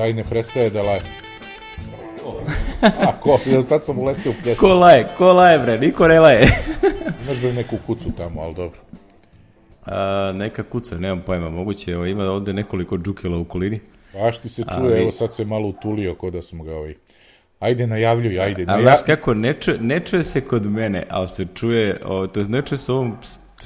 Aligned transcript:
taj 0.00 0.12
ne 0.12 0.24
prestaje 0.24 0.70
da 0.70 0.82
laje. 0.82 1.02
A, 2.82 3.20
ko, 3.20 3.38
sad 3.68 3.84
sam 3.84 3.98
uletio 3.98 4.32
u 4.32 4.34
pjesmu. 4.42 4.60
Ko 4.68 4.74
laje, 4.74 5.06
ko 5.16 5.32
laje 5.32 5.58
bre, 5.58 5.78
niko 5.78 6.08
ne 6.08 6.20
laje. 6.20 6.40
Imaš 7.24 7.40
bre 7.40 7.52
neku 7.52 7.76
kucu 7.86 8.12
tamo, 8.16 8.40
ali 8.40 8.54
dobro. 8.54 8.80
A, 9.86 10.32
neka 10.34 10.62
kuca, 10.62 10.98
nemam 10.98 11.22
pojma, 11.26 11.50
moguće, 11.50 11.92
evo, 11.92 12.06
ima 12.06 12.24
ovde 12.24 12.52
nekoliko 12.52 12.98
džukela 12.98 13.36
u 13.36 13.40
okolini. 13.40 13.80
Baš 14.14 14.38
ti 14.38 14.48
se 14.48 14.62
čuje, 14.62 14.92
Ali- 14.92 15.02
evo 15.02 15.12
sad 15.12 15.34
se 15.34 15.44
malo 15.44 15.68
utulio 15.68 16.14
ko 16.14 16.30
da 16.30 16.42
smo 16.42 16.64
ga 16.64 16.74
ovaj... 16.74 16.94
Ajde, 17.58 17.86
najavljuj, 17.86 18.40
ajde. 18.40 18.62
A 18.62 18.66
naja- 18.66 18.82
znaš 18.82 18.98
kako, 19.06 19.34
ne 19.34 19.54
čuje, 19.60 19.78
ne 19.80 20.00
čuje 20.00 20.24
se 20.24 20.40
kod 20.40 20.66
mene, 20.66 21.06
ali 21.10 21.28
se 21.28 21.46
čuje, 21.54 22.00
o, 22.04 22.26
to 22.26 22.40
je 22.40 22.48
ne 22.48 22.62
čuje 22.62 22.78
se 22.78 22.92
ovom 22.92 23.16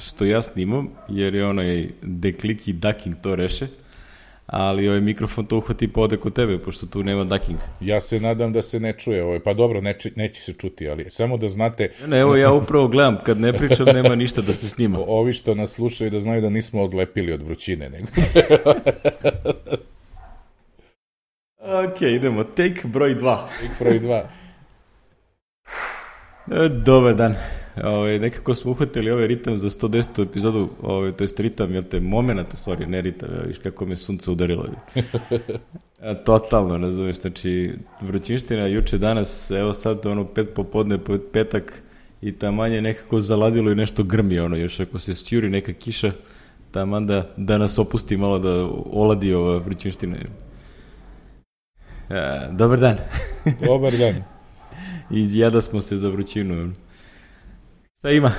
što 0.03 0.25
ja 0.25 0.43
snimam, 0.43 0.89
jer 1.09 1.35
je 1.35 1.47
onaj 1.47 1.89
deklik 2.03 2.69
i 2.69 2.73
ducking 2.73 3.17
to 3.23 3.37
reše, 3.37 3.67
ali 4.47 4.89
ovaj 4.89 5.01
mikrofon 5.01 5.47
to 5.47 5.57
uhvati 5.57 5.93
pa 5.93 6.01
ode 6.01 6.17
kod 6.17 6.35
tebe, 6.35 6.59
pošto 6.59 6.87
tu 6.87 7.03
nema 7.03 7.25
ducking. 7.25 7.59
Ja 7.81 8.01
se 8.01 8.21
nadam 8.21 8.53
da 8.53 8.63
se 8.63 8.81
ne 8.81 8.93
čuje, 8.93 9.25
ovaj, 9.25 9.41
pa 9.41 9.55
dobro, 9.55 9.81
neće, 9.81 10.11
neće 10.17 10.43
se 10.43 10.53
čuti, 10.53 10.89
ali 10.89 11.11
samo 11.11 11.37
da 11.37 11.49
znate, 11.49 11.91
Ne, 12.07 12.21
evo 12.21 12.37
ja 12.37 12.53
upravo 12.53 12.89
gledam, 12.89 13.19
kad 13.25 13.41
ne 13.41 13.53
pričam 13.53 13.87
nema 13.87 14.15
ništa 14.15 14.43
da 14.43 14.53
se 14.53 14.69
snima. 14.69 14.99
ovi 15.19 15.33
što 15.33 15.55
nas 15.55 15.71
slušaju 15.71 16.11
da 16.11 16.21
znaju 16.21 16.43
da 16.43 16.51
nismo 16.51 16.83
odlepili 16.83 17.33
od 17.33 17.43
vrućine, 17.43 17.91
nego 17.91 18.07
Ok, 21.65 22.03
idemo, 22.03 22.45
take 22.45 22.81
broj 22.85 23.15
2. 23.15 23.39
broj 23.81 23.99
dva. 23.99 24.29
E, 26.53 26.69
Dobar 26.69 27.15
dan. 27.15 27.35
Ove, 27.83 28.19
nekako 28.19 28.55
smo 28.55 28.71
uhvatili 28.71 29.11
ovaj 29.11 29.27
ritam 29.27 29.59
za 29.59 29.69
110. 29.69 30.23
epizodu, 30.23 30.69
ove, 30.83 31.13
to 31.13 31.25
jest 31.25 31.41
ritam, 31.41 31.75
jel 31.75 31.83
te, 31.83 32.01
moment 32.01 32.55
u 32.55 32.57
stvari, 32.57 32.87
ne 32.87 33.01
ritam, 33.01 33.29
evo, 33.35 33.43
viš 33.47 33.59
kako 33.59 33.87
me 33.87 33.97
sunce 33.97 34.31
udarilo. 34.31 34.67
E, 36.03 36.15
Totalno, 36.25 36.79
razumeš, 36.79 37.17
znači, 37.17 37.73
vrućinština 38.01 38.67
juče 38.67 38.99
danas, 38.99 39.51
evo 39.51 39.75
sad, 39.75 40.07
ono, 40.07 40.25
pet 40.25 40.49
popodne, 40.55 40.99
pet, 41.05 41.21
petak, 41.33 41.83
i 42.23 42.33
taman 42.33 42.73
je 42.73 42.83
nekako 42.83 43.21
zaladilo 43.21 43.71
i 43.71 43.75
nešto 43.75 44.03
grmi, 44.03 44.39
ono, 44.39 44.57
još 44.57 44.81
ako 44.81 44.99
se 44.99 45.15
sjuri 45.15 45.51
neka 45.51 45.73
kiša, 45.73 46.13
taman 46.71 47.07
da, 47.07 47.35
da 47.37 47.59
nas 47.59 47.79
opusti 47.79 48.17
malo 48.17 48.39
da 48.39 48.69
oladi 48.93 49.35
ova 49.35 49.59
vrućinština. 49.59 50.17
E, 52.11 52.49
dobar 52.53 52.79
dan. 52.79 52.97
Dobar 53.67 53.93
dan. 53.93 54.15
Izjada 55.25 55.61
smo 55.61 55.81
se 55.81 55.97
za 55.97 56.09
vrućinu. 56.09 56.73
Šta 58.05 58.11
ima? 58.11 58.33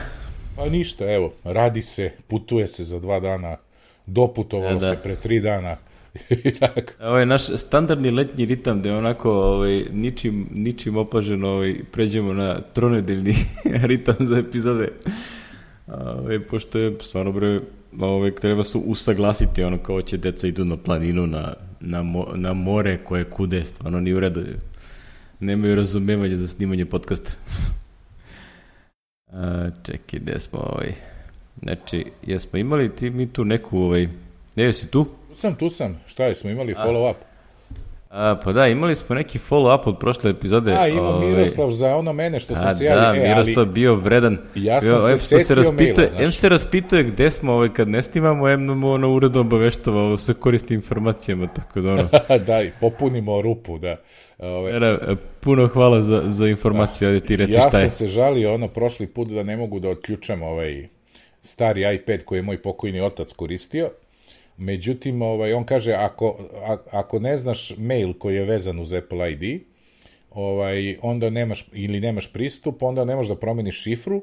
Pa 0.56 0.70
ništa, 0.70 1.12
evo, 1.14 1.34
radi 1.44 1.82
se, 1.82 2.12
putuje 2.28 2.68
se 2.68 2.84
za 2.84 3.00
dva 3.00 3.20
dana, 3.20 3.58
doputovalo 4.06 4.78
E, 4.78 4.80
da. 4.80 4.90
se 4.96 5.02
pre 5.04 5.16
tri 5.16 5.40
dana 5.40 5.78
i 6.44 6.52
tako. 6.52 6.94
Ovo 7.02 7.18
je 7.18 7.26
naš 7.26 7.42
standardni 7.42 8.12
letnji 8.12 8.46
ritam 8.46 8.82
da 8.82 8.90
je 8.90 8.96
onako 8.96 9.32
ovaj, 9.32 9.86
ničim, 9.92 10.48
ničim 10.54 10.98
opaženo 10.98 11.50
ovaj, 11.50 11.76
pređemo 11.92 12.34
na 12.34 12.62
tronedeljni 12.74 13.36
ritam 13.90 14.16
za 14.20 14.38
epizode. 14.38 14.92
Ovaj, 15.88 16.40
pošto 16.40 16.80
je 16.80 16.96
stvarno 17.02 17.32
bre, 17.32 17.62
ovaj, 18.00 18.36
treba 18.36 18.64
se 18.64 18.78
usaglasiti 18.78 19.64
ono 19.64 19.78
kao 19.78 20.02
će 20.02 20.18
deca 20.18 20.48
idu 20.48 20.66
na 20.66 20.78
planinu, 20.78 21.28
na, 21.28 21.54
na, 21.80 22.04
mo, 22.04 22.26
na 22.36 22.54
more 22.54 22.98
koje 22.98 23.24
kude, 23.24 23.66
stvarno 23.66 24.00
nije 24.00 24.16
u 24.16 24.20
redu. 24.20 24.42
Nemaju 25.40 25.76
razumevanja 25.76 26.38
za 26.38 26.48
snimanje 26.48 26.86
podcasta. 26.86 27.32
A, 29.32 29.70
čekaj, 29.84 30.20
gde 30.20 30.40
smo 30.40 30.60
ovaj... 30.60 30.94
Znači, 31.62 32.06
jesmo 32.24 32.60
imali 32.60 32.96
ti 32.96 33.10
mi 33.10 33.34
tu 33.34 33.46
neku 33.46 33.80
ovaj... 33.80 34.08
Ne, 34.56 34.64
jesi 34.64 34.88
tu? 34.88 35.06
Tu 35.30 35.36
sam, 35.36 35.56
tu 35.56 35.70
sam, 35.70 36.02
šta 36.08 36.26
je, 36.26 36.36
smo 36.36 36.50
imali 36.50 36.74
follow 36.74 37.12
up? 37.12 37.18
A, 38.16 38.40
pa 38.44 38.52
da, 38.54 38.68
imali 38.68 38.96
smo 38.96 39.16
neki 39.16 39.40
follow-up 39.50 39.82
od 39.86 40.00
prošle 40.00 40.32
epizode. 40.32 40.74
A, 40.74 40.88
ima 40.88 41.02
ovaj, 41.02 41.28
Miroslav 41.28 41.72
za 41.72 41.96
ono 41.96 42.14
mene 42.14 42.40
što 42.40 42.56
sam 42.56 42.76
se 42.76 42.84
da, 42.84 42.90
javio. 42.90 43.24
E, 43.24 43.28
Miroslav 43.28 43.66
bio 43.66 43.96
vredan. 43.96 44.38
Ja 44.56 44.82
sam 44.82 44.90
bio, 44.90 45.18
se 45.18 45.18
setio 45.18 45.56
raspituje, 45.56 46.08
maila, 46.08 46.26
em 46.26 46.32
se 46.32 46.50
raspituje 46.50 47.04
gde 47.04 47.32
smo 47.32 47.54
ovaj, 47.54 47.70
kad 47.74 47.88
ne 47.88 48.04
snimamo, 48.04 48.50
em 48.50 48.66
nam 48.66 48.84
ono 48.84 49.14
uredno 49.14 49.42
obaveštava 49.42 50.12
o 50.12 50.18
sve 50.18 50.34
koristim 50.34 50.76
informacijama, 50.76 51.48
tako 51.48 51.82
da 51.82 51.92
ono. 51.92 52.10
ali, 52.30 52.40
daj, 52.40 52.72
popunimo 52.80 53.42
rupu, 53.42 53.78
da. 53.78 53.96
Ove, 54.38 54.76
Era, 54.76 55.16
puno 55.40 55.68
hvala 55.68 56.02
za, 56.02 56.24
za 56.28 56.48
informaciju, 56.48 57.08
ajde 57.08 57.20
ti 57.20 57.36
reci 57.36 57.54
ja 57.54 57.62
šta 57.62 57.80
je. 57.80 57.90
sam 57.90 57.98
se 57.98 58.08
žalio 58.08 58.54
ono 58.54 58.68
prošli 58.68 59.08
put 59.08 59.28
da 59.28 59.44
ne 59.44 59.58
mogu 59.58 59.80
da 59.80 59.90
otključam 59.90 60.44
ovaj 60.44 60.88
stari 61.44 61.96
iPad 61.96 62.24
koji 62.24 62.40
je 62.40 62.44
moj 62.44 62.62
pokojni 62.62 63.02
otac 63.02 63.34
koristio. 63.34 63.92
Međutim, 64.58 65.22
ovaj, 65.22 65.54
on 65.54 65.64
kaže, 65.64 65.94
ako, 65.94 66.38
a, 66.64 66.78
ako 66.92 67.20
ne 67.20 67.38
znaš 67.38 67.74
mail 67.78 68.14
koji 68.14 68.36
je 68.36 68.46
vezan 68.46 68.80
uz 68.80 68.94
Apple 68.94 69.32
ID, 69.32 69.62
ovaj, 70.32 70.98
onda 71.02 71.30
nemaš, 71.30 71.68
ili 71.74 72.00
nemaš 72.00 72.34
pristup, 72.34 72.84
onda 72.84 73.06
ne 73.06 73.16
možeš 73.16 73.30
da 73.30 73.36
promeniš 73.36 73.84
šifru, 73.84 74.22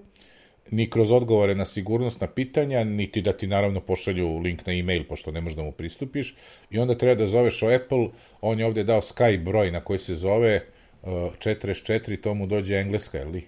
ni 0.71 0.91
kroz 0.91 1.13
odgovore 1.13 1.55
na 1.55 1.65
sigurnosna 1.65 2.27
pitanja, 2.27 2.85
niti 2.85 3.23
da 3.23 3.33
ti 3.33 3.47
naravno 3.47 3.81
pošalju 3.81 4.39
link 4.39 4.67
na 4.67 4.73
e-mail, 4.73 5.05
pošto 5.09 5.33
ne 5.33 5.41
možeš 5.41 5.57
da 5.57 5.63
mu 5.63 5.73
pristupiš, 5.73 6.35
i 6.71 6.79
onda 6.79 6.99
treba 6.99 7.15
da 7.15 7.27
zoveš 7.27 7.63
o 7.63 7.69
Apple, 7.75 8.09
on 8.41 8.59
je 8.59 8.67
ovde 8.67 8.85
dao 8.85 9.01
Skype 9.01 9.45
broj 9.45 9.71
na 9.71 9.81
koji 9.81 9.99
se 9.99 10.15
zove 10.15 10.61
uh, 11.03 11.09
44, 11.09 12.21
to 12.21 12.35
mu 12.35 12.47
dođe 12.47 12.77
engleska, 12.77 13.21
ili? 13.21 13.45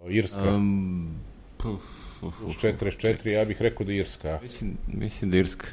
Uh, 0.00 0.14
Irska. 0.14 0.54
Um, 0.54 1.20
puf, 1.56 1.80
Uz 2.22 2.54
44, 2.54 3.28
ja 3.28 3.44
bih 3.44 3.62
rekao 3.62 3.86
da 3.86 3.92
je 3.92 3.98
Irska. 3.98 4.38
mislim, 4.42 4.76
mislim 4.86 5.30
da 5.30 5.36
je 5.36 5.40
Irska. 5.40 5.66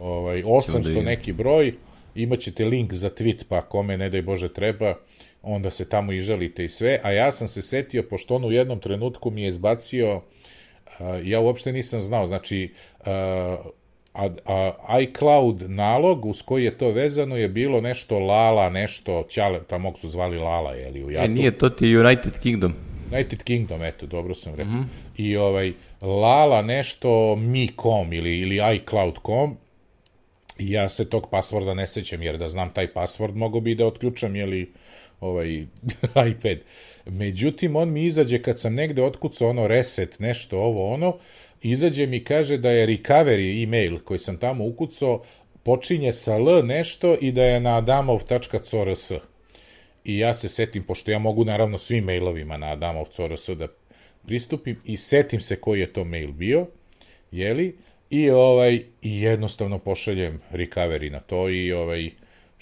Ovaj, 0.00 0.42
da 0.42 0.48
800 0.48 0.90
idem. 0.90 1.04
neki 1.04 1.32
broj, 1.32 1.74
imaćete 2.14 2.64
link 2.64 2.92
za 2.92 3.10
tweet, 3.10 3.44
pa 3.48 3.62
kome 3.62 3.96
ne 3.96 4.10
daj 4.10 4.22
Bože 4.22 4.52
treba, 4.52 4.94
onda 5.44 5.70
se 5.70 5.88
tamo 5.88 6.12
i 6.12 6.20
želite 6.20 6.64
i 6.64 6.68
sve, 6.68 7.00
a 7.02 7.12
ja 7.12 7.32
sam 7.32 7.48
se 7.48 7.62
setio, 7.62 8.02
pošto 8.02 8.34
on 8.34 8.44
u 8.44 8.52
jednom 8.52 8.80
trenutku 8.80 9.30
mi 9.30 9.42
je 9.42 9.48
izbacio, 9.48 10.20
ja 11.24 11.40
uopšte 11.40 11.72
nisam 11.72 12.02
znao, 12.02 12.26
znači, 12.26 12.72
a, 13.04 13.56
a, 14.14 14.28
a, 14.86 15.00
iCloud 15.00 15.70
nalog 15.70 16.26
uz 16.26 16.42
koji 16.42 16.64
je 16.64 16.78
to 16.78 16.90
vezano 16.90 17.36
je 17.36 17.48
bilo 17.48 17.80
nešto 17.80 18.18
Lala, 18.18 18.70
nešto, 18.70 19.26
Ćale, 19.28 19.60
tamo 19.66 19.96
su 19.96 20.08
zvali 20.08 20.38
Lala, 20.38 20.72
jeli, 20.72 21.04
u 21.04 21.10
Jatu. 21.10 21.24
E, 21.24 21.28
nije, 21.28 21.58
to 21.58 21.68
ti 21.68 21.86
je 21.86 22.00
United 22.00 22.38
Kingdom. 22.38 22.74
United 23.12 23.42
Kingdom, 23.42 23.82
eto, 23.82 24.06
dobro 24.06 24.34
sam 24.34 24.54
rekao. 24.54 24.84
I 25.16 25.36
ovaj, 25.36 25.72
Lala 26.00 26.62
nešto 26.62 27.36
mi.com 27.36 28.12
ili, 28.12 28.38
ili 28.38 28.76
iCloud.com, 28.76 29.56
ja 30.58 30.88
se 30.88 31.10
tog 31.10 31.30
pasvorda 31.30 31.74
ne 31.74 31.86
sećam, 31.86 32.22
jer 32.22 32.38
da 32.38 32.48
znam 32.48 32.70
taj 32.70 32.92
pasvord, 32.92 33.36
mogo 33.36 33.60
bi 33.60 33.74
da 33.74 33.86
otključam, 33.86 34.36
jeli, 34.36 34.72
ovaj, 35.24 35.66
iPad. 36.30 36.58
Međutim, 37.06 37.76
on 37.76 37.92
mi 37.92 38.04
izađe 38.04 38.42
kad 38.42 38.60
sam 38.60 38.74
negde 38.74 39.02
otkucao 39.02 39.48
ono 39.48 39.66
reset, 39.66 40.18
nešto 40.20 40.58
ovo 40.58 40.92
ono, 40.94 41.18
izađe 41.62 42.06
mi 42.06 42.24
kaže 42.24 42.58
da 42.58 42.70
je 42.70 42.86
recovery 42.86 43.62
email 43.62 43.98
koji 43.98 44.18
sam 44.18 44.36
tamo 44.36 44.64
ukucao 44.64 45.22
počinje 45.62 46.12
sa 46.12 46.34
L 46.34 46.66
nešto 46.66 47.16
i 47.20 47.32
da 47.32 47.44
je 47.44 47.60
na 47.60 47.76
adamov.crs. 47.76 49.10
I 50.04 50.18
ja 50.18 50.34
se 50.34 50.48
setim, 50.48 50.82
pošto 50.82 51.10
ja 51.10 51.18
mogu 51.18 51.44
naravno 51.44 51.78
svim 51.78 52.04
mailovima 52.04 52.56
na 52.56 52.72
Adamov.rs 52.72 53.48
da 53.48 53.68
pristupim 54.26 54.80
i 54.84 54.96
setim 54.96 55.40
se 55.40 55.56
koji 55.56 55.80
je 55.80 55.92
to 55.92 56.04
mail 56.04 56.32
bio, 56.32 56.66
jeli, 57.30 57.76
i 58.10 58.30
ovaj 58.30 58.74
i 59.02 59.22
jednostavno 59.22 59.78
pošaljem 59.78 60.40
recovery 60.52 61.10
na 61.10 61.20
to 61.20 61.48
i 61.48 61.72
ovaj 61.72 62.10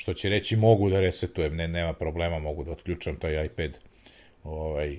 što 0.03 0.15
će 0.15 0.29
reći 0.29 0.57
mogu 0.57 0.91
da 0.91 1.01
resetujem, 1.01 1.57
ne 1.57 1.69
nema 1.69 1.93
problema, 1.93 2.39
mogu 2.39 2.65
da 2.65 2.73
otključam 2.73 3.17
taj 3.17 3.45
iPad. 3.45 3.79
Ovaj 4.45 4.97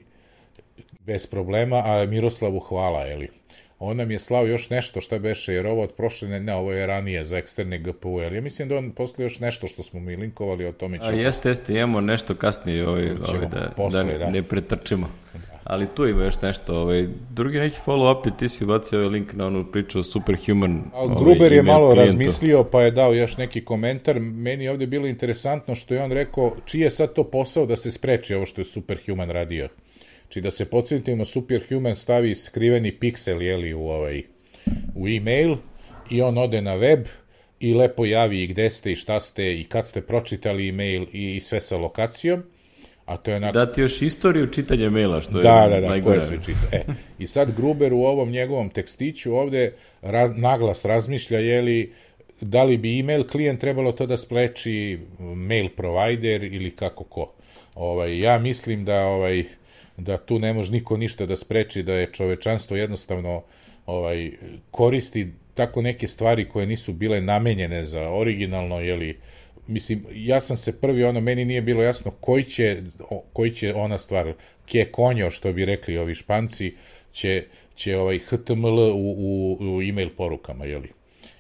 bez 1.00 1.28
problema, 1.28 1.82
a 1.86 2.06
Miroslavu 2.06 2.60
hvala, 2.60 3.02
jeli. 3.06 3.28
On 3.80 3.98
nam 3.98 4.12
je 4.12 4.20
slao 4.20 4.48
još 4.48 4.70
nešto 4.70 5.02
šta 5.02 5.20
beše, 5.20 5.54
jer 5.54 5.68
ovo 5.68 5.84
od 5.84 5.92
prošle, 5.92 6.28
ne, 6.28 6.40
ne, 6.40 6.54
ovo 6.56 6.72
je 6.72 6.88
ranije 6.88 7.24
za 7.24 7.38
eksterne 7.38 7.78
GPU, 7.80 8.20
ali 8.20 8.36
ja 8.36 8.42
mislim 8.42 8.70
da 8.70 8.78
on 8.78 8.92
poslije 8.92 9.26
još 9.26 9.40
nešto 9.40 9.68
što 9.68 9.84
smo 9.84 10.00
mi 10.00 10.16
linkovali, 10.16 10.66
o 10.66 10.72
tome 10.72 10.98
A 11.02 11.06
ćemo 11.06 11.18
jeste, 11.18 11.50
jeste, 11.50 11.74
imamo 11.74 12.02
nešto 12.02 12.36
kasnije 12.36 12.88
ovaj, 12.88 13.12
ovaj, 13.12 13.48
da, 13.48 13.72
posle, 13.76 14.04
da, 14.04 14.18
da. 14.18 14.30
ne 14.30 14.44
pretrčimo. 14.44 15.10
Ali 15.64 15.88
tu 15.96 16.08
ima 16.08 16.24
još 16.24 16.42
nešto. 16.42 16.82
Ovaj, 16.82 17.08
drugi 17.30 17.60
neki 17.60 17.78
follow-up 17.86 18.26
je 18.26 18.38
ti 18.38 18.50
si 18.50 18.64
ubacio 18.64 19.00
ovaj 19.00 19.10
link 19.10 19.34
na 19.34 19.48
onu 19.48 19.72
priču 19.72 20.00
o 20.00 20.04
Superhuman. 20.04 20.84
A 20.94 21.00
ovaj, 21.00 21.16
Gruber 21.16 21.52
je 21.52 21.60
email 21.60 21.74
malo 21.74 21.92
klijentu. 21.92 22.12
razmislio, 22.12 22.64
pa 22.64 22.82
je 22.82 22.92
dao 22.92 23.14
još 23.14 23.38
neki 23.38 23.66
komentar. 23.66 24.20
Meni 24.20 24.64
je 24.64 24.72
ovde 24.72 24.88
bilo 24.88 25.08
interesantno 25.08 25.76
što 25.76 25.94
je 25.94 26.04
on 26.04 26.12
rekao, 26.12 26.56
čiji 26.66 26.82
je 26.82 26.90
sad 26.90 27.14
to 27.14 27.24
posao 27.24 27.66
da 27.66 27.76
se 27.76 27.92
spreči 27.92 28.36
ovo 28.36 28.46
što 28.46 28.62
je 28.62 28.66
Superhuman 28.66 29.30
radio. 29.30 29.68
Či 30.30 30.42
da 30.42 30.52
se 30.52 30.66
podsjetimo, 30.66 31.26
Superhuman 31.26 31.96
stavi 31.96 32.36
skriveni 32.36 32.92
piksel, 32.92 33.42
jeli, 33.42 33.74
u, 33.74 33.88
ovaj, 33.88 34.22
u 34.96 35.08
e-mail 35.08 35.56
i 36.12 36.22
on 36.22 36.38
ode 36.38 36.62
na 36.62 36.76
web 36.76 37.06
i 37.60 37.74
lepo 37.74 38.06
javi 38.06 38.44
i 38.44 38.48
gde 38.48 38.70
ste 38.70 38.92
i 38.92 38.96
šta 38.96 39.20
ste 39.20 39.60
i 39.60 39.64
kad 39.64 39.88
ste 39.88 40.02
pročitali 40.02 40.70
e-mail 40.70 41.06
i 41.12 41.40
sve 41.40 41.62
sa 41.62 41.78
lokacijom. 41.78 42.44
A 43.06 43.18
to 43.18 43.32
je 43.32 43.38
onako... 43.38 43.54
Dati 43.54 43.82
još 43.82 44.02
istoriju 44.02 44.48
čitanja 44.48 44.90
maila, 44.90 45.22
što 45.22 45.38
je 45.38 45.44
Da, 45.44 45.68
da, 45.70 45.80
da, 45.82 45.90
najgore. 45.90 46.22
sve 46.22 46.38
čita. 46.46 46.68
E, 46.72 46.84
I 47.20 47.28
sad 47.28 47.52
Gruber 47.56 47.94
u 47.94 48.02
ovom 48.02 48.30
njegovom 48.30 48.70
tekstiću 48.70 49.36
ovde 49.36 49.74
raz, 50.02 50.32
naglas 50.36 50.86
razmišlja, 50.86 51.40
je 51.40 51.62
li, 51.62 51.94
da 52.42 52.64
li 52.64 52.78
bi 52.78 53.00
email 53.00 53.28
klijent 53.28 53.60
trebalo 53.60 53.92
to 53.92 54.06
da 54.06 54.18
spleči 54.18 55.00
mail 55.20 55.70
provider 55.70 56.44
ili 56.44 56.72
kako 56.72 57.04
ko. 57.04 57.34
Ovaj, 57.76 58.20
ja 58.20 58.40
mislim 58.40 58.86
da 58.86 59.06
ovaj, 59.06 59.44
da 59.98 60.18
tu 60.18 60.40
ne 60.40 60.54
može 60.54 60.72
niko 60.72 60.98
ništa 60.98 61.26
da 61.26 61.36
spreči, 61.36 61.84
da 61.84 61.94
je 61.94 62.12
čovečanstvo 62.12 62.78
jednostavno 62.78 63.44
ovaj 63.86 64.32
koristi 64.72 65.28
tako 65.54 65.82
neke 65.82 66.08
stvari 66.08 66.50
koje 66.50 66.68
nisu 66.68 66.94
bile 66.94 67.22
namenjene 67.22 67.86
za 67.86 68.10
originalno, 68.10 68.80
jeli, 68.80 69.18
mislim, 69.68 70.06
ja 70.12 70.42
sam 70.42 70.58
se 70.58 70.80
prvi, 70.80 71.04
ono, 71.04 71.22
meni 71.22 71.46
nije 71.46 71.62
bilo 71.62 71.84
jasno 71.84 72.12
koji 72.12 72.44
će, 72.44 72.82
koji 73.34 73.52
će 73.52 73.74
ona 73.74 73.98
stvar, 73.98 74.34
ke 74.66 74.86
konjo, 74.92 75.32
što 75.32 75.54
bi 75.54 75.66
rekli 75.66 75.98
ovi 75.98 76.16
španci, 76.16 76.74
će, 77.12 77.44
će 77.76 77.98
ovaj 77.98 78.20
HTML 78.20 78.80
u, 78.80 79.12
u, 79.18 79.58
u 79.76 79.82
email 79.82 80.10
porukama, 80.18 80.66
jeli? 80.66 80.90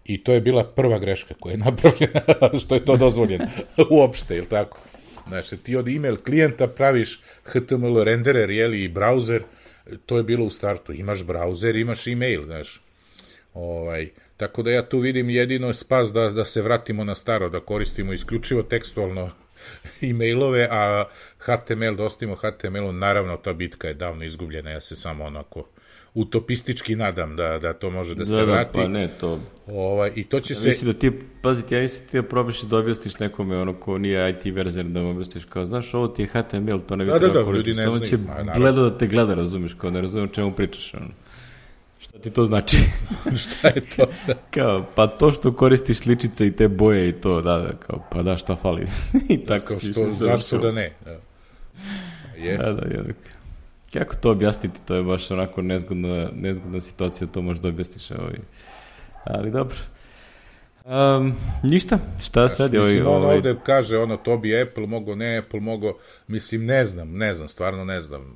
I 0.05 0.23
to 0.23 0.33
je 0.33 0.41
bila 0.41 0.63
prva 0.63 0.99
greška 0.99 1.33
koja 1.39 1.51
je 1.51 1.57
napravljena, 1.57 2.21
što 2.63 2.75
je 2.75 2.85
to 2.85 2.97
dozvoljeno 2.97 3.47
uopšte, 3.91 4.37
ili 4.37 4.49
tako? 4.49 4.79
Znači, 5.27 5.57
ti 5.57 5.75
od 5.75 5.87
email 5.87 6.17
klijenta 6.17 6.67
praviš 6.67 7.21
HTML 7.43 8.03
renderer, 8.03 8.49
jeli, 8.49 8.83
i 8.83 8.89
browser, 8.89 9.41
to 10.05 10.17
je 10.17 10.23
bilo 10.23 10.45
u 10.45 10.49
startu. 10.49 10.93
Imaš 10.93 11.19
browser, 11.19 11.81
imaš 11.81 12.07
email, 12.07 12.43
znaš. 12.45 12.81
Ovaj, 13.53 14.09
tako 14.43 14.63
da 14.63 14.71
ja 14.71 14.81
tu 14.81 14.99
vidim 14.99 15.29
jedino 15.29 15.73
spas 15.73 16.13
da, 16.13 16.29
da 16.29 16.45
se 16.45 16.61
vratimo 16.61 17.03
na 17.03 17.15
staro, 17.15 17.49
da 17.49 17.59
koristimo 17.59 18.13
isključivo 18.13 18.63
tekstualno 18.63 19.29
e-mailove, 20.09 20.67
a 20.71 21.05
HTML, 21.39 21.95
da 21.95 22.03
ostavimo 22.03 22.35
HTML-u, 22.35 22.91
naravno 22.91 23.37
ta 23.37 23.53
bitka 23.53 23.87
je 23.87 23.93
davno 23.93 24.23
izgubljena, 24.23 24.71
ja 24.71 24.81
se 24.81 24.95
samo 24.95 25.23
onako 25.23 25.65
utopistički 26.13 26.95
nadam 26.95 27.35
da, 27.35 27.59
da 27.59 27.73
to 27.73 27.89
može 27.89 28.15
da, 28.15 28.19
da 28.19 28.25
se 28.25 28.35
da, 28.35 28.43
vrati. 28.43 28.69
Pa 28.73 28.87
ne, 28.87 29.09
to... 29.19 29.39
Ovaj, 29.67 30.11
I 30.15 30.23
to 30.23 30.39
će 30.39 30.53
ja 30.53 30.59
se... 30.59 30.69
Mislim 30.69 30.91
da 30.91 30.99
ti, 30.99 31.11
pazite, 31.41 31.75
ja 31.75 31.81
mislim 31.81 32.05
da 32.05 32.11
ti 32.11 32.17
da 32.17 32.27
probaš 32.27 32.61
da 32.61 32.77
objasniš 32.77 33.19
nekome, 33.19 33.57
ono 33.57 33.73
ko 33.73 33.97
nije 33.97 34.29
IT 34.29 34.55
verzer, 34.55 34.85
da 34.85 35.01
mu 35.01 35.09
objasniš 35.09 35.45
kao, 35.45 35.65
znaš, 35.65 35.93
ovo 35.93 36.07
ti 36.07 36.21
je 36.21 36.27
HTML, 36.27 36.79
to 36.87 36.95
ne 36.95 37.05
bi 37.05 37.11
da, 37.11 37.19
treba 37.19 37.33
da, 37.33 37.39
da, 37.39 37.45
koristiti. 37.45 37.81
Samo 37.81 37.99
će 37.99 38.17
gleda 38.55 38.81
da 38.81 38.97
te 38.97 39.07
gleda, 39.07 39.33
razumiješ, 39.33 39.73
kao 39.73 39.89
ne 39.89 40.01
razumem 40.01 40.29
čemu 40.29 40.55
pričaš, 40.55 40.93
ono. 40.93 41.09
Šta 42.03 42.19
ti 42.19 42.29
to 42.29 42.45
znači? 42.45 42.77
šta 43.43 43.67
je 43.67 43.81
to? 43.95 44.05
kao, 44.51 44.85
pa 44.95 45.07
to 45.07 45.31
što 45.31 45.53
koristiš 45.53 45.97
sličice 45.97 46.47
i 46.47 46.55
te 46.55 46.67
boje 46.67 47.09
i 47.09 47.11
to, 47.11 47.41
da, 47.41 47.57
da, 47.57 47.73
kao, 47.79 48.03
pa 48.11 48.21
da, 48.21 48.37
šta 48.37 48.55
fali? 48.55 48.87
I 49.29 49.45
tako 49.45 49.65
kao 49.65 49.79
što, 49.79 50.09
zašto 50.09 50.57
da 50.57 50.71
ne? 50.71 50.93
Da. 51.05 51.19
Yes. 52.37 52.57
Da, 52.57 52.73
da, 52.73 52.95
jednak. 52.95 53.15
Kako 53.93 54.15
to 54.15 54.31
objasniti? 54.31 54.79
To 54.85 54.95
je 54.95 55.03
baš 55.03 55.31
onako 55.31 55.61
nezgodna, 55.61 56.29
nezgodna 56.35 56.81
situacija, 56.81 57.27
to 57.27 57.41
možda 57.41 57.67
objasniš. 57.69 58.11
Ovaj. 58.11 58.39
Ali 59.23 59.51
dobro. 59.51 59.77
Um, 60.85 61.35
ništa, 61.63 61.99
šta 62.21 62.49
sad 62.49 62.73
je 62.73 62.79
ovaj... 62.79 62.93
Mislim, 62.93 63.07
on 63.07 63.23
ovaj... 63.23 63.35
ovde 63.35 63.55
kaže, 63.65 63.97
ono, 63.97 64.17
to 64.17 64.37
bi 64.37 64.61
Apple 64.61 64.87
mogo, 64.87 65.15
ne 65.15 65.37
Apple 65.37 65.59
mogo, 65.59 65.97
mislim, 66.27 66.65
ne 66.65 66.85
znam, 66.85 67.17
ne 67.17 67.33
znam, 67.33 67.47
stvarno 67.47 67.85
ne 67.85 68.01
znam 68.01 68.35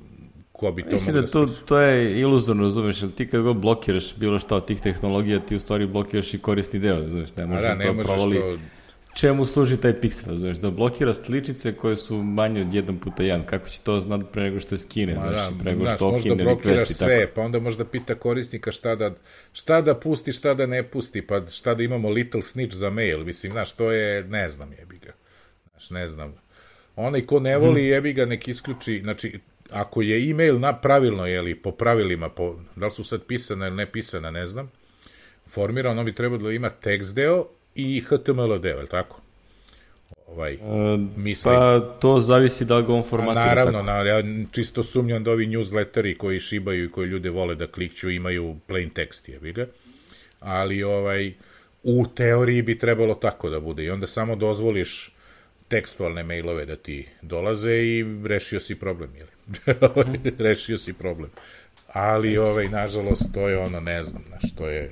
ko 0.58 0.72
bi 0.72 0.82
to 0.82 0.88
Mislim 0.90 1.14
da, 1.14 1.20
da 1.20 1.26
to, 1.26 1.46
to 1.46 1.78
je 1.78 2.20
iluzorno, 2.20 2.62
razumeš, 2.62 3.02
jer 3.02 3.10
ti 3.10 3.28
kad 3.28 3.42
god 3.42 3.56
blokiraš 3.56 4.16
bilo 4.16 4.38
šta 4.38 4.56
od 4.56 4.66
tih 4.66 4.80
tehnologija, 4.80 5.40
ti 5.40 5.56
u 5.56 5.60
stvari 5.60 5.86
blokiraš 5.86 6.34
i 6.34 6.38
korisni 6.38 6.78
deo, 6.78 7.00
razumeš, 7.00 7.36
ne 7.36 7.46
možeš 7.46 7.62
da, 7.62 7.74
ne 7.74 7.84
to 7.84 7.92
možeš 7.92 8.06
provali. 8.06 8.36
To 8.36 8.58
čemu 9.20 9.44
služi 9.44 9.76
taj 9.76 10.00
piksel, 10.00 10.36
znaš, 10.36 10.56
da 10.56 10.70
blokira 10.70 11.14
sličice 11.14 11.72
koje 11.72 11.96
su 11.96 12.22
manje 12.22 12.60
od 12.60 12.66
1 12.66 12.98
puta 12.98 13.22
1, 13.22 13.44
kako 13.44 13.68
će 13.68 13.80
to 13.82 14.00
znati 14.00 14.24
pre 14.32 14.42
nego 14.42 14.60
što 14.60 14.74
je 14.74 14.78
skine, 14.78 15.14
Ma, 15.14 15.20
znaš, 15.20 15.50
da, 15.50 15.62
pre 15.62 15.72
nego 15.72 15.86
što 15.86 16.08
okine 16.08 16.32
okine 16.32 16.44
blokiraš 16.44 16.88
sve, 16.88 17.20
tako. 17.20 17.32
pa 17.34 17.42
onda 17.42 17.60
možda 17.60 17.84
pita 17.84 18.14
korisnika 18.14 18.72
šta 18.72 18.96
da, 18.96 19.14
šta 19.52 19.80
da 19.80 19.94
pusti, 19.94 20.32
šta 20.32 20.54
da 20.54 20.66
ne 20.66 20.82
pusti, 20.82 21.26
pa 21.26 21.46
šta 21.46 21.74
da 21.74 21.82
imamo 21.82 22.10
little 22.10 22.42
snitch 22.42 22.76
za 22.76 22.90
mail, 22.90 23.24
mislim, 23.24 23.52
znaš, 23.52 23.72
to 23.72 23.92
je, 23.92 24.24
ne 24.24 24.48
znam, 24.48 24.72
jebi 24.78 24.98
ga, 24.98 25.12
znaš, 25.70 25.90
ne 25.90 26.08
znam. 26.08 26.34
Onaj 26.96 27.26
ko 27.26 27.40
ne 27.40 27.58
voli, 27.58 27.80
hmm. 27.80 27.90
jebi 27.90 28.12
ga, 28.12 28.26
nek 28.26 28.48
isključi, 28.48 29.00
znači, 29.02 29.40
ako 29.70 30.02
je 30.02 30.30
e-mail 30.30 30.58
na 30.58 30.72
pravilno, 30.72 31.26
jeli, 31.26 31.54
po 31.54 31.70
pravilima, 31.70 32.28
po, 32.28 32.56
da 32.76 32.86
li 32.86 32.92
su 32.92 33.04
sad 33.04 33.22
pisane 33.24 33.66
ili 33.66 33.76
ne 33.76 33.86
pisane, 33.86 34.32
ne 34.32 34.46
znam, 34.46 34.70
formira, 35.46 35.90
ono 35.90 36.04
bi 36.04 36.14
trebalo 36.14 36.42
da 36.42 36.52
ima 36.52 36.70
tekst 36.70 37.14
deo 37.14 37.46
i 37.74 38.00
HTML 38.00 38.58
deo, 38.58 38.76
je 38.76 38.82
li 38.82 38.88
tako? 38.88 39.20
ovaj, 40.28 40.54
uh, 40.54 41.00
mislim. 41.16 41.54
Pa 41.54 41.80
to 42.00 42.20
zavisi 42.20 42.64
da 42.64 42.76
li 42.76 42.86
ga 42.86 42.94
on 42.94 43.02
formatira 43.02 43.44
naravno, 43.44 43.72
tako. 43.72 43.86
Na, 43.86 43.92
ja 43.92 44.22
čisto 44.52 44.82
sumnjam 44.82 45.24
da 45.24 45.30
ovi 45.30 45.46
newsletteri 45.46 46.16
koji 46.16 46.40
šibaju 46.40 46.84
i 46.84 46.90
koji 46.90 47.08
ljude 47.08 47.30
vole 47.30 47.54
da 47.54 47.66
klikću 47.66 48.10
imaju 48.10 48.56
plain 48.66 48.90
text, 48.90 49.28
jebi 49.28 49.52
ga. 49.52 49.66
Ali 50.40 50.82
ovaj, 50.82 51.32
u 51.82 52.06
teoriji 52.14 52.62
bi 52.62 52.78
trebalo 52.78 53.14
tako 53.14 53.50
da 53.50 53.60
bude 53.60 53.84
i 53.84 53.90
onda 53.90 54.06
samo 54.06 54.36
dozvoliš 54.36 55.14
tekstualne 55.68 56.22
mailove 56.22 56.66
da 56.66 56.76
ti 56.76 57.06
dolaze 57.22 57.76
i 57.76 58.04
rešio 58.24 58.60
si 58.60 58.74
problem, 58.74 59.10
jel? 59.16 59.26
rešio 60.48 60.78
si 60.78 60.92
problem. 60.92 61.30
Ali, 61.86 62.38
ovaj, 62.38 62.68
nažalost, 62.68 63.22
to 63.34 63.48
je 63.48 63.58
ono, 63.58 63.80
ne 63.80 64.02
znam, 64.02 64.24
znaš, 64.28 64.54
to 64.54 64.68
je 64.68 64.90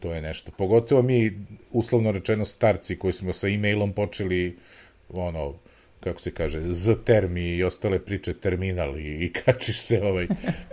to 0.00 0.14
je 0.14 0.22
nešto. 0.22 0.50
Pogotovo 0.58 1.02
mi, 1.02 1.32
uslovno 1.72 2.12
rečeno, 2.12 2.44
starci 2.44 2.98
koji 2.98 3.12
smo 3.12 3.32
sa 3.32 3.48
e-mailom 3.48 3.92
počeli, 3.92 4.56
ono, 5.08 5.54
kako 6.00 6.20
se 6.20 6.30
kaže, 6.30 6.62
z 6.72 6.96
termi 7.04 7.56
i 7.56 7.64
ostale 7.64 7.98
priče 7.98 8.34
terminal 8.34 8.98
i, 8.98 9.24
i 9.24 9.32
kačiš 9.32 9.80
se 9.80 10.02
ovaj, 10.02 10.26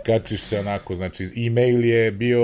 kačiš 0.06 0.40
se 0.40 0.58
onako, 0.58 0.94
znači 0.94 1.30
e-mail 1.36 1.84
je 1.84 2.12
bio 2.12 2.40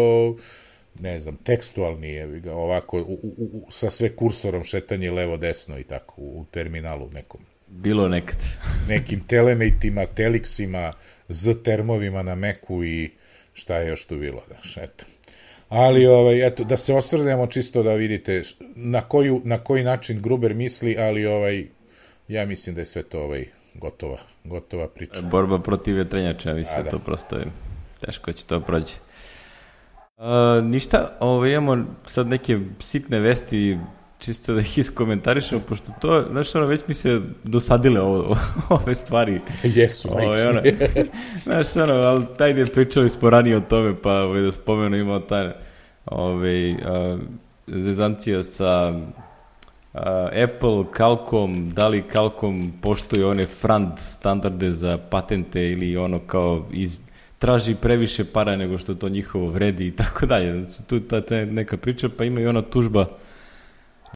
ne 1.01 1.19
znam, 1.19 1.37
tekstualni 1.37 2.09
je 2.09 2.43
ovako 2.53 2.99
u, 2.99 3.19
u, 3.23 3.35
u, 3.37 3.67
sa 3.71 3.91
sve 3.91 4.17
kursorom 4.17 4.65
šetanje 4.65 5.11
levo 5.11 5.37
desno 5.37 5.79
i 5.79 5.85
tako 5.85 6.15
u 6.17 6.47
terminalu 6.51 7.11
nekom. 7.11 7.41
Bilo 7.69 8.09
nekad. 8.09 8.37
nekim 8.89 9.21
telemejtima, 9.21 10.07
teliksima, 10.07 10.93
z 11.29 11.55
termovima 11.63 12.23
na 12.23 12.35
meku 12.35 12.85
i 12.85 13.11
šta 13.53 13.79
je 13.79 13.89
još 13.89 14.05
tu 14.07 14.19
bilo, 14.19 14.43
daš, 14.49 14.77
eto. 14.77 15.05
Ali, 15.69 16.07
ovaj, 16.07 16.47
eto, 16.47 16.65
da 16.65 16.77
se 16.77 16.95
osvrnemo 16.95 17.47
čisto 17.47 17.83
da 17.83 17.95
vidite 17.95 18.43
na, 18.75 19.01
koju, 19.01 19.41
na 19.45 19.59
koji 19.59 19.85
način 19.85 20.23
Gruber 20.23 20.55
misli, 20.55 20.97
ali 20.99 21.27
ovaj, 21.27 21.67
ja 22.29 22.47
mislim 22.47 22.75
da 22.75 22.81
je 22.81 22.85
sve 22.85 23.03
to 23.03 23.23
ovaj, 23.23 23.47
gotova, 23.75 24.19
gotova 24.45 24.89
priča. 24.89 25.21
Borba 25.21 25.59
protiv 25.59 25.97
vetrenjača, 25.97 26.55
mislim, 26.55 26.85
da. 26.85 26.91
to 26.91 26.99
prosto 26.99 27.37
je 27.37 27.45
teško 28.01 28.33
će 28.33 28.47
to 28.47 28.61
prođe. 28.61 28.95
Ništa, 30.63 31.17
ovaj, 31.21 31.51
imamo 31.51 31.85
sad 32.07 32.27
neke 32.27 32.59
sitne 32.79 33.21
vesti 33.21 33.79
čisto 34.19 34.55
da 34.55 34.61
ih 34.61 34.79
iskomentarišemo, 34.79 35.61
pošto 35.69 35.93
to, 36.01 36.27
znaš, 36.31 36.55
ono, 36.55 36.67
već 36.67 36.81
mi 36.89 36.95
se 36.95 37.21
dosadile 37.45 38.01
ovo, 38.01 38.37
ove 38.85 38.95
stvari. 38.95 39.41
Jesu, 39.63 40.09
ovaj, 40.13 40.47
ono, 40.47 40.63
znaš, 41.45 41.77
ono, 41.77 41.95
ali 41.95 42.27
taj 42.39 42.53
gde 42.53 42.67
pričali 42.67 43.09
smo 43.09 43.31
ranije 43.31 43.57
o 43.57 43.61
tome, 43.61 43.95
pa 44.03 44.13
ovaj, 44.13 44.43
da 44.43 44.53
spomenu 44.53 44.97
imao 44.97 45.21
taj, 45.21 45.53
ovaj, 46.07 46.73
a, 46.73 47.19
zezancija 47.67 48.43
sa 48.43 48.93
a, 49.95 50.29
Apple, 50.45 50.85
Qualcomm, 50.99 51.73
da 51.73 51.89
li 51.89 52.05
Qualcomm 52.13 52.71
poštuje 52.83 53.27
one 53.27 53.47
frand 53.47 53.93
standarde 53.97 54.71
za 54.71 54.99
patente 55.11 55.69
ili 55.69 55.97
ono 55.97 56.19
kao 56.19 56.67
iz, 56.73 57.01
traži 57.41 57.75
previše 57.75 58.25
para 58.25 58.57
nego 58.57 58.79
što 58.79 58.95
to 58.95 59.09
njihovo 59.09 59.51
vredi 59.51 59.87
i 59.87 59.97
tako 59.97 60.27
dalje. 60.27 60.65
Znači, 60.65 60.89
tu 60.89 61.01
ta, 61.01 61.21
ta 61.21 61.45
neka 61.45 61.77
priča, 61.77 62.09
pa 62.19 62.25
ima 62.25 62.41
i 62.41 62.47
ona 62.47 62.63
tužba 62.63 63.07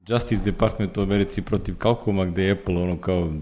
Justice 0.08 0.44
Department 0.44 0.96
u 0.96 1.02
Americi 1.02 1.42
protiv 1.42 1.74
Qualcomma, 1.74 2.32
gde 2.32 2.44
je 2.44 2.52
Apple 2.52 2.76
ono 2.76 2.98
kao 3.00 3.32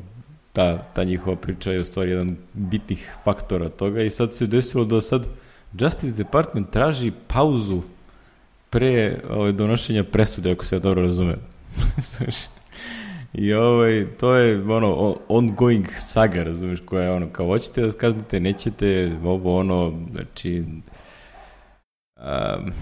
ta, 0.52 0.78
ta 0.94 1.04
njihova 1.04 1.36
priča 1.36 1.72
je 1.72 1.80
u 1.80 1.84
stvari 1.84 2.10
jedan 2.10 2.36
bitnih 2.52 3.12
faktora 3.24 3.68
toga 3.68 4.02
i 4.02 4.10
sad 4.10 4.32
se 4.32 4.46
desilo 4.46 4.84
da 4.84 5.00
sad 5.00 5.26
Justice 5.78 6.24
Department 6.24 6.70
traži 6.70 7.12
pauzu 7.26 7.82
pre 8.70 9.20
ovaj, 9.30 9.52
donošenja 9.52 10.04
presude, 10.04 10.52
ako 10.52 10.64
se 10.64 10.76
ja 10.76 10.80
dobro 10.80 11.02
razumem. 11.02 11.38
I 13.34 13.52
ovaj, 13.52 14.06
to 14.20 14.34
je 14.34 14.62
ono 14.62 15.16
ongoing 15.28 15.86
saga, 15.96 16.42
razumeš, 16.42 16.80
koja 16.80 17.04
je 17.04 17.12
ono, 17.12 17.28
kao 17.32 17.46
hoćete 17.46 17.82
da 17.82 17.90
skaznite, 17.90 18.40
nećete, 18.40 19.12
ovo 19.24 19.58
ono, 19.58 19.92
znači, 20.12 20.64
um, 22.16 22.72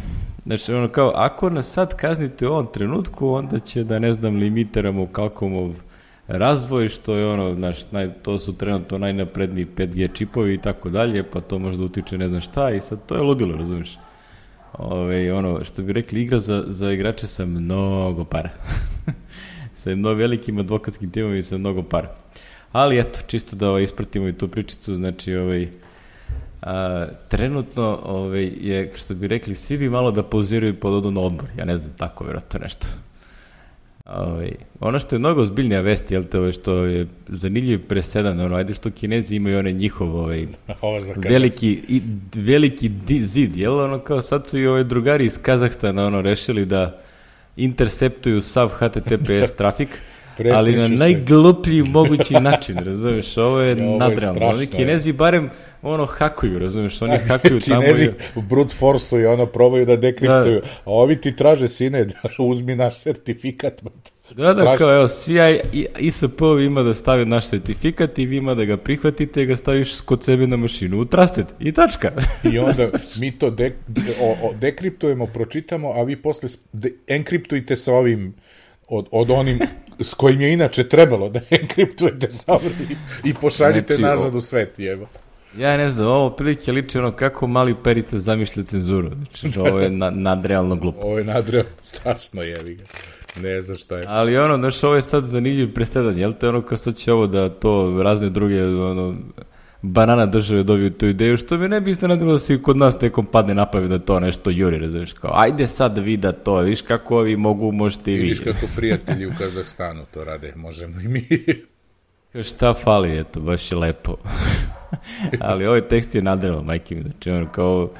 znači 0.46 0.72
ono 0.72 0.88
kao, 0.88 1.12
ako 1.14 1.50
nas 1.50 1.72
sad 1.72 1.96
kaznite 1.96 2.48
u 2.48 2.52
ovom 2.52 2.66
trenutku, 2.72 3.28
onda 3.28 3.58
će 3.58 3.84
da, 3.84 3.98
ne 3.98 4.12
znam, 4.12 4.36
limiteramo 4.36 5.06
Qualcommov 5.06 5.74
razvoj, 6.26 6.88
što 6.88 7.16
je 7.16 7.26
ono, 7.26 7.54
znaš, 7.54 7.90
naj, 7.92 8.12
to 8.22 8.38
su 8.38 8.56
trenutno 8.56 8.98
najnapredniji 8.98 9.66
5G 9.76 10.14
čipovi 10.14 10.54
i 10.54 10.58
tako 10.58 10.90
dalje, 10.90 11.30
pa 11.30 11.40
to 11.40 11.58
možda 11.58 11.84
utiče 11.84 12.18
ne 12.18 12.28
znam 12.28 12.40
šta 12.40 12.70
i 12.70 12.80
sad 12.80 12.98
to 13.06 13.14
je 13.14 13.22
ludilo, 13.22 13.56
razumiješ? 13.56 13.98
Ove, 14.72 15.32
ono, 15.32 15.64
što 15.64 15.82
bi 15.82 15.92
rekli, 15.92 16.22
igra 16.22 16.38
za, 16.38 16.64
za 16.66 16.92
igrače 16.92 17.26
sa 17.26 17.46
mnogo 17.46 18.24
para. 18.24 18.50
sa 19.80 19.94
mnogo 19.96 20.14
velikim 20.14 20.58
advokatskim 20.58 21.10
timom 21.10 21.36
i 21.36 21.42
sa 21.42 21.58
mnogo 21.58 21.82
para. 21.82 22.14
Ali 22.72 22.98
eto, 23.00 23.20
čisto 23.26 23.56
da 23.56 23.68
ovaj, 23.68 23.82
ispratimo 23.82 24.28
i 24.28 24.32
tu 24.32 24.48
pričicu, 24.48 24.94
znači 24.94 25.34
ovaj, 25.34 25.68
a, 26.62 27.06
trenutno 27.28 28.00
ovaj, 28.04 28.50
je, 28.60 28.92
što 28.96 29.14
bi 29.14 29.28
rekli, 29.28 29.54
svi 29.54 29.78
bi 29.78 29.90
malo 29.90 30.10
da 30.10 30.22
pauziraju 30.22 30.80
pod 30.80 30.92
odu 30.92 31.10
na 31.10 31.20
odmor. 31.20 31.46
Ja 31.58 31.64
ne 31.64 31.76
znam, 31.76 31.92
tako 31.96 32.24
vjerojatno 32.24 32.60
nešto. 32.60 32.86
Ovaj, 34.06 34.52
ono 34.80 34.98
što 34.98 35.16
je 35.16 35.18
mnogo 35.18 35.42
ozbiljnija 35.42 35.80
vest, 35.80 36.10
jel 36.10 36.24
te, 36.24 36.38
ovaj, 36.38 36.52
što 36.52 36.74
je 36.84 37.06
zanimljiv 37.28 37.86
presedan, 37.88 38.40
ono, 38.40 38.56
ajde 38.56 38.74
što 38.74 38.90
kinezi 38.90 39.36
imaju 39.36 39.58
onaj 39.58 39.72
njihov, 39.72 40.16
ovaj, 40.16 40.46
veliki, 41.16 41.82
i, 41.88 42.02
veliki 42.34 42.88
di, 42.88 43.24
zid, 43.24 43.56
jel, 43.56 43.78
ono, 43.78 43.98
kao 43.98 44.22
sad 44.22 44.48
su 44.48 44.58
i 44.58 44.66
ovaj 44.66 44.84
drugari 44.84 45.26
iz 45.26 45.38
Kazahstana, 45.42 46.06
ono, 46.06 46.22
rešili 46.22 46.66
da 46.66 47.02
interceptuju 47.56 48.40
sav 48.40 48.68
HTTPS 48.68 49.52
trafik, 49.58 49.88
ali 50.54 50.76
na 50.76 50.88
najgluplji 50.88 51.82
mogući 51.82 52.34
način, 52.34 52.78
razumeš, 52.78 53.36
ovo 53.36 53.60
je 53.60 53.76
ja, 53.78 53.96
nadrealno. 53.96 54.46
Oni 54.46 54.66
kinezi 54.66 55.12
barem 55.12 55.50
ono 55.82 56.06
hakuju, 56.06 56.58
razumeš, 56.58 57.02
oni 57.02 57.18
hakuju 57.28 57.60
tamo. 57.60 57.80
Kinezi 57.80 58.10
u 58.34 58.42
brute 58.42 58.74
force 58.74 59.20
i 59.20 59.26
ono 59.26 59.46
probaju 59.46 59.86
da 59.86 59.96
dekriptuju, 59.96 60.60
da. 60.60 60.66
a 60.84 60.90
ovi 60.90 61.20
ti 61.20 61.36
traže 61.36 61.68
sine 61.68 62.04
da 62.04 62.14
uzmi 62.38 62.74
naš 62.74 62.98
sertifikat. 62.98 63.82
Da, 64.36 64.54
da, 64.54 64.76
kao 64.76 64.94
evo, 64.94 65.08
svi 65.08 65.34
ISP-ovi 65.98 66.64
ima 66.64 66.82
da 66.82 66.94
stavi 66.94 67.26
naš 67.26 67.46
sertifikat 67.46 68.18
i 68.18 68.26
vi 68.26 68.36
ima 68.36 68.54
da 68.54 68.64
ga 68.64 68.76
prihvatite 68.76 69.42
i 69.42 69.46
ga 69.46 69.56
staviš 69.56 70.00
kod 70.00 70.24
sebe 70.24 70.46
na 70.46 70.56
mašinu 70.56 71.00
u 71.00 71.04
Trusted 71.04 71.46
i 71.60 71.72
tačka. 71.72 72.12
I 72.52 72.58
onda 72.58 72.88
mi 73.20 73.38
to 73.38 73.50
de, 73.50 73.76
o, 74.20 74.36
o, 74.42 74.54
dekriptujemo, 74.54 75.26
pročitamo, 75.26 75.92
a 75.92 76.02
vi 76.02 76.16
posle 76.16 76.48
de, 76.72 76.92
enkriptujte 77.06 77.76
sa 77.76 77.92
ovim 77.92 78.34
od, 78.88 79.06
od 79.10 79.30
onim 79.30 79.58
s 79.98 80.14
kojim 80.14 80.40
je 80.40 80.52
inače 80.52 80.88
trebalo 80.88 81.28
da 81.28 81.40
enkriptujete 81.50 82.30
savrli 82.30 82.96
i 83.24 83.34
pošaljite 83.34 83.94
znači, 83.94 84.02
nazad 84.02 84.34
u 84.34 84.40
svet, 84.40 84.78
jeba. 84.78 85.06
Ja 85.58 85.76
ne 85.76 85.90
znam, 85.90 86.08
ovo 86.08 86.30
prilike 86.30 86.72
liči 86.72 86.98
ono 86.98 87.12
kako 87.12 87.46
mali 87.46 87.74
perica 87.84 88.18
zamišlja 88.18 88.62
cenzuru. 88.62 89.10
Znači, 89.40 89.58
ovo 89.58 89.80
je 89.80 89.90
na, 89.90 90.10
nadrealno 90.10 90.76
glupo. 90.76 91.00
ovo 91.02 91.18
je 91.18 91.24
nadrealno, 91.24 91.70
strašno 91.82 92.42
jevi 92.42 92.74
ga. 92.74 92.84
Ne 93.36 93.62
znam 93.62 93.76
šta 93.76 93.98
je. 93.98 94.04
Ali 94.08 94.38
ono, 94.38 94.56
znaš, 94.56 94.84
ovo 94.84 94.94
je 94.94 95.02
sad 95.02 95.24
zanimljiv 95.24 95.74
presedan, 95.74 96.18
jel 96.18 96.32
te 96.32 96.48
ono 96.48 96.62
kao 96.62 96.78
sad 96.78 96.96
će 96.96 97.12
ovo 97.12 97.26
da 97.26 97.48
to 97.48 98.02
razne 98.02 98.30
druge, 98.30 98.64
ono, 98.64 99.16
banana 99.82 100.26
države 100.26 100.62
dobiju 100.62 100.90
tu 100.90 101.06
ideju, 101.06 101.36
što 101.36 101.58
mi 101.58 101.68
ne 101.68 101.80
bi 101.80 101.90
iznenadilo 101.90 102.32
da 102.32 102.38
se 102.38 102.62
kod 102.62 102.76
nas 102.76 103.00
nekom 103.00 103.26
padne 103.26 103.54
napavi 103.54 103.88
da 103.88 103.98
to 103.98 104.20
nešto 104.20 104.50
juri, 104.50 104.78
razumiješ, 104.78 105.12
kao, 105.12 105.30
ajde 105.34 105.66
sad 105.66 105.98
vi 105.98 106.16
da 106.16 106.32
to, 106.32 106.56
viš 106.56 106.82
kako 106.82 107.18
ovi 107.18 107.36
mogu, 107.36 107.72
možete 107.72 108.12
i 108.12 108.16
vi. 108.16 108.22
Vidiš 108.22 108.40
kako 108.40 108.66
prijatelji 108.76 109.26
u 109.26 109.32
Kazahstanu 109.38 110.04
to 110.14 110.24
rade, 110.24 110.52
možemo 110.56 111.00
i 111.00 111.08
mi. 111.08 111.26
Šta 112.42 112.74
fali, 112.74 113.18
eto, 113.18 113.40
baš 113.40 113.72
je 113.72 113.78
lepo. 113.78 114.16
Ali 115.40 115.66
ovaj 115.66 115.88
tekst 115.88 116.14
je 116.14 116.22
nadreal, 116.22 116.62
majke 116.62 116.94
mi, 116.94 117.02
znači 117.02 117.30
ono 117.30 117.52
kao... 117.52 117.90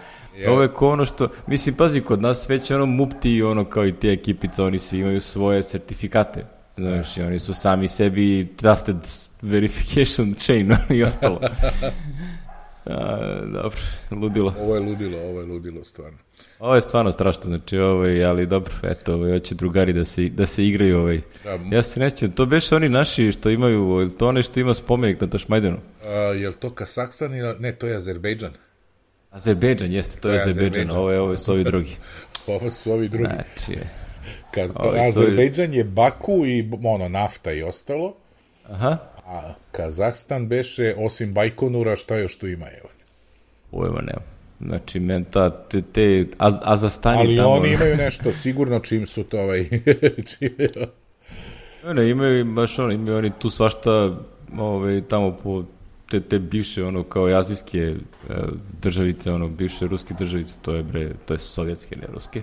Yeah. 0.41 0.51
Ovo 0.51 0.63
je 0.63 0.75
kao 0.75 0.89
ono 0.89 1.05
što, 1.05 1.29
mislim, 1.47 1.75
pazi, 1.75 2.01
kod 2.01 2.23
nas 2.23 2.49
već 2.49 2.71
ono 2.71 2.87
mupti 2.87 3.31
i 3.31 3.43
ono 3.43 3.65
kao 3.65 3.87
i 3.87 3.93
te 3.93 4.09
ekipice, 4.09 4.63
oni 4.63 4.79
svi 4.79 4.99
imaju 4.99 5.21
svoje 5.21 5.63
sertifikate. 5.63 6.45
Znaš, 6.77 7.17
i 7.17 7.23
oni 7.23 7.39
su 7.39 7.55
sami 7.55 7.89
sebi 7.89 8.49
trusted 8.57 8.97
verification 9.43 10.35
chain 10.35 10.73
i 10.97 11.03
ostalo. 11.03 11.41
A, 12.87 13.19
dobro, 13.53 13.79
ludilo. 14.11 14.55
Ovo 14.61 14.75
je 14.75 14.81
ludilo, 14.81 15.19
ovo 15.19 15.41
je 15.41 15.47
ludilo, 15.47 15.85
stvarno. 15.85 16.19
Ovo 16.59 16.75
je 16.75 16.81
stvarno 16.81 17.13
strašno, 17.13 17.43
znači, 17.45 17.79
ovaj, 17.79 18.25
ali 18.25 18.47
dobro, 18.47 18.73
eto, 18.83 19.15
ovaj, 19.15 19.33
hoće 19.33 19.55
drugari 19.55 19.93
da 19.93 20.05
se, 20.05 20.29
da 20.29 20.47
se 20.47 20.65
igraju, 20.65 20.99
ovaj. 20.99 21.21
Da, 21.45 21.59
ja 21.77 21.83
se 21.83 22.01
nećem, 22.01 22.31
to 22.31 22.47
beš 22.47 22.73
oni 22.73 22.89
naši 22.89 23.33
što 23.33 23.51
imaju, 23.51 24.11
to 24.19 24.29
one 24.29 24.43
što 24.43 24.61
ima 24.61 24.75
spomenik 24.75 25.21
na 25.21 25.27
Tašmajdenu. 25.27 25.77
A, 26.05 26.09
je 26.11 26.49
li 26.49 26.55
to 26.55 26.75
Kazakstan 26.75 27.35
ili, 27.35 27.55
ne, 27.59 27.73
to 27.73 27.87
je 27.87 27.97
Azerbejdžan. 27.97 28.53
Azerbejdžan, 29.31 29.93
jeste, 29.93 30.21
to, 30.21 30.31
je 30.31 30.37
Azerbejdžan, 30.37 30.91
ovo 30.91 31.11
je, 31.11 31.21
ovo 31.21 31.37
su 31.37 31.53
ovi 31.53 31.65
drugi. 31.65 31.97
ovo 32.47 32.71
su 32.71 32.93
ovi 32.93 33.09
drugi. 33.09 33.25
Znači, 33.25 33.81
Kaz, 34.55 34.73
Azerbejdžan 35.09 35.75
je 35.75 35.85
Baku 35.85 36.47
i 36.47 36.71
ono, 36.85 37.09
nafta 37.09 37.53
i 37.53 37.63
ostalo. 37.63 38.15
Aha. 38.71 38.97
A 39.27 39.53
Kazahstan 39.73 40.49
beše, 40.49 40.95
osim 40.99 41.33
Bajkonura, 41.33 41.97
šta 41.97 42.17
još 42.17 42.39
tu 42.39 42.47
ima, 42.47 42.67
evo? 42.67 42.89
Pojma 43.71 44.01
nema. 44.01 44.23
Znači, 44.61 45.01
men 45.01 45.25
ta, 45.25 45.51
te, 45.69 45.83
te 45.83 46.27
az, 46.39 46.59
Azastani 46.63 47.19
Ali 47.19 47.37
tamo... 47.37 47.49
oni 47.49 47.73
imaju 47.73 47.97
nešto, 47.97 48.33
sigurno 48.33 48.81
čim 48.81 49.07
su 49.07 49.25
to 49.25 49.41
ovaj... 49.41 49.69
čim 50.39 50.55
je... 50.59 50.71
Ne, 51.85 51.95
ne, 51.95 52.11
imaju 52.11 52.45
baš 52.45 52.79
ono, 52.79 52.93
imaju 52.93 53.17
oni 53.17 53.31
tu 53.39 53.51
svašta 53.51 54.17
ovaj, 54.59 55.03
tamo 55.09 55.37
po 55.43 55.65
te, 56.11 56.21
te 56.21 56.39
bivše 56.39 56.85
ono 56.85 57.03
kao 57.03 57.25
azijske 57.25 57.79
e, 57.79 57.97
državice, 58.83 59.33
ono 59.33 59.49
bivše 59.49 59.87
ruske 59.87 60.15
državice, 60.19 60.57
to 60.63 60.75
je 60.75 60.83
bre, 60.83 61.11
to 61.27 61.35
je 61.35 61.39
sovjetske, 61.39 61.97
ne 61.97 62.07
ruske. 62.13 62.43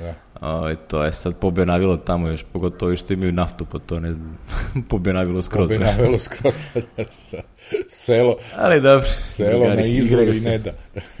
Da. 0.00 0.14
A, 0.40 0.74
to 0.88 1.04
je 1.04 1.12
sad 1.12 1.36
pobenavilo 1.36 1.96
tamo 1.96 2.28
još, 2.28 2.44
pogotovo 2.52 2.96
što 2.96 3.12
imaju 3.12 3.32
naftu, 3.32 3.66
pa 3.72 3.78
to 3.78 4.00
ne 4.00 4.12
znam, 4.12 4.38
pobenavilo 4.90 5.42
skroz. 5.42 5.68
Pobenavilo 5.68 6.18
skroz, 6.18 6.54
da, 6.74 7.04
selo. 7.88 8.36
Ali 8.56 8.80
dobro. 8.80 9.08
Selo 9.20 9.68
na 9.68 9.84
izvor 9.84 10.28
i 10.28 10.40
ne 10.40 10.58
da. 10.58 10.72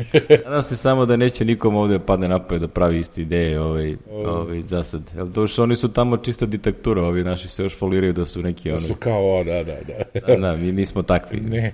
Nadam 0.44 0.62
se 0.62 0.76
samo 0.76 1.06
da 1.06 1.16
neće 1.16 1.44
nikom 1.44 1.76
ovde 1.76 1.98
padne 1.98 2.28
napad 2.28 2.60
da 2.60 2.68
pravi 2.68 2.98
iste 2.98 3.22
ideje 3.22 3.60
ovaj, 3.60 3.96
ovaj, 4.10 4.62
za 4.62 4.82
sad. 4.82 5.10
Jel 5.16 5.32
to 5.32 5.46
što 5.46 5.62
oni 5.62 5.76
su 5.76 5.92
tamo 5.92 6.16
čista 6.16 6.46
diktatura, 6.46 7.02
ovi 7.02 7.24
naši 7.24 7.48
se 7.48 7.62
još 7.62 7.78
foliraju 7.78 8.12
da 8.12 8.24
su 8.24 8.42
neki... 8.42 8.70
Da 8.70 8.78
su 8.78 8.94
kao, 8.94 9.44
da, 9.44 9.64
da, 9.64 9.76
da. 9.86 10.20
da, 10.26 10.36
da, 10.36 10.56
mi 10.56 10.72
nismo 10.72 11.02
takvi. 11.02 11.40
Ne. 11.48 11.72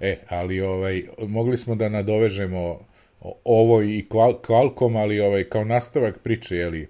E, 0.00 0.18
ali 0.28 0.60
ovaj, 0.60 1.02
mogli 1.18 1.56
smo 1.56 1.74
da 1.74 1.88
nadovežemo 1.88 2.89
ovo 3.44 3.82
i 3.82 4.06
Qualcomm, 4.10 4.98
ali 5.00 5.20
ovaj, 5.20 5.44
kao 5.44 5.64
nastavak 5.64 6.18
priče, 6.18 6.56
jeli, 6.56 6.88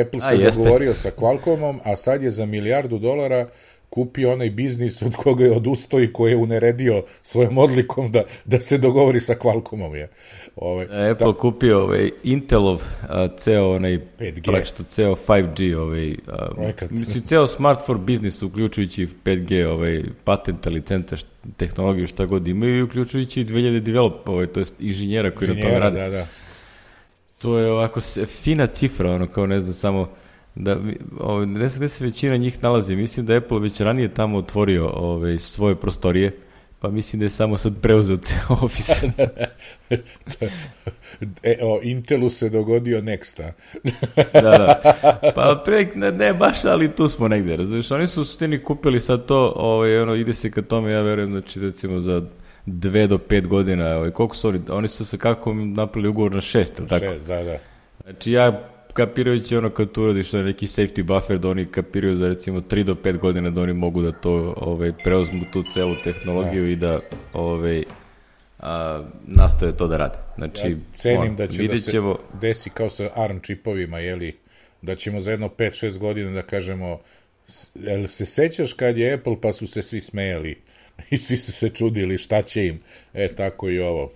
Apple 0.00 0.20
se 0.20 0.36
dogovorio 0.36 0.94
sa 0.94 1.10
Qualcommom, 1.10 1.78
a 1.84 1.96
sad 1.96 2.22
je 2.22 2.30
za 2.30 2.46
milijardu 2.46 2.98
dolara 2.98 3.48
kupio 3.90 4.32
onaj 4.32 4.50
biznis 4.50 5.02
od 5.02 5.16
koga 5.16 5.44
je 5.44 5.52
odustao 5.52 6.02
i 6.02 6.12
koji 6.12 6.30
je 6.30 6.36
uneredio 6.36 7.04
svojom 7.22 7.58
odlikom 7.58 8.12
da, 8.12 8.24
da 8.44 8.60
se 8.60 8.78
dogovori 8.78 9.20
sa 9.20 9.34
Qualcommom. 9.34 9.94
Je. 9.94 10.08
Ovaj, 10.56 11.10
Apple 11.10 11.26
da, 11.26 11.38
kupio 11.38 11.82
ovaj 11.82 12.10
Intelov 12.22 12.82
a, 13.08 13.28
ceo 13.36 13.74
onaj 13.74 13.98
5G. 14.18 14.42
Praktično 14.44 14.84
ceo 14.88 15.16
5G 15.26 15.76
ovaj 15.76 16.16
a, 16.28 16.86
mislim 16.90 17.24
ceo 17.24 17.46
smart 17.46 17.86
for 17.86 17.98
business 17.98 18.42
uključujući 18.42 19.08
5G 19.24 19.66
ovaj 19.66 20.02
patent 20.24 20.66
licence 20.66 21.16
tehnologiju 21.56 22.06
šta 22.06 22.26
god 22.26 22.48
imaju 22.48 22.84
uključujući 22.84 23.44
2000 23.44 23.80
develop 23.80 24.28
ovaj 24.28 24.46
to 24.46 24.60
jest 24.60 24.74
inženjera 24.80 25.30
koji 25.30 25.48
Inženjera, 25.48 25.68
na 25.68 25.80
tome 25.80 26.00
rade. 26.00 26.00
Da, 26.00 26.16
da. 26.16 26.26
To 27.38 27.58
je 27.58 27.70
ovako 27.72 28.00
fina 28.26 28.66
cifra 28.66 29.12
ono 29.12 29.26
kao 29.26 29.46
ne 29.46 29.60
znam 29.60 29.72
samo 29.72 30.08
da 30.54 30.80
ovaj, 31.20 31.46
gde 31.46 31.70
se, 31.70 31.78
gde 31.78 31.88
se 31.88 32.04
većina 32.04 32.36
njih 32.36 32.62
nalazi. 32.62 32.96
Mislim 32.96 33.26
da 33.26 33.36
Apple 33.36 33.60
već 33.60 33.80
ranije 33.80 34.14
tamo 34.14 34.38
otvorio 34.38 34.88
ovaj, 34.94 35.38
svoje 35.38 35.76
prostorije, 35.76 36.32
pa 36.86 36.90
mislim 36.90 37.20
da 37.20 37.26
je 37.26 37.30
samo 37.30 37.56
sad 37.56 37.80
preuzeo 37.82 38.16
ceo 38.16 38.56
ofis. 38.62 39.02
e, 41.42 41.58
o, 41.62 41.80
Intelu 41.82 42.28
se 42.28 42.48
dogodio 42.48 43.00
Nexta. 43.00 43.50
da, 44.32 44.40
da. 44.40 44.80
Pa 45.34 45.62
pre, 45.64 45.88
ne, 45.94 46.12
ne, 46.12 46.34
baš, 46.34 46.64
ali 46.64 46.94
tu 46.94 47.08
smo 47.08 47.28
negde, 47.28 47.56
razumiješ? 47.56 47.90
Oni 47.90 48.06
su 48.06 48.22
u 48.22 48.24
sutini 48.24 48.62
kupili 48.62 49.00
sad 49.00 49.26
to, 49.26 49.52
ovaj, 49.56 49.98
ono, 49.98 50.14
ide 50.14 50.34
se 50.34 50.50
ka 50.50 50.62
tome, 50.62 50.92
ja 50.92 51.02
verujem, 51.02 51.30
znači, 51.30 51.60
recimo, 51.60 52.00
za 52.00 52.22
dve 52.66 53.06
do 53.06 53.18
pet 53.18 53.48
godina, 53.48 53.96
ovaj, 53.96 54.10
koliko 54.10 54.36
su 54.36 54.48
oni, 54.48 54.60
oni 54.70 54.88
su 54.88 55.04
se 55.04 55.18
kako 55.18 55.54
napravili 55.54 56.08
ugovor 56.08 56.34
na 56.34 56.40
šest, 56.40 56.78
ili 56.78 56.88
tako? 56.88 57.04
Šest, 57.04 57.26
da, 57.26 57.42
da. 57.42 57.58
Znači, 58.04 58.32
ja 58.32 58.68
kapirajući 58.96 59.56
ono 59.56 59.70
kad 59.70 59.92
tu 59.92 60.02
uradiš 60.02 60.32
na 60.32 60.42
neki 60.42 60.66
safety 60.66 61.02
buffer 61.02 61.38
da 61.38 61.48
oni 61.48 61.66
kapiraju 61.66 62.16
za 62.16 62.28
recimo 62.28 62.60
3 62.60 62.82
do 62.82 62.94
5 62.94 63.18
godina 63.18 63.50
da 63.50 63.60
oni 63.60 63.72
mogu 63.72 64.02
da 64.02 64.12
to 64.12 64.54
ovaj, 64.56 64.92
preuzmu 65.04 65.44
tu 65.52 65.62
celu 65.62 65.94
tehnologiju 66.04 66.64
da. 66.64 66.70
i 66.70 66.76
da 66.76 67.00
ovaj, 67.32 67.84
a, 68.58 69.04
nastave 69.26 69.76
to 69.76 69.88
da 69.88 69.96
rade. 69.96 70.18
Znači, 70.36 70.68
ja 70.68 70.76
cenim 70.94 71.30
on, 71.30 71.36
da 71.36 71.48
će 71.48 71.68
da 71.68 71.78
se 71.78 71.90
ćemo... 71.90 72.18
desi 72.40 72.70
kao 72.70 72.90
sa 72.90 73.10
ARM 73.14 73.40
čipovima, 73.40 73.98
jeli, 73.98 74.36
da 74.82 74.96
ćemo 74.96 75.20
za 75.20 75.30
jedno 75.30 75.48
5-6 75.48 75.98
godina 75.98 76.30
da 76.30 76.42
kažemo 76.42 77.00
jel 77.74 78.06
se 78.06 78.26
sećaš 78.26 78.72
kad 78.72 78.98
je 78.98 79.12
Apple 79.14 79.40
pa 79.40 79.52
su 79.52 79.66
se 79.66 79.82
svi 79.82 80.00
smejali 80.00 80.58
i 81.10 81.16
svi 81.16 81.36
su 81.36 81.52
se 81.52 81.68
čudili 81.68 82.18
šta 82.18 82.42
će 82.42 82.66
im. 82.66 82.80
E, 83.14 83.34
tako 83.34 83.70
i 83.70 83.78
ovo. 83.80 84.12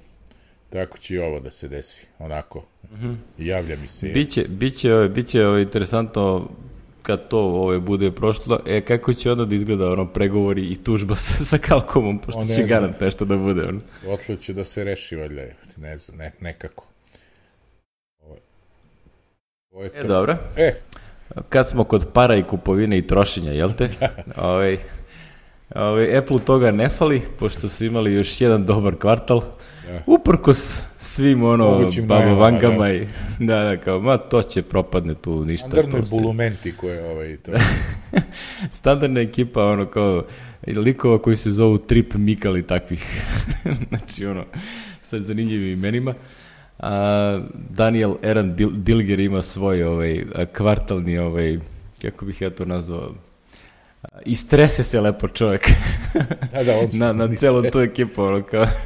Tako 0.70 0.98
će 0.98 1.14
i 1.14 1.18
ovo 1.18 1.40
da 1.40 1.50
se 1.50 1.68
desi, 1.68 2.06
onako. 2.18 2.66
Mm 2.90 2.96
-hmm. 2.96 3.16
Javlja 3.38 3.76
mi 3.76 3.88
se. 3.88 4.08
Biće, 4.08 4.44
biće, 4.48 5.08
biće 5.14 5.46
ovo 5.46 5.58
interesantno 5.58 6.48
kad 7.02 7.28
to 7.28 7.38
ovo 7.38 7.80
bude 7.80 8.10
prošlo, 8.10 8.60
e, 8.66 8.80
kako 8.80 9.14
će 9.14 9.32
onda 9.32 9.44
da 9.44 9.54
izgleda 9.54 9.90
ono 9.90 10.06
pregovori 10.06 10.72
i 10.72 10.76
tužba 10.76 11.16
sa, 11.26 11.44
sa 11.44 11.58
Kalkomom, 11.58 12.18
pošto 12.18 12.40
će 12.56 12.62
garant 12.62 13.00
nešto 13.00 13.24
da 13.24 13.36
bude. 13.36 13.62
Ono. 13.62 13.80
Otle 14.06 14.36
će 14.36 14.52
da 14.52 14.64
se 14.64 14.84
reši, 14.84 15.16
valjda, 15.16 15.42
ne 15.76 15.98
znam, 15.98 16.18
ne, 16.18 16.32
nekako. 16.40 16.84
Ovo, 18.22 18.36
ovo 19.70 19.84
je 19.84 19.90
e, 19.94 20.04
dobro. 20.04 20.36
E. 20.56 20.74
Kad 21.48 21.68
smo 21.68 21.84
kod 21.84 22.06
para 22.12 22.36
i 22.36 22.42
kupovine 22.42 22.98
i 22.98 23.06
trošenja, 23.06 23.52
jel 23.52 23.70
te? 23.72 23.88
ovaj, 24.36 24.78
Ove, 25.74 26.18
Apple 26.18 26.38
toga 26.44 26.70
ne 26.70 26.88
fali, 26.88 27.22
pošto 27.38 27.68
su 27.68 27.84
imali 27.84 28.12
još 28.12 28.40
jedan 28.40 28.66
dobar 28.66 28.96
kvartal. 28.96 29.42
Da. 29.86 30.02
Uprkos 30.06 30.82
svim 30.98 31.44
ono 31.44 31.70
Mogućim 31.70 32.06
babo 32.06 32.20
najavama, 32.20 32.42
vangama 32.42 32.84
da. 32.84 32.92
i 32.92 33.06
da, 33.38 33.62
da, 33.62 33.76
kao, 33.76 34.00
ma 34.00 34.16
to 34.16 34.42
će 34.42 34.62
propadne 34.62 35.14
tu 35.14 35.44
ništa. 35.44 35.68
Standardne 35.68 36.02
bulumenti 36.10 36.72
koje 36.76 37.10
ovaj, 37.10 37.36
to, 37.36 37.52
Standardna 38.80 39.20
ekipa, 39.20 39.64
ono 39.64 39.86
kao 39.86 40.24
likova 40.66 41.22
koji 41.22 41.36
se 41.36 41.50
zovu 41.50 41.78
Trip 41.78 42.14
Mikal 42.14 42.56
i 42.56 42.66
takvih. 42.66 43.22
znači, 43.88 44.26
ono, 44.26 44.44
sa 45.00 45.18
zanimljivim 45.18 45.72
imenima. 45.72 46.14
A, 46.78 47.40
Daniel 47.70 48.14
Eran 48.22 48.56
Dil 48.56 48.70
Dilger 48.72 49.20
ima 49.20 49.42
svoj 49.42 49.82
ovaj, 49.82 50.24
kvartalni, 50.56 51.18
ovaj, 51.18 51.58
kako 52.02 52.24
bih 52.24 52.42
ja 52.42 52.50
to 52.50 52.64
nazvao, 52.64 53.14
a, 54.02 54.08
istrese 54.24 54.82
se 54.82 55.00
lepo 55.00 55.28
čovjek 55.28 55.68
da, 56.52 56.64
da, 56.64 56.78
on 56.78 56.88
na, 56.92 57.12
na 57.12 57.36
celom 57.36 57.70
tu 57.72 57.80
ekipu, 57.80 58.22
ono 58.22 58.42
kao... 58.42 58.66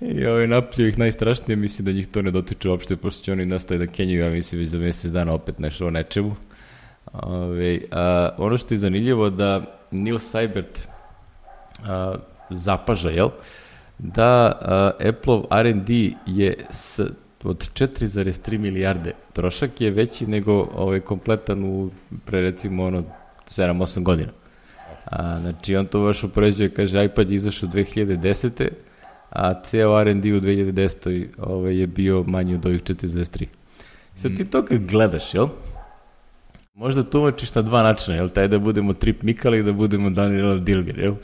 I 0.00 0.26
ovaj, 0.26 0.46
naplju 0.46 0.88
ih 0.88 0.98
najstrašnije, 0.98 1.56
mislim 1.56 1.86
da 1.86 1.92
njih 1.92 2.08
to 2.08 2.22
ne 2.22 2.30
dotiče 2.30 2.68
uopšte, 2.68 2.96
pošto 2.96 3.24
će 3.24 3.32
oni 3.32 3.46
nastaje 3.46 3.78
da 3.78 3.86
kenjaju, 3.86 4.20
ja 4.20 4.30
mislim, 4.30 4.66
za 4.66 4.78
mjesec 4.78 5.10
dana 5.10 5.32
opet 5.32 5.58
nešto 5.58 5.86
o 5.86 5.90
nečemu. 5.90 6.34
Ove, 7.12 7.78
a, 7.90 8.30
ono 8.38 8.58
što 8.58 8.74
je 8.74 8.78
zanimljivo 8.78 9.30
da 9.30 9.78
Neil 9.90 10.18
Seibert 10.18 10.88
a, 11.86 12.14
zapaža, 12.50 13.10
jel? 13.10 13.28
Da 13.98 14.52
a, 14.60 14.90
Apple 15.08 15.40
R&D 15.50 16.10
je 16.26 16.54
s, 16.70 17.00
od 17.44 17.70
4,3 17.74 18.58
milijarde 18.58 19.12
trošak 19.32 19.80
je 19.80 19.90
veći 19.90 20.26
nego 20.26 20.68
ovaj, 20.74 21.00
kompletan 21.00 21.64
u 21.64 21.90
pre 22.24 22.40
recimo 22.40 22.84
ono 22.84 23.04
7-8 23.46 24.02
godina. 24.02 24.32
A, 25.04 25.36
znači 25.36 25.76
on 25.76 25.86
to 25.86 26.00
baš 26.00 26.24
upoređuje, 26.24 26.74
kaže 26.74 27.04
iPad 27.04 27.30
je 27.30 27.36
izašao 27.36 27.68
2010. 27.68 28.68
A 29.30 29.62
ceo 29.62 30.00
R&D 30.00 30.32
u 30.32 30.40
2010. 30.40 31.26
Ovaj, 31.38 31.76
je 31.80 31.86
bio 31.86 32.24
manji 32.26 32.54
od 32.54 32.66
ovih 32.66 32.82
4,3. 32.82 33.46
Sad 34.14 34.36
ti 34.36 34.50
to 34.50 34.64
kad 34.64 34.78
gledaš, 34.86 35.34
jel? 35.34 35.48
Možda 36.74 37.02
tumačiš 37.02 37.54
na 37.54 37.62
dva 37.62 37.82
načina, 37.82 38.16
jel? 38.16 38.28
Taj 38.28 38.48
da 38.48 38.58
budemo 38.58 38.92
Trip 38.92 39.22
Mikali 39.22 39.58
i 39.58 39.62
da 39.62 39.72
budemo 39.72 40.10
Daniel 40.10 40.58
Dilger, 40.58 40.98
jel? 40.98 41.14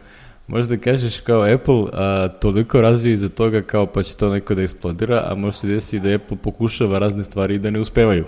Možda 0.47 0.77
kažeš 0.77 1.21
kao 1.21 1.55
Apple 1.55 1.85
a, 1.93 2.29
toliko 2.29 2.81
razvije 2.81 3.13
iza 3.13 3.29
toga 3.29 3.63
kao 3.63 3.87
pa 3.87 4.03
će 4.03 4.17
to 4.17 4.31
neko 4.31 4.55
da 4.55 4.63
eksplodira, 4.63 5.25
a 5.27 5.35
može 5.35 5.57
se 5.57 5.67
desiti 5.67 6.01
da 6.01 6.15
Apple 6.15 6.37
pokušava 6.37 6.99
razne 6.99 7.25
stvari 7.25 7.55
i 7.55 7.59
da 7.59 7.71
ne 7.71 7.81
uspevaju. 7.81 8.25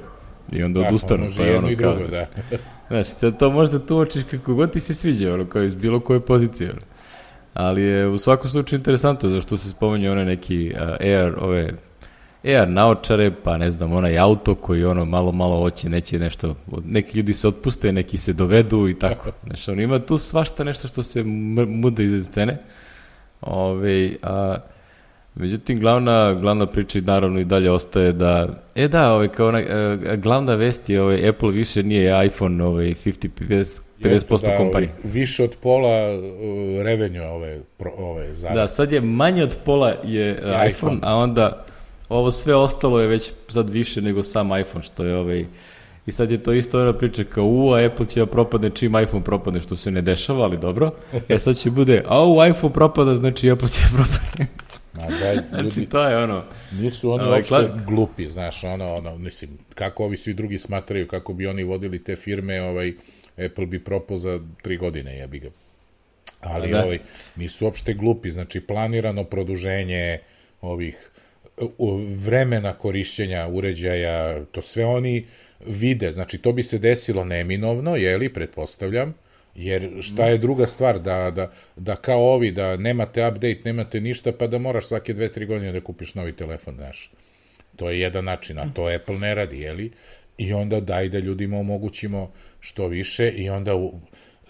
I 0.52 0.62
onda 0.62 0.80
da, 0.80 0.88
odustanu. 0.88 1.22
može 1.22 1.36
pa 1.36 1.42
je 1.42 1.48
jedno 1.48 1.66
ono 1.66 1.70
i 1.70 1.76
kao, 1.76 1.94
drugo, 1.94 2.10
da. 2.10 2.26
Znaš, 2.90 3.06
sad 3.06 3.38
to 3.38 3.50
možda 3.50 3.78
tumačiš 3.78 4.22
kako 4.30 4.54
god 4.54 4.72
ti 4.72 4.80
se 4.80 4.94
sviđa, 4.94 5.34
ono, 5.34 5.46
kao 5.46 5.62
iz 5.62 5.74
bilo 5.74 6.00
koje 6.00 6.20
pozicije. 6.20 6.70
Ono. 6.70 6.80
Ali 7.54 7.82
je 7.82 8.08
u 8.08 8.18
svakom 8.18 8.50
slučaju 8.50 8.78
interesantno, 8.78 9.30
zašto 9.30 9.56
se 9.56 9.68
spomenje 9.68 10.10
one 10.10 10.24
neki 10.24 10.72
uh, 10.74 10.80
AR, 10.80 11.34
ove 11.38 11.72
AR 12.44 12.68
naočare, 12.68 13.30
pa 13.44 13.56
ne 13.56 13.70
znam, 13.70 13.92
onaj 13.92 14.18
auto 14.18 14.54
koji 14.54 14.84
ono 14.84 15.04
malo, 15.04 15.32
malo 15.32 15.60
hoće, 15.60 15.88
neće 15.88 16.18
nešto, 16.18 16.54
neki 16.84 17.18
ljudi 17.18 17.34
se 17.34 17.48
otpuste, 17.48 17.92
neki 17.92 18.16
se 18.16 18.32
dovedu 18.32 18.88
i 18.88 18.98
tako. 18.98 19.30
Znaš, 19.46 19.68
ono, 19.68 19.82
ima 19.82 19.98
tu 19.98 20.18
svašta 20.18 20.64
nešto 20.64 20.88
što 20.88 21.02
se 21.02 21.22
muda 21.68 22.02
iza 22.02 22.30
scene. 22.30 22.58
Ove, 23.40 24.10
a, 24.22 24.56
Međutim, 25.34 25.80
glavna, 25.80 26.34
glavna 26.34 26.66
priča 26.66 26.98
i 26.98 27.02
naravno 27.02 27.40
i 27.40 27.44
dalje 27.44 27.70
ostaje 27.70 28.12
da... 28.12 28.48
E 28.74 28.88
da, 28.88 29.12
ovaj, 29.12 29.28
kao 29.28 29.48
ona, 29.48 29.60
e, 29.60 30.16
glavna 30.16 30.54
vest 30.54 30.88
je 30.88 31.02
ovaj, 31.02 31.28
Apple 31.28 31.50
više 31.52 31.82
nije 31.82 32.26
iPhone 32.26 32.64
ovaj, 32.64 32.84
50, 32.86 33.28
50, 33.38 33.80
50% 34.00 34.12
Jeste 34.12 34.50
da, 34.50 34.56
kompanije. 34.56 34.90
ovaj, 34.98 35.12
više 35.12 35.44
od 35.44 35.56
pola 35.60 36.18
uh, 36.18 36.82
revenju 36.82 37.22
ove, 37.22 37.60
pro, 37.78 37.92
ove 37.98 38.34
zarade. 38.34 38.60
Da, 38.60 38.68
sad 38.68 38.92
je 38.92 39.00
manje 39.00 39.42
od 39.42 39.56
pola 39.64 39.94
je 40.04 40.32
uh, 40.32 40.38
iPhone, 40.38 40.70
iPhone. 40.70 40.98
a 41.02 41.14
onda 41.14 41.64
ovo 42.08 42.30
sve 42.30 42.54
ostalo 42.54 43.00
je 43.00 43.08
već 43.08 43.32
sad 43.48 43.70
više 43.70 44.02
nego 44.02 44.22
sam 44.22 44.58
iPhone, 44.60 44.82
što 44.82 45.04
je 45.04 45.16
ovaj... 45.16 45.46
I 46.06 46.12
sad 46.12 46.30
je 46.30 46.42
to 46.42 46.52
isto 46.52 46.80
ona 46.80 46.92
priča 46.92 47.24
kao 47.24 47.44
u, 47.44 47.72
a 47.72 47.86
Apple 47.86 48.06
će 48.06 48.20
da 48.20 48.26
propadne 48.26 48.70
čim 48.70 48.98
iPhone 48.98 49.24
propadne, 49.24 49.60
što 49.60 49.76
se 49.76 49.90
ne 49.90 50.02
dešava, 50.02 50.44
ali 50.44 50.58
dobro. 50.58 50.90
E 51.28 51.38
sad 51.38 51.56
će 51.56 51.70
bude, 51.70 52.02
a 52.06 52.24
u 52.24 52.46
iPhone 52.46 52.72
propada, 52.72 53.14
znači 53.14 53.50
Apple 53.50 53.68
će 53.68 53.82
da 53.82 53.96
propadne. 53.96 54.46
Ma, 54.92 55.06
da, 55.06 55.34
Znači 55.50 55.64
ljudi, 55.64 55.88
to 55.88 56.08
je 56.08 56.16
ono... 56.16 56.44
nisu 56.80 57.10
oni 57.12 57.24
Ovaj, 57.24 57.38
uopšte 57.38 57.54
kla- 57.54 57.84
glupi, 57.84 58.26
znaš, 58.26 58.64
ono, 58.64 58.94
ono, 58.94 59.18
mislim, 59.18 59.50
kako 59.74 60.04
ovi 60.04 60.16
svi 60.16 60.34
drugi 60.34 60.58
smatraju, 60.58 61.08
kako 61.08 61.32
bi 61.32 61.46
oni 61.46 61.64
vodili 61.64 62.04
te 62.04 62.16
firme, 62.16 62.62
ovaj, 62.62 62.92
Apple 63.46 63.66
bi 63.66 63.84
propao 63.84 64.16
za 64.16 64.40
tri 64.62 64.76
godine, 64.76 65.16
jebi 65.16 65.38
ga. 65.38 65.50
Ali, 66.40 66.70
Da. 66.70 66.84
ovaj, 66.84 66.98
nisu 67.36 67.64
uopšte 67.64 67.94
glupi, 67.94 68.30
znači, 68.30 68.60
planirano 68.60 69.24
produženje 69.24 70.18
ovih 70.60 71.10
vremena 72.26 72.72
korišćenja 72.72 73.48
uređaja, 73.48 74.44
to 74.44 74.62
sve 74.62 74.84
oni 74.84 75.26
vide, 75.66 76.12
znači 76.12 76.38
to 76.38 76.52
bi 76.52 76.62
se 76.62 76.78
desilo 76.78 77.24
neminovno, 77.24 77.96
jeli, 77.96 78.28
pretpostavljam, 78.28 79.14
jer 79.54 79.90
šta 80.00 80.26
je 80.26 80.38
druga 80.38 80.66
stvar, 80.66 80.98
da, 80.98 81.30
da, 81.30 81.50
da 81.76 81.96
kao 81.96 82.20
ovi, 82.20 82.50
da 82.50 82.76
nemate 82.76 83.26
update, 83.26 83.60
nemate 83.64 84.00
ništa, 84.00 84.32
pa 84.32 84.46
da 84.46 84.58
moraš 84.58 84.86
svake 84.86 85.12
dve, 85.12 85.32
tri 85.32 85.46
godine 85.46 85.72
da 85.72 85.80
kupiš 85.80 86.14
novi 86.14 86.36
telefon, 86.36 86.74
znaš. 86.74 87.10
To 87.76 87.90
je 87.90 88.00
jedan 88.00 88.24
način, 88.24 88.58
a 88.58 88.72
to 88.74 88.86
Apple 88.86 89.18
ne 89.18 89.34
radi, 89.34 89.60
jeli? 89.60 89.92
I 90.38 90.52
onda 90.52 90.80
daj 90.80 91.08
da 91.08 91.18
ljudima 91.18 91.58
omogućimo 91.58 92.32
što 92.60 92.88
više 92.88 93.30
i 93.30 93.50
onda 93.50 93.76
u, 93.76 94.00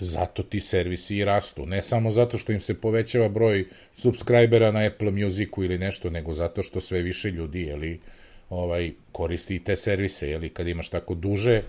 zato 0.01 0.43
ti 0.43 0.61
servisi 0.61 1.17
i 1.17 1.25
rastu. 1.25 1.67
Ne 1.67 1.83
samo 1.83 2.11
zato 2.11 2.39
što 2.39 2.53
im 2.53 2.61
se 2.61 2.81
povećava 2.81 3.29
broj 3.29 3.65
subscribera 3.97 4.71
na 4.71 4.87
Apple 4.87 5.11
Musicu 5.11 5.65
ili 5.65 5.79
nešto, 5.79 6.11
nego 6.11 6.33
zato 6.33 6.63
što 6.63 6.81
sve 6.81 7.03
više 7.03 7.31
ljudi, 7.31 7.61
jeli, 7.61 8.01
ovaj, 8.49 8.93
koristi 9.13 9.59
te 9.65 9.77
servise, 9.77 10.31
jeli, 10.31 10.49
kad 10.49 10.69
imaš 10.69 10.89
tako 10.89 11.15
duže, 11.15 11.63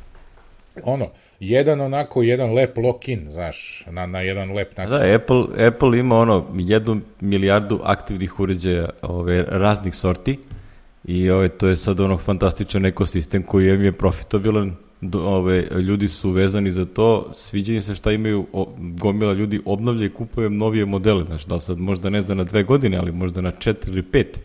ono, 0.84 1.10
jedan 1.40 1.82
onako, 1.82 2.24
jedan 2.24 2.54
lep 2.54 2.78
lock-in, 2.78 3.32
znaš, 3.32 3.86
na, 3.90 4.06
na 4.06 4.22
jedan 4.22 4.52
lep 4.52 4.78
način. 4.78 4.92
Da, 4.92 5.16
Apple, 5.16 5.68
Apple 5.68 6.00
ima 6.00 6.20
ono 6.20 6.46
jednu 6.58 7.02
milijardu 7.20 7.80
aktivnih 7.84 8.40
uređaja 8.40 8.90
ove, 9.02 9.46
raznih 9.48 9.96
sorti 9.96 10.38
i 11.04 11.30
ove, 11.30 11.50
to 11.50 11.68
je 11.68 11.76
sad 11.76 12.00
ono 12.00 12.18
fantastičan 12.18 12.86
ekosistem 12.86 13.44
koji 13.44 13.70
im 13.70 13.84
je 13.84 13.92
profitabilan 13.92 14.76
Do, 15.02 15.20
ove, 15.20 15.68
ljudi 15.82 16.10
su 16.10 16.32
vezani 16.32 16.72
za 16.72 16.86
to, 16.86 17.30
sviđa 17.34 17.82
se 17.82 17.96
šta 17.96 18.12
imaju, 18.12 18.46
o, 18.54 18.68
gomila 18.78 19.34
ljudi 19.34 19.60
obnavlja 19.66 20.06
i 20.06 20.14
kupuje 20.14 20.50
novije 20.50 20.86
modele, 20.86 21.26
znaš, 21.26 21.46
da 21.46 21.60
sad 21.60 21.80
možda 21.80 22.10
ne 22.10 22.22
zna 22.22 22.36
na 22.36 22.44
dve 22.44 22.64
godine, 22.64 22.98
ali 22.98 23.12
možda 23.12 23.42
na 23.42 23.52
četiri 23.52 23.92
ili 23.92 24.04
pet, 24.04 24.40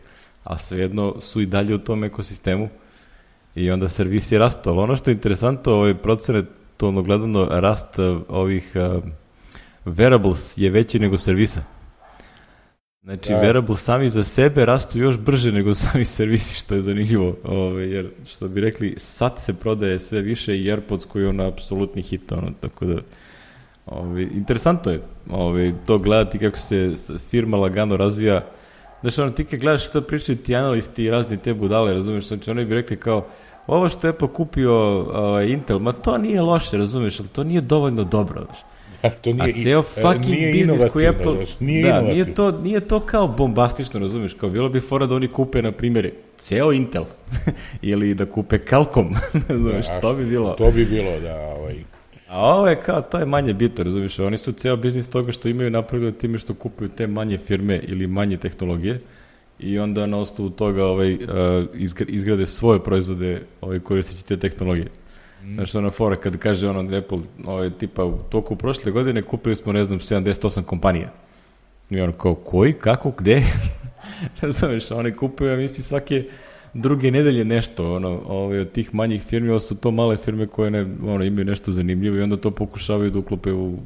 a 0.44 0.58
svejedno 0.58 1.20
su 1.20 1.40
i 1.40 1.46
dalje 1.46 1.74
u 1.74 1.78
tom 1.78 2.04
ekosistemu 2.04 2.68
i 3.56 3.70
onda 3.70 3.88
servisi 3.88 4.38
rastu, 4.38 4.70
ali 4.70 4.78
ono 4.78 4.96
što 4.96 5.10
je 5.10 5.14
interesantno, 5.14 5.72
ovaj 5.72 5.94
ono 6.80 7.02
gledano, 7.02 7.48
rast 7.50 7.98
uh, 7.98 8.22
ovih 8.28 8.72
uh, 8.74 9.04
wearables 9.84 10.60
je 10.60 10.70
veći 10.70 10.98
nego 10.98 11.18
servisa. 11.18 11.62
Znači, 13.02 13.32
Da. 13.32 13.40
wearables 13.40 13.76
sami 13.76 14.10
za 14.10 14.24
sebe 14.24 14.64
rastu 14.64 14.98
još 14.98 15.18
brže 15.18 15.52
nego 15.52 15.74
sami 15.84 16.04
servisi, 16.04 16.60
što 16.60 16.74
je 16.74 16.80
zanimljivo. 16.80 17.36
Ove, 17.44 17.90
jer, 17.90 18.10
što 18.26 18.48
bi 18.48 18.60
rekli, 18.60 18.94
sad 18.96 19.38
se 19.38 19.54
prodaje 19.54 19.98
sve 19.98 20.20
više 20.20 20.58
i 20.58 20.70
AirPods 20.70 21.04
koji 21.04 21.22
je 21.22 21.28
ono 21.28 21.46
apsolutni 21.46 22.02
hit, 22.02 22.32
ono, 22.32 22.52
tako 22.60 22.84
da... 22.84 23.00
Ove, 23.86 24.22
interesantno 24.22 24.92
je 24.92 25.02
ove, 25.30 25.72
to 25.86 25.98
gledati 25.98 26.38
kako 26.38 26.58
se 26.58 26.92
firma 27.30 27.56
lagano 27.56 27.96
razvija. 27.96 28.46
Znaš, 29.00 29.18
ono, 29.18 29.30
ti 29.30 29.44
kad 29.44 29.60
gledaš 29.60 29.88
što 29.88 30.00
pričaju 30.00 30.38
ti 30.38 30.56
analisti 30.56 31.04
i 31.04 31.10
razni 31.10 31.36
te 31.36 31.54
budale, 31.54 31.94
razumiješ, 31.94 32.28
znači 32.28 32.50
oni 32.50 32.64
bi 32.64 32.74
rekli 32.74 32.96
kao, 32.96 33.26
ovo 33.66 33.88
što 33.88 34.06
je 34.06 34.10
Apple 34.10 34.28
kupio 34.32 34.72
ovaj, 35.00 35.46
Intel, 35.46 35.78
ma 35.78 35.92
to 35.92 36.18
nije 36.18 36.42
loše, 36.42 36.76
razumiješ, 36.76 37.20
ali 37.20 37.28
to 37.28 37.44
nije 37.44 37.60
dovoljno 37.60 38.04
dobro, 38.04 38.44
znaš. 38.44 38.58
to 39.22 39.30
A 39.30 39.32
nije, 39.32 39.50
i- 39.50 39.62
ceo 39.62 39.80
e, 39.80 39.82
fucking 39.82 40.34
nije 40.34 40.52
biznis 40.52 40.82
koji 40.92 41.06
Apple... 41.06 41.34
znaš, 41.36 41.60
nije 41.60 41.92
da, 41.92 42.00
nije 42.02 42.34
to, 42.34 42.50
nije 42.52 42.80
to 42.80 43.00
kao 43.00 43.28
bombastično, 43.28 44.00
razumiješ, 44.00 44.34
kao 44.34 44.50
bilo 44.50 44.68
bi 44.68 44.80
fora 44.80 45.06
da 45.06 45.14
oni 45.14 45.28
kupe, 45.28 45.62
na 45.62 45.72
primjer, 45.72 46.10
ceo 46.38 46.72
Intel, 46.72 47.04
ili 47.82 48.14
da 48.14 48.26
kupe 48.26 48.58
Qualcomm, 48.58 49.14
razumiješ, 49.48 49.86
A 49.90 50.00
to 50.00 50.14
bi 50.14 50.24
bilo... 50.24 50.50
To 50.50 50.70
bi 50.70 50.84
bilo, 50.84 51.20
da, 51.20 51.36
ovaj, 51.36 51.74
A 52.28 52.54
ovo 52.54 52.68
je 52.68 52.80
kao, 52.80 53.00
to 53.02 53.18
je 53.18 53.26
manje 53.26 53.54
bitno, 53.54 53.84
razumiješ, 53.84 54.18
oni 54.18 54.38
su 54.38 54.52
ceo 54.52 54.76
biznis 54.76 55.08
toga 55.08 55.32
što 55.32 55.48
imaju 55.48 55.70
napravili 55.70 56.12
time 56.12 56.38
što 56.38 56.54
kupuju 56.54 56.88
te 56.88 57.06
manje 57.06 57.38
firme 57.38 57.80
ili 57.82 58.06
manje 58.06 58.36
tehnologije 58.36 59.00
i 59.58 59.78
onda 59.78 60.06
na 60.06 60.18
osnovu 60.18 60.50
toga 60.50 60.84
ovaj, 60.84 61.18
izgra- 61.74 62.08
izgrade 62.08 62.46
svoje 62.46 62.84
proizvode 62.84 63.42
ovaj, 63.60 63.80
koristeći 63.80 64.26
te 64.26 64.36
tehnologije. 64.36 64.86
Mm. 65.44 65.54
Znaš, 65.54 65.74
ono 65.74 65.90
fora 65.90 66.16
kad 66.16 66.36
kaže 66.36 66.68
ono 66.68 66.98
Apple, 66.98 67.18
ovaj, 67.44 67.70
tipa, 67.70 68.04
u 68.04 68.18
toku 68.30 68.56
prošle 68.56 68.92
godine 68.92 69.22
kupili 69.22 69.56
smo, 69.56 69.72
ne 69.72 69.84
znam, 69.84 70.00
78 70.00 70.62
kompanija. 70.62 71.12
I 71.90 72.00
ono 72.00 72.12
kao, 72.12 72.34
koji, 72.34 72.72
kako, 72.72 73.10
gde? 73.10 73.42
Razumeš, 74.42 74.90
oni 74.90 75.12
kupuju, 75.12 75.50
ja 75.50 75.56
mislim, 75.56 75.82
svake 75.82 76.24
druge 76.74 77.10
nedelje 77.10 77.44
nešto, 77.44 77.94
ono, 77.94 78.22
ovaj, 78.26 78.58
od 78.58 78.72
tih 78.72 78.94
manjih 78.94 79.22
firmi, 79.22 79.50
ovo 79.50 79.60
su 79.60 79.76
to 79.76 79.90
male 79.90 80.16
firme 80.16 80.46
koje 80.46 80.70
ne, 80.70 80.86
ono, 81.06 81.24
imaju 81.24 81.44
nešto 81.44 81.72
zanimljivo 81.72 82.16
i 82.16 82.22
onda 82.22 82.36
to 82.36 82.50
pokušavaju 82.50 83.10
da 83.10 83.18
uklope 83.18 83.52
u, 83.52 83.78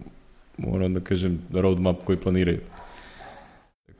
ono 0.67 0.89
da 0.89 1.01
kažem, 1.01 1.39
roadmap 1.53 1.97
koji 2.05 2.19
planiraju. 2.19 2.61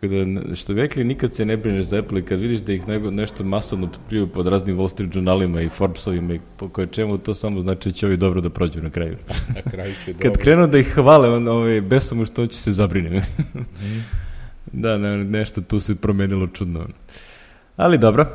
Da, 0.03 0.55
što 0.55 0.75
bi 0.75 0.81
rekli, 0.81 1.05
nikad 1.05 1.35
se 1.35 1.45
ne 1.45 1.57
brineš 1.57 1.85
za 1.85 1.99
Apple 1.99 2.21
i 2.21 2.23
kad 2.23 2.41
vidiš 2.41 2.61
da 2.61 2.73
ih 2.73 2.89
nego, 2.89 3.11
nešto 3.11 3.45
masovno 3.45 3.89
pljuju 4.09 4.27
pod 4.27 4.47
raznim 4.47 4.79
Wall 4.79 4.89
Street 4.89 5.13
žurnalima 5.13 5.61
i 5.61 5.69
Forbesovima 5.69 6.35
i 6.35 6.41
po 6.57 6.69
koje 6.69 6.87
čemu, 6.87 7.19
to 7.19 7.35
samo 7.35 7.61
znači 7.61 7.89
da 7.89 7.93
će 7.93 8.07
ovi 8.07 8.17
dobro 8.17 8.41
da 8.41 8.51
prođu 8.51 8.83
na 8.83 8.91
kraju. 8.91 9.17
Na 9.57 9.71
kraju 9.71 9.93
će 10.05 10.13
kad 10.13 10.23
dobro. 10.23 10.41
krenu 10.43 10.67
da 10.67 10.79
ih 10.79 10.89
hvale, 10.89 11.29
onda 11.29 11.53
ovaj, 11.53 11.81
besom 11.81 12.27
što 12.27 12.47
će 12.47 12.59
se 12.59 12.73
zabrinem. 12.73 13.23
da, 14.73 14.99
ne, 14.99 15.25
nešto 15.25 15.61
tu 15.61 15.81
se 15.81 15.95
promenilo 15.95 16.47
čudno. 16.47 16.87
Ali 17.77 17.99
dobro, 17.99 18.27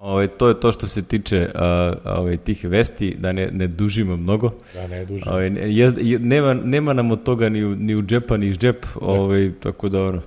Ove, 0.00 0.28
to 0.28 0.48
je 0.48 0.60
to 0.60 0.72
što 0.72 0.86
se 0.86 1.02
tiče 1.02 1.48
a, 1.54 1.92
ove, 2.04 2.36
tih 2.36 2.64
vesti, 2.64 3.16
da 3.18 3.32
ne, 3.32 3.48
ne 3.52 3.66
dužimo 3.66 4.16
mnogo. 4.16 4.50
Da, 4.74 4.86
ne 4.86 5.04
dužim. 5.04 5.28
Ove, 5.32 5.50
ne, 5.50 5.60
je, 5.76 5.92
je- 6.00 6.18
nema, 6.18 6.54
nema 6.54 6.92
nam 6.92 7.10
od 7.10 7.22
toga 7.22 7.48
ni 7.48 7.64
u, 7.64 7.76
ni 7.76 7.96
u 7.96 8.02
džepa, 8.02 8.36
ni 8.36 8.46
iz 8.46 8.58
džep, 8.58 8.86
ove, 9.00 9.52
tako 9.52 9.88
da 9.88 10.02
ono, 10.02 10.22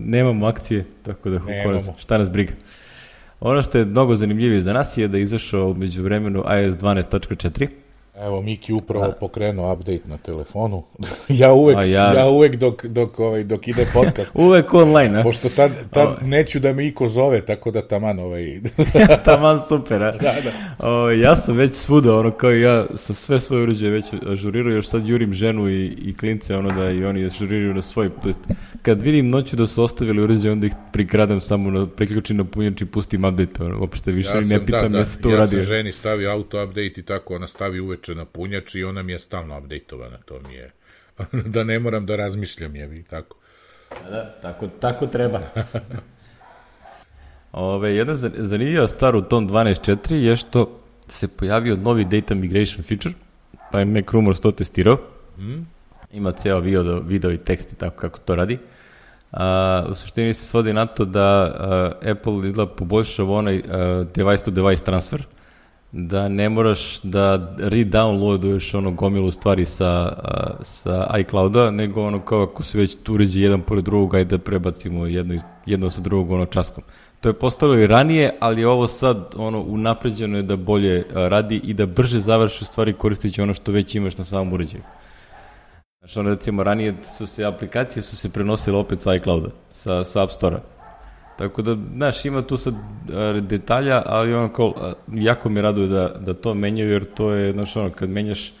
nemamo 0.00 0.46
akcije, 0.46 0.84
tako 1.02 1.30
da 1.30 1.38
nas- 1.66 1.90
šta 1.98 2.18
nas 2.18 2.30
briga. 2.30 2.52
Ono 3.40 3.62
što 3.62 3.78
je 3.78 3.84
mnogo 3.84 4.16
zanimljivije 4.16 4.62
za 4.62 4.72
nas 4.72 4.96
je 4.96 5.08
da 5.08 5.16
je 5.16 5.22
izašao 5.22 5.74
među 5.74 6.02
vremenu 6.02 6.44
iOS 6.62 6.76
12.4. 6.76 7.68
Evo, 8.26 8.42
Miki 8.42 8.72
upravo 8.72 9.12
pokrenuo 9.20 9.72
update 9.72 10.00
na 10.04 10.16
telefonu. 10.16 10.82
ja 11.28 11.52
uvek, 11.52 11.76
A 11.76 11.84
ja... 11.84 11.88
ja- 11.88 12.14
ja 12.18 12.26
uvek 12.28 12.56
dok, 12.56 12.84
dok, 12.84 13.18
ovaj, 13.18 13.44
dok 13.44 13.68
ide 13.68 13.86
podcast, 13.92 14.32
Uvek 14.46 14.74
online, 14.74 15.20
a? 15.20 15.22
pošto 15.22 15.48
tad, 15.48 15.70
tad 15.90 16.08
neću 16.22 16.58
da 16.60 16.72
me 16.72 16.86
Iko 16.86 17.08
zove, 17.08 17.46
tako 17.46 17.70
da 17.70 17.88
taman 17.88 18.18
ovaj... 18.18 18.60
Taman 19.24 19.58
super, 19.68 20.02
a? 20.02 20.12
Da, 20.12 20.34
da. 20.44 20.86
O, 20.88 21.10
ja 21.10 21.36
sam 21.36 21.56
već 21.56 21.72
svuda, 21.72 22.16
ono, 22.16 22.30
kao 22.30 22.52
i 22.52 22.60
ja, 22.60 22.86
sam 22.96 23.14
sve 23.14 23.40
svoje 23.40 23.62
uređaje 23.62 23.92
već 23.92 24.04
ažurirao, 24.26 24.72
još 24.72 24.88
sad 24.88 25.06
jurim 25.06 25.32
ženu 25.32 25.68
i, 25.68 25.86
i 25.86 26.16
klince, 26.16 26.56
ono, 26.56 26.72
da 26.72 26.90
i 26.90 27.04
oni 27.04 27.24
ažuriraju 27.26 27.74
na 27.74 27.82
svoj, 27.82 28.10
to 28.22 28.28
jest, 28.28 28.40
kad 28.82 29.02
vidim 29.02 29.30
noću 29.30 29.56
da 29.56 29.66
su 29.66 29.82
ostavili 29.82 30.22
uređaje, 30.22 30.52
onda 30.52 30.66
ih 30.66 30.72
prikradam 30.92 31.40
samo 31.40 31.70
na, 31.70 31.86
priključim 31.86 32.36
na 32.36 32.44
punjač 32.44 32.80
i 32.80 32.86
pustim 32.86 33.24
update, 33.24 33.64
ono, 33.64 33.80
uopšte 33.80 34.12
više 34.12 34.30
ja 34.34 34.40
ne 34.40 34.66
pitam, 34.66 34.82
da, 34.82 34.88
da, 34.88 34.98
ja 34.98 35.04
se 35.04 35.20
to 35.20 35.28
ja 35.28 35.34
uradio. 35.34 35.58
sam 35.58 35.62
ženi 35.62 35.92
stavio 35.92 36.30
auto 36.30 36.64
update 36.64 37.00
i 37.00 37.02
tako, 37.02 37.34
ona 37.34 37.46
stavi 37.46 37.80
uveče 37.80 38.09
na 38.14 38.24
punjač 38.24 38.74
i 38.74 38.84
ona 38.84 39.02
mi 39.02 39.12
je 39.12 39.18
stalno 39.18 39.58
updateovana, 39.58 40.18
to 40.24 40.40
mi 40.48 40.54
je... 40.54 40.70
da 41.54 41.64
ne 41.64 41.78
moram 41.78 42.06
da 42.06 42.16
razmišljam, 42.16 42.76
jebi, 42.76 43.02
tako. 43.02 43.36
Da, 44.10 44.38
tako, 44.42 44.68
tako 44.80 45.06
treba. 45.06 45.40
Ove, 47.52 47.94
jedna 47.94 48.14
za- 48.14 48.30
zanimljiva 48.36 48.88
stvar 48.88 49.16
u 49.16 49.22
tom 49.22 49.48
12.4 49.48 50.14
je 50.14 50.36
što 50.36 50.80
se 51.08 51.28
pojavio 51.28 51.76
novi 51.76 52.04
data 52.04 52.34
migration 52.34 52.82
feature, 52.82 53.14
pa 53.72 53.78
je 53.78 53.84
Mac 53.84 54.04
Rumors 54.12 54.40
to 54.40 54.50
testirao. 54.52 54.98
Ima 56.12 56.32
ceo 56.32 56.60
video, 56.60 57.00
video 57.00 57.32
i 57.32 57.38
tekst 57.38 57.72
i 57.72 57.76
tako 57.76 57.96
kako 57.96 58.18
to 58.18 58.34
radi. 58.34 58.58
A, 59.32 59.86
u 59.90 59.94
suštini 59.94 60.34
se 60.34 60.46
svodi 60.46 60.72
na 60.72 60.86
to 60.86 61.04
da 61.04 61.20
a, 61.22 61.92
Apple 62.10 62.32
izgleda 62.48 62.66
poboljšava 62.66 63.32
onaj 63.32 63.62
a, 63.68 64.04
device 64.46 64.84
transfer, 64.84 65.22
da 65.92 66.28
ne 66.28 66.48
moraš 66.48 67.00
da 67.02 67.54
re-downloaduješ 67.58 68.74
ono 68.74 68.90
gomilu 68.90 69.30
stvari 69.30 69.66
sa, 69.66 70.12
sa 70.62 71.16
iClouda, 71.18 71.70
nego 71.70 72.02
ono 72.02 72.20
kao 72.20 72.42
ako 72.42 72.62
se 72.62 72.78
već 72.78 72.96
tu 73.02 73.14
uređe 73.14 73.40
jedan 73.40 73.60
pored 73.60 73.84
drugog, 73.84 74.14
ajde 74.14 74.36
da 74.36 74.44
prebacimo 74.44 75.06
jedno, 75.06 75.34
jedno 75.66 75.90
sa 75.90 76.00
drugog 76.00 76.30
ono 76.30 76.46
časkom. 76.46 76.84
To 77.20 77.28
je 77.28 77.32
postalo 77.32 77.78
i 77.78 77.86
ranije, 77.86 78.36
ali 78.40 78.64
ovo 78.64 78.88
sad 78.88 79.34
ono 79.36 79.60
unapređeno 79.60 80.36
je 80.36 80.42
da 80.42 80.56
bolje 80.56 81.06
radi 81.14 81.60
i 81.64 81.74
da 81.74 81.86
brže 81.86 82.18
završi 82.18 82.64
stvari 82.64 82.92
koristeći 82.92 83.42
ono 83.42 83.54
što 83.54 83.72
već 83.72 83.94
imaš 83.94 84.18
na 84.18 84.24
samom 84.24 84.52
uređaju. 84.52 84.82
Znači, 85.98 86.18
ono, 86.18 86.30
recimo, 86.30 86.62
ranije 86.62 86.94
su 87.02 87.26
se 87.26 87.44
aplikacije 87.44 88.02
su 88.02 88.16
se 88.16 88.32
prenosile 88.32 88.78
opet 88.78 89.00
sa 89.00 89.14
iClouda, 89.14 89.48
sa, 89.72 90.04
sa 90.04 90.22
App 90.22 90.32
Store-a. 90.32 90.79
Tako 91.40 91.62
da, 91.62 91.76
znaš, 91.96 92.24
ima 92.24 92.42
tu 92.42 92.56
sad 92.56 92.74
detalja, 93.40 94.02
ali 94.06 94.34
ono 94.34 94.52
kao, 94.52 94.94
jako 95.12 95.48
me 95.48 95.62
raduje 95.62 95.88
da, 95.88 96.08
da 96.08 96.34
to 96.34 96.54
menjaju, 96.54 96.90
jer 96.90 97.04
to 97.04 97.30
je, 97.32 97.52
znaš, 97.52 97.76
ono, 97.76 97.90
kad 97.90 98.10
menjaš, 98.10 98.52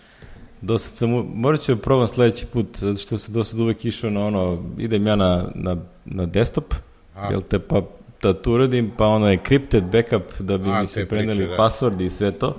do 0.60 0.78
sad 0.78 0.96
sam, 0.96 1.10
morat 1.34 1.60
ću 1.60 1.74
da 1.74 1.80
probam 1.80 2.08
sledeći 2.08 2.46
put, 2.46 2.66
zato 2.76 2.98
što 2.98 3.18
se 3.18 3.32
do 3.32 3.44
sad 3.44 3.60
uvek 3.60 3.84
išao 3.84 4.10
na 4.10 4.26
ono, 4.26 4.64
idem 4.78 5.06
ja 5.06 5.16
na, 5.16 5.48
na, 5.54 5.76
na 6.04 6.26
desktop, 6.26 6.74
A. 7.16 7.30
jel 7.30 7.40
te, 7.40 7.58
pa 7.58 7.82
da 8.22 8.42
tu 8.42 8.52
uradim, 8.52 8.90
pa 8.96 9.06
ono 9.06 9.26
encrypted 9.26 9.82
backup 9.92 10.40
da 10.40 10.58
bi 10.58 10.70
A, 10.70 10.80
mi 10.80 10.86
se 10.86 11.08
preneli 11.08 11.46
da. 11.46 11.56
password 11.56 12.00
i 12.00 12.10
sve 12.10 12.32
to. 12.32 12.56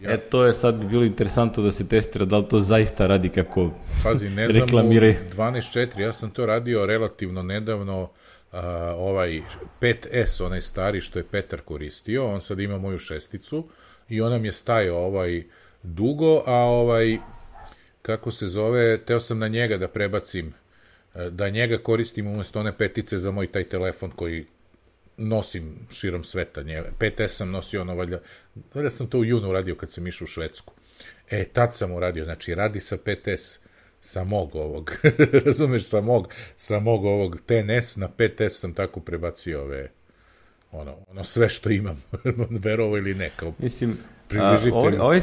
Ja. 0.00 0.12
E, 0.12 0.16
to 0.16 0.44
je 0.44 0.52
sad 0.52 0.74
bi 0.74 0.86
bilo 0.86 1.04
interesantno 1.04 1.62
da 1.62 1.70
se 1.70 1.88
testira 1.88 2.24
da 2.24 2.38
li 2.38 2.48
to 2.48 2.60
zaista 2.60 3.06
radi 3.06 3.28
kako 3.28 3.70
Pazi, 4.04 4.30
ne 4.30 4.48
znam, 4.48 4.62
Reklamiraj. 4.62 5.10
u 5.10 5.36
12.4, 5.36 6.00
ja 6.00 6.12
sam 6.12 6.30
to 6.30 6.46
radio 6.46 6.86
relativno 6.86 7.42
nedavno, 7.42 8.08
a, 8.52 8.94
ovaj 8.96 9.40
5S, 9.80 10.44
onaj 10.44 10.62
stari 10.62 11.00
što 11.00 11.18
je 11.18 11.24
Petar 11.30 11.60
koristio, 11.60 12.26
on 12.26 12.42
sad 12.42 12.60
ima 12.60 12.78
moju 12.78 12.98
šesticu 12.98 13.68
i 14.08 14.20
ona 14.20 14.38
mi 14.38 14.48
je 14.48 14.52
stajao 14.52 14.98
ovaj 14.98 15.44
dugo, 15.82 16.42
a 16.46 16.54
ovaj, 16.54 17.18
kako 18.02 18.30
se 18.30 18.46
zove, 18.46 18.98
teo 18.98 19.20
sam 19.20 19.38
na 19.38 19.48
njega 19.48 19.76
da 19.76 19.88
prebacim, 19.88 20.54
e, 21.14 21.30
da 21.30 21.48
njega 21.48 21.78
koristim 21.78 22.26
umesto 22.26 22.60
one 22.60 22.78
petice 22.78 23.18
za 23.18 23.30
moj 23.30 23.52
taj 23.52 23.64
telefon 23.64 24.10
koji 24.10 24.46
nosim 25.16 25.86
širom 25.90 26.24
sveta. 26.24 26.62
Nje. 26.62 26.82
5S 26.98 27.28
sam 27.28 27.50
nosio 27.50 27.80
ono 27.80 27.94
valjda, 27.94 28.20
valjda 28.74 28.90
sam 28.90 29.06
to 29.06 29.18
u 29.18 29.24
junu 29.24 29.50
uradio 29.50 29.74
kad 29.74 29.90
sam 29.90 30.06
išao 30.06 30.24
u 30.24 30.28
Švedsku. 30.28 30.72
E, 31.30 31.44
tad 31.44 31.74
sam 31.74 31.92
uradio, 31.92 32.24
znači 32.24 32.54
radi 32.54 32.80
sa 32.80 32.96
5S, 32.96 33.58
sa 34.00 34.24
mog 34.24 34.54
ovog, 34.54 34.96
razumeš, 35.46 35.88
sa 35.88 36.00
mog, 36.00 36.28
sa 36.56 36.80
mog 36.80 37.04
ovog 37.04 37.40
TNS 37.46 37.96
na 37.96 38.08
5S 38.18 38.48
sam 38.48 38.74
tako 38.74 39.00
prebacio 39.00 39.62
ove, 39.62 39.90
ono, 40.72 40.96
ono 41.10 41.24
sve 41.24 41.48
što 41.48 41.70
imam, 41.70 42.02
verovo 42.64 42.98
ili 42.98 43.14
ne, 43.14 43.30
kao 43.36 43.52
Mislim, 43.58 43.96
Približite 44.28 44.76
ovaj, 44.76 44.98
ovaj, 44.98 45.20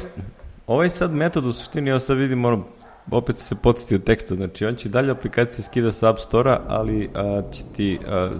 ovaj 0.67 0.89
sad 0.89 1.11
metod 1.11 1.45
u 1.45 1.53
suštini, 1.53 1.89
ja 1.89 1.99
sad 1.99 2.17
vidim, 2.17 2.45
ono, 2.45 2.67
opet 3.11 3.37
se 3.37 3.55
podsjetio 3.55 3.97
teksta, 3.97 4.35
znači 4.35 4.65
on 4.65 4.75
će 4.75 4.89
dalje 4.89 5.11
aplikacije 5.11 5.63
skida 5.63 5.91
sa 5.91 6.09
App 6.09 6.19
Store-a, 6.19 6.61
ali 6.67 7.09
a, 7.13 7.41
će 7.51 7.63
ti 7.75 7.99
a, 8.07 8.31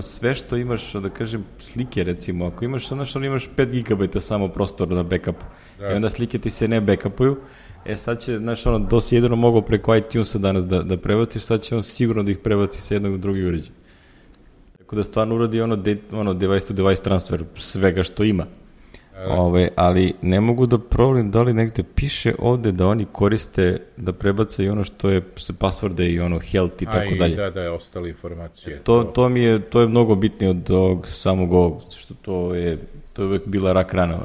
sve 0.00 0.34
što 0.34 0.56
imaš, 0.56 0.92
da 0.92 1.10
kažem, 1.10 1.44
slike 1.58 2.04
recimo, 2.04 2.46
ako 2.46 2.64
imaš, 2.64 2.88
znaš, 2.88 3.16
ono 3.16 3.26
imaš 3.26 3.48
5 3.56 3.88
GB 3.88 4.20
samo 4.20 4.48
prostora 4.48 4.94
na 4.94 5.02
backupu 5.02 5.44
Da. 5.78 5.90
i 5.90 5.94
onda 5.94 6.10
slike 6.10 6.38
ti 6.38 6.50
se 6.50 6.68
ne 6.68 6.80
backupuju, 6.80 7.36
e 7.84 7.96
sad 7.96 8.20
će, 8.20 8.38
znaš, 8.38 8.66
ono, 8.66 8.78
do 8.78 9.00
si 9.00 9.14
jedino 9.14 9.36
mogao 9.36 9.62
preko 9.62 9.96
iTunesa 9.96 10.38
danas 10.38 10.66
da, 10.66 10.82
da 10.82 10.96
prebaciš, 10.96 11.42
sad 11.42 11.60
će 11.60 11.76
on 11.76 11.82
sigurno 11.82 12.22
da 12.22 12.30
ih 12.30 12.38
prebaci 12.38 12.80
sa 12.80 12.94
jednog 12.94 13.14
u 13.14 13.18
drugi 13.18 13.46
uređaj. 13.46 13.74
Tako 14.78 14.96
da 14.96 15.02
stvarno 15.02 15.34
uradi 15.34 15.60
ono, 15.60 15.76
de, 15.76 15.96
ono 16.12 16.34
device 16.34 16.66
to 16.66 16.74
device 16.74 17.02
transfer 17.02 17.44
svega 17.56 18.02
što 18.02 18.24
ima. 18.24 18.46
Ove, 19.26 19.68
ali 19.76 20.14
ne 20.22 20.40
mogu 20.40 20.66
da 20.66 20.78
provalim 20.78 21.30
da 21.30 21.42
li 21.42 21.54
negde 21.54 21.82
piše 21.82 22.34
ovde 22.38 22.72
da 22.72 22.86
oni 22.86 23.06
koriste 23.12 23.80
da 23.96 24.12
prebace 24.12 24.64
i 24.64 24.68
ono 24.68 24.84
što 24.84 25.10
je 25.10 25.22
se 25.36 25.52
passworde 25.52 26.06
i 26.06 26.20
ono 26.20 26.38
health 26.38 26.82
i 26.82 26.84
tako 26.86 27.14
dalje. 27.18 27.36
da, 27.36 27.50
da 27.50 27.62
je 27.62 27.70
ostale 27.70 28.08
informacije. 28.08 28.80
To, 28.84 29.04
to 29.04 29.28
mi 29.28 29.40
je, 29.40 29.60
to 29.60 29.80
je 29.80 29.88
mnogo 29.88 30.14
bitnije 30.14 30.50
od 30.50 30.70
ovog 30.70 31.08
samog 31.08 31.52
ovog, 31.52 31.82
što 31.96 32.14
to 32.14 32.54
je, 32.54 32.78
to 33.12 33.22
je 33.22 33.28
uvek 33.28 33.46
bila 33.46 33.72
rak 33.72 33.94
rana. 33.94 34.18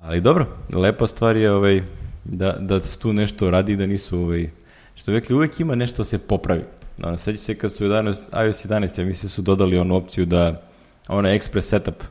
Ali 0.00 0.20
dobro, 0.20 0.46
lepa 0.74 1.06
stvar 1.06 1.36
je 1.36 1.52
ovaj, 1.52 1.82
da, 2.28 2.56
da 2.60 2.82
se 2.82 2.98
tu 2.98 3.12
nešto 3.12 3.50
radi 3.50 3.72
i 3.72 3.76
da 3.76 3.86
nisu, 3.86 4.20
ovaj, 4.20 4.50
što 4.94 5.12
rekli, 5.12 5.36
uvek 5.36 5.60
ima 5.60 5.74
nešto 5.74 5.96
da 5.96 6.04
se 6.04 6.18
popravi. 6.18 6.64
Ono, 7.02 7.18
seća 7.18 7.38
se 7.38 7.54
kad 7.54 7.72
su 7.72 7.84
11, 7.84 8.46
iOS 8.46 8.66
11, 8.66 9.00
ja 9.00 9.06
mislim 9.06 9.30
su 9.30 9.42
dodali 9.42 9.78
onu 9.78 9.96
opciju 9.96 10.26
da, 10.26 10.62
ono 11.08 11.28
express 11.28 11.60
setup, 11.60 12.02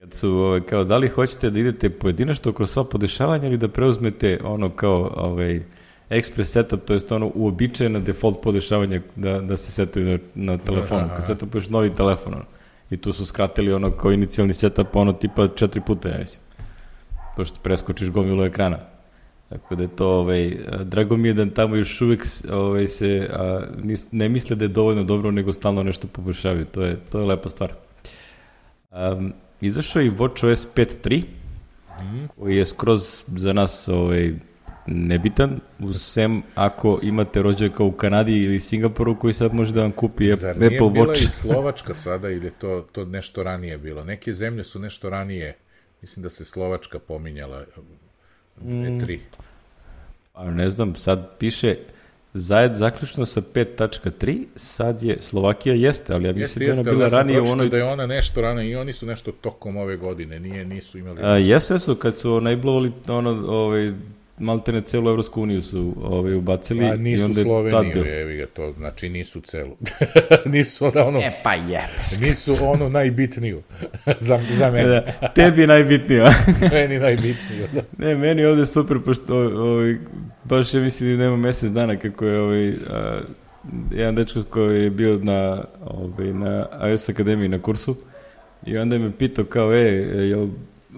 kad 0.00 0.14
su 0.14 0.30
ovaj, 0.30 0.60
kao 0.60 0.84
da 0.84 0.96
li 0.98 1.08
hoćete 1.08 1.50
da 1.50 1.58
idete 1.58 1.90
pojedinačno 1.90 2.52
kroz 2.52 2.70
sva 2.70 2.84
podešavanja 2.84 3.46
ili 3.46 3.56
da 3.56 3.68
preuzmete 3.68 4.38
ono 4.44 4.70
kao 4.70 5.12
ovaj 5.16 5.60
express 6.10 6.44
setup, 6.44 6.84
to 6.84 6.92
jest 6.92 7.12
ono 7.12 7.30
uobičajeno 7.34 8.00
default 8.00 8.42
podešavanje 8.42 9.02
da, 9.16 9.40
da 9.40 9.56
se 9.56 9.72
setuju 9.72 10.06
na, 10.06 10.18
na 10.34 10.58
telefonu, 10.58 11.08
kad 11.16 11.26
setupuješ 11.26 11.68
novi 11.68 11.94
telefon. 11.94 12.34
Ono. 12.34 12.44
I 12.90 12.96
tu 12.96 13.12
su 13.12 13.26
skratili 13.26 13.72
ono 13.72 13.90
kao 13.90 14.12
inicijalni 14.12 14.54
setup 14.54 14.96
ono 14.96 15.12
tipa 15.12 15.48
četiri 15.48 15.80
puta, 15.86 16.08
ja 16.08 16.18
mislim. 16.18 16.42
Pošto 17.36 17.60
preskočiš 17.62 18.10
gomilu 18.10 18.44
ekrana. 18.44 18.78
Tako 19.48 19.74
da 19.74 19.82
je 19.82 19.96
to, 19.96 20.08
ovaj, 20.08 20.56
drago 20.84 21.16
mi 21.16 21.28
je 21.28 21.34
da 21.34 21.50
tamo 21.50 21.76
još 21.76 22.00
uvek 22.00 22.22
ovaj, 22.52 22.88
se 22.88 23.30
a, 23.32 23.62
nis, 23.82 24.06
ne 24.12 24.28
misle 24.28 24.56
da 24.56 24.64
je 24.64 24.68
dovoljno 24.68 25.04
dobro, 25.04 25.30
nego 25.30 25.52
stalno 25.52 25.82
nešto 25.82 26.08
poboljšavaju. 26.08 26.64
To 26.64 26.82
je, 26.82 26.96
to 27.10 27.18
je 27.20 27.24
lepa 27.24 27.48
stvar. 27.48 27.72
Um, 28.90 29.32
izašao 29.60 30.00
je 30.00 30.06
i 30.06 30.10
WatchOS 30.10 30.66
5.3, 30.74 31.22
koji 32.36 32.56
je 32.56 32.66
skroz 32.66 33.22
za 33.26 33.52
nas 33.52 33.88
ovaj, 33.88 34.32
nebitan, 34.86 35.60
sem 35.94 36.42
ako 36.54 36.98
imate 37.02 37.42
rođaka 37.42 37.84
u 37.84 37.92
Kanadi 37.92 38.32
ili 38.32 38.60
Singapuru 38.60 39.18
koji 39.18 39.34
sad 39.34 39.54
može 39.54 39.72
da 39.72 39.80
vam 39.80 39.92
kupi 39.92 40.36
Zar 40.36 40.50
Apple 40.50 40.68
nije 40.68 40.80
bila 40.80 41.06
Watch. 41.06 41.24
i 41.24 41.30
Slovačka 41.30 41.94
sada 41.94 42.30
ili 42.30 42.46
je 42.46 42.50
to, 42.50 42.86
to 42.92 43.04
nešto 43.04 43.42
ranije 43.42 43.78
bilo? 43.78 44.04
Neke 44.04 44.34
zemlje 44.34 44.64
su 44.64 44.78
nešto 44.78 45.10
ranije, 45.10 45.56
mislim 46.02 46.22
da 46.22 46.30
se 46.30 46.44
Slovačka 46.44 46.98
pominjala, 46.98 47.64
dve, 48.62 48.98
tri. 48.98 49.20
A 50.34 50.50
ne 50.50 50.70
znam, 50.70 50.94
sad 50.94 51.30
piše 51.38 51.76
Zajed 52.34 52.74
zaključno 52.74 53.26
sa 53.26 53.40
5.3, 53.40 54.44
sad 54.56 55.02
je, 55.02 55.16
Slovakija 55.20 55.74
jeste, 55.74 56.14
ali 56.14 56.24
ja 56.24 56.32
mislim 56.32 56.68
Jeste, 56.68 56.82
da 56.82 56.90
je 56.90 56.94
ona 56.96 57.08
bila 57.08 57.08
ranije 57.08 57.40
u 57.40 57.44
onoj... 57.44 57.68
da 57.68 57.76
je 57.76 57.84
ona 57.84 58.06
nešto 58.06 58.40
ranije 58.40 58.70
i 58.70 58.76
oni 58.76 58.92
su 58.92 59.06
nešto 59.06 59.32
tokom 59.32 59.76
ove 59.76 59.96
godine, 59.96 60.40
nije, 60.40 60.64
nisu 60.64 60.98
imali... 60.98 61.22
A, 61.22 61.36
jesu, 61.36 61.74
jesu, 61.74 61.94
kad 61.94 62.18
su 62.18 62.40
najblovali 62.40 62.92
ono, 63.08 63.30
ovaj, 63.30 63.92
maltene 64.38 64.80
celu 64.80 65.10
Evropsku 65.10 65.42
uniju 65.42 65.62
su 65.62 65.94
ovaj, 66.02 66.34
ubacili 66.34 66.84
A 66.84 66.94
i 66.94 66.98
nisu 66.98 67.24
onda 67.24 67.34
tad 67.34 67.44
Sloveniju, 67.44 68.04
jevi 68.04 68.36
ga 68.36 68.46
to, 68.46 68.72
znači 68.72 69.08
nisu 69.08 69.40
celu. 69.40 69.76
nisu 70.52 70.86
onda 70.86 71.04
ono, 71.04 71.18
E 71.18 71.40
pa 71.44 71.54
je. 71.54 71.88
nisu 72.26 72.56
ono 72.60 72.88
najbitniju. 72.88 73.62
za, 74.26 74.40
za 74.50 74.70
mene. 74.70 74.88
Da, 74.88 75.28
tebi 75.28 75.60
je 75.60 75.66
najbitnije. 75.66 76.24
Meni 76.72 76.98
najbitniju, 76.98 77.66
da. 77.74 78.06
ne, 78.06 78.14
meni 78.14 78.42
je 78.42 78.48
ovde 78.48 78.66
super, 78.66 78.96
pošto 79.04 79.36
ovaj, 79.36 79.96
baš 80.44 80.74
ja 80.74 80.80
mislim 80.80 81.10
da 81.10 81.24
nema 81.24 81.36
mesec 81.36 81.70
dana 81.70 81.96
kako 81.96 82.24
je 82.24 82.40
ovaj, 82.40 82.68
a, 82.90 83.20
jedan 83.90 84.14
dečko 84.14 84.42
koji 84.50 84.82
je 84.82 84.90
bio 84.90 85.18
na, 85.22 85.64
ovaj, 85.86 86.32
na 86.32 86.66
iOS 86.88 87.08
Akademiji 87.08 87.48
na 87.48 87.62
kursu 87.62 87.96
i 88.66 88.78
onda 88.78 88.94
je 88.94 88.98
me 88.98 89.10
pitao 89.18 89.44
kao, 89.44 89.74
e, 89.74 89.78
jel, 90.28 90.46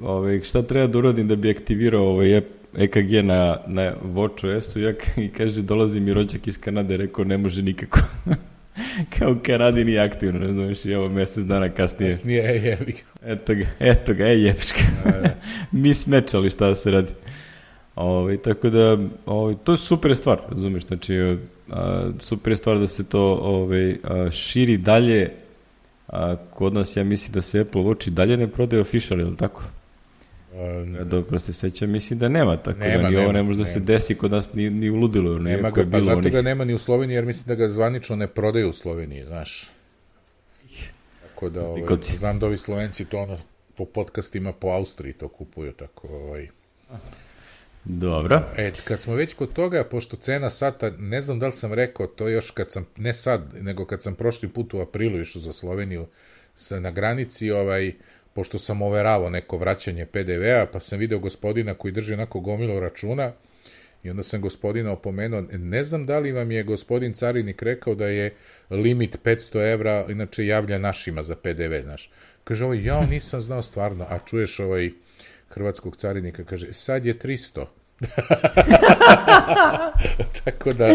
ovaj, 0.03 0.41
šta 0.41 0.63
treba 0.63 0.87
da 0.87 0.99
uradim 0.99 1.29
da 1.29 1.37
bi 1.37 1.51
aktivirao 1.51 2.05
ovaj 2.05 2.37
app 2.37 2.60
EKG 2.79 3.25
na, 3.25 3.57
na 3.67 3.95
WatchOS-u 4.05 4.81
ja, 4.81 4.93
i 5.17 5.29
kaže, 5.29 5.63
dolazi 5.63 6.01
mi 6.01 6.15
rođak 6.15 6.47
iz 6.47 6.61
Kanade, 6.61 6.97
rekao, 6.97 7.25
ne 7.25 7.39
može 7.39 7.63
nikako. 7.63 7.99
kao 9.19 9.37
Kanadi 9.43 9.85
nije 9.85 10.01
aktivno, 10.01 10.47
razumiješ, 10.47 10.85
i 10.85 10.93
evo 10.93 11.09
mesec 11.09 11.45
dana 11.45 11.69
kasnije. 11.69 12.19
Nije, 12.25 12.43
jevi 12.43 12.93
ga. 12.93 13.33
Eto 13.33 13.55
ga, 13.55 13.67
eto 13.79 14.15
ga, 14.15 14.27
ej 14.27 14.47
jebeška. 14.47 14.83
Mi 15.73 15.95
smečali 15.95 16.51
šta 16.51 16.69
da 16.69 16.75
se 16.75 16.91
radi. 16.91 17.13
Ovaj, 17.97 18.37
tako 18.37 18.71
da, 18.71 18.99
ovaj, 19.27 19.55
to 19.65 19.73
je 19.73 19.79
super 19.79 20.17
stvar, 20.17 20.41
razumiješ, 20.49 20.87
znači, 20.87 21.37
a, 21.71 22.11
super 22.19 22.57
stvar 22.57 22.79
da 22.79 22.87
se 22.87 23.05
to 23.05 23.23
ovaj, 23.43 23.97
a, 24.05 24.31
širi 24.31 24.77
dalje, 24.77 25.31
a, 26.09 26.37
kod 26.51 26.75
nas 26.75 26.97
ja 26.97 27.05
mislim 27.05 27.33
da 27.33 27.41
se 27.41 27.61
Apple 27.61 27.83
Watch 27.83 28.09
i 28.09 28.11
dalje 28.11 28.37
ne 28.37 28.49
prodaje 28.49 28.81
official, 28.81 29.21
je 29.21 29.27
li 29.27 29.37
tako? 29.37 29.63
Ja 30.99 31.05
dobro 31.05 31.39
se 31.39 31.53
sećam, 31.53 31.91
mislim 31.91 32.19
da 32.19 32.29
nema, 32.29 32.57
tako 32.57 32.79
Nema, 32.79 33.03
da 33.03 33.09
ni 33.11 33.17
ovo 33.17 33.27
nema, 33.27 33.33
ne 33.33 33.43
može 33.43 33.59
da 33.59 33.65
se 33.65 33.81
desi 33.81 34.15
kod 34.15 34.31
nas 34.31 34.55
ni, 34.55 34.71
ni 34.71 34.91
u 34.91 34.97
ludilu. 34.97 35.39
Nema 35.39 35.69
je 35.69 35.73
ga, 35.73 35.83
pa 35.83 35.85
bilo 35.85 36.03
zato 36.03 36.19
onih- 36.19 36.33
ga 36.33 36.43
nema 36.43 36.65
ni 36.65 36.75
u 36.75 36.79
Sloveniji, 36.79 37.15
jer 37.15 37.25
mislim 37.25 37.47
da 37.47 37.55
ga 37.55 37.71
zvanično 37.71 38.17
ne 38.17 38.27
prodaju 38.27 38.71
u 38.71 38.73
Sloveniji, 38.73 39.25
znaš. 39.25 39.71
Tako 41.23 41.49
da, 41.49 41.61
ovaj, 41.61 41.73
Zlikoci. 41.73 42.17
znam 42.17 42.39
da 42.39 42.47
ovi 42.47 42.59
Slovenci 42.59 43.05
to 43.05 43.19
ono, 43.19 43.39
po 43.77 43.85
podcastima 43.85 44.53
po 44.53 44.69
Austriji 44.69 45.13
to 45.13 45.29
kupuju, 45.29 45.73
tako 45.73 46.09
ovaj... 46.09 46.49
Dobro. 47.85 48.43
E, 48.57 48.71
kad 48.85 49.01
smo 49.03 49.15
već 49.15 49.35
kod 49.35 49.53
toga, 49.53 49.85
pošto 49.85 50.17
cena 50.17 50.51
sata, 50.51 50.91
ne 50.99 51.23
znam 51.23 51.39
da 51.39 51.47
li 51.47 51.53
sam 51.53 51.73
rekao 51.73 52.07
to 52.07 52.29
još 52.29 52.51
kad 52.51 52.73
sam, 52.73 52.87
ne 52.97 53.15
sad, 53.15 53.43
nego 53.61 53.87
kad 53.87 54.03
sam 54.03 54.15
prošli 54.15 54.49
put 54.49 54.75
u 54.75 54.81
aprilu 54.81 55.21
išao 55.21 55.43
za 55.43 55.53
Sloveniju, 55.53 56.07
sa, 56.55 56.81
na 56.81 56.91
granici, 56.91 57.51
ovaj, 57.51 57.93
pošto 58.35 58.59
sam 58.59 58.83
overavao 58.83 59.31
neko 59.31 59.57
vraćanje 59.57 60.07
PDV-a, 60.07 60.67
pa 60.73 60.81
sam 60.81 60.99
video 60.99 61.19
gospodina 61.19 61.75
koji 61.75 61.93
drži 61.93 62.15
onako 62.15 62.41
gomilo 62.41 62.81
računa, 62.81 63.33
i 64.03 64.11
onda 64.11 64.23
sam 64.23 64.41
gospodina 64.41 64.93
opomenuo, 64.93 65.45
ne 65.53 65.85
znam 65.85 66.07
da 66.07 66.19
li 66.19 66.33
vam 66.33 66.51
je 66.51 66.63
gospodin 66.63 67.13
carinik 67.13 67.63
rekao 67.63 67.95
da 67.95 68.07
je 68.07 68.35
limit 68.71 69.19
500 69.25 69.73
evra, 69.73 70.07
inače 70.09 70.47
javlja 70.47 70.79
našima 70.79 71.23
za 71.23 71.37
PDV, 71.37 71.83
znaš. 71.83 72.11
Kaže, 72.45 72.65
ovaj, 72.65 72.85
ja 72.85 73.07
nisam 73.11 73.41
znao 73.41 73.63
stvarno, 73.63 74.07
a 74.09 74.19
čuješ 74.27 74.61
ovaj 74.61 74.91
hrvatskog 75.49 75.97
carinika, 75.97 76.45
kaže, 76.45 76.73
sad 76.73 77.07
je 77.07 77.19
300. 77.19 77.65
Tako 80.45 80.73
da, 80.73 80.87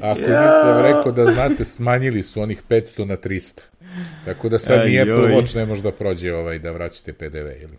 ako 0.00 0.20
nisam 0.20 0.82
rekao 0.82 1.12
da 1.12 1.26
znate, 1.26 1.64
smanjili 1.64 2.22
su 2.22 2.40
onih 2.40 2.62
500 2.68 3.04
na 3.04 3.16
300. 3.16 3.60
Tako 4.24 4.48
da 4.48 4.58
sad 4.58 4.86
ni 4.86 4.98
Aj, 4.98 5.02
Apple. 5.02 5.14
Watch 5.14 5.56
ne 5.56 5.66
može 5.66 5.82
da 5.82 5.92
prođe 5.92 6.34
ovaj, 6.34 6.58
da 6.58 6.70
vraćate 6.70 7.12
PDV, 7.12 7.48
ili? 7.62 7.78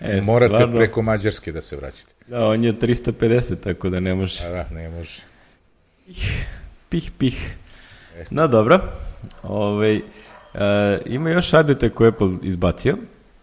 E, 0.00 0.20
Morate 0.20 0.54
stvarno, 0.54 0.76
preko 0.76 1.02
Mađarske 1.02 1.52
da 1.52 1.62
se 1.62 1.76
vraćate. 1.76 2.12
Da, 2.26 2.46
on 2.46 2.64
je 2.64 2.72
350, 2.72 3.60
tako 3.60 3.90
da 3.90 4.00
ne 4.00 4.14
može. 4.14 4.46
A 4.46 4.50
da, 4.50 4.68
ne 4.74 4.88
može. 4.88 5.20
Pih, 6.88 7.10
pih. 7.18 7.56
No, 8.30 8.48
dobro. 8.48 8.80
Ove, 9.42 10.00
ima 11.06 11.30
još 11.30 11.52
update 11.52 11.90
koje 11.90 12.06
je 12.06 12.08
Apple 12.08 12.28
izbacio. 12.42 12.96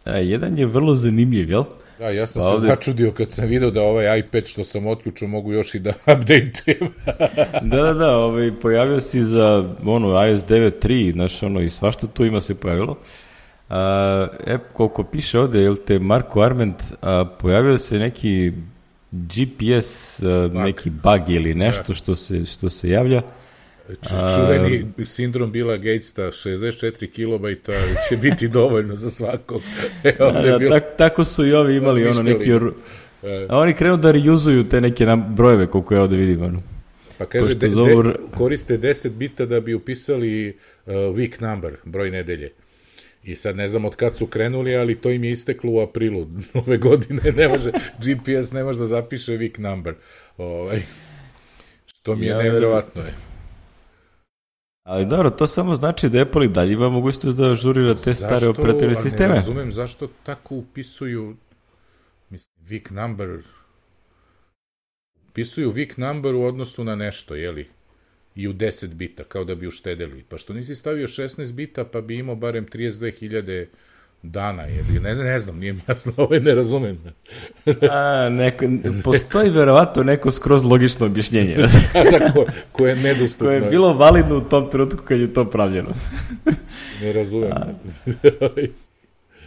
E, 0.05 0.11
jedan 0.11 0.57
je 0.57 0.65
vrlo 0.65 0.95
zanimljiv, 0.95 1.51
jel? 1.51 1.63
Da, 2.01 2.09
ja 2.09 2.27
sam 2.27 2.39
Pa 2.41 2.47
se 2.47 2.53
ovde- 2.53 2.67
začudio 2.67 3.11
kad 3.11 3.31
sam 3.31 3.45
video 3.47 3.71
da 3.71 3.81
ovaj 3.81 4.19
iPad 4.19 4.45
što 4.45 4.63
sam 4.63 4.87
otključio 4.87 5.27
mogu 5.27 5.53
još 5.53 5.75
i 5.75 5.79
da 5.79 5.89
updateujem. 6.13 6.93
da, 7.61 7.81
da, 7.81 7.93
da, 7.93 8.17
ovaj, 8.17 8.51
pojavio 8.61 9.01
si 9.01 9.23
za 9.23 9.75
ono, 9.85 10.25
iOS 10.27 10.41
9.3, 10.41 11.13
znaš, 11.13 11.43
ono, 11.43 11.61
i 11.61 11.69
svašta 11.69 12.07
tu 12.07 12.25
ima 12.25 12.41
se 12.41 12.59
pojavilo. 12.59 12.97
A, 13.69 14.27
e, 14.47 14.57
koliko 14.73 15.03
piše 15.03 15.39
ovde, 15.39 15.59
jel 15.59 15.75
te 15.87 15.99
Marko 15.99 16.41
Arment, 16.41 16.83
a, 17.01 17.25
pojavio 17.39 17.77
se 17.77 17.99
neki 17.99 18.51
GPS, 19.11 20.19
a, 20.23 20.49
neki 20.53 20.89
bug 20.89 21.29
ili 21.29 21.53
nešto 21.55 21.93
što 21.93 22.15
se, 22.15 22.45
što 22.45 22.69
se 22.69 22.89
javlja. 22.89 23.21
Ču- 23.93 24.36
Čuveni 24.36 24.86
sindrom 25.06 25.51
Bila 25.51 25.77
Gatesa, 25.77 26.21
64 26.23 27.08
kilobajta 27.08 27.71
će 28.10 28.17
biti 28.17 28.47
dovoljno 28.47 28.95
za 28.95 29.12
svakog. 29.12 29.62
Evo, 30.19 30.25
je 30.30 30.51
Da, 30.51 30.58
bilo- 30.60 30.69
tak, 30.69 30.84
tako 30.97 31.25
su 31.25 31.45
i 31.45 31.54
ovi 31.54 31.75
imali 31.75 32.08
ono 32.08 32.23
neki... 32.23 32.49
Ru- 32.51 32.73
A 33.49 33.58
oni 33.58 33.73
krenu 33.73 33.97
da 33.97 34.12
reuzuju 34.12 34.63
te 34.63 34.82
neke 34.82 35.06
nam 35.06 35.36
brojeve, 35.36 35.67
koliko 35.67 35.95
ja 35.95 36.01
ovde 36.01 36.15
vidim. 36.15 36.43
Ono. 36.43 36.60
Pa 37.17 37.25
kaže, 37.25 37.56
de, 37.56 37.69
zovu- 37.69 38.04
de, 38.04 38.13
koriste 38.36 38.77
10 38.77 39.10
bita 39.10 39.45
da 39.45 39.60
bi 39.60 39.73
upisali 39.73 40.49
uh, 40.86 40.93
week 40.93 41.41
number, 41.41 41.75
broj 41.86 42.12
nedelje. 42.12 42.51
I 43.23 43.36
sad 43.36 43.56
ne 43.56 43.67
znam 43.67 43.86
od 43.86 43.95
kad 43.95 44.15
su 44.17 44.27
krenuli, 44.27 44.75
ali 44.75 44.95
to 44.95 45.10
im 45.10 45.23
je 45.23 45.32
isteklo 45.32 45.71
u 45.71 45.80
aprilu 45.80 46.27
ove 46.58 46.77
godine. 46.77 47.21
Ne 47.32 47.47
može, 47.47 47.71
GPS 47.97 48.51
ne 48.51 48.63
može 48.63 48.80
da 48.80 48.86
zapiše 48.86 49.32
week 49.32 49.60
number. 49.60 49.93
Ovaj. 50.38 50.82
Što 51.88 52.15
mi 52.15 52.25
je 52.25 52.30
Ja, 52.30 52.38
nevjerovatno 52.38 53.01
je. 53.01 53.13
Ali 54.83 55.05
dobro, 55.05 55.29
to 55.29 55.47
samo 55.47 55.75
znači 55.75 56.09
da 56.09 56.21
Apple 56.21 56.45
i 56.45 56.49
dalje 56.49 56.73
ima 56.73 56.89
mogućnost 56.89 57.37
da 57.37 57.51
ažurira 57.51 57.95
te 57.95 58.13
stare 58.13 58.39
Zašto, 58.39 58.49
operativne 58.49 58.95
ali 58.95 58.95
sisteme. 58.95 59.29
Ne 59.29 59.35
razumem 59.35 59.71
zašto 59.71 60.07
tako 60.23 60.55
upisuju 60.55 61.35
mislim, 62.29 62.67
week 62.67 62.91
number 62.91 63.43
upisuju 65.31 65.73
week 65.73 65.97
number 65.97 66.35
u 66.35 66.43
odnosu 66.43 66.83
na 66.83 66.95
nešto, 66.95 67.35
jeli? 67.35 67.69
I 68.35 68.47
u 68.47 68.53
10 68.53 68.93
bita, 68.93 69.23
kao 69.23 69.43
da 69.43 69.55
bi 69.55 69.67
uštedeli. 69.67 70.23
Pa 70.29 70.37
što 70.37 70.53
nisi 70.53 70.75
stavio 70.75 71.07
16 71.07 71.53
bita, 71.53 71.85
pa 71.85 72.01
bi 72.01 72.17
imao 72.17 72.35
barem 72.35 72.65
32.000 72.65 73.65
dana, 74.23 74.63
jeli? 74.63 74.99
Ne, 74.99 75.15
ne, 75.15 75.39
znam, 75.39 75.60
nije 75.60 75.73
mi 75.73 75.81
jasno, 75.88 76.13
ovaj 76.23 76.39
ne 76.39 76.55
razumem. 76.55 76.97
A, 77.91 78.29
neko, 78.29 78.65
postoji 79.03 79.49
verovatno 79.49 80.03
neko 80.03 80.31
skroz 80.31 80.65
logično 80.65 81.05
objašnjenje 81.05 81.55
da, 82.12 82.31
ko, 82.34 82.45
ko 82.71 82.88
je 82.88 82.95
nedostupno. 82.95 83.47
koje 83.47 83.55
je 83.55 83.69
bilo 83.69 83.93
validno 83.93 84.38
u 84.38 84.41
tom 84.41 84.69
trenutku 84.69 85.03
kad 85.03 85.19
je 85.19 85.34
to 85.34 85.45
pravljeno. 85.49 85.89
Ne 87.01 87.13
razumem. 87.13 87.51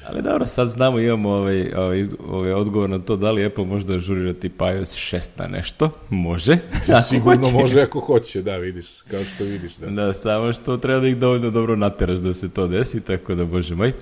Ali 0.07 0.23
dobro, 0.23 0.47
sad 0.47 0.69
znamo, 0.69 0.99
imamo 0.99 1.29
ovaj, 1.31 1.73
ovaj, 1.77 2.05
ovaj 2.29 2.53
odgovor 2.53 2.91
na 2.91 2.99
to 2.99 3.17
da 3.17 3.33
li 3.33 3.45
Apple 3.45 3.65
može 3.65 3.87
da 3.87 3.95
ažurira 3.95 4.33
tipa 4.33 4.73
iOS 4.73 4.95
6 4.97 5.29
na 5.37 5.47
nešto. 5.47 5.91
Može. 6.11 6.59
Ako 6.89 7.03
Sigurno 7.03 7.43
hoće. 7.43 7.55
može 7.55 7.81
ako 7.81 8.01
hoće, 8.01 8.43
da, 8.43 8.57
vidiš, 8.57 9.03
kao 9.11 9.25
što 9.25 9.45
vidiš, 9.45 9.77
da. 9.77 9.87
Da, 9.87 10.13
samo 10.13 10.53
što 10.53 10.77
treba 10.77 11.01
da 11.01 11.09
ih 11.09 11.17
dovoljno 11.17 11.51
dobro 11.51 11.77
nateraš 11.77 12.19
da 12.19 12.35
se 12.35 12.49
to 12.51 12.67
desi, 12.69 13.01
tako 13.01 13.35
da, 13.35 13.45
bože 13.45 13.75
moj. 13.75 13.93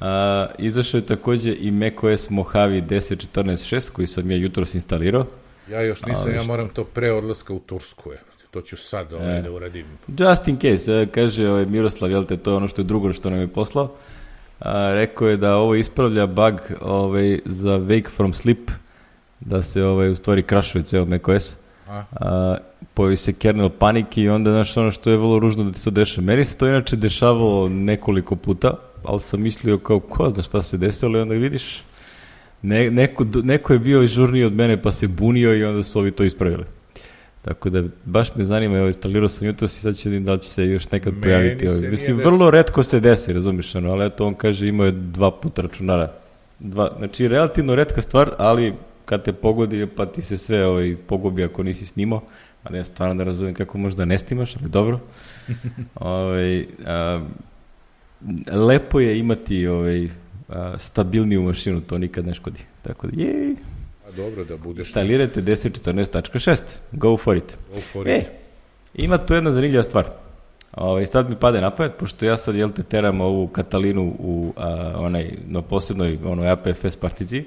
A, 0.00 0.46
izašao 0.58 0.98
je 0.98 1.06
takođe 1.06 1.54
i 1.58 1.70
macOS 1.70 2.30
Mojave 2.30 2.82
10.14.6 2.82 3.90
koji 3.90 4.06
sam 4.06 4.30
ja 4.30 4.36
jutros 4.36 4.74
instalirao. 4.74 5.26
Ja 5.70 5.82
još 5.82 6.02
nisam, 6.02 6.34
ja 6.34 6.42
moram 6.42 6.68
to 6.68 6.84
pre 6.84 7.12
odlaska 7.12 7.54
u 7.54 7.58
Tursku, 7.58 8.10
evo. 8.10 8.20
To 8.50 8.60
ću 8.60 8.76
sad 8.76 9.12
ovaj, 9.12 9.42
da 9.42 9.50
uradim. 9.50 9.86
Just 10.08 10.48
in 10.48 10.56
case, 10.56 10.92
e, 10.92 11.06
kaže 11.06 11.48
ovaj 11.48 11.66
Miroslav, 11.66 12.10
jel 12.10 12.24
te, 12.24 12.36
to 12.36 12.50
je 12.50 12.56
ono 12.56 12.68
što 12.68 12.80
je 12.80 12.84
drugo 12.84 13.12
što 13.12 13.30
nam 13.30 13.40
je 13.40 13.48
poslao. 13.48 13.92
A, 14.60 14.92
rekao 14.92 15.28
je 15.28 15.36
da 15.36 15.56
ovo 15.56 15.74
ispravlja 15.74 16.26
bug 16.26 16.60
ovaj, 16.80 17.40
za 17.44 17.78
Wake 17.78 18.10
from 18.10 18.32
Sleep, 18.32 18.70
da 19.40 19.62
se 19.62 19.84
ovaj, 19.84 20.10
u 20.10 20.14
stvari 20.14 20.42
krašuje 20.42 20.82
ceo 20.82 21.04
macOS. 21.04 21.56
A? 21.88 22.02
A, 22.12 22.56
pojavi 22.94 23.16
se 23.16 23.32
kernel 23.32 23.70
panike 23.70 24.22
i 24.22 24.28
onda, 24.28 24.50
znaš, 24.50 24.76
ono 24.76 24.90
što 24.90 25.10
je 25.10 25.16
vrlo 25.16 25.38
ružno 25.38 25.64
da 25.64 25.72
ti 25.72 25.78
se 25.78 25.84
to 25.84 25.90
dešava. 25.90 26.24
Meni 26.24 26.44
se 26.44 26.56
to 26.56 26.68
inače 26.68 26.96
dešavalo 26.96 27.68
nekoliko 27.68 28.36
puta, 28.36 28.74
ali 29.04 29.20
sam 29.20 29.42
mislio 29.42 29.78
kao, 29.78 30.00
ko 30.00 30.30
zna 30.30 30.42
šta 30.42 30.62
se 30.62 30.76
desilo 30.76 31.18
i 31.18 31.22
onda 31.22 31.34
vidiš, 31.34 31.82
ne, 32.62 32.90
neko, 32.90 33.26
neko 33.42 33.72
je 33.72 33.78
bio 33.78 34.06
žurniji 34.06 34.44
od 34.44 34.52
mene 34.52 34.82
pa 34.82 34.92
se 34.92 35.08
bunio 35.08 35.56
i 35.56 35.64
onda 35.64 35.82
su 35.82 35.98
ovi 35.98 36.10
to 36.10 36.24
ispravili. 36.24 36.64
Tako 37.46 37.70
da 37.70 37.82
baš 38.04 38.34
me 38.34 38.44
zanima, 38.44 38.76
evo 38.76 38.86
instalirao 38.86 39.28
sam 39.28 39.46
jutros 39.46 39.78
i 39.78 39.80
sad 39.80 39.96
će 39.96 40.10
da 40.10 40.38
će 40.38 40.48
se 40.48 40.66
još 40.66 40.90
nekad 40.90 41.12
Meni 41.12 41.22
pojaviti. 41.22 41.68
Ovaj. 41.68 41.80
Mislim, 41.80 42.16
desilo. 42.16 42.30
vrlo 42.30 42.50
redko 42.50 42.82
se 42.82 43.00
desi, 43.00 43.32
razumiješ, 43.32 43.74
ono, 43.74 43.92
ali 43.92 44.06
eto 44.06 44.26
on 44.26 44.34
kaže 44.34 44.68
imao 44.68 44.86
je 44.86 44.92
dva 44.92 45.30
puta 45.30 45.62
računara. 45.62 46.12
Dva, 46.58 46.94
znači, 46.98 47.28
relativno 47.28 47.74
redka 47.74 48.02
stvar, 48.02 48.34
ali 48.38 48.74
kad 49.04 49.24
te 49.24 49.32
pogodi, 49.32 49.86
pa 49.86 50.06
ti 50.06 50.22
se 50.22 50.38
sve 50.38 50.66
ovaj, 50.66 50.96
pogubi 51.06 51.44
ako 51.44 51.62
nisi 51.62 51.86
snimao, 51.86 52.22
a 52.62 52.70
ne, 52.70 52.84
stvarno 52.84 53.14
da 53.14 53.24
razumijem 53.24 53.54
kako 53.54 53.78
možda 53.78 54.04
ne 54.04 54.18
snimaš, 54.18 54.56
ali 54.56 54.70
dobro. 54.70 55.00
ovaj, 55.94 56.66
a, 56.86 57.20
lepo 58.52 59.00
je 59.00 59.18
imati 59.18 59.66
ovaj, 59.66 60.08
stabilniju 60.76 61.42
mašinu, 61.42 61.80
to 61.80 61.98
nikad 61.98 62.26
ne 62.26 62.34
škodi. 62.34 62.58
Tako 62.82 63.06
da, 63.06 63.22
jej! 63.22 63.52
A 64.08 64.10
dobro 64.16 64.44
da 64.44 64.56
budeš... 64.56 64.86
Instalirajte 64.86 65.42
1014.6, 65.42 66.60
go 66.92 67.16
for 67.16 67.36
it. 67.36 67.58
Go 67.74 67.80
for 67.92 68.08
E, 68.08 68.18
it. 68.18 68.26
ima 68.94 69.18
tu 69.18 69.34
jedna 69.34 69.52
zanimljiva 69.52 69.82
stvar. 69.82 70.04
Ovaj, 70.72 71.06
sad 71.06 71.30
mi 71.30 71.36
pade 71.36 71.60
na 71.60 71.70
pamet, 71.70 71.92
pošto 71.98 72.26
ja 72.26 72.36
sad, 72.36 72.54
jel 72.54 72.70
te, 72.70 72.82
teram 72.82 73.20
ovu 73.20 73.48
Katalinu 73.48 74.14
u 74.18 74.52
a, 74.56 74.92
onaj, 74.98 75.32
na 75.46 75.62
posebnoj 75.62 76.18
onoj 76.24 76.50
APFS 76.50 76.96
particiji. 76.96 77.44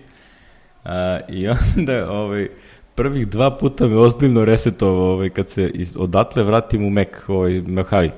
A, 0.85 1.19
I 1.29 1.47
onda, 1.77 2.11
ovaj, 2.11 2.49
prvih 2.95 3.27
dva 3.27 3.57
puta 3.57 3.87
me 3.87 3.97
ozbiljno 3.97 4.45
resetovao 4.45 5.13
ovaj, 5.13 5.29
kad 5.29 5.49
se 5.49 5.69
iz, 5.73 5.93
odatle 5.97 6.43
vratim 6.43 6.85
u 6.85 6.89
Mac, 6.89 7.07
ovaj, 7.27 7.61
Mojave. 7.61 8.09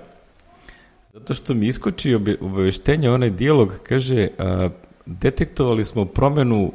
Zato 1.14 1.34
što 1.34 1.54
mi 1.54 1.68
iskoči 1.68 2.16
obaveštenje, 2.42 3.10
onaj 3.10 3.30
dijalog, 3.30 3.74
kaže, 3.84 4.28
a, 4.38 4.70
detektovali 5.06 5.86
smo 5.86 6.06
promenu 6.06 6.72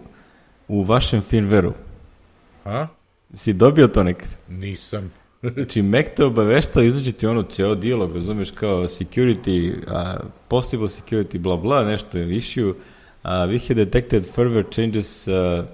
u 0.69 0.83
vašem 0.83 1.23
firmwareu. 1.31 1.73
A? 2.65 2.87
Si 3.35 3.53
dobio 3.53 3.89
to 3.89 4.03
nekad? 4.03 4.29
Nisam. 4.49 5.13
Znači, 5.55 5.83
Mac 5.83 6.07
te 6.17 6.25
obavešta, 6.25 6.83
izađe 6.83 7.13
ti 7.13 7.27
ono 7.27 7.43
ceo 7.43 7.75
dijalog, 7.75 8.15
razumeš, 8.15 8.51
kao 8.51 8.85
security, 8.85 9.75
uh, 9.77 10.27
possible 10.49 10.87
security, 10.87 11.39
bla 11.39 11.57
bla, 11.57 11.85
nešto 11.85 12.19
je 12.19 12.37
issue, 12.37 12.69
uh, 12.69 12.77
we 13.25 13.69
have 13.69 13.85
detected 13.85 14.27
further 14.27 14.65
changes 14.71 15.29
uh, 15.29 15.65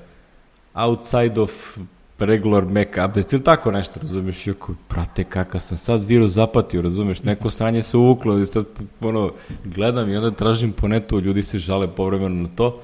outside 0.74 1.40
of 1.40 1.78
regular 2.24 2.64
Mac 2.64 2.88
updates, 2.88 3.32
ili 3.32 3.44
tako 3.44 3.70
nešto, 3.70 4.00
razumeš, 4.02 4.46
i 4.46 4.50
ako, 4.50 4.74
prate, 4.88 5.24
kakav 5.24 5.60
sam 5.60 5.78
sad 5.78 6.04
virus 6.04 6.32
zapatio, 6.32 6.82
razumeš, 6.82 7.22
neko 7.22 7.50
sranje 7.50 7.82
se 7.82 7.96
uvuklo 7.96 8.38
i 8.38 8.46
sad, 8.46 8.64
ono, 9.00 9.32
gledam 9.64 10.10
i 10.10 10.16
onda 10.16 10.30
tražim 10.30 10.72
po 10.72 10.88
netu, 10.88 11.20
ljudi 11.20 11.42
se 11.42 11.58
žale 11.58 11.88
povremeno 11.88 12.42
na 12.42 12.48
to 12.56 12.80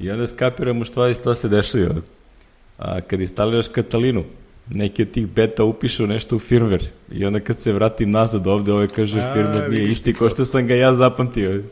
i 0.00 0.10
onda 0.10 0.26
skapiramo 0.26 0.84
šta, 0.84 1.14
šta 1.14 1.34
se 1.34 1.48
dešava. 1.48 1.94
A, 2.78 3.00
kad 3.00 3.20
instaliraš 3.20 3.68
Katalinu, 3.68 4.24
neki 4.70 5.02
od 5.02 5.10
tih 5.10 5.26
beta 5.26 5.64
upišu 5.64 6.06
nešto 6.06 6.36
u 6.36 6.38
firmware 6.38 6.86
i 7.12 7.24
onda 7.24 7.40
kad 7.40 7.58
se 7.58 7.72
vratim 7.72 8.10
nazad 8.10 8.46
ovde, 8.46 8.72
ovaj 8.72 8.88
kaže 8.88 9.18
firmware 9.34 9.70
nije 9.70 9.88
isti 9.88 10.14
kao 10.14 10.28
što 10.28 10.44
sam 10.44 10.66
ga 10.66 10.74
ja 10.74 10.94
zapamtio. 10.94 11.62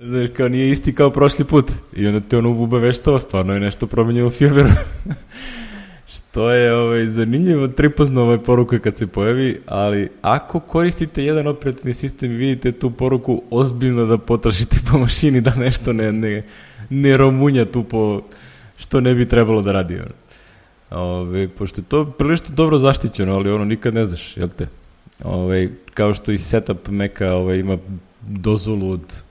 Znaš, 0.00 0.28
kao 0.36 0.48
nije 0.48 0.70
isti 0.70 0.94
kao 0.94 1.10
prošli 1.10 1.44
put. 1.44 1.72
I 1.96 2.06
onda 2.06 2.20
te 2.20 2.38
ono 2.38 2.50
ubaveštava, 2.50 3.18
stvarno 3.18 3.54
je 3.54 3.60
nešto 3.60 3.86
promenjeno 3.86 4.28
u 4.28 4.30
firmware. 4.30 4.72
Što 6.30 6.50
je 6.50 6.74
ovaj, 6.74 7.06
zanimljivo, 7.06 7.68
tripozno 7.68 8.22
ovaj 8.22 8.38
poruka 8.38 8.78
kad 8.78 8.96
se 8.96 9.06
pojavi, 9.06 9.60
ali 9.66 10.08
ako 10.22 10.60
koristite 10.60 11.24
jedan 11.24 11.46
operativni 11.46 11.94
sistem 11.94 12.30
i 12.30 12.34
vidite 12.34 12.72
tu 12.72 12.90
poruku, 12.90 13.42
ozbiljno 13.50 14.06
da 14.06 14.18
potražite 14.18 14.76
po 14.90 14.98
mašini 14.98 15.40
da 15.40 15.54
nešto 15.54 15.92
ne, 15.92 16.12
ne, 16.12 16.44
ne 16.90 17.16
romunja 17.16 17.64
tu 17.64 17.84
po 17.84 18.22
što 18.76 19.00
ne 19.00 19.14
bi 19.14 19.28
trebalo 19.28 19.62
da 19.62 19.72
radi. 19.72 19.98
Ove, 20.90 21.48
pošto 21.48 21.80
je 21.80 21.84
to 21.84 22.04
prilično 22.10 22.54
dobro 22.54 22.78
zaštićeno, 22.78 23.34
ali 23.34 23.50
ono 23.50 23.64
nikad 23.64 23.94
ne 23.94 24.04
znaš, 24.04 24.36
jel 24.36 24.48
te? 24.48 24.66
Ove, 25.24 25.68
kao 25.94 26.14
što 26.14 26.32
i 26.32 26.38
setup 26.38 26.88
Maca 26.88 27.32
ove, 27.32 27.58
ima 27.58 27.78
dozvolu 28.20 28.90
od 28.90 29.22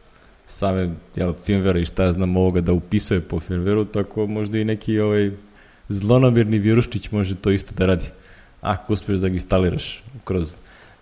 same 0.48 0.90
jel, 1.16 1.34
firmware 1.48 1.82
i 1.82 1.86
šta 1.86 2.04
ja 2.04 2.12
znam 2.12 2.38
ovoga 2.38 2.62
da 2.62 2.74
upisuje 2.74 3.22
po 3.22 3.40
firmwareu, 3.40 3.86
tako 3.94 4.28
možda 4.28 4.58
i 4.58 4.66
neki 4.66 5.00
ovaj, 5.00 5.32
zlonamirni 5.90 6.60
viruščić 6.60 7.12
može 7.12 7.36
to 7.36 7.52
isto 7.52 7.76
da 7.78 7.86
radi. 7.86 8.06
Ako 8.62 8.94
uspeš 8.94 9.18
da 9.18 9.28
ga 9.28 9.34
instaliraš 9.34 10.04
kroz 10.24 10.56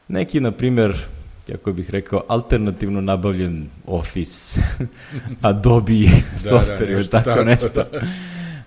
neki, 0.07 0.39
na 0.39 0.51
primjer, 0.51 0.95
kako 1.51 1.73
bih 1.73 1.89
rekao, 1.89 2.23
alternativno 2.27 3.01
nabavljen 3.01 3.69
Office, 3.85 4.61
Adobe 5.41 5.93
software 6.35 6.83
ili 6.83 6.95
nešto 6.95 7.11
tako, 7.11 7.29
tako, 7.29 7.43
nešto. 7.43 7.69
da. 7.91 7.99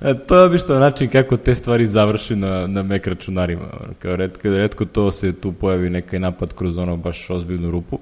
E, 0.01 0.15
to 0.27 0.37
je 0.37 0.45
obično 0.45 0.79
način 0.79 1.09
kako 1.09 1.37
te 1.37 1.55
stvari 1.55 1.87
završi 1.87 2.37
na, 2.37 2.67
na 2.67 2.83
Mac 2.83 3.07
računarima. 3.07 3.69
Kao 3.99 4.17
redko, 4.17 4.49
redko 4.49 4.85
to 4.85 5.11
se 5.11 5.33
tu 5.33 5.53
pojavi 5.53 5.91
neki 5.91 6.19
napad 6.19 6.55
kroz 6.55 6.79
ono 6.79 6.97
baš 6.97 7.31
ozbiljnu 7.31 7.71
rupu. 7.71 7.99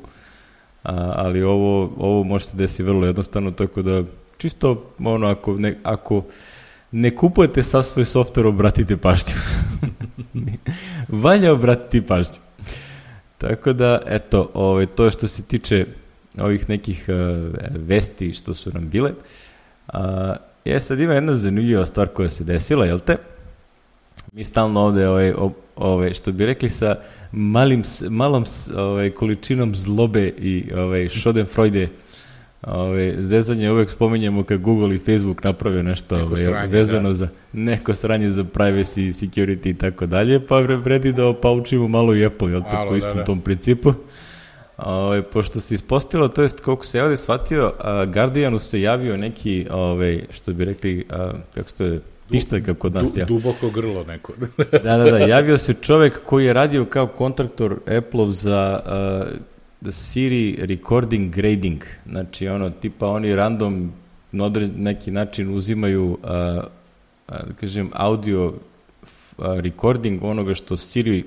A, 0.85 1.13
ali 1.17 1.43
ovo, 1.43 1.93
ovo 1.97 2.25
može 2.25 2.45
se 2.45 2.57
desiti 2.57 2.83
vrlo 2.83 3.07
jednostavno, 3.07 3.51
tako 3.51 3.83
da 3.83 4.03
čisto 4.37 4.91
ono, 4.99 5.29
ako 5.29 5.55
ne, 5.59 5.79
ako 5.83 6.25
ne 6.93 7.15
kupujete 7.17 7.63
sa 7.63 7.83
svoj 7.83 8.05
software, 8.05 8.47
obratite 8.49 8.97
pažnju. 8.97 9.35
Valja 11.25 11.53
obratiti 11.53 12.07
pažnju. 12.07 12.39
Tako 13.39 13.73
da, 13.73 14.01
eto, 14.07 14.51
ovaj, 14.55 14.87
to 14.87 15.05
je 15.05 15.11
što 15.11 15.29
se 15.29 15.43
tiče 15.43 15.87
ovih 16.39 16.69
nekih 16.69 17.05
uh, 17.09 17.15
vesti 17.87 18.33
što 18.33 18.55
su 18.55 18.71
nam 18.75 18.89
bile. 18.89 19.13
A, 19.89 20.35
je, 20.65 20.81
sad 20.81 21.01
ima 21.01 21.15
jedna 21.15 21.35
zanimljiva 21.37 21.87
stvar 21.87 22.09
koja 22.09 22.31
se 22.31 22.45
desila, 22.45 22.87
jel 22.87 22.99
te? 22.99 23.17
Mi 24.33 24.45
stalno 24.45 24.81
ovde, 24.81 25.09
ovaj, 25.09 25.33
o- 25.33 25.53
ovaj, 25.77 26.15
što 26.15 26.33
bi 26.33 26.47
rekli 26.47 26.71
sa 26.71 26.97
malim, 27.33 27.83
malom 28.11 28.45
ovaj, 28.77 29.11
količinom 29.11 29.75
zlobe 29.75 30.29
i 30.29 30.73
ovaj, 30.77 31.09
schadenfreude, 31.09 31.89
ovaj, 32.63 33.15
zezanje 33.19 33.71
uvek 33.71 33.91
spominjemo 33.91 34.45
kad 34.45 34.61
Google 34.61 34.95
i 34.95 34.99
Facebook 34.99 35.45
naprave 35.45 35.83
nešto 35.83 36.17
Neko 36.17 36.27
ovaj, 36.27 36.45
sranje, 36.45 36.73
vezano 36.73 37.09
da. 37.09 37.15
za 37.15 37.29
neko 37.53 37.95
sranje 37.95 38.31
za 38.31 38.45
privacy, 38.45 39.27
security 39.27 39.71
i 39.71 39.75
tako 39.75 40.07
dalje, 40.07 40.47
pa 40.47 40.55
vre- 40.55 40.83
vredi 40.83 41.13
da 41.13 41.27
opaučimo 41.27 41.89
malo 41.89 42.15
i 42.15 42.25
Apple, 42.25 42.51
jel 42.51 42.61
Malo, 42.73 42.85
po 42.85 42.91
da, 42.91 42.97
istom 42.97 43.17
da. 43.17 43.25
tom 43.25 43.41
principu. 43.41 43.93
Ovaj, 44.79 45.23
pošto 45.23 45.61
se 45.61 45.75
ispostavilo, 45.75 46.29
to 46.29 46.43
jest 46.43 46.61
koliko 46.61 46.85
se 46.85 47.03
ovde 47.03 47.17
shvatio, 47.17 47.73
a, 47.79 48.05
Guardianu 48.05 48.59
se 48.59 48.81
javio 48.81 49.17
neki, 49.17 49.67
ovaj, 49.71 50.25
što 50.31 50.53
bi 50.53 50.65
rekli, 50.65 51.07
a, 51.11 51.33
kako 51.55 51.69
se 51.69 51.77
to 51.77 51.85
je, 51.85 52.01
pištaljka 52.31 52.75
kod 52.75 52.95
nas. 52.95 53.13
Du, 53.15 53.21
ja. 53.21 53.27
duboko 53.27 53.71
grlo 53.71 54.05
neko. 54.05 54.33
Da, 54.83 54.97
da, 54.97 55.11
da, 55.11 55.19
javio 55.37 55.59
se 55.59 55.75
čovek 55.75 56.21
koji 56.25 56.47
je 56.47 56.53
radio 56.53 56.85
kao 56.85 57.07
kontraktor 57.07 57.77
Apple 57.99 58.33
za 58.33 58.81
uh, 58.87 59.39
the 59.83 59.93
Siri 59.93 60.57
recording 60.59 61.35
grading. 61.35 61.85
Znači, 62.07 62.49
ono, 62.49 62.71
tipa 62.71 63.07
oni 63.07 63.37
random 63.37 63.93
na 64.33 64.51
neki 64.77 65.11
način 65.11 65.55
uzimaju, 65.55 66.05
uh, 66.05 66.19
uh, 66.21 66.67
da 67.29 67.53
kažem, 67.61 67.91
audio 67.93 68.55
f- 69.03 69.35
uh, 69.39 69.61
recording 69.61 70.25
onoga 70.25 70.55
što 70.55 70.77
Siri 70.77 71.25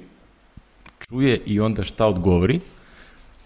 čuje 1.00 1.42
i 1.46 1.60
onda 1.60 1.84
šta 1.84 2.08
odgovori. 2.08 2.60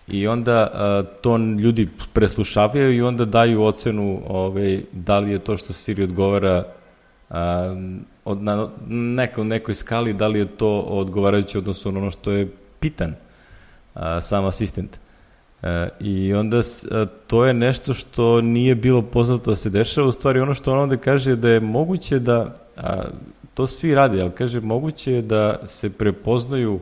I 0.08 0.28
onda 0.28 0.72
uh, 0.74 1.22
to 1.22 1.38
ljudi 1.38 1.90
preslušavaju 2.14 2.94
i 2.94 3.02
onda 3.02 3.26
daju 3.26 3.64
ocenu 3.64 4.22
ovaj, 4.28 4.82
da 4.92 5.20
li 5.20 5.32
je 5.32 5.40
to 5.40 5.58
što 5.58 5.74
Siri 5.74 6.04
odgovara 6.04 6.66
a, 7.30 7.76
od, 8.26 8.42
na 8.42 8.70
neko, 8.88 9.44
nekoj 9.44 9.76
skali, 9.76 10.14
da 10.14 10.28
li 10.28 10.40
je 10.40 10.46
to 10.46 10.80
odgovarajuće 10.80 11.58
odnosno 11.58 11.92
ono 11.92 12.12
što 12.12 12.32
je 12.32 12.48
pitan 12.80 13.16
a, 13.96 14.22
sam 14.22 14.46
asistent. 14.46 15.00
E, 15.64 15.90
I 16.00 16.34
onda 16.34 16.58
a, 16.92 17.06
to 17.28 17.46
je 17.46 17.54
nešto 17.54 17.94
što 17.94 18.42
nije 18.42 18.76
bilo 18.76 19.02
poznato 19.02 19.50
da 19.50 19.56
se 19.56 19.70
dešava, 19.70 20.08
u 20.08 20.12
stvari 20.12 20.40
ono 20.40 20.54
što 20.54 20.72
on 20.72 20.80
onda 20.80 20.98
kaže 20.98 21.36
da 21.36 21.50
je 21.50 21.60
moguće 21.60 22.20
da, 22.20 22.58
a, 22.78 23.04
to 23.54 23.68
svi 23.68 23.96
rade, 23.96 24.22
ali 24.22 24.32
kaže 24.32 24.62
moguće 24.62 25.14
je 25.14 25.22
da 25.22 25.60
se 25.66 25.90
prepoznaju, 25.90 26.80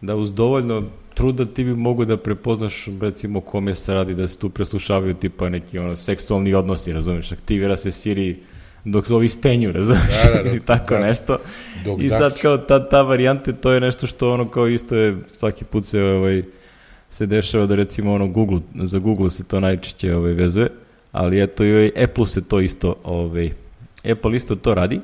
da 0.00 0.16
uz 0.16 0.32
dovoljno 0.32 0.82
truda 1.14 1.44
ti 1.44 1.64
bi 1.64 1.74
mogu 1.74 2.04
da 2.04 2.16
prepoznaš 2.16 2.88
recimo 3.00 3.40
kome 3.40 3.74
se 3.74 3.94
radi, 3.94 4.14
da 4.14 4.28
se 4.28 4.38
tu 4.38 4.50
preslušavaju 4.50 5.14
tipa 5.14 5.48
neki 5.48 5.78
ono, 5.78 5.96
seksualni 5.96 6.54
odnosi, 6.54 6.92
razumeš, 6.92 7.32
aktivira 7.32 7.76
se 7.76 7.90
Siri 7.90 8.42
dok 8.86 9.06
se 9.06 9.14
ovi 9.14 9.28
stenju, 9.28 9.72
razumeš, 9.72 10.22
Da, 10.24 10.32
da, 10.32 10.42
da, 10.42 10.48
ili 10.50 10.60
tako 10.60 10.94
da. 10.94 11.00
nešto. 11.00 11.38
Dok 11.84 12.00
I 12.02 12.08
sad 12.08 12.40
kao 12.40 12.58
ta, 12.58 12.88
ta 12.88 13.02
varijante, 13.02 13.52
to 13.52 13.72
je 13.72 13.80
nešto 13.80 14.06
što 14.06 14.32
ono 14.32 14.50
kao 14.50 14.68
isto 14.68 14.96
je, 14.96 15.16
svaki 15.32 15.64
put 15.64 15.84
se 15.84 16.02
ovaj, 16.02 16.42
se 17.10 17.26
dešava 17.26 17.66
da 17.66 17.74
recimo 17.74 18.12
ono 18.12 18.26
Google, 18.26 18.60
za 18.82 18.98
Google 18.98 19.30
se 19.30 19.44
to 19.44 19.60
najčešće 19.60 20.14
ovaj, 20.14 20.32
vezuje, 20.32 20.68
ali 21.12 21.42
eto 21.42 21.64
i 21.64 21.72
ovaj 21.72 21.90
Apple 22.04 22.26
se 22.26 22.44
to 22.44 22.60
isto, 22.60 22.94
ovaj, 23.04 23.50
Apple 24.12 24.36
isto 24.36 24.56
to 24.56 24.74
radi, 24.74 25.00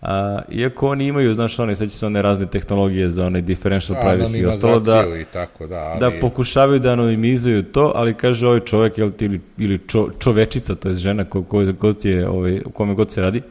a, 0.00 0.40
iako 0.50 0.88
oni 0.88 1.06
imaju, 1.06 1.34
znaš, 1.34 1.58
one, 1.58 1.76
sad 1.76 1.90
će 1.90 1.96
se 1.96 2.06
one 2.06 2.22
razne 2.22 2.46
tehnologije 2.46 3.10
za 3.10 3.26
onaj 3.26 3.40
differential 3.42 4.02
privacy 4.02 4.40
i 4.40 4.46
ostalo, 4.46 4.80
da, 4.80 5.04
i 5.20 5.24
tako, 5.32 5.66
da, 5.66 5.76
ali... 5.76 6.00
da 6.00 6.20
pokušavaju 6.20 6.80
da 6.80 6.92
anonimizuju 6.92 7.62
to, 7.62 7.92
ali 7.94 8.14
kaže 8.14 8.46
ovaj 8.46 8.60
čovjek 8.60 8.98
jel 8.98 9.10
ti, 9.10 9.24
ili, 9.24 9.40
ili 9.58 9.78
čo, 9.86 10.10
čovečica, 10.18 10.74
to 10.74 10.88
je 10.88 10.94
žena 10.94 11.24
ko, 11.24 11.42
ko, 11.42 11.64
god 11.72 12.04
je, 12.04 12.28
ovaj, 12.28 12.60
u 12.64 12.70
kome 12.70 12.94
god 12.94 13.12
se 13.12 13.20
radi, 13.20 13.42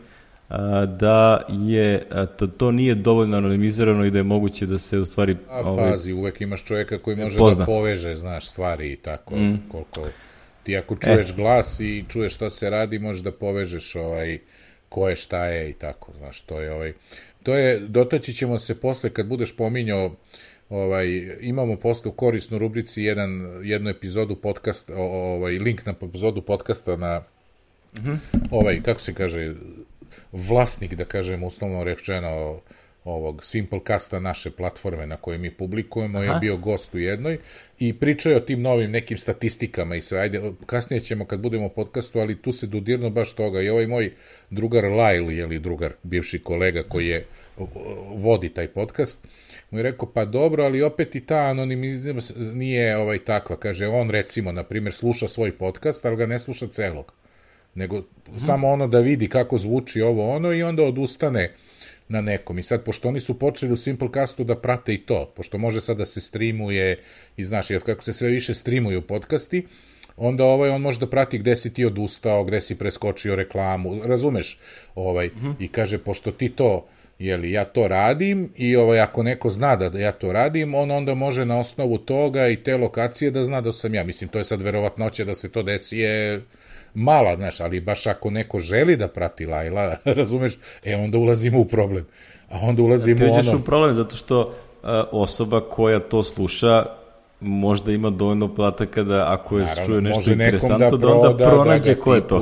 a, 0.50 0.86
da 0.86 1.41
je 1.50 2.04
a, 2.12 2.26
to, 2.26 2.48
to 2.48 2.72
nije 2.72 2.96
dovoljno 2.96 3.38
anonimizirano 3.38 4.06
i 4.06 4.12
da 4.12 4.20
je 4.20 4.24
moguće 4.24 4.66
da 4.66 4.78
se 4.78 5.00
u 5.00 5.06
stvari 5.06 5.38
A, 5.50 5.60
ovaj, 5.60 5.91
pazi, 5.91 6.14
uvek 6.14 6.41
imaš 6.41 6.64
čovjeka 6.64 6.98
koji 6.98 7.18
može 7.18 7.38
pozna. 7.38 7.60
da 7.60 7.66
poveže, 7.66 8.16
znaš, 8.16 8.50
stvari 8.50 8.91
i 8.91 8.96
tako, 8.96 9.36
koliko... 9.72 10.02
Ti 10.64 10.78
ako 10.78 10.96
čuješ 10.96 11.30
E. 11.30 11.34
glas 11.36 11.80
i 11.80 12.06
čuješ 12.10 12.34
šta 12.34 12.50
se 12.50 12.70
radi, 12.70 13.00
možeš 13.00 13.22
da 13.22 13.32
povežeš 13.32 13.96
ovaj 13.96 14.39
ko 14.96 15.10
je 15.10 15.16
šta 15.16 15.46
je 15.46 15.70
i 15.70 15.74
tako, 15.74 16.12
znaš, 16.18 16.41
to 16.41 16.62
je 16.62 16.72
ovaj, 16.72 16.93
to 17.43 17.54
je, 17.56 17.80
dotaći 17.80 18.34
ćemo 18.34 18.60
se 18.60 18.76
posle 18.80 19.10
kad 19.10 19.28
budeš 19.28 19.56
pominjao 19.56 20.16
ovaj, 20.70 21.08
imamo 21.41 21.76
posle 21.76 22.10
u 22.10 22.14
korisnu 22.14 22.58
rubrici 22.58 23.04
jedan, 23.04 23.60
jednu 23.64 23.89
epizodu 23.89 24.36
podcasta, 24.36 24.93
ovaj, 24.96 25.60
link 25.60 25.86
na 25.86 25.93
epizodu 26.02 26.41
podcasta 26.41 26.96
na 26.96 27.20
mm 27.20 28.00
-hmm. 28.00 28.18
ovaj, 28.52 28.82
kako 28.82 29.02
se 29.02 29.14
kaže, 29.14 29.54
vlasnik, 30.32 30.93
da 30.93 31.06
kažem, 31.06 31.43
uslovno 31.43 31.84
rečeno, 31.84 32.62
ovog 33.06 33.43
Simplecasta 33.43 34.20
naše 34.20 34.51
platforme 34.51 35.08
na 35.08 35.18
kojoj 35.18 35.38
mi 35.38 35.51
publikujemo 35.51 36.20
Aha. 36.20 36.34
je 36.34 36.39
bio 36.39 36.58
gost 36.58 36.93
u 36.93 36.99
jednoj 36.99 37.38
i 37.80 37.93
pričao 37.93 38.30
je 38.30 38.38
o 38.38 38.39
tim 38.39 38.62
novim 38.62 38.91
nekim 38.91 39.18
statistikama 39.18 39.95
i 39.95 40.01
sve. 40.01 40.20
Ajde, 40.20 40.41
kasnije 40.66 40.99
ćemo 40.99 41.26
kad 41.26 41.39
budemo 41.39 41.66
u 41.66 41.70
podcastu, 41.70 42.20
ali 42.20 42.41
tu 42.41 42.51
se 42.51 42.68
dodirno 42.68 43.10
baš 43.10 43.34
toga. 43.34 43.62
I 43.62 43.70
ovaj 43.70 43.88
moj 43.88 44.14
drugar 44.49 44.84
Lyle, 44.84 45.30
je 45.30 45.45
li 45.45 45.60
drugar, 45.60 45.91
bivši 46.03 46.39
kolega 46.39 46.84
koji 46.84 47.08
je 47.08 47.26
vodi 48.16 48.49
taj 48.49 48.68
podcast, 48.68 49.28
mu 49.72 49.80
je 49.80 49.84
rekao, 49.84 50.12
pa 50.14 50.26
dobro, 50.26 50.64
ali 50.64 50.82
opet 50.82 51.16
i 51.16 51.26
ta 51.26 51.38
anonimizam 51.38 52.18
nije 52.53 52.97
ovaj 52.97 53.20
takva. 53.20 53.56
Kaže, 53.56 53.88
on 53.88 54.10
recimo, 54.10 54.51
na 54.51 54.64
primjer, 54.64 54.93
sluša 54.93 55.28
svoj 55.28 55.58
podcast, 55.58 56.06
ali 56.06 56.16
ga 56.16 56.26
ne 56.26 56.39
sluša 56.39 56.68
celog. 56.68 57.14
Nego 57.76 57.99
mm. 57.99 58.39
samo 58.45 58.68
ono 58.68 58.88
da 58.88 58.99
vidi 58.99 59.30
kako 59.30 59.58
zvuči 59.58 60.01
ovo 60.01 60.36
ono 60.36 60.53
i 60.53 60.64
onda 60.64 60.84
odustane 60.84 61.53
na 62.08 62.22
nekom. 62.22 62.60
I 62.60 62.64
sad, 62.64 62.84
pošto 62.84 63.08
oni 63.08 63.20
su 63.20 63.39
počeli 63.39 63.74
u 63.74 63.78
Simplecastu 63.78 64.43
da 64.43 64.56
prate 64.56 64.93
i 64.93 64.97
to, 64.97 65.34
pošto 65.36 65.58
može 65.58 65.82
sad 65.82 65.97
da 65.97 66.06
se 66.06 66.22
streamuje 66.22 66.99
i 67.38 67.45
znaš, 67.45 67.70
jer 67.70 67.82
kako 67.82 68.03
se 68.03 68.14
sve 68.14 68.30
više 68.30 68.53
streamuju 68.53 69.01
podcasti, 69.01 69.68
onda 70.18 70.43
ovaj 70.43 70.70
on 70.70 70.82
može 70.82 70.99
da 70.99 71.10
prati 71.10 71.38
gde 71.38 71.56
si 71.56 71.74
ti 71.74 71.86
odustao, 71.86 72.43
gde 72.43 72.62
si 72.62 72.78
preskočio 72.78 73.36
reklamu, 73.36 74.01
razumeš? 74.03 74.60
Ovaj 74.95 75.28
mm 75.28 75.39
-hmm. 75.41 75.53
i 75.60 75.68
kaže 75.68 75.97
pošto 75.97 76.32
ti 76.32 76.49
to 76.49 76.88
jeli, 77.20 77.51
ja 77.51 77.66
to 77.66 77.88
radim 77.88 78.49
i 78.56 78.76
ovaj, 78.76 78.99
ako 78.99 79.24
neko 79.24 79.49
zna 79.49 79.76
da 79.76 79.99
ja 79.99 80.12
to 80.12 80.34
radim, 80.34 80.76
on 80.76 80.91
onda 80.91 81.16
može 81.16 81.45
na 81.45 81.60
osnovu 81.60 81.97
toga 81.97 82.47
i 82.47 82.56
te 82.56 82.78
lokacije 82.78 83.32
da 83.32 83.45
zna 83.45 83.62
da 83.62 83.74
sam 83.74 83.93
ja. 83.93 84.03
Mislim, 84.03 84.30
to 84.30 84.38
je 84.38 84.45
sad 84.45 84.62
verovatnoće 84.62 85.26
da 85.26 85.36
se 85.36 85.51
to 85.51 85.64
desi 85.64 85.97
je 85.97 86.41
mala, 86.96 87.36
znaš, 87.36 87.60
ali 87.60 87.80
baš 87.80 88.08
ako 88.08 88.30
neko 88.30 88.60
želi 88.60 88.96
da 88.96 89.08
prati 89.08 89.46
Lajla, 89.46 89.96
razumeš, 90.20 90.54
e 90.84 90.96
onda 90.96 91.18
ulazimo 91.18 91.60
u 91.60 91.66
problem. 91.66 92.06
A 92.50 92.60
onda 92.62 92.82
ulazimo 92.82 93.26
u 93.26 93.34
ono... 93.34 93.56
u 93.56 93.62
problem, 93.62 93.96
zato 93.96 94.16
što 94.16 94.41
uh, 94.41 94.89
osoba 95.12 95.62
koja 95.62 96.00
to 96.00 96.24
sluša 96.24 96.86
možda 97.39 97.91
ima 97.91 98.10
dovoljno 98.10 98.56
podataka 98.56 99.04
da 99.04 99.34
ako 99.34 99.58
je 99.58 99.66
Naravno, 99.66 99.86
čuje 99.86 100.02
nešto 100.02 100.32
interesantno, 100.32 100.89
da, 100.89 100.98
da 100.98 101.14
onda 101.14 101.34
da 101.34 101.50
pronađe 101.50 101.96
da 101.96 102.02
ko 102.02 102.16
je 102.16 102.28
to. 102.28 102.41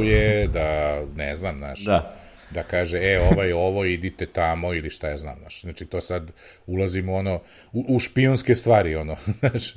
Da, 0.53 1.01
ne 1.15 1.35
znam, 1.35 1.57
znaš. 1.57 1.85
Da 1.85 2.22
da 2.53 2.63
kaže, 2.63 2.97
e, 2.97 3.19
ovaj, 3.31 3.53
ovo, 3.53 3.85
idite 3.85 4.25
tamo 4.25 4.73
ili 4.73 4.89
šta 4.89 5.09
ja 5.09 5.17
znam, 5.17 5.39
znaš. 5.39 5.61
Znači, 5.61 5.85
to 5.85 6.01
sad 6.01 6.31
ulazimo 6.67 7.13
ono, 7.13 7.41
u, 7.73 7.85
u 7.87 7.99
špionske 7.99 8.55
stvari, 8.55 8.95
ono, 8.95 9.17
znaš. 9.39 9.73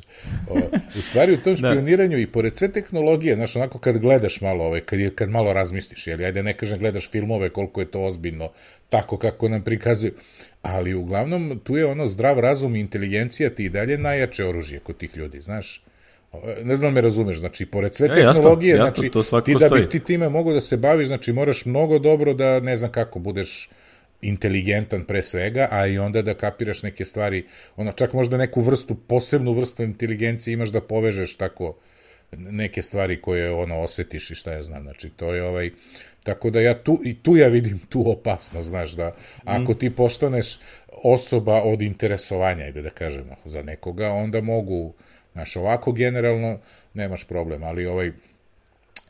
O, 0.50 0.58
u 0.98 1.02
stvari, 1.02 1.32
u 1.32 1.36
tom 1.36 1.54
da. 1.54 1.70
špioniranju 1.70 2.16
da. 2.16 2.22
i 2.22 2.26
pored 2.26 2.56
sve 2.56 2.72
tehnologije, 2.72 3.34
znaš, 3.34 3.56
onako 3.56 3.78
kad 3.78 3.98
gledaš 3.98 4.40
malo, 4.40 4.64
ovaj, 4.64 4.80
kad, 4.80 4.98
kad 5.14 5.30
malo 5.30 5.52
razmisliš, 5.52 6.06
jel, 6.06 6.24
ajde 6.24 6.42
ne 6.42 6.56
kažem 6.56 6.78
gledaš 6.78 7.10
filmove, 7.10 7.50
koliko 7.50 7.80
je 7.80 7.90
to 7.90 8.04
ozbiljno, 8.04 8.52
tako 8.88 9.18
kako 9.18 9.48
nam 9.48 9.64
prikazuju, 9.64 10.12
ali 10.62 10.94
uglavnom 10.94 11.60
tu 11.64 11.76
je 11.76 11.86
ono 11.86 12.06
zdrav 12.06 12.40
razum 12.40 12.76
i 12.76 12.80
inteligencija 12.80 13.50
ti 13.50 13.64
i 13.64 13.68
dalje 13.68 13.98
najjače 13.98 14.44
oružje 14.44 14.78
kod 14.78 14.96
tih 14.96 15.16
ljudi, 15.16 15.40
znaš 15.40 15.85
ne 16.64 16.76
znam 16.76 16.90
da 16.90 16.94
me 16.94 17.00
razumeš, 17.00 17.38
znači, 17.38 17.66
pored 17.66 17.94
sve 17.94 18.06
e, 18.06 18.14
tehnologije, 18.14 18.76
jasno, 18.76 18.86
znači, 18.86 19.18
jasno, 19.18 19.40
ti 19.40 19.54
da 19.60 19.68
bi 19.68 19.88
ti 19.88 20.00
time 20.00 20.28
mogu 20.28 20.52
da 20.52 20.60
se 20.60 20.76
baviš, 20.76 21.06
znači, 21.06 21.32
moraš 21.32 21.64
mnogo 21.64 21.98
dobro 21.98 22.34
da, 22.34 22.60
ne 22.60 22.76
znam 22.76 22.92
kako, 22.92 23.18
budeš 23.18 23.70
inteligentan 24.22 25.04
pre 25.04 25.22
svega, 25.22 25.68
a 25.70 25.86
i 25.86 25.98
onda 25.98 26.22
da 26.22 26.34
kapiraš 26.34 26.82
neke 26.82 27.04
stvari, 27.04 27.44
ono, 27.76 27.92
čak 27.92 28.12
možda 28.12 28.36
neku 28.36 28.60
vrstu, 28.60 28.94
posebnu 28.94 29.52
vrstu 29.52 29.82
inteligencije 29.82 30.54
imaš 30.54 30.68
da 30.68 30.80
povežeš 30.80 31.36
tako 31.36 31.76
neke 32.32 32.82
stvari 32.82 33.20
koje, 33.20 33.50
ono, 33.50 33.80
osetiš 33.80 34.30
i 34.30 34.34
šta 34.34 34.52
ja 34.52 34.62
znam, 34.62 34.82
znači, 34.82 35.10
to 35.10 35.34
je 35.34 35.42
ovaj, 35.42 35.70
tako 36.22 36.50
da 36.50 36.60
ja 36.60 36.74
tu, 36.74 37.00
i 37.04 37.14
tu 37.22 37.36
ja 37.36 37.48
vidim 37.48 37.78
tu 37.88 38.10
opasnost, 38.10 38.68
znaš, 38.68 38.92
da 38.92 39.14
ako 39.44 39.74
ti 39.74 39.90
postaneš 39.90 40.58
osoba 41.02 41.62
od 41.62 41.82
interesovanja, 41.82 42.64
ajde 42.64 42.82
da 42.82 42.90
kažemo, 42.90 43.36
za 43.44 43.62
nekoga, 43.62 44.10
onda 44.10 44.40
mogu, 44.40 44.94
Znaš, 45.36 45.56
ovako 45.56 45.92
generalno 45.92 46.58
nemaš 46.94 47.24
problem, 47.24 47.62
ali 47.62 47.86
ovaj, 47.86 48.12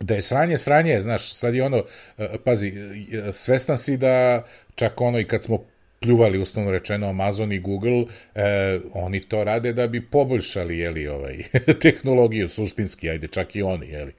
da 0.00 0.14
je 0.14 0.22
sranje, 0.22 0.56
sranje, 0.56 1.00
znaš, 1.00 1.34
sad 1.34 1.54
je 1.54 1.64
ono, 1.64 1.84
e, 2.18 2.28
pazi, 2.44 2.68
e, 2.68 3.32
svestan 3.32 3.78
si 3.78 3.96
da 3.96 4.44
čak 4.74 5.00
ono 5.00 5.20
i 5.20 5.24
kad 5.24 5.44
smo 5.44 5.64
pljuvali 6.00 6.38
uslovno 6.38 6.70
rečeno 6.70 7.08
Amazon 7.08 7.52
i 7.52 7.58
Google, 7.58 8.04
e, 8.34 8.80
oni 8.92 9.20
to 9.20 9.44
rade 9.44 9.72
da 9.72 9.86
bi 9.86 10.06
poboljšali, 10.10 10.78
jeli, 10.78 11.08
ovaj, 11.08 11.42
tehnologiju 11.82 12.48
suštinski, 12.48 13.10
ajde, 13.10 13.28
čak 13.28 13.56
i 13.56 13.62
oni, 13.62 13.88
jeli. 13.88 14.12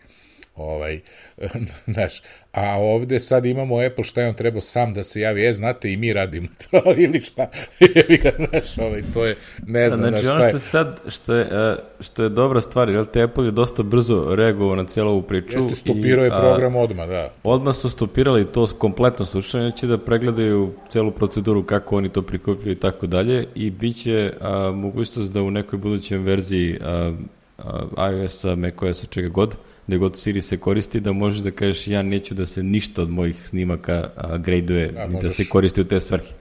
Ovaj, 0.58 1.00
znaš, 1.94 2.22
a 2.52 2.78
ovde 2.80 3.20
sad 3.20 3.46
imamo 3.46 3.80
Apple, 3.86 4.04
šta 4.04 4.22
je 4.22 4.28
on 4.28 4.36
trebao 4.36 4.62
sam 4.62 4.94
da 4.94 5.04
se 5.04 5.22
javi, 5.22 5.48
e, 5.48 5.54
znate, 5.54 5.92
i 5.92 5.98
mi 5.98 6.14
radimo 6.14 6.48
to, 6.72 6.82
ili 6.98 7.20
šta, 7.20 7.50
ili 7.80 8.18
ga, 8.18 8.32
znaš, 8.38 8.78
ovaj, 8.78 9.02
to 9.14 9.26
je, 9.26 9.38
ne 9.68 9.90
znam, 9.90 10.00
znači, 10.00 10.26
znaš, 10.26 10.36
ono 10.36 10.48
što 10.50 10.56
je 10.56 10.60
sad, 10.60 11.00
što 11.08 11.36
je, 11.36 11.48
e, 11.52 11.76
što 12.00 12.24
je 12.24 12.30
dobra 12.30 12.62
stvar, 12.62 12.90
jel 12.90 13.06
te 13.06 13.22
Apple 13.22 13.46
je 13.46 13.52
dosta 13.52 13.84
brzo 13.84 14.36
reagovao 14.36 14.76
na 14.76 14.86
cijelu 14.86 15.12
ovu 15.12 15.22
priču. 15.22 15.60
Jeste, 15.60 15.76
stopirao 15.76 16.26
je 16.26 16.32
program 16.32 16.76
odmah, 16.76 17.08
da. 17.08 17.34
Odmah 17.44 17.76
su 17.76 17.90
stopirali 17.90 18.52
to 18.52 18.68
kompletno 18.78 19.26
slučajno, 19.26 19.72
će 19.72 19.88
da 19.88 19.98
pregledaju 19.98 20.74
celu 20.90 21.12
proceduru 21.12 21.64
kako 21.64 21.98
oni 21.98 22.10
to 22.10 22.22
prikupljaju 22.22 22.72
i 22.72 22.80
tako 22.80 23.08
dalje 23.08 23.48
i 23.56 23.70
bit 23.70 24.04
će 24.04 24.34
a, 24.42 24.72
mogućnost 24.76 25.34
da 25.34 25.42
u 25.42 25.52
nekoj 25.52 25.80
budućem 25.80 26.24
verziji 26.24 26.80
a, 26.82 27.14
a, 27.98 28.12
iOS-a, 28.12 28.56
macOS-a, 28.56 29.08
čega 29.10 29.30
god, 29.30 29.56
gde 29.88 29.98
god 29.98 30.20
Siri 30.20 30.42
se 30.42 30.58
koristi, 30.58 31.00
da 31.00 31.12
možeš 31.12 31.42
da 31.42 31.52
kažeš 31.52 31.88
ja 31.88 32.02
neću 32.02 32.36
da 32.36 32.46
se 32.46 32.64
ništa 32.64 33.02
od 33.02 33.10
mojih 33.10 33.48
snimaka 33.48 34.10
graduje 34.40 34.92
da, 34.92 35.08
da 35.22 35.32
se 35.32 35.46
koristi 35.50 35.82
u 35.82 35.88
te 35.88 36.00
svrhe. 36.00 36.34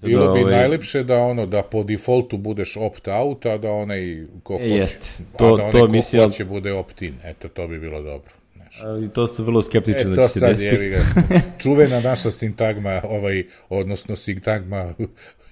Sada, 0.00 0.06
Bilo 0.06 0.32
bi 0.34 0.40
ovaj... 0.40 0.52
najlepše 0.52 1.02
da 1.02 1.16
ono 1.16 1.46
da 1.46 1.62
po 1.62 1.82
defaultu 1.82 2.36
budeš 2.36 2.76
opt-out, 2.76 3.46
a 3.46 3.58
da 3.58 3.70
onaj 3.70 4.26
ko 4.42 4.52
hoće, 4.52 4.64
Jest. 4.64 5.22
To, 5.38 5.44
a 5.44 5.48
da 5.48 5.54
onaj 5.54 5.72
to 5.72 5.86
ko 5.86 5.92
misli, 5.92 6.18
hoće 6.18 6.44
bude 6.44 6.72
opt-in. 6.72 7.14
Eto, 7.24 7.48
to 7.48 7.68
bi 7.68 7.78
bilo 7.78 8.02
dobro. 8.02 8.37
Ali 8.82 9.08
to 9.08 9.26
se 9.26 9.42
vrlo 9.42 9.62
skeptično 9.62 10.12
e, 10.12 10.16
da 10.16 10.22
će 10.22 10.28
se 10.28 10.40
desiti. 10.40 10.66
Je, 10.66 11.04
čuvena 11.62 12.00
naša 12.00 12.30
sintagma, 12.30 13.00
ovaj, 13.04 13.44
odnosno 13.68 14.16
sintagma 14.16 14.94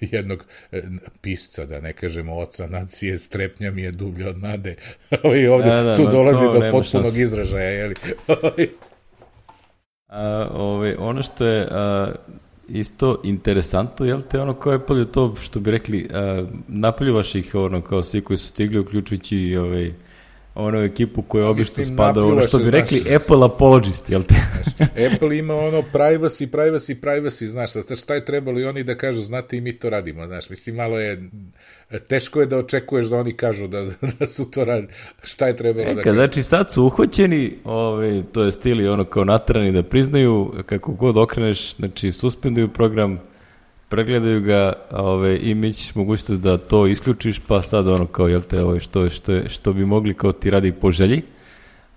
jednog 0.01 0.45
e, 0.71 0.81
pisca, 1.21 1.65
da 1.65 1.81
ne 1.81 1.93
kažemo 1.93 2.37
oca 2.37 2.67
nacije, 2.67 3.17
strepnja 3.17 3.71
mi 3.71 3.81
je 3.81 3.91
dublja 3.91 4.29
od 4.29 4.37
nade. 4.37 4.75
I 5.43 5.47
ovde, 5.47 5.69
da, 5.69 5.81
da, 5.81 5.95
tu 5.95 6.07
dolazi 6.07 6.45
do 6.45 6.71
potpunog 6.71 7.05
šansi. 7.05 7.21
izražaja, 7.21 7.69
jeli? 7.69 7.95
a, 10.07 10.49
ovaj, 10.53 10.95
ono 10.99 11.23
što 11.23 11.45
je 11.45 11.67
a, 11.71 12.11
isto 12.69 13.21
interesantno, 13.23 14.05
jel 14.05 14.21
te 14.21 14.39
ono 14.39 14.53
kao 14.53 14.73
Apple 14.73 14.99
je 14.99 15.11
to 15.11 15.35
što 15.35 15.59
bi 15.59 15.71
rekli, 15.71 16.09
a, 16.13 16.45
napoljuvaš 16.67 17.35
ih 17.35 17.55
ono 17.55 17.81
kao 17.81 18.03
svi 18.03 18.21
koji 18.21 18.37
su 18.37 18.47
stigli, 18.47 18.79
uključujući 18.79 19.57
ovaj, 19.59 19.93
ono 20.59 20.83
ekipu 20.83 21.21
koja 21.21 21.47
obično 21.47 21.83
spada 21.83 22.23
ono 22.23 22.41
što 22.41 22.57
bi 22.57 22.71
rekli 22.71 22.99
znaš, 22.99 23.15
Apple 23.15 23.45
apologist, 23.45 24.09
jel 24.09 24.23
te? 24.23 24.35
Znaš, 24.75 25.13
Apple 25.13 25.37
ima 25.37 25.55
ono 25.55 25.83
privacy, 25.93 26.47
privacy, 26.47 26.95
privacy, 27.01 27.45
znaš, 27.45 27.71
šta 27.99 28.13
je 28.13 28.25
trebalo 28.25 28.59
i 28.59 28.65
oni 28.65 28.83
da 28.83 28.95
kažu, 28.95 29.21
znate 29.21 29.57
i 29.57 29.61
mi 29.61 29.73
to 29.73 29.89
radimo, 29.89 30.27
znaš, 30.27 30.49
mislim, 30.49 30.75
malo 30.75 30.99
je, 30.99 31.29
teško 32.07 32.39
je 32.39 32.45
da 32.45 32.57
očekuješ 32.57 33.05
da 33.05 33.17
oni 33.17 33.33
kažu 33.33 33.67
da, 33.67 33.85
da 34.19 34.25
su 34.25 34.51
to 34.51 34.65
radili, 34.65 34.93
šta 35.23 35.47
je 35.47 35.55
trebalo 35.55 35.89
e, 35.89 35.95
da 35.95 36.01
kažu. 36.01 36.15
Znači 36.15 36.43
sad 36.43 36.71
su 36.71 36.85
uhoćeni, 36.85 37.53
ovaj, 37.63 38.23
to 38.31 38.43
je 38.43 38.51
stili 38.51 38.87
ono 38.87 39.03
kao 39.03 39.23
natrani 39.23 39.71
da 39.71 39.83
priznaju, 39.83 40.53
kako 40.65 40.91
god 40.91 41.17
okreneš, 41.17 41.75
znači 41.75 42.11
suspenduju 42.11 42.67
program, 42.67 43.19
pregledaju 43.89 44.41
ga 44.41 44.73
ove, 44.91 45.39
i 45.41 45.55
mi 45.55 45.73
ćeš 45.73 45.95
mogućnost 45.95 46.41
da 46.41 46.57
to 46.57 46.87
isključiš, 46.87 47.39
pa 47.39 47.61
sad 47.61 47.87
ono 47.87 48.05
kao, 48.05 48.27
jel 48.27 48.41
te, 48.41 48.63
ove, 48.63 48.79
što, 48.79 49.09
što, 49.09 49.31
je, 49.31 49.49
što 49.49 49.73
bi 49.73 49.85
mogli 49.85 50.13
kao 50.13 50.31
ti 50.31 50.49
radi 50.49 50.71
po 50.71 50.91
želji. 50.91 51.21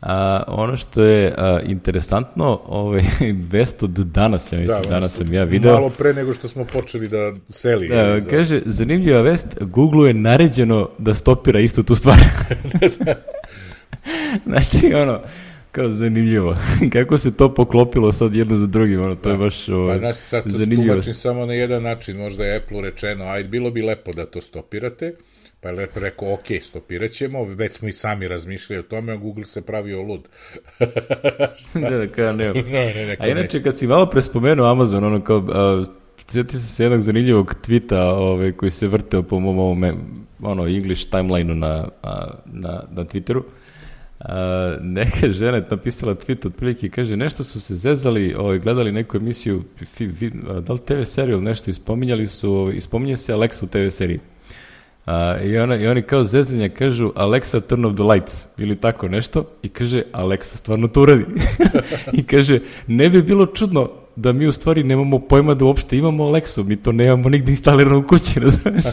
A, 0.01 0.43
ono 0.47 0.76
što 0.76 1.03
je 1.03 1.34
a, 1.38 1.61
interesantno, 1.64 2.61
ovaj, 2.66 3.03
vest 3.53 3.82
od 3.82 3.91
danas, 3.91 4.53
ja 4.53 4.59
mislim, 4.59 4.82
da, 4.82 4.88
danas 4.88 5.16
sam 5.16 5.32
ja 5.32 5.45
video. 5.45 5.74
Malo 5.74 5.91
pre 5.91 6.14
nego 6.14 6.34
što 6.34 6.49
smo 6.49 6.64
počeli 6.64 7.09
da 7.09 7.32
seli. 7.49 7.88
Da, 7.88 8.20
za... 8.20 8.30
kaže, 8.30 8.62
zanimljiva 8.66 9.22
vest, 9.22 9.47
Google 9.61 10.09
je 10.09 10.14
naređeno 10.14 10.88
da 10.99 11.14
stopira 11.14 11.61
istu 11.61 11.82
tu 11.82 11.95
stvar. 11.95 12.16
znači, 14.47 14.95
ono, 14.95 15.20
kao 15.73 15.91
zanimljivo. 15.91 16.57
Kako 16.93 17.18
se 17.18 17.37
to 17.37 17.55
poklopilo 17.55 18.12
sad 18.12 18.35
jedno 18.35 18.57
za 18.57 18.66
drugim, 18.66 19.03
ono, 19.03 19.14
to 19.14 19.29
da. 19.29 19.31
je 19.31 19.39
baš 19.39 19.68
o, 19.68 19.87
pa, 19.89 19.99
znaš, 19.99 20.16
sad 20.16 20.43
zanimljivo. 20.47 20.97
Pa 20.97 21.03
samo 21.03 21.47
na 21.47 21.55
jedan 21.55 21.83
način, 21.83 22.16
možda 22.16 22.45
je 22.45 22.57
Apple 22.57 22.81
rečeno, 22.81 23.25
ajde, 23.25 23.49
bilo 23.49 23.71
bi 23.71 23.83
lepo 23.83 24.12
da 24.12 24.27
to 24.27 24.41
stopirate, 24.41 25.14
Pa 25.62 25.68
je 25.68 25.75
lepo 25.75 26.01
rekao, 26.01 26.33
ok, 26.35 26.62
stopirat 26.62 27.11
ćemo, 27.11 27.45
već 27.45 27.73
smo 27.73 27.89
i 27.89 27.93
sami 27.93 28.29
razmišljali 28.29 28.81
o 28.81 28.83
tome, 28.83 29.12
a 29.12 29.16
Google 29.16 29.45
se 29.45 29.62
pravio 29.62 30.03
lud. 30.03 30.29
ne, 31.75 31.91
da, 31.99 32.07
kao 32.12 32.33
ne. 32.33 32.53
ne, 32.53 32.62
ne, 32.95 33.07
ne, 33.07 33.16
A 33.18 33.29
inače, 33.29 33.62
kad 33.62 33.79
si 33.79 33.87
malo 33.87 34.07
prespomenuo 34.07 34.71
Amazon, 34.71 35.05
ono 35.05 35.25
kao, 35.25 35.45
a, 35.49 35.85
sjeti 36.29 36.59
se 36.59 36.66
se 36.66 36.83
jednog 36.83 37.01
zanimljivog 37.01 37.55
tvita 37.62 38.05
ovaj, 38.05 38.53
koji 38.53 38.71
se 38.71 38.89
vrteo 38.89 39.23
po 39.23 39.41
mom 39.41 39.59
ovome, 39.59 39.95
ono, 40.43 40.66
English 40.66 41.11
timelineu 41.11 41.55
na, 41.55 41.89
a, 42.03 42.31
na, 42.47 42.83
na 42.91 43.05
Twitteru. 43.05 43.43
A, 44.21 44.77
neka 44.81 45.29
žena 45.29 45.57
je 45.57 45.66
napisala 45.71 46.14
tweet 46.14 46.47
otprilike 46.47 46.87
i 46.87 46.91
kaže 46.91 47.16
nešto 47.16 47.45
su 47.45 47.61
se 47.61 47.75
zezali, 47.75 48.35
ovaj, 48.39 48.59
gledali 48.59 48.93
neku 48.93 49.16
emisiju, 49.16 49.62
fi, 49.95 50.07
vi, 50.07 50.31
da 50.66 50.73
li 50.73 50.79
TV 50.79 51.03
seriju 51.05 51.37
ili 51.37 51.45
nešto, 51.45 51.71
ispominjali 51.71 52.27
su, 52.27 52.53
ovaj, 52.53 52.75
ispominje 52.75 53.16
se 53.16 53.33
Alexa 53.33 53.64
u 53.64 53.68
TV 53.68 53.89
seriji. 53.91 54.21
A, 55.07 55.37
i, 55.45 55.59
ona, 55.59 55.77
I 55.77 55.87
oni 55.87 56.03
kao 56.03 56.25
zezanja 56.25 56.68
kažu 56.68 57.12
Alexa 57.14 57.61
turn 57.61 57.85
off 57.85 57.97
the 57.97 58.05
lights 58.05 58.47
ili 58.59 58.77
tako 58.77 59.09
nešto 59.09 59.45
i 59.62 59.68
kaže 59.68 60.03
Alexa 60.12 60.57
stvarno 60.57 60.89
to 60.89 61.03
uradi. 61.03 61.25
I 62.18 62.27
kaže 62.27 62.61
ne 62.87 63.11
bi 63.11 63.23
bilo 63.23 63.47
čudno 63.47 63.91
da 64.21 64.33
mi 64.33 64.47
u 64.47 64.53
stvari 64.53 64.85
nemamo 64.85 65.18
pojma 65.18 65.55
da 65.55 65.64
uopšte 65.64 65.99
imamo 65.99 66.25
Alexu, 66.25 66.64
mi 66.64 66.77
to 66.77 66.93
nemamo 66.93 67.29
nigde 67.29 67.51
instalirano 67.51 67.99
u 67.99 68.03
kući, 68.03 68.41
razumeš? 68.45 68.85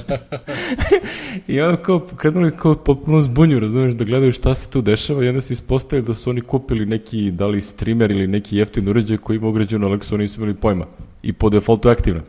I 1.47 1.61
onda 1.61 1.77
kao 1.83 1.99
krenuli 1.99 2.51
kao 2.57 2.75
potpuno 2.75 3.21
zbunju, 3.21 3.59
razumeš, 3.59 3.93
da 3.93 4.05
gledaju 4.05 4.31
šta 4.31 4.55
se 4.55 4.69
tu 4.69 4.81
dešava 4.81 5.25
i 5.25 5.29
onda 5.29 5.41
se 5.41 5.53
ispostavili 5.53 6.07
da 6.07 6.13
su 6.13 6.29
oni 6.29 6.41
kupili 6.41 6.85
neki, 6.85 7.31
da 7.31 7.47
li 7.47 7.61
streamer 7.61 8.11
ili 8.11 8.27
neki 8.27 8.57
jeftin 8.57 8.89
uređaj 8.89 9.17
koji 9.17 9.37
ima 9.37 9.47
ugrađenu 9.47 9.87
Alexu, 9.87 10.17
nisu 10.17 10.41
imali 10.41 10.55
pojma. 10.55 10.85
I 11.23 11.33
po 11.33 11.49
defaultu 11.49 11.87
je 11.87 11.91
aktivna. 11.91 12.21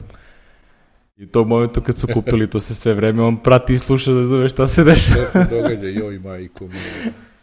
I 1.17 1.25
u 1.25 1.27
tom 1.27 1.49
momentu 1.49 1.81
kad 1.81 1.99
su 1.99 2.07
kupili 2.15 2.51
to 2.51 2.61
se 2.61 2.75
sve 2.75 2.95
vreme, 2.95 3.23
on 3.23 3.37
prati 3.37 3.75
i 3.75 3.79
sluša 3.79 4.13
da 4.13 4.27
zove 4.27 4.49
šta 4.49 4.69
se 4.69 4.85
dešava. 4.91 5.25
Šta 5.31 5.45
se 5.45 5.55
događa, 5.55 5.89
joj 5.89 6.19
majko 6.19 6.67
mi. 6.67 6.75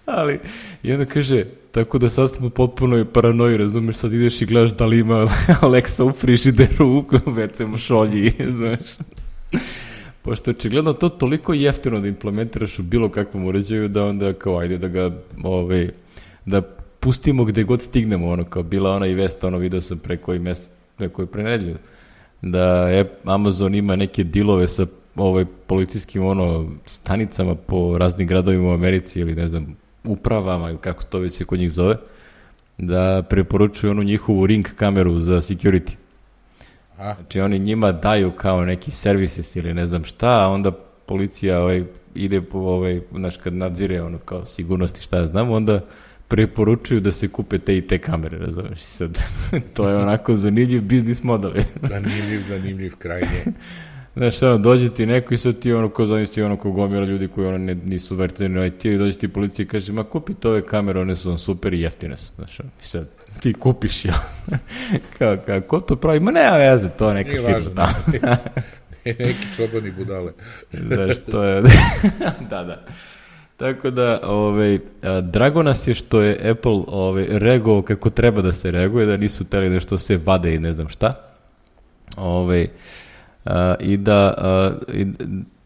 Ali, 0.05 0.39
i 0.83 0.93
onda 0.93 1.05
kaže, 1.05 1.45
tako 1.71 1.97
da 1.97 2.09
sad 2.09 2.31
smo 2.31 2.49
potpuno 2.49 3.05
paranoji, 3.13 3.57
razumeš, 3.57 3.95
sad 3.95 4.13
ideš 4.13 4.41
i 4.41 4.45
gledaš 4.45 4.71
da 4.71 4.85
li 4.85 4.99
ima 4.99 5.27
Alexa 5.61 6.03
u 6.03 6.11
frižideru, 6.11 6.87
u 6.87 7.01
WC 7.11 7.77
šolji, 7.77 8.33
znaš. 8.57 8.79
Pošto 10.21 10.51
očigledno 10.51 10.93
to 10.93 11.09
toliko 11.09 11.53
jeftino 11.53 11.99
da 11.99 12.07
implementiraš 12.07 12.79
u 12.79 12.83
bilo 12.83 13.09
kakvom 13.09 13.45
uređaju 13.45 13.87
da 13.87 14.05
onda 14.05 14.33
kao 14.33 14.57
ajde 14.57 14.77
da 14.77 14.87
ga, 14.87 15.11
ovaj, 15.43 15.89
da 16.45 16.61
pustimo 16.99 17.45
gde 17.45 17.63
god 17.63 17.81
stignemo, 17.81 18.29
ono 18.29 18.43
kao 18.43 18.63
bila 18.63 18.91
ona 18.91 19.07
i 19.07 19.13
vest, 19.13 19.43
ono 19.43 19.57
video 19.57 19.81
sam 19.81 19.97
pre 19.97 20.17
koji 20.17 20.39
mesec, 20.39 20.71
pre 20.97 21.09
koji 21.09 21.27
pre 21.27 21.43
nedelju, 21.43 21.77
da 22.41 22.89
je 22.89 23.17
Amazon 23.23 23.75
ima 23.75 23.95
neke 23.95 24.23
dilove 24.23 24.67
sa 24.67 24.85
ovaj 25.15 25.45
policijskim 25.67 26.25
ono 26.25 26.71
stanicama 26.85 27.55
po 27.55 27.97
raznim 27.97 28.27
gradovima 28.27 28.69
u 28.69 28.73
Americi 28.73 29.19
ili 29.19 29.35
ne 29.35 29.47
znam 29.47 29.84
upravama 30.07 30.69
ili 30.69 30.77
kako 30.77 31.03
to 31.03 31.19
već 31.19 31.33
se 31.33 31.45
kod 31.45 31.59
njih 31.59 31.71
zove 31.71 31.95
da 32.77 33.23
preporučuju 33.29 33.91
onu 33.91 34.03
njihovu 34.03 34.45
ring 34.45 34.67
kameru 34.75 35.19
za 35.19 35.35
security. 35.35 35.95
Aha. 36.97 37.13
Znači 37.13 37.39
oni 37.39 37.59
njima 37.59 37.91
daju 37.91 38.31
kao 38.31 38.65
neki 38.65 38.91
services 38.91 39.55
ili 39.55 39.73
ne 39.73 39.85
znam 39.85 40.03
šta, 40.03 40.43
a 40.43 40.47
onda 40.47 40.71
policija 41.05 41.61
ovaj, 41.61 41.83
ide 42.15 42.41
po 42.41 42.57
ovaj, 42.57 43.01
znaš, 43.11 43.37
kad 43.37 43.53
nadzire 43.53 44.01
ono 44.01 44.17
kao 44.17 44.45
sigurnosti 44.45 45.01
šta 45.01 45.17
ja 45.17 45.25
znam, 45.25 45.51
onda 45.51 45.81
preporučuju 46.27 46.99
da 46.99 47.11
se 47.11 47.27
kupe 47.27 47.59
te 47.59 47.77
i 47.77 47.87
te 47.87 47.97
kamere, 47.97 48.37
razumeš? 48.37 48.79
Sad, 48.79 49.19
to 49.73 49.89
je 49.89 49.97
onako 49.97 50.35
zanimljiv 50.35 50.81
biznis 50.81 51.23
model. 51.23 51.51
Zanimljiv, 51.81 52.41
zanimljiv 52.47 52.95
krajnje. 52.97 53.43
Znaš, 54.15 54.43
ono, 54.43 54.57
dođe 54.57 54.89
ti 54.89 55.05
neko 55.05 55.33
i 55.33 55.37
sad 55.37 55.59
ti 55.59 55.73
ono, 55.73 55.89
ko 55.89 56.05
zamisli 56.05 56.43
ono, 56.43 56.57
ko 56.57 56.71
gomila 56.71 57.05
ljudi 57.05 57.27
koji 57.27 57.47
ono 57.47 57.57
ne, 57.57 57.75
nisu 57.75 58.15
verteni 58.15 58.67
IT 58.67 58.85
i 58.85 58.97
dođe 58.97 59.17
ti 59.17 59.27
policija 59.27 59.63
i 59.63 59.67
kaže, 59.67 59.93
ma 59.93 60.03
kupite 60.03 60.47
ove 60.47 60.65
kamere, 60.65 60.99
one 60.99 61.15
su 61.15 61.29
vam 61.29 61.37
super 61.37 61.73
i 61.73 61.81
jeftine 61.81 62.17
su. 62.17 62.31
Znaš, 62.35 62.59
ono, 62.59 62.69
i 62.83 62.87
sad 62.87 63.07
ti 63.41 63.53
kupiš, 63.53 64.05
ja. 64.05 64.13
kao, 65.17 65.37
kao, 65.45 65.61
ko 65.61 65.79
to 65.79 65.95
pravi? 65.95 66.19
Ma 66.19 66.31
nema 66.31 66.57
veze, 66.57 66.89
to 66.89 67.07
je 67.09 67.13
neka 67.15 67.29
Nije 67.29 67.41
firma 67.41 67.53
važno. 67.53 67.71
tamo. 67.75 67.93
Neki 69.19 69.55
čobani 69.55 69.91
budale. 69.91 70.31
Znaš, 70.71 71.17
to 71.31 71.43
je... 71.43 71.61
da, 72.49 72.63
da. 72.63 72.85
Tako 73.57 73.89
da, 73.89 74.19
ovaj, 74.23 74.79
drago 75.23 75.63
nas 75.63 75.87
je 75.87 75.93
što 75.93 76.21
je 76.21 76.49
Apple 76.51 76.83
ovaj, 76.87 77.25
reagovao 77.29 77.81
kako 77.81 78.09
treba 78.09 78.41
da 78.41 78.51
se 78.51 78.71
reaguje, 78.71 79.05
da 79.05 79.17
nisu 79.17 79.43
teli 79.43 79.69
nešto 79.69 79.97
se 79.97 80.19
vade 80.25 80.55
i 80.55 80.59
ne 80.59 80.73
znam 80.73 80.89
šta. 80.89 81.13
Ovaj, 82.17 82.67
I 83.79 83.97
da, 83.97 84.33
i, 84.93 85.05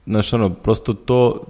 znaš, 0.05 0.33
ono, 0.33 0.49
prosto 0.49 0.93
to, 0.93 1.45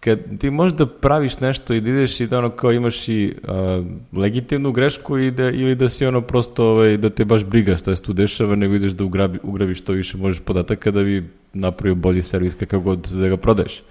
kad 0.00 0.38
ti 0.38 0.50
možda 0.50 0.86
praviš 0.86 1.40
nešto 1.40 1.74
i 1.74 1.80
da 1.80 1.90
ideš 1.90 2.20
i 2.20 2.26
da 2.26 2.38
ono 2.38 2.50
kao 2.50 2.72
imaš 2.72 3.08
i 3.08 3.34
a, 3.48 3.82
legitimnu 4.12 4.72
grešku 4.72 5.18
i 5.18 5.30
da, 5.30 5.50
ili 5.50 5.74
da 5.74 5.88
si 5.88 6.06
ono 6.06 6.20
prosto 6.20 6.64
ovaj, 6.70 6.96
da 6.96 7.10
te 7.10 7.24
baš 7.24 7.44
briga 7.44 7.76
šta 7.76 7.96
se 7.96 8.02
tu 8.02 8.12
dešava, 8.12 8.56
nego 8.56 8.74
ideš 8.74 8.92
da 8.92 9.04
ugrabi, 9.04 9.38
ugrabiš 9.42 9.78
što 9.78 9.92
više 9.92 10.18
možeš 10.18 10.40
podataka 10.40 10.90
da 10.90 11.02
bi 11.02 11.30
napravio 11.52 11.94
bolji 11.94 12.22
servis 12.22 12.54
kakav 12.54 12.80
god 12.80 13.08
da 13.12 13.28
ga 13.28 13.36
prodaješ. 13.36 13.82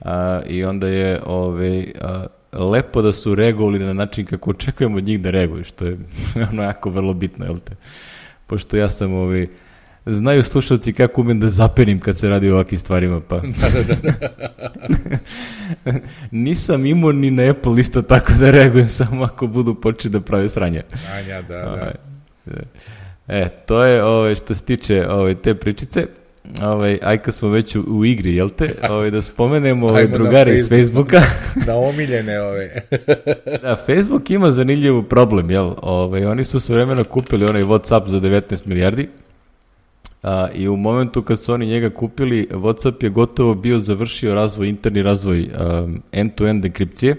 A, 0.00 0.40
I 0.48 0.64
onda 0.64 0.88
je 0.88 1.20
ovaj, 1.26 1.92
lepo 2.52 3.02
da 3.02 3.12
su 3.12 3.34
reagovali 3.34 3.78
na 3.78 3.92
način 3.92 4.26
kako 4.26 4.50
očekujemo 4.50 4.96
od 4.96 5.04
njih 5.04 5.20
da 5.20 5.30
reaguju, 5.30 5.64
što 5.64 5.84
je 5.84 5.98
ono 6.52 6.62
jako 6.62 6.90
vrlo 6.90 7.14
bitno, 7.14 7.44
jel 7.44 7.58
te? 7.58 7.74
Pošto 8.46 8.76
ja 8.76 8.90
sam 8.90 9.12
ovaj, 9.12 9.46
znaju 10.08 10.42
slušalci 10.42 10.92
kako 10.92 11.20
umem 11.20 11.40
da 11.40 11.48
zapenim 11.48 12.00
kad 12.00 12.18
se 12.18 12.28
radi 12.28 12.50
o 12.50 12.54
ovakvim 12.54 12.78
stvarima, 12.78 13.20
pa... 13.20 13.42
Nisam 16.30 16.86
imao 16.86 17.12
ni 17.12 17.30
na 17.30 17.50
Apple 17.50 17.80
isto 17.80 18.02
tako 18.02 18.32
da 18.40 18.50
reagujem 18.50 18.88
samo 18.98 19.24
ako 19.24 19.46
budu 19.46 19.74
početi 19.74 20.08
da 20.08 20.20
prave 20.20 20.48
sranje. 20.48 20.82
Anja, 21.18 21.42
da, 21.42 21.56
da. 21.56 21.72
Ovaj, 21.72 21.92
E, 23.28 23.48
to 23.66 23.84
je 23.84 24.04
ovaj, 24.04 24.34
što 24.34 24.54
se 24.54 24.64
tiče 24.64 25.06
ovaj, 25.08 25.34
te 25.34 25.54
pričice. 25.54 26.06
Ovaj, 26.62 26.98
aj 27.02 27.18
kad 27.18 27.34
smo 27.34 27.48
već 27.48 27.76
u, 27.76 27.80
u 27.80 28.04
igri, 28.04 28.34
jel 28.34 28.48
te? 28.48 28.74
Ovaj, 28.90 29.10
da 29.10 29.22
spomenemo 29.22 29.90
na 29.90 30.06
drugare 30.06 30.54
iz 30.54 30.68
Facebook. 30.68 31.10
Facebooka. 31.10 31.66
Na 31.66 31.76
omiljene 31.76 32.40
ove. 32.40 32.82
da, 33.62 33.76
Facebook 33.86 34.30
ima 34.30 34.52
zanimljiv 34.52 35.02
problem, 35.02 35.50
jel? 35.50 35.72
Ovaj, 35.82 36.24
oni 36.24 36.44
su 36.44 36.60
sve 36.60 36.76
vremena 36.76 37.04
kupili 37.04 37.44
onaj 37.44 37.62
Whatsapp 37.62 38.08
za 38.08 38.20
19 38.20 38.66
milijardi. 38.66 39.08
A, 40.22 40.48
I 40.54 40.68
u 40.68 40.76
momentu 40.76 41.22
kad 41.22 41.40
su 41.40 41.52
oni 41.52 41.66
njega 41.66 41.90
kupili, 41.90 42.48
Whatsapp 42.50 43.04
je 43.04 43.10
gotovo 43.10 43.54
bio 43.54 43.78
završio 43.78 44.34
razvoj, 44.34 44.68
interni 44.68 45.02
razvoj 45.02 45.50
end-to-end 46.12 46.64
enkripcije. 46.64 47.16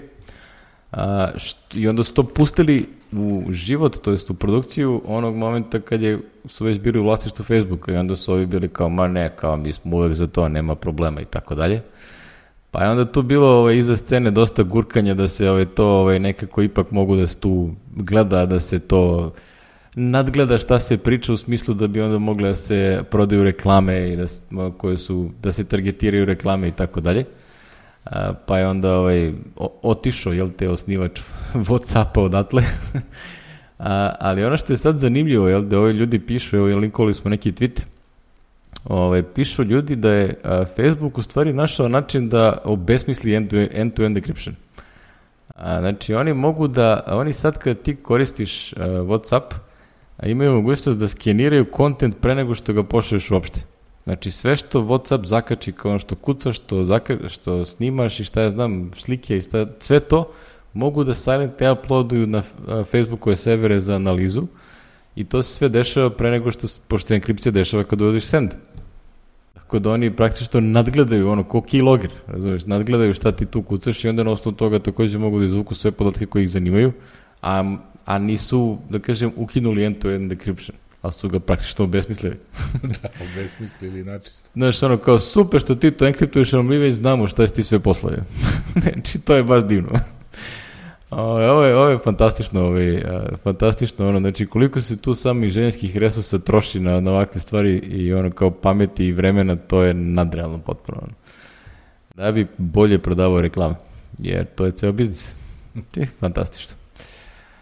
A, 0.91 1.27
št, 1.37 1.57
I 1.75 1.87
onda 1.87 2.03
su 2.03 2.13
to 2.13 2.23
pustili 2.23 2.85
u 3.11 3.43
život, 3.49 3.97
to 4.01 4.11
jest 4.11 4.29
u 4.29 4.33
produkciju 4.33 5.01
onog 5.05 5.35
momenta 5.35 5.79
kad 5.79 6.01
je, 6.01 6.19
su 6.45 6.65
već 6.65 6.79
bili 6.79 6.99
u 6.99 7.03
vlasništvu 7.03 7.45
Facebooka 7.45 7.91
i 7.91 7.97
onda 7.97 8.15
su 8.15 8.33
ovi 8.33 8.45
bili 8.45 8.67
kao, 8.67 8.89
ma 8.89 9.07
ne, 9.07 9.35
kao 9.35 9.57
mi 9.57 9.73
smo 9.73 9.97
uvek 9.97 10.13
za 10.13 10.27
to, 10.27 10.49
nema 10.49 10.75
problema 10.75 11.21
i 11.21 11.25
tako 11.25 11.55
dalje. 11.55 11.81
Pa 12.71 12.83
je 12.83 12.89
onda 12.89 13.11
tu 13.11 13.21
bilo 13.21 13.47
ovaj, 13.47 13.77
iza 13.77 13.97
scene 13.97 14.31
dosta 14.31 14.63
gurkanja 14.63 15.13
da 15.13 15.27
se 15.27 15.49
ovaj, 15.49 15.65
to 15.65 15.87
ovaj, 15.87 16.19
nekako 16.19 16.61
ipak 16.61 16.91
mogu 16.91 17.15
da 17.15 17.27
se 17.27 17.39
tu 17.39 17.69
gleda, 17.95 18.45
da 18.45 18.59
se 18.59 18.79
to 18.79 19.33
nadgleda 19.99 20.57
šta 20.57 20.79
se 20.79 20.97
priča 20.97 21.33
u 21.33 21.37
smislu 21.37 21.73
da 21.73 21.87
bi 21.87 22.01
onda 22.01 22.19
mogle 22.19 22.49
da 22.49 22.55
se 22.55 23.03
prodaju 23.11 23.43
reklame 23.43 24.13
i 24.13 24.15
da, 24.15 24.25
koje 24.77 24.97
su, 24.97 25.29
da 25.41 25.51
se 25.51 25.63
targetiraju 25.63 26.25
reklame 26.25 26.67
i 26.67 26.71
tako 26.71 27.01
dalje. 27.01 27.25
Pa 28.45 28.57
je 28.57 28.67
onda 28.67 28.97
ovaj, 28.97 29.33
otišao, 29.81 30.33
jel 30.33 30.49
te, 30.57 30.69
osnivač 30.69 31.21
Whatsappa 31.67 32.19
odatle. 32.19 32.63
A, 33.79 34.15
ali 34.19 34.45
ono 34.45 34.57
što 34.57 34.73
je 34.73 34.77
sad 34.77 34.99
zanimljivo, 34.99 35.47
jel, 35.47 35.61
da 35.61 35.79
ovi 35.79 35.93
ljudi 35.93 36.19
pišu, 36.19 36.57
evo, 36.57 36.65
linkovali 36.65 37.13
smo 37.13 37.29
neki 37.29 37.51
tweet, 37.51 37.81
ovaj, 38.85 39.23
pišu 39.23 39.63
ljudi 39.63 39.95
da 39.95 40.11
je 40.11 40.35
a, 40.43 40.65
Facebook 40.65 41.17
u 41.17 41.21
stvari 41.21 41.53
našao 41.53 41.87
način 41.87 42.29
da 42.29 42.57
obesmisli 42.63 43.35
end-to-end 43.35 44.17
encryption. 44.17 44.51
A, 45.55 45.79
znači, 45.79 46.13
oni 46.13 46.33
mogu 46.33 46.67
da, 46.67 47.03
oni 47.07 47.33
sad 47.33 47.57
kad 47.57 47.81
ti 47.81 47.95
koristiš 47.95 48.73
a, 48.73 48.77
Whatsapp, 48.77 49.68
a 50.19 50.27
imaju 50.27 50.53
mogućnost 50.53 50.99
da 50.99 51.07
skeniraju 51.07 51.71
kontent 51.71 52.15
pre 52.21 52.35
nego 52.35 52.55
što 52.55 52.73
ga 52.73 52.83
pošalješ 52.83 53.31
uopšte. 53.31 53.61
Znači, 54.03 54.31
sve 54.31 54.55
što 54.55 54.81
Whatsapp 54.81 55.25
zakači, 55.25 55.71
kao 55.71 55.99
što 55.99 56.15
kucaš, 56.15 56.55
što, 56.55 56.85
zaka, 56.85 57.17
što 57.27 57.65
snimaš 57.65 58.19
i 58.19 58.23
šta 58.23 58.41
ja 58.41 58.49
znam, 58.49 58.91
slike 58.95 59.37
i 59.37 59.41
šta, 59.41 59.65
sve 59.79 59.99
to 59.99 60.31
mogu 60.73 61.03
da 61.03 61.13
silent 61.13 61.61
uploaduju 61.73 62.27
na 62.27 62.41
Facebookove 62.91 63.35
servere 63.35 63.79
za 63.79 63.95
analizu 63.95 64.47
i 65.15 65.23
to 65.23 65.43
se 65.43 65.53
sve 65.53 65.69
dešava 65.69 66.09
pre 66.09 66.31
nego 66.31 66.51
što, 66.51 66.67
pošto 66.87 67.13
enkripcija 67.13 67.51
dešava 67.51 67.83
kad 67.83 68.01
uradiš 68.01 68.25
send. 68.25 68.51
Tako 69.53 69.79
da 69.79 69.91
oni 69.91 70.15
praktično 70.15 70.59
nadgledaju 70.59 71.29
ono, 71.29 71.43
ko 71.43 71.61
keylogger, 71.61 72.09
razumiješ, 72.27 72.65
nadgledaju 72.65 73.13
šta 73.13 73.31
ti 73.31 73.45
tu 73.45 73.61
kucaš 73.61 74.05
i 74.05 74.09
onda 74.09 74.23
na 74.23 74.31
osnovu 74.31 74.55
toga 74.55 74.79
takođe 74.79 75.17
mogu 75.17 75.39
da 75.39 75.45
izvuku 75.45 75.75
sve 75.75 75.91
podatke 75.91 76.25
koji 76.25 76.43
ih 76.43 76.49
zanimaju, 76.49 76.91
a, 77.41 77.75
a 78.09 78.17
nisu, 78.17 78.77
da 78.89 78.99
kažem, 78.99 79.31
ukinuli 79.35 79.83
end-to-end 79.85 80.31
encryption. 80.31 80.71
ali 81.01 81.13
su 81.13 81.29
ga 81.29 81.39
praktično 81.39 81.85
obesmislili. 81.85 82.35
da, 83.01 83.09
obesmislili 83.31 84.03
načisto. 84.03 84.49
Znaš, 84.53 84.83
ono, 84.83 84.97
kao 84.97 85.19
super 85.19 85.61
što 85.61 85.75
ti 85.75 85.91
to 85.91 86.07
enkriptuješ, 86.07 86.53
ali 86.53 86.63
mi 86.63 86.77
već 86.77 86.93
znamo 86.93 87.27
šta 87.27 87.47
si 87.47 87.53
ti 87.53 87.63
sve 87.63 87.79
poslavio. 87.79 88.23
znači, 88.83 89.19
to 89.19 89.35
je 89.35 89.43
baš 89.43 89.63
divno. 89.63 89.89
Ovo 91.09 91.39
je, 91.39 91.51
ovo 91.51 91.63
je, 91.63 91.75
ovo 91.75 91.89
je 91.89 91.97
fantastično, 91.97 92.65
ovo 92.65 92.77
je, 92.77 93.05
uh, 93.05 93.39
fantastično, 93.43 94.07
ono, 94.07 94.19
znači 94.19 94.45
koliko 94.45 94.81
se 94.81 94.97
tu 94.97 95.15
samih 95.15 95.51
ženskih 95.51 95.97
resursa 95.97 96.39
troši 96.39 96.79
na, 96.79 96.99
na 96.99 97.11
ovakve 97.11 97.41
stvari 97.41 97.77
i 97.77 98.13
ono 98.13 98.31
kao 98.31 98.51
pameti 98.51 99.05
i 99.05 99.11
vremena, 99.11 99.55
to 99.55 99.83
je 99.83 99.93
nadrealno 99.93 100.57
potpuno. 100.57 100.97
Ono. 101.01 101.13
Da 102.15 102.31
bi 102.31 102.47
bolje 102.57 102.99
prodavao 102.99 103.41
reklame, 103.41 103.75
jer 104.17 104.45
to 104.45 104.65
je 104.65 104.71
ceo 104.71 104.91
biznis. 104.91 105.33
Ti, 105.91 106.05
fantastično. 106.05 106.78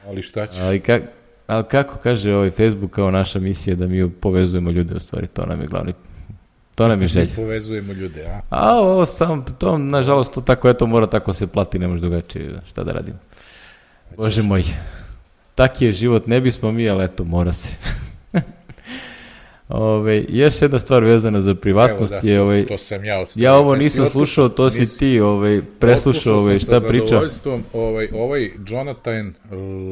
Ali 0.07 0.21
šta 0.21 0.47
ćeš? 0.47 0.59
Ali, 0.61 0.79
ka, 0.79 0.99
ali 1.47 1.63
kako 1.71 1.97
kaže 1.97 2.33
ovaj 2.33 2.51
Facebook 2.51 2.91
kao 2.91 3.11
naša 3.11 3.39
misija 3.39 3.75
da 3.75 3.87
mi 3.87 4.11
povezujemo 4.11 4.71
ljude, 4.71 4.95
u 4.95 4.99
stvari, 4.99 5.27
to 5.27 5.45
nam 5.45 5.61
je 5.61 5.67
glavni 5.67 5.93
To 6.77 6.87
nam 6.87 7.01
je 7.01 7.07
želja. 7.07 7.35
Povezujemo 7.35 7.93
ljude, 7.93 8.25
a? 8.25 8.41
A 8.49 8.75
ovo 8.75 9.05
sam, 9.05 9.45
to 9.57 9.77
nažalost 9.77 10.33
to 10.33 10.41
tako, 10.41 10.69
eto 10.69 10.87
mora 10.87 11.07
tako 11.07 11.33
se 11.33 11.47
plati, 11.47 11.79
ne 11.79 11.87
može 11.87 12.01
drugačije, 12.01 12.61
šta 12.65 12.83
da 12.83 12.91
radimo. 12.91 13.17
Bože 14.17 14.43
moj, 14.43 14.63
tak 15.55 15.81
je 15.81 15.91
život, 15.91 16.27
ne 16.27 16.41
bismo 16.41 16.71
mi, 16.71 16.89
ali 16.89 17.03
eto, 17.03 17.23
mora 17.23 17.53
se. 17.53 17.75
Ove, 19.69 20.25
još 20.29 20.61
jedna 20.61 20.79
stvar 20.79 21.03
vezana 21.03 21.41
za 21.41 21.55
privatnost 21.55 22.13
Evo, 22.13 22.21
da, 22.21 22.29
je... 22.29 22.41
Ovaj, 22.41 22.65
to 22.65 22.77
sam 22.77 23.05
ja 23.05 23.19
ostavio. 23.19 23.45
ja 23.45 23.55
ovo 23.55 23.75
nisam 23.75 24.09
slušao, 24.09 24.49
to 24.49 24.69
si 24.69 24.97
ti 24.97 25.19
ovaj, 25.19 25.61
preslušao 25.79 26.37
ovaj, 26.37 26.57
šta 26.57 26.79
priča. 26.79 27.21
Ovaj, 27.73 28.07
ovaj 28.13 28.49
Jonathan 28.67 29.33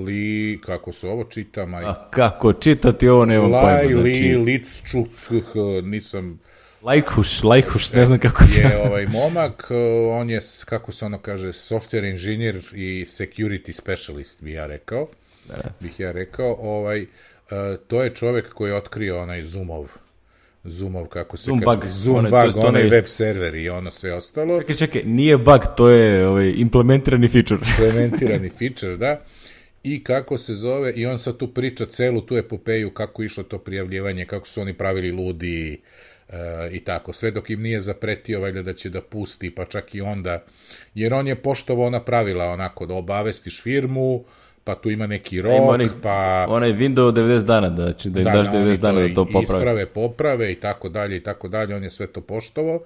Lee, 0.05 0.57
kako 0.65 0.91
se 0.91 1.07
ovo 1.07 1.23
čita, 1.23 1.65
maj... 1.65 1.85
A 1.85 2.09
kako 2.09 2.53
čitati 2.53 3.07
ovo 3.07 3.25
nemam 3.25 3.51
Laj, 3.51 3.83
pojma. 3.83 4.01
Li, 4.01 4.15
Znači, 4.15 4.35
Litčuk, 4.35 5.07
nisam, 5.83 6.39
lajkuš, 6.81 7.43
lajkuš, 7.43 7.91
ne 7.91 8.05
znam 8.05 8.19
kako 8.19 8.43
je 8.43 8.81
ovaj 8.87 9.05
momak, 9.07 9.71
on 10.11 10.29
je, 10.29 10.41
kako 10.65 10.91
se 10.91 11.05
ono 11.05 11.17
kaže, 11.17 11.47
software 11.47 12.11
inženjer 12.11 12.55
i 12.73 13.05
security 13.07 13.71
specialist, 13.71 14.43
bi 14.43 14.51
ja 14.51 14.67
rekao, 14.67 15.07
bih 15.79 15.99
ja 15.99 16.11
rekao, 16.11 16.57
ovaj, 16.59 17.05
to 17.87 18.03
je 18.03 18.13
čovek 18.13 18.53
koji 18.53 18.69
je 18.69 18.75
otkrio 18.75 19.21
onaj 19.21 19.43
Zoomov, 19.43 19.87
Zoomov, 20.63 21.05
kako 21.05 21.37
se 21.37 21.43
Zoom 21.43 21.59
kaže, 21.59 21.77
bug, 21.77 21.85
Zoom 21.89 22.25
onaj- 22.25 22.45
bug, 22.45 22.61
to 22.61 22.67
onaj 22.67 22.83
web 22.83 23.05
server 23.07 23.55
i 23.55 23.69
ono 23.69 23.91
sve 23.91 24.13
ostalo. 24.13 24.59
Čekaj, 24.59 24.75
čekaj, 24.75 25.01
nije 25.05 25.37
bug, 25.37 25.61
to 25.77 25.89
je 25.89 26.27
ovaj, 26.27 26.53
implementirani 26.55 27.27
feature. 27.27 27.61
implementirani 27.71 28.49
feature, 28.49 28.97
da, 28.97 29.21
i 29.83 30.03
kako 30.03 30.37
se 30.37 30.53
zove, 30.53 30.91
i 30.91 31.05
on 31.05 31.19
sad 31.19 31.37
tu 31.37 31.53
priča 31.53 31.85
celu 31.85 32.21
tu 32.21 32.37
epopeju 32.37 32.93
kako 32.93 33.23
išlo 33.23 33.43
to 33.43 33.57
prijavljivanje, 33.59 34.25
kako 34.25 34.47
su 34.47 34.61
oni 34.61 34.73
pravili 34.73 35.11
ludi 35.11 35.81
e, 36.29 36.69
i 36.71 36.79
tako, 36.79 37.13
sve 37.13 37.31
dok 37.31 37.49
im 37.49 37.61
nije 37.61 37.81
zapretio 37.81 38.41
valjda 38.41 38.61
da 38.61 38.73
će 38.73 38.89
da 38.89 39.01
pusti, 39.01 39.55
pa 39.55 39.65
čak 39.65 39.95
i 39.95 40.01
onda, 40.01 40.43
jer 40.95 41.13
on 41.13 41.27
je 41.27 41.35
poštovao 41.35 41.85
ona 41.85 42.03
pravila 42.03 42.45
onako 42.45 42.85
da 42.85 42.93
obavestiš 42.93 43.61
firmu, 43.63 44.25
pa 44.65 44.75
tu 44.75 44.91
ima 44.91 45.07
neki 45.07 45.41
rok, 45.41 45.53
Ima 45.57 45.65
onaj, 45.65 45.87
pa... 46.01 46.45
onaj 46.49 46.73
window 46.73 47.11
90 47.11 47.43
dana, 47.43 47.69
da, 47.69 47.83
znači 47.83 48.09
da 48.09 48.19
im 48.19 48.25
daš 48.25 48.47
oni 48.47 48.57
90 48.57 48.79
dana 48.79 49.01
da 49.01 49.13
to 49.13 49.25
popravi. 49.25 49.43
Isprave, 49.43 49.85
poprave 49.85 50.51
i 50.51 50.55
tako 50.55 50.89
dalje 50.89 51.17
i 51.17 51.23
tako 51.23 51.47
dalje, 51.47 51.75
on 51.75 51.83
je 51.83 51.89
sve 51.89 52.07
to 52.07 52.21
poštovao 52.21 52.81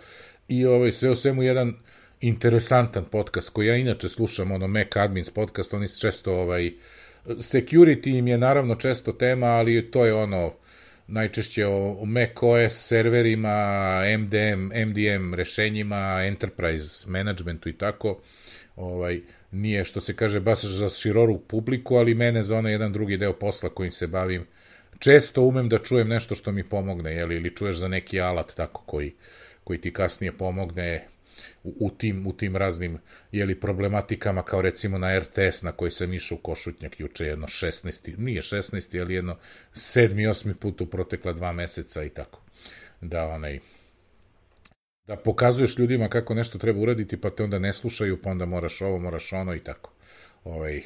i 0.48 0.66
ovaj, 0.66 0.92
sve 0.92 1.10
u 1.10 1.16
svemu 1.16 1.44
jedan 1.44 1.74
interesantan 2.22 3.06
podcast 3.12 3.50
koji 3.50 3.68
ja 3.68 3.76
inače 3.76 4.10
slušam, 4.10 4.52
ono 4.52 4.68
Mac 4.68 4.96
Admins 4.96 5.30
podcast, 5.30 5.74
oni 5.74 5.88
često 6.00 6.34
ovaj, 6.34 6.72
security 7.26 8.18
im 8.18 8.28
je 8.28 8.38
naravno 8.38 8.76
često 8.76 9.12
tema, 9.12 9.48
ali 9.48 9.92
to 9.92 10.06
je 10.06 10.14
ono 10.14 10.54
najčešće 11.08 11.66
o 11.66 12.06
Mac 12.06 12.30
OS 12.42 12.88
serverima, 12.88 14.02
MDM, 14.18 14.72
MDM 14.90 15.34
rešenjima, 15.34 16.24
enterprise 16.26 17.10
managementu 17.10 17.70
i 17.70 17.74
tako. 17.74 18.20
Ovaj, 18.76 19.22
nije, 19.52 19.86
što 19.86 20.02
se 20.02 20.16
kaže, 20.16 20.40
baš 20.40 20.62
za 20.62 20.90
široru 20.90 21.40
publiku, 21.40 21.96
ali 21.96 22.16
mene 22.16 22.44
za 22.44 22.58
onaj 22.58 22.72
jedan 22.72 22.94
drugi 22.94 23.18
deo 23.18 23.34
posla 23.34 23.70
kojim 23.70 23.92
se 23.92 24.08
bavim, 24.08 24.46
često 25.00 25.42
umem 25.42 25.70
da 25.70 25.78
čujem 25.78 26.08
nešto 26.08 26.36
što 26.36 26.52
mi 26.52 26.64
pomogne, 26.64 27.14
jeli, 27.16 27.36
ili 27.36 27.56
čuješ 27.56 27.78
za 27.78 27.88
neki 27.88 28.22
alat 28.22 28.56
tako 28.56 28.84
koji, 28.86 29.14
koji 29.64 29.82
ti 29.82 29.94
kasnije 29.94 30.38
pomogne 30.38 31.08
u, 31.64 31.76
u, 31.80 31.90
tim, 31.90 32.28
u 32.28 32.34
tim 32.34 32.56
raznim 32.56 32.98
jeli, 33.32 33.60
problematikama, 33.60 34.44
kao 34.44 34.62
recimo 34.62 34.98
na 34.98 35.20
RTS 35.20 35.62
na 35.62 35.72
koji 35.72 35.92
sam 35.92 36.14
išao 36.14 36.36
u 36.36 36.42
Košutnjak 36.42 37.00
juče 37.00 37.26
jedno 37.26 37.48
16, 37.48 38.18
nije 38.18 38.42
16, 38.42 39.02
ali 39.02 39.14
jedno 39.14 39.38
7. 39.74 40.30
8. 40.30 40.54
put 40.54 40.82
u 40.82 40.86
protekla 40.86 41.34
dva 41.34 41.52
meseca 41.52 42.04
i 42.04 42.10
tako. 42.10 42.42
Da, 43.02 43.28
onaj, 43.28 43.60
da 45.10 45.16
pokazuješ 45.16 45.78
ljudima 45.78 46.08
kako 46.08 46.34
nešto 46.34 46.58
treba 46.58 46.80
uraditi, 46.80 47.18
pa 47.18 47.30
te 47.30 47.44
onda 47.44 47.60
ne 47.60 47.74
slušaju, 47.74 48.22
pa 48.22 48.30
onda 48.30 48.46
moraš 48.46 48.82
ovo, 48.82 49.00
moraš 49.00 49.34
ono 49.34 49.56
i 49.56 49.60
tako. 49.60 49.92
Ovaj, 50.44 50.82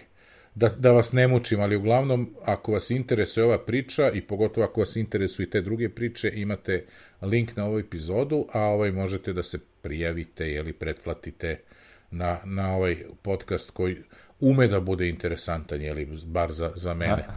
da, 0.55 0.69
da 0.69 0.91
vas 0.91 1.11
ne 1.11 1.27
mučim, 1.27 1.59
ali 1.59 1.75
uglavnom, 1.75 2.35
ako 2.45 2.71
vas 2.71 2.89
interesuje 2.89 3.43
ova 3.43 3.57
priča 3.65 4.11
i 4.11 4.21
pogotovo 4.21 4.65
ako 4.65 4.79
vas 4.79 4.95
interesuju 4.95 5.47
i 5.47 5.49
te 5.49 5.61
druge 5.61 5.89
priče, 5.89 6.31
imate 6.35 6.85
link 7.21 7.55
na 7.55 7.65
ovu 7.65 7.79
epizodu, 7.79 8.47
a 8.51 8.59
ovaj 8.59 8.91
možete 8.91 9.33
da 9.33 9.43
se 9.43 9.59
prijavite 9.81 10.51
ili 10.51 10.73
pretplatite 10.73 11.59
na, 12.11 12.37
na 12.45 12.75
ovaj 12.75 12.97
podcast 13.21 13.71
koji 13.71 13.97
ume 14.39 14.67
da 14.67 14.79
bude 14.79 15.09
interesantan, 15.09 15.81
jeli, 15.81 16.07
bar 16.25 16.51
za, 16.51 16.71
za 16.75 16.93
mene. 16.93 17.25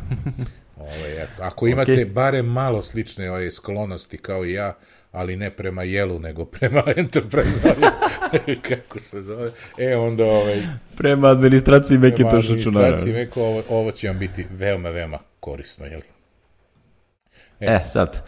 Ove, 0.76 1.22
eto, 1.22 1.43
ako 1.43 1.66
imate 1.66 1.93
okay. 1.93 2.12
barem 2.12 2.47
malo 2.47 2.82
slične 2.82 3.30
ove 3.30 3.51
sklonosti 3.51 4.18
kao 4.18 4.45
i 4.45 4.53
ja, 4.53 4.76
ali 5.16 5.36
ne 5.36 5.50
prema 5.50 5.82
jelu, 5.82 6.18
nego 6.18 6.44
prema 6.44 6.82
Enterprise, 6.96 7.74
kako 8.68 9.00
se 9.00 9.22
zove, 9.22 9.50
e 9.78 9.96
onda 9.96 10.24
ovaj, 10.24 10.62
Prema 10.96 11.28
administraciji 11.28 11.98
Macintosh 11.98 12.46
prema 12.46 12.58
računara. 12.58 12.86
administraciji 12.86 13.24
Macu, 13.24 13.40
ovo, 13.40 13.62
ovo 13.68 13.92
će 13.92 14.08
vam 14.08 14.18
biti 14.18 14.46
veoma, 14.50 14.90
veoma 14.90 15.18
korisno, 15.40 15.86
jeli? 15.86 16.02
E, 17.60 17.78
sad, 17.84 18.22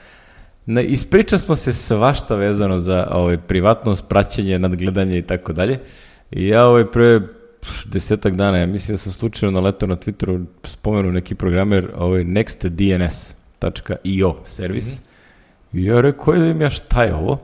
na, 0.67 0.81
ispriča 0.81 1.39
smo 1.39 1.57
se 1.57 1.73
svašta 1.73 2.35
vezano 2.35 2.79
za 2.79 3.09
ovaj, 3.11 3.39
privatnost, 3.39 4.05
praćenje, 4.09 4.59
nadgledanje 4.59 5.19
i 5.19 5.23
tako 5.23 5.53
dalje. 5.53 5.79
I 6.31 6.49
ja 6.49 6.67
ovaj 6.67 6.91
pre 6.91 7.21
desetak 7.85 8.35
dana, 8.35 8.59
ja 8.59 8.67
mislim 8.67 8.95
da 8.95 8.99
sam 8.99 9.13
slučajno 9.13 9.61
naletao 9.61 9.89
na 9.89 9.97
Twitteru, 9.97 10.45
spomenu 10.65 11.13
neki 11.13 11.35
programer, 11.35 11.91
ovaj 11.97 12.25
nextdns.io 12.25 14.37
servis. 14.45 14.87
Mm 14.87 14.91
-hmm. 15.03 15.08
I 15.73 15.85
ja 15.85 16.01
rekao, 16.01 16.35
da 16.35 16.65
ja 16.65 16.71
šta 16.71 17.03
je 17.03 17.15
ovo? 17.15 17.39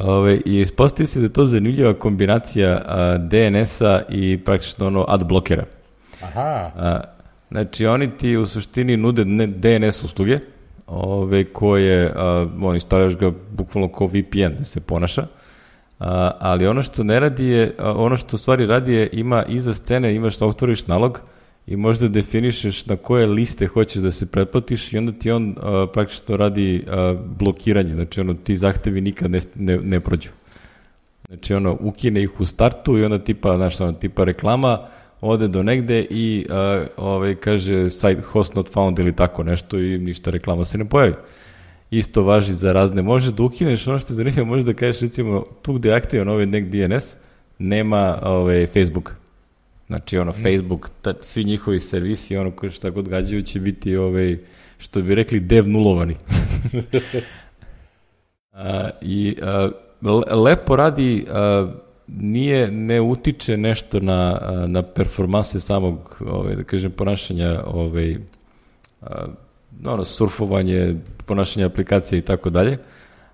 Ove, 0.00 0.40
I 0.44 0.60
ispostavi 0.60 1.06
se 1.06 1.18
da 1.18 1.24
je 1.24 1.32
to 1.32 1.44
zanimljiva 1.44 1.94
kombinacija 1.94 2.82
DNS-a 3.18 4.02
i 4.08 4.38
praktično 4.44 4.86
ono 4.86 5.04
ad 5.08 5.24
blokera. 5.24 5.64
Aha, 6.22 6.70
A, 6.76 7.00
znači, 7.50 7.86
oni 7.86 8.16
ti 8.16 8.36
u 8.36 8.46
suštini 8.46 8.96
nude 8.96 9.24
DNS 9.46 10.04
usluge, 10.04 10.38
ove, 10.86 11.44
koje, 11.44 12.12
a, 12.16 12.46
on 12.62 12.74
instaliraš 12.74 13.16
ga 13.16 13.32
bukvalno 13.50 13.92
kao 13.92 14.06
VPN 14.06 14.58
da 14.58 14.64
se 14.64 14.80
ponaša, 14.80 15.26
a, 15.98 16.30
ali 16.40 16.66
ono 16.66 16.82
što 16.82 17.04
ne 17.04 17.20
radi 17.20 17.46
je, 17.46 17.74
a, 17.78 17.92
ono 17.92 18.16
što 18.16 18.36
u 18.36 18.38
stvari 18.38 18.66
radi 18.66 18.94
je, 18.94 19.08
ima 19.12 19.44
iza 19.48 19.74
scene, 19.74 20.14
imaš 20.14 20.38
da 20.38 20.46
otvoriš 20.46 20.86
nalog 20.86 21.20
i 21.66 21.76
možda 21.76 22.08
definišeš 22.08 22.86
na 22.86 22.96
koje 22.96 23.26
liste 23.26 23.66
hoćeš 23.66 24.02
da 24.02 24.12
se 24.12 24.26
pretplatiš 24.26 24.92
i 24.92 24.98
onda 24.98 25.12
ti 25.12 25.30
on 25.30 25.56
a, 25.60 25.86
praktično 25.92 26.36
radi 26.36 26.84
a, 26.88 27.14
blokiranje, 27.38 27.94
znači 27.94 28.20
ono, 28.20 28.34
ti 28.34 28.56
zahtevi 28.56 29.00
nikad 29.00 29.30
ne, 29.30 29.40
ne, 29.54 29.76
ne 29.78 30.00
prođu. 30.00 30.30
Znači 31.28 31.54
ono, 31.54 31.76
ukine 31.80 32.22
ih 32.22 32.40
u 32.40 32.44
startu 32.44 32.98
i 32.98 33.04
onda 33.04 33.18
tipa, 33.18 33.56
znaš, 33.56 33.80
ono, 33.80 33.92
tipa 33.92 34.24
reklama, 34.24 34.78
ode 35.22 35.48
do 35.48 35.62
negde 35.62 36.06
i 36.10 36.46
uh, 36.48 36.86
ovaj, 36.96 37.34
kaže 37.34 37.90
site 37.90 38.20
host 38.20 38.54
not 38.54 38.72
found 38.72 38.98
ili 38.98 39.16
tako 39.16 39.42
nešto 39.42 39.78
i 39.78 39.98
ništa 39.98 40.30
reklama 40.30 40.64
se 40.64 40.78
ne 40.78 40.84
pojavi. 40.84 41.14
Isto 41.90 42.22
važi 42.22 42.52
za 42.52 42.72
razne, 42.72 43.02
možeš 43.02 43.32
da 43.32 43.42
ukineš 43.42 43.88
ono 43.88 43.98
što 43.98 44.12
je 44.12 44.16
zanimljivo, 44.16 44.46
možeš 44.46 44.64
da 44.64 44.74
kažeš 44.74 45.00
recimo 45.00 45.44
tu 45.62 45.72
gde 45.72 45.88
je 45.88 45.94
aktivan 45.94 46.28
ovaj 46.28 46.46
nek 46.46 46.64
DNS, 46.68 47.16
nema 47.58 48.18
ovaj, 48.22 48.66
Facebook. 48.66 49.21
Znači 49.92 50.18
ono, 50.18 50.30
mm. 50.32 50.42
Facebook, 50.42 50.90
ta, 51.02 51.14
svi 51.20 51.44
njihovi 51.44 51.80
servisi, 51.80 52.36
ono 52.36 52.52
šta 52.70 52.90
god 52.90 53.08
gađaju 53.08 53.42
će 53.42 53.60
biti 53.60 53.96
ovaj, 53.96 54.38
što 54.78 55.02
bi 55.02 55.14
rekli 55.14 55.40
dev 55.40 55.68
nulovani. 55.68 56.16
A, 58.52 58.90
I 59.00 59.36
a, 59.42 59.70
le- 60.02 60.36
lepo 60.36 60.76
radi, 60.76 61.26
a, 61.30 61.72
nije, 62.06 62.70
ne 62.70 63.00
utiče 63.00 63.56
nešto 63.56 64.00
na, 64.00 64.38
a, 64.42 64.66
na 64.66 64.82
performanse 64.82 65.60
samog, 65.60 66.22
ovaj, 66.26 66.56
da 66.56 66.64
kažem, 66.64 66.90
ponašanja 66.90 67.62
ovaj, 67.66 68.16
a, 69.00 69.26
ono, 69.84 70.04
surfovanje, 70.04 70.96
ponašanje 71.26 71.66
aplikacije 71.66 72.18
i 72.18 72.22
tako 72.22 72.50
dalje. 72.50 72.78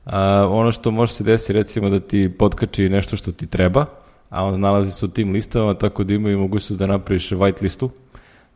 A, 0.05 0.49
ono 0.51 0.73
što 0.73 0.91
može 0.91 1.13
se 1.13 1.25
desiti, 1.25 1.53
recimo 1.53 1.91
da 1.91 2.01
ti 2.01 2.31
potkači 2.39 2.89
nešto 2.89 3.17
što 3.17 3.33
ti 3.33 3.47
treba, 3.47 3.87
a 4.31 4.45
on 4.45 4.61
nalazi 4.61 4.93
se 4.93 5.07
u 5.07 5.09
tim 5.09 5.33
listama, 5.33 5.75
tako 5.75 6.05
da 6.05 6.15
imaju 6.15 6.39
mogućnost 6.39 6.81
da 6.81 6.87
napraviš 6.87 7.31
white 7.31 7.63
listu. 7.63 7.91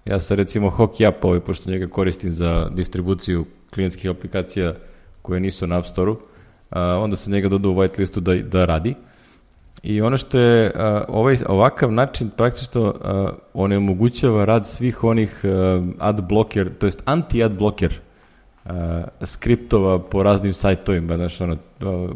Ja 0.05 0.21
sam 0.21 0.37
recimo 0.37 0.71
Hockey 0.71 1.09
App, 1.09 1.25
ovaj, 1.25 1.41
pošto 1.41 1.71
njega 1.71 1.87
koristim 1.87 2.31
za 2.31 2.69
distribuciju 2.69 3.45
klijentskih 3.75 4.11
aplikacija 4.11 4.75
koje 5.23 5.41
nisu 5.41 5.67
na 5.67 5.79
App 5.79 5.87
Store-u, 5.87 6.17
onda 6.77 7.17
se 7.17 7.31
njega 7.31 7.49
doda 7.49 7.69
u 7.69 7.75
whitelistu 7.75 8.21
da, 8.21 8.35
da 8.35 8.65
radi. 8.65 8.95
I 9.83 10.01
ono 10.01 10.17
što 10.17 10.39
je 10.39 10.73
a, 10.75 11.05
ovaj, 11.09 11.37
ovakav 11.47 11.93
način 11.93 12.31
praktično 12.37 12.95
onemogućava 13.55 14.45
rad 14.45 14.67
svih 14.67 15.05
onih 15.05 15.41
a, 15.45 15.83
ad 15.99 16.29
blocker, 16.29 16.71
to 16.79 16.87
jest 16.87 17.03
anti-ad 17.05 17.53
blocker 17.53 18.01
a, 18.65 19.05
skriptova 19.23 19.99
po 19.99 20.23
raznim 20.23 20.55
sajtovima, 20.55 21.17
znaš, 21.17 21.41
ono, 21.41 21.57
a, 21.81 22.09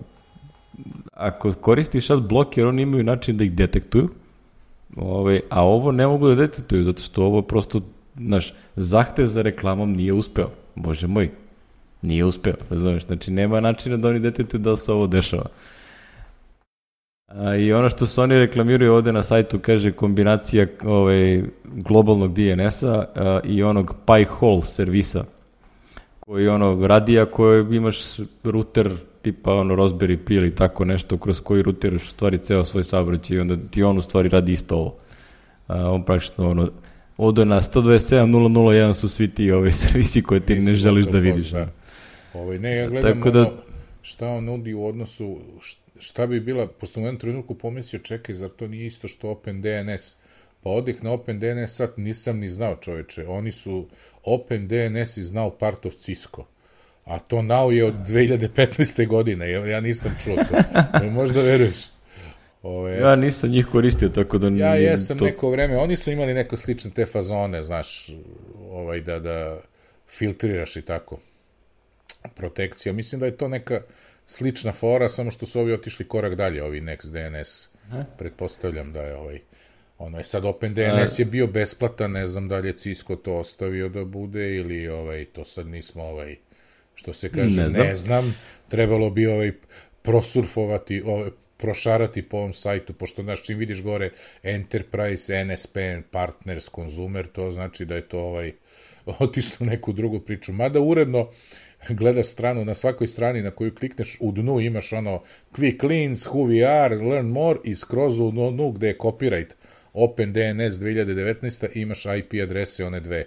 ako 1.13 1.53
koristiš 1.53 2.11
ad 2.11 2.29
blocker, 2.29 2.67
oni 2.67 2.83
imaju 2.83 3.05
način 3.05 3.37
da 3.37 3.45
ih 3.45 3.53
detektuju, 3.53 4.09
ovaj, 4.97 5.41
a 5.51 5.65
ovo 5.65 5.93
ne 5.93 6.07
mogu 6.07 6.29
da 6.29 6.35
detektuju, 6.35 6.85
zato 6.85 7.03
što 7.03 7.25
ovo 7.25 7.43
prosto, 7.43 7.81
znaš, 8.17 8.55
zahtev 8.77 9.27
za 9.27 9.43
reklamom 9.43 9.93
nije 9.93 10.13
uspeo, 10.13 10.51
bože 10.75 11.07
moj, 11.07 11.31
nije 12.03 12.25
uspeo, 12.25 12.55
razumeš, 12.71 13.07
znači 13.07 13.33
nema 13.33 13.61
načina 13.61 13.97
da 13.97 14.09
oni 14.09 14.21
detektuju 14.21 14.61
da 14.61 14.77
se 14.77 14.93
ovo 14.93 15.07
dešava. 15.07 15.47
A, 17.29 17.57
I 17.57 17.73
ono 17.73 17.89
što 17.89 18.07
se 18.07 18.21
oni 18.21 18.39
reklamiraju 18.39 18.95
ovde 18.95 19.13
na 19.13 19.23
sajtu 19.23 19.59
kaže 19.59 19.93
kombinacija 19.93 20.67
ovaj, 20.85 21.43
globalnog 21.65 22.35
DNS-a 22.35 23.05
i 23.45 23.63
onog 23.63 23.95
Pi-hole 24.07 24.63
servisa 24.63 25.25
koji 26.21 26.49
ono 26.49 26.87
radija 26.87 27.27
koji 27.27 27.77
imaš 27.77 27.99
router 28.45 28.91
tipa 29.27 29.55
ono 29.55 29.75
Raspberry 29.77 30.17
Pi 30.27 30.35
ili 30.35 30.55
tako 30.55 30.85
nešto 30.85 31.19
kroz 31.19 31.41
koji 31.41 31.63
rutiraš 31.63 32.05
u 32.05 32.09
stvari 32.09 32.39
ceo 32.39 32.65
svoj 32.65 32.85
saobraćaj 32.85 33.37
i 33.37 33.41
onda 33.41 33.57
ti 33.71 33.83
on 33.83 33.99
u 33.99 34.03
stvari 34.03 34.29
radi 34.29 34.53
isto 34.53 34.77
ovo. 34.77 34.97
A, 35.67 35.91
on 35.91 36.05
praktično 36.05 36.51
ono 36.51 36.71
Odo 37.17 37.45
na 37.45 37.61
127.001 37.61 38.93
su 38.93 39.09
svi 39.09 39.29
ti 39.29 39.51
ovi 39.51 39.73
servisi 39.83 40.23
koje 40.23 40.41
ti 40.41 40.55
ne 40.55 40.75
želiš 40.75 41.07
da 41.07 41.19
vidiš. 41.19 41.51
Da. 41.51 41.69
Ovaj, 42.35 42.59
ne, 42.59 42.77
ja 42.77 42.89
gledam 42.89 43.13
Tako 43.13 43.31
da, 43.31 43.41
ono, 43.41 43.53
šta 44.03 44.29
on 44.29 44.45
nudi 44.45 44.75
u 44.75 44.87
odnosu, 44.87 45.39
šta 45.99 46.27
bi 46.27 46.41
bila, 46.41 46.67
posle 46.67 47.03
u 47.03 47.07
jednom 47.07 47.21
trenutku 47.21 47.55
pomislio, 47.55 48.01
čekaj, 48.01 48.35
zar 48.35 48.51
to 48.51 48.69
nije 48.69 48.87
isto 48.87 49.09
što 49.09 49.31
OpenDNS? 49.31 50.17
Pa 50.63 50.71
odih 50.71 51.05
na 51.05 51.13
OpenDNS, 51.13 51.75
sad 51.75 51.93
nisam 51.97 52.39
ni 52.39 52.49
znao 52.49 52.77
čoveče, 52.77 53.27
oni 53.27 53.53
su, 53.53 53.87
OpenDNS 54.25 55.17
is 55.17 55.27
now 55.27 55.51
part 55.59 55.87
of 55.87 55.95
Cisco. 55.95 56.47
A 57.07 57.19
to 57.19 57.37
now 57.37 57.71
je 57.71 57.85
od 57.85 57.95
2015. 57.95 59.07
godine, 59.07 59.51
ja 59.51 59.81
nisam 59.81 60.17
čuo 60.25 60.37
to. 60.37 61.05
Možda 61.11 61.41
veruješ. 61.41 61.87
Ove, 62.63 62.97
ja 62.97 63.17
nisam 63.17 63.51
njih 63.51 63.67
koristio, 63.67 64.09
tako 64.09 64.39
da... 64.39 64.49
Ja 64.49 64.75
jesam 64.75 65.19
to... 65.19 65.25
neko 65.25 65.51
vreme, 65.51 65.77
oni 65.79 65.97
su 65.97 66.13
imali 66.13 66.35
neko 66.35 66.57
slične 66.57 66.91
te 66.91 67.07
fazone, 67.07 67.63
znaš, 67.63 68.11
ovaj, 68.71 69.01
da, 69.01 69.19
da 69.19 69.61
filtriraš 70.09 70.77
i 70.77 70.83
tako 70.83 71.19
protekcija. 72.35 72.93
Mislim 72.93 73.21
da 73.21 73.27
je 73.27 73.37
to 73.37 73.49
neka 73.49 73.81
slična 74.27 74.73
fora, 74.73 75.09
samo 75.09 75.31
što 75.31 75.47
su 75.47 75.61
ovi 75.61 75.73
otišli 75.73 76.09
korak 76.09 76.35
dalje, 76.35 76.63
ovi 76.63 76.81
NextDNS. 76.81 77.69
Aha. 77.89 78.05
Pretpostavljam 78.19 78.93
da 78.93 79.03
je 79.03 79.17
ovaj 79.17 79.41
ono 79.99 80.19
je 80.19 80.25
sad 80.25 80.45
OpenDNS 80.45 81.19
je 81.19 81.25
bio 81.25 81.47
besplatan, 81.47 82.11
ne 82.11 82.27
znam 82.27 82.49
da 82.49 82.59
li 82.59 82.69
je 82.69 82.79
Cisco 82.79 83.17
to 83.17 83.37
ostavio 83.37 83.89
da 83.89 84.05
bude 84.05 84.57
ili 84.57 84.89
ovaj 84.89 85.25
to 85.25 85.45
sad 85.45 85.67
nismo 85.67 86.03
ovaj 86.03 86.37
što 86.97 87.15
se 87.15 87.29
kaže 87.29 87.63
ne 87.63 87.69
znam, 87.71 87.87
ne 87.87 87.95
znam. 87.95 88.35
trebalo 88.69 89.11
bi 89.11 89.27
ovaj 89.27 89.53
prosurfovati 90.03 91.03
ovaj, 91.07 91.31
prošarati 91.57 92.23
po 92.23 92.37
ovom 92.37 92.53
sajtu, 92.53 92.93
pošto 92.93 93.23
znaš, 93.23 93.43
čim 93.43 93.59
vidiš 93.59 93.83
gore 93.83 94.11
Enterprise, 94.43 95.45
NSPN, 95.45 96.03
Partners, 96.11 96.71
Consumer, 96.75 97.27
to 97.27 97.51
znači 97.51 97.85
da 97.85 97.95
je 97.95 98.09
to 98.09 98.21
ovaj, 98.21 98.53
otišlo 99.19 99.67
neku 99.67 99.93
drugu 99.93 100.21
priču. 100.21 100.53
Mada 100.53 100.81
uredno, 100.81 101.31
gledaš 101.89 102.27
stranu, 102.27 102.65
na 102.65 102.75
svakoj 102.75 103.07
strani 103.07 103.43
na 103.43 103.51
koju 103.51 103.75
klikneš 103.75 104.17
u 104.21 104.33
dnu 104.33 104.61
imaš 104.61 104.93
ono 104.93 105.23
quick 105.53 105.89
links, 105.89 106.27
who 106.27 106.47
we 106.47 106.85
are, 106.85 106.97
learn 106.97 107.27
more 107.27 107.59
i 107.65 107.75
skroz 107.75 108.21
u 108.21 108.31
dnu 108.31 108.73
gde 108.73 108.87
je 108.87 108.99
copyright 108.99 109.51
OpenDNS 109.93 110.75
2019 110.75 111.69
imaš 111.75 112.05
IP 112.05 112.43
adrese 112.43 112.85
one 112.85 113.01
dve. 113.01 113.27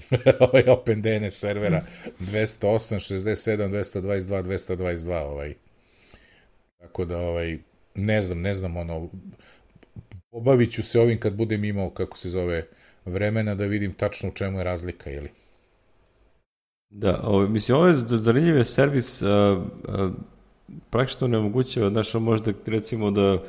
ovaj 0.50 0.64
OpenDNS 0.68 1.34
servera 1.34 1.82
208, 2.20 2.94
67, 2.94 3.68
222, 3.68 4.42
222 4.42 5.14
ovaj. 5.14 5.54
Tako 6.78 7.04
da 7.04 7.18
ovaj 7.18 7.58
ne 7.94 8.22
znam, 8.22 8.40
ne 8.40 8.54
znam 8.54 8.76
ono 8.76 9.08
obavit 10.30 10.72
ću 10.72 10.82
se 10.82 11.00
ovim 11.00 11.20
kad 11.20 11.34
budem 11.34 11.64
imao 11.64 11.90
kako 11.90 12.18
se 12.18 12.30
zove 12.30 12.66
vremena 13.04 13.54
da 13.54 13.66
vidim 13.66 13.92
tačno 13.92 14.28
u 14.28 14.32
čemu 14.32 14.58
je 14.58 14.64
razlika, 14.64 15.10
ili? 15.10 15.28
Da, 16.90 17.20
ovo, 17.24 17.48
mislim, 17.48 17.78
ovo 17.78 17.86
je 17.86 17.94
zanimljiv 17.94 18.64
servis, 18.64 19.22
a, 19.22 19.26
a, 19.88 20.10
praktično 20.90 21.28
nemoguće, 21.28 21.88
znaš, 21.88 22.14
možda 22.14 22.52
recimo 22.66 23.10
da 23.10 23.42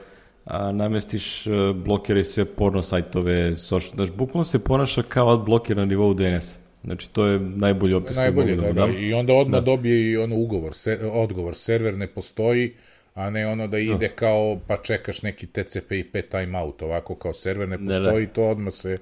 a, 0.46 0.72
namestiš 0.72 1.48
a, 1.48 1.74
blokere 1.76 2.20
i 2.20 2.24
sve 2.24 2.46
porno 2.46 2.82
sajtove, 2.82 3.58
social, 3.58 3.96
znaš, 3.96 4.12
bukvalno 4.12 4.44
se 4.44 4.64
ponaša 4.64 5.04
kao 5.04 5.34
ad 5.34 5.46
bloker 5.46 5.78
na 5.78 5.86
nivou 5.86 6.14
DNS. 6.14 6.56
Znači, 6.84 7.10
to 7.10 7.26
je 7.26 7.40
najbolji 7.40 7.94
opis 7.94 8.16
najbolje, 8.16 8.56
da, 8.56 8.62
da, 8.62 8.86
da, 8.86 8.94
I 9.00 9.14
onda 9.14 9.34
odmah 9.34 9.60
da. 9.60 9.66
dobije 9.66 10.12
i 10.12 10.18
ono 10.18 10.36
ugovor, 10.36 10.74
se, 10.74 11.00
odgovor, 11.12 11.56
server 11.56 11.98
ne 11.98 12.08
postoji, 12.08 12.74
a 13.16 13.30
ne 13.30 13.48
ono 13.48 13.68
da 13.68 13.80
ide 13.80 14.08
da. 14.08 14.16
kao, 14.16 14.60
pa 14.68 14.78
čekaš 14.78 15.22
neki 15.24 15.48
TCP 15.48 15.92
IP 15.92 16.16
timeout, 16.32 16.82
ovako 16.82 17.16
kao 17.16 17.34
server 17.34 17.70
ne 17.70 17.78
postoji, 17.78 18.26
da, 18.26 18.28
da. 18.28 18.34
to 18.34 18.44
odmah 18.44 18.74
se 18.74 18.98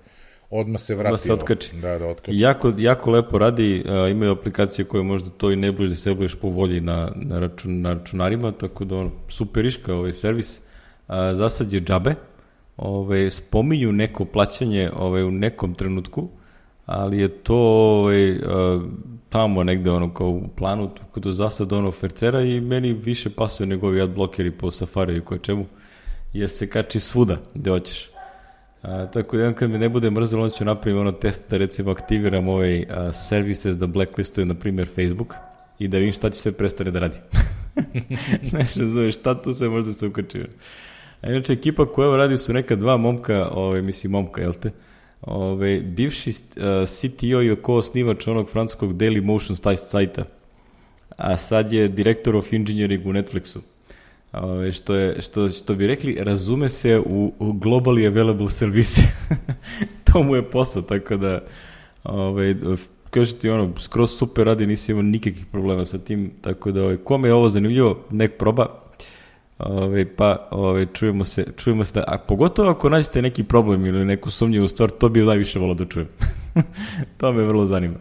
odmah 0.50 0.82
se 0.82 0.96
vrati. 0.96 1.08
Odmah 1.08 1.20
se 1.20 1.34
otkači. 1.34 1.76
Da, 1.76 2.00
da, 2.00 2.08
otkači. 2.08 2.40
Jako, 2.40 2.74
jako 2.78 3.12
lepo 3.12 3.38
radi, 3.38 3.84
uh, 3.86 4.12
imaju 4.12 4.32
aplikacije 4.32 4.86
koje 4.86 5.04
možda 5.04 5.30
to 5.30 5.52
i 5.52 5.56
ne 5.56 5.72
bliže 5.72 5.90
da 5.90 5.96
se 5.96 6.14
bliže 6.14 6.38
po 6.38 6.50
volji 6.50 6.82
na, 6.82 7.12
na, 7.16 7.40
račun, 7.40 7.82
na 7.82 7.94
računarima, 7.94 8.52
tako 8.52 8.86
da 8.86 8.96
ono, 8.96 9.12
super 9.28 9.66
iška 9.66 9.94
ovaj 9.94 10.14
servis. 10.14 10.58
Uh, 10.58 10.69
za 11.10 11.50
sad 11.50 11.74
je 11.74 11.82
džabe, 11.82 12.16
ovaj, 12.78 13.32
spominju 13.32 13.92
neko 13.92 14.26
plaćanje 14.26 14.90
ovaj, 14.96 15.24
u 15.24 15.32
nekom 15.32 15.74
trenutku, 15.74 16.30
ali 16.86 17.20
je 17.20 17.28
to 17.28 17.56
ovaj, 17.56 18.32
uh, 18.32 18.84
tamo 19.30 19.64
negde 19.64 19.92
ono 19.92 20.14
kao 20.14 20.28
u 20.30 20.48
planu, 20.56 20.90
tako 20.96 21.20
da 21.20 21.50
sad 21.50 21.74
ono 21.74 21.92
fercera 21.92 22.42
i 22.42 22.62
meni 22.62 22.94
više 22.94 23.30
pasuje 23.30 23.68
nego 23.68 23.88
ovi 23.88 24.02
adblokeri 24.02 24.52
po 24.52 24.72
Safari 24.72 25.18
i 25.18 25.22
koje 25.22 25.40
čemu, 25.40 25.66
jer 26.34 26.50
se 26.50 26.70
kači 26.70 27.00
svuda 27.00 27.38
gde 27.54 27.70
hoćeš. 27.70 28.10
A, 28.82 29.06
tako 29.06 29.38
da 29.38 29.54
kad 29.54 29.70
me 29.70 29.78
ne 29.78 29.90
bude 29.90 30.10
mrzelo, 30.12 30.44
onda 30.44 30.56
ću 30.56 30.66
napraviti 30.66 31.00
ono 31.00 31.12
test 31.12 31.50
da 31.50 31.58
recimo 31.58 31.92
aktiviram 31.92 32.48
ovaj 32.48 32.86
a, 32.90 33.12
services 33.12 33.78
da 33.78 33.88
blacklistujem 33.88 34.48
na 34.48 34.54
primjer 34.54 34.88
Facebook 34.88 35.36
i 35.80 35.88
da 35.88 35.98
vidim 35.98 36.14
šta 36.14 36.30
će 36.30 36.40
sve 36.40 36.52
prestane 36.52 36.92
da 36.92 37.00
radi. 37.00 37.18
Nešto 38.60 38.86
zove 38.86 39.12
šta 39.12 39.42
tu 39.42 39.54
se 39.54 39.70
možda 39.70 39.94
se 39.94 40.08
ukači. 40.08 40.46
A 41.22 41.30
inače 41.30 41.54
ekipa 41.54 41.86
koja 41.86 42.18
radi 42.18 42.38
su 42.38 42.54
neka 42.54 42.76
dva 42.76 42.98
momka, 42.98 43.50
ovaj, 43.52 43.82
mislim 43.82 44.12
momka, 44.12 44.42
jel 44.42 44.54
te? 44.54 44.72
Ove, 45.22 45.80
bivši 45.80 46.30
uh, 46.30 46.90
CTO 46.90 47.42
i 47.42 47.52
oko 47.52 47.76
osnivač 47.76 48.28
onog 48.28 48.50
francuskog 48.50 48.94
Daily 48.94 49.24
Motion 49.24 49.56
sajta, 49.78 50.26
a 51.18 51.38
sad 51.38 51.74
je 51.74 51.88
direktor 51.88 52.36
of 52.36 52.54
engineering 52.54 53.06
u 53.06 53.14
Netflixu. 53.14 53.60
Ove, 54.34 54.72
što, 54.72 54.96
je, 54.96 55.22
što, 55.22 55.50
što 55.50 55.76
bi 55.76 55.88
rekli, 55.88 56.18
razume 56.20 56.70
se 56.70 57.00
u, 57.00 57.34
u 57.40 57.54
globally 57.54 58.08
available 58.08 58.50
service. 58.50 59.02
to 60.14 60.24
mu 60.24 60.36
je 60.36 60.50
posao, 60.50 60.82
tako 60.82 61.18
da 61.18 61.40
ove, 62.04 62.56
kaže 63.10 63.36
ti 63.36 63.50
ono, 63.50 63.74
skroz 63.78 64.12
super 64.18 64.46
radi, 64.46 64.68
nisi 64.68 64.92
imao 64.92 65.04
nikakvih 65.04 65.46
problema 65.46 65.86
sa 65.86 65.98
tim, 65.98 66.32
tako 66.42 66.72
da 66.72 66.84
ove, 66.84 66.98
kome 66.98 67.28
je 67.28 67.34
ovo 67.34 67.50
zanimljivo, 67.50 68.00
nek 68.10 68.38
proba, 68.38 68.89
Ove, 69.60 70.16
pa 70.16 70.48
ove, 70.52 70.86
čujemo, 70.94 71.24
se, 71.24 71.46
čujemo 71.58 71.84
se 71.84 71.94
da, 71.94 72.04
a 72.08 72.18
pogotovo 72.18 72.70
ako 72.70 72.90
nađete 72.90 73.22
neki 73.22 73.44
problem 73.44 73.86
ili 73.86 74.06
neku 74.06 74.32
sumnjivu 74.32 74.68
stvar, 74.68 74.90
to 74.90 75.10
bi 75.10 75.22
najviše 75.22 75.60
volao 75.60 75.76
da 75.76 75.86
čujem. 75.86 76.08
to 77.18 77.34
me 77.34 77.44
vrlo 77.44 77.66
zanima. 77.66 77.96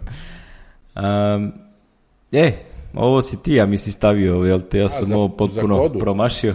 Um, 0.97 1.53
e, 2.33 2.53
ovo 2.95 3.23
si 3.23 3.43
ti, 3.43 3.55
ja 3.55 3.67
mi 3.67 3.79
si 3.79 3.93
stavio, 3.93 4.35
jel 4.35 4.61
te, 4.61 4.79
ja 4.79 4.89
sam 4.89 5.03
a, 5.03 5.07
za, 5.07 5.17
ovo 5.17 5.29
potpuno 5.29 5.89
promašio. 5.89 6.55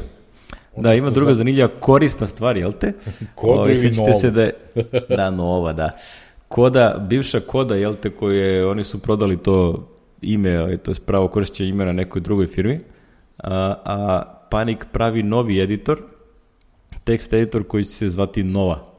Da, 0.77 0.93
ima 0.93 1.09
druga 1.09 1.31
za... 1.31 1.35
zanimljiva 1.35 1.67
korisna 1.79 2.27
stvar, 2.27 2.57
jel 2.57 2.71
te? 2.71 2.93
Koda 3.35 3.71
ili 3.71 3.91
nova? 3.97 4.13
se 4.13 4.31
da 4.31 4.41
je, 4.41 4.53
da, 5.09 5.31
nova, 5.31 5.73
da. 5.73 5.89
Koda, 6.47 7.05
bivša 7.09 7.39
koda, 7.39 7.75
jel 7.75 7.95
te, 7.95 8.09
koje 8.09 8.67
oni 8.67 8.83
su 8.83 8.99
prodali 8.99 9.37
to 9.37 9.87
ime, 10.21 10.77
to 10.77 10.91
je 10.91 10.95
pravo 11.05 11.27
korišćenje 11.27 11.69
imena 11.69 11.91
nekoj 11.91 12.21
drugoj 12.21 12.47
firmi, 12.47 12.79
a, 13.37 13.75
a 13.85 14.23
Panik 14.53 14.85
pravi 14.91 15.23
novi 15.23 15.61
editor, 15.61 16.01
tekst 17.03 17.33
editor 17.33 17.63
koji 17.63 17.83
će 17.83 17.91
se 17.91 18.09
zvati 18.09 18.43
Nova 18.43 18.93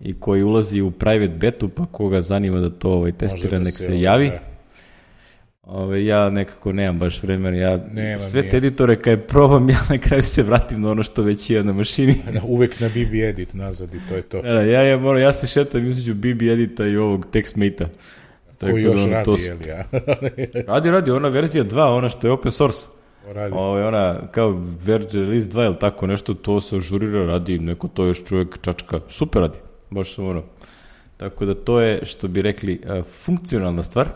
i 0.00 0.20
koji 0.20 0.42
ulazi 0.42 0.80
u 0.80 0.90
private 0.90 1.34
betu, 1.38 1.68
pa 1.68 1.86
koga 1.86 2.20
zanima 2.20 2.60
da 2.60 2.70
to 2.70 2.90
ovaj, 2.90 3.12
testira, 3.12 3.58
da 3.58 3.64
nek 3.64 3.78
se, 3.78 4.00
javi. 4.00 4.28
Da. 4.28 4.40
Ove, 5.62 6.04
ja 6.04 6.30
nekako 6.30 6.72
nemam 6.72 6.98
baš 6.98 7.22
vremena, 7.22 7.56
ja 7.56 7.80
Nema, 7.92 8.18
sve 8.18 8.48
te 8.48 8.56
editore 8.56 9.02
kad 9.02 9.26
probam, 9.26 9.70
ja 9.74 9.78
na 9.90 9.98
kraju 9.98 10.22
se 10.22 10.42
vratim 10.42 10.80
na 10.80 10.90
ono 10.90 11.02
što 11.02 11.22
već 11.22 11.50
je 11.50 11.64
na 11.64 11.72
mašini. 11.72 12.14
Da, 12.32 12.40
uvek 12.42 12.80
na 12.80 12.88
BB 12.88 13.14
Edit 13.14 13.54
nazad 13.54 13.94
i 13.94 13.98
to 14.08 14.14
je 14.14 14.22
to. 14.22 14.42
Da, 14.42 14.52
da 14.52 14.62
ja, 14.62 14.82
ja, 14.82 14.98
moram, 14.98 15.22
ja 15.22 15.32
se 15.32 15.46
šetam 15.46 15.86
između 15.86 16.14
BB 16.14 16.42
Edita 16.42 16.86
i 16.86 16.96
ovog 16.96 17.26
TextMate-a. 17.32 17.86
Koji 18.60 18.82
još 18.82 19.00
da, 19.00 19.10
radi, 19.10 19.24
to- 19.24 19.36
jeli, 19.40 19.68
ja? 19.68 19.84
Radi, 20.72 20.90
radi, 20.90 21.10
ona 21.10 21.28
verzija 21.28 21.64
2, 21.64 21.96
ona 21.96 22.08
što 22.08 22.26
je 22.26 22.32
open 22.32 22.52
source. 22.52 23.03
Ovo 23.52 23.78
je 23.78 23.86
ona, 23.86 24.16
kao 24.30 24.62
Verge 24.84 25.18
Release 25.18 25.48
2 25.48 25.64
ili 25.64 25.78
tako 25.78 26.06
nešto, 26.06 26.34
to 26.34 26.60
se 26.60 26.76
ažurira, 26.76 27.26
radi, 27.26 27.58
neko 27.58 27.88
to 27.88 28.04
još 28.04 28.24
čovjek 28.24 28.58
čačka, 28.60 29.00
super 29.08 29.42
radi, 29.42 29.58
baš 29.90 30.14
sam 30.14 30.26
ono. 30.26 30.42
Tako 31.16 31.44
da 31.44 31.54
to 31.54 31.80
je, 31.80 32.04
što 32.04 32.28
bi 32.28 32.42
rekli, 32.42 32.80
funkcionalna 33.24 33.82
stvar. 33.82 34.08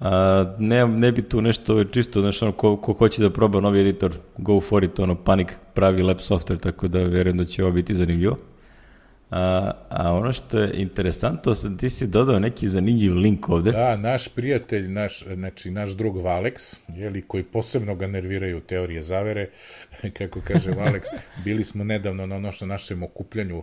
A, 0.00 0.54
ne, 0.58 0.86
ne 0.86 1.12
bi 1.12 1.22
tu 1.22 1.40
nešto 1.40 1.72
ovo 1.72 1.80
je 1.80 1.88
čisto, 1.92 2.20
znaš, 2.20 2.42
ono, 2.42 2.52
ko, 2.52 2.76
ko 2.76 2.92
hoće 2.92 3.22
da 3.22 3.30
proba 3.30 3.60
novi 3.60 3.80
editor, 3.80 4.12
go 4.36 4.60
for 4.60 4.84
it, 4.84 4.98
ono, 4.98 5.14
Panik 5.14 5.52
pravi 5.74 6.02
lab 6.02 6.18
software, 6.18 6.60
tako 6.60 6.88
da 6.88 6.98
verujem 6.98 7.38
da 7.38 7.44
će 7.44 7.64
ovo 7.64 7.72
biti 7.72 7.94
zanimljivo. 7.94 8.36
A, 9.32 9.72
a 9.88 10.12
ono 10.12 10.32
što 10.32 10.58
je 10.58 10.70
interesantno, 10.74 11.54
ti 11.78 11.90
si 11.90 12.06
dodao 12.06 12.38
neki 12.38 12.68
zanimljiv 12.68 13.14
link 13.14 13.48
ovde. 13.48 13.72
Da, 13.72 13.96
naš 13.96 14.28
prijatelj, 14.28 14.88
naš, 14.88 15.24
znači, 15.34 15.70
naš 15.70 15.90
drug 15.90 16.16
Valex, 16.16 16.76
jeli, 16.96 17.22
koji 17.22 17.44
posebno 17.44 17.94
ga 17.94 18.06
nerviraju 18.06 18.60
teorije 18.60 19.02
zavere, 19.02 19.48
kako 20.18 20.40
kaže 20.40 20.70
Valex, 20.70 21.02
bili 21.44 21.64
smo 21.64 21.84
nedavno 21.84 22.26
na 22.26 22.36
ono 22.36 22.52
što 22.52 22.66
našem 22.66 23.02
okupljanju 23.02 23.62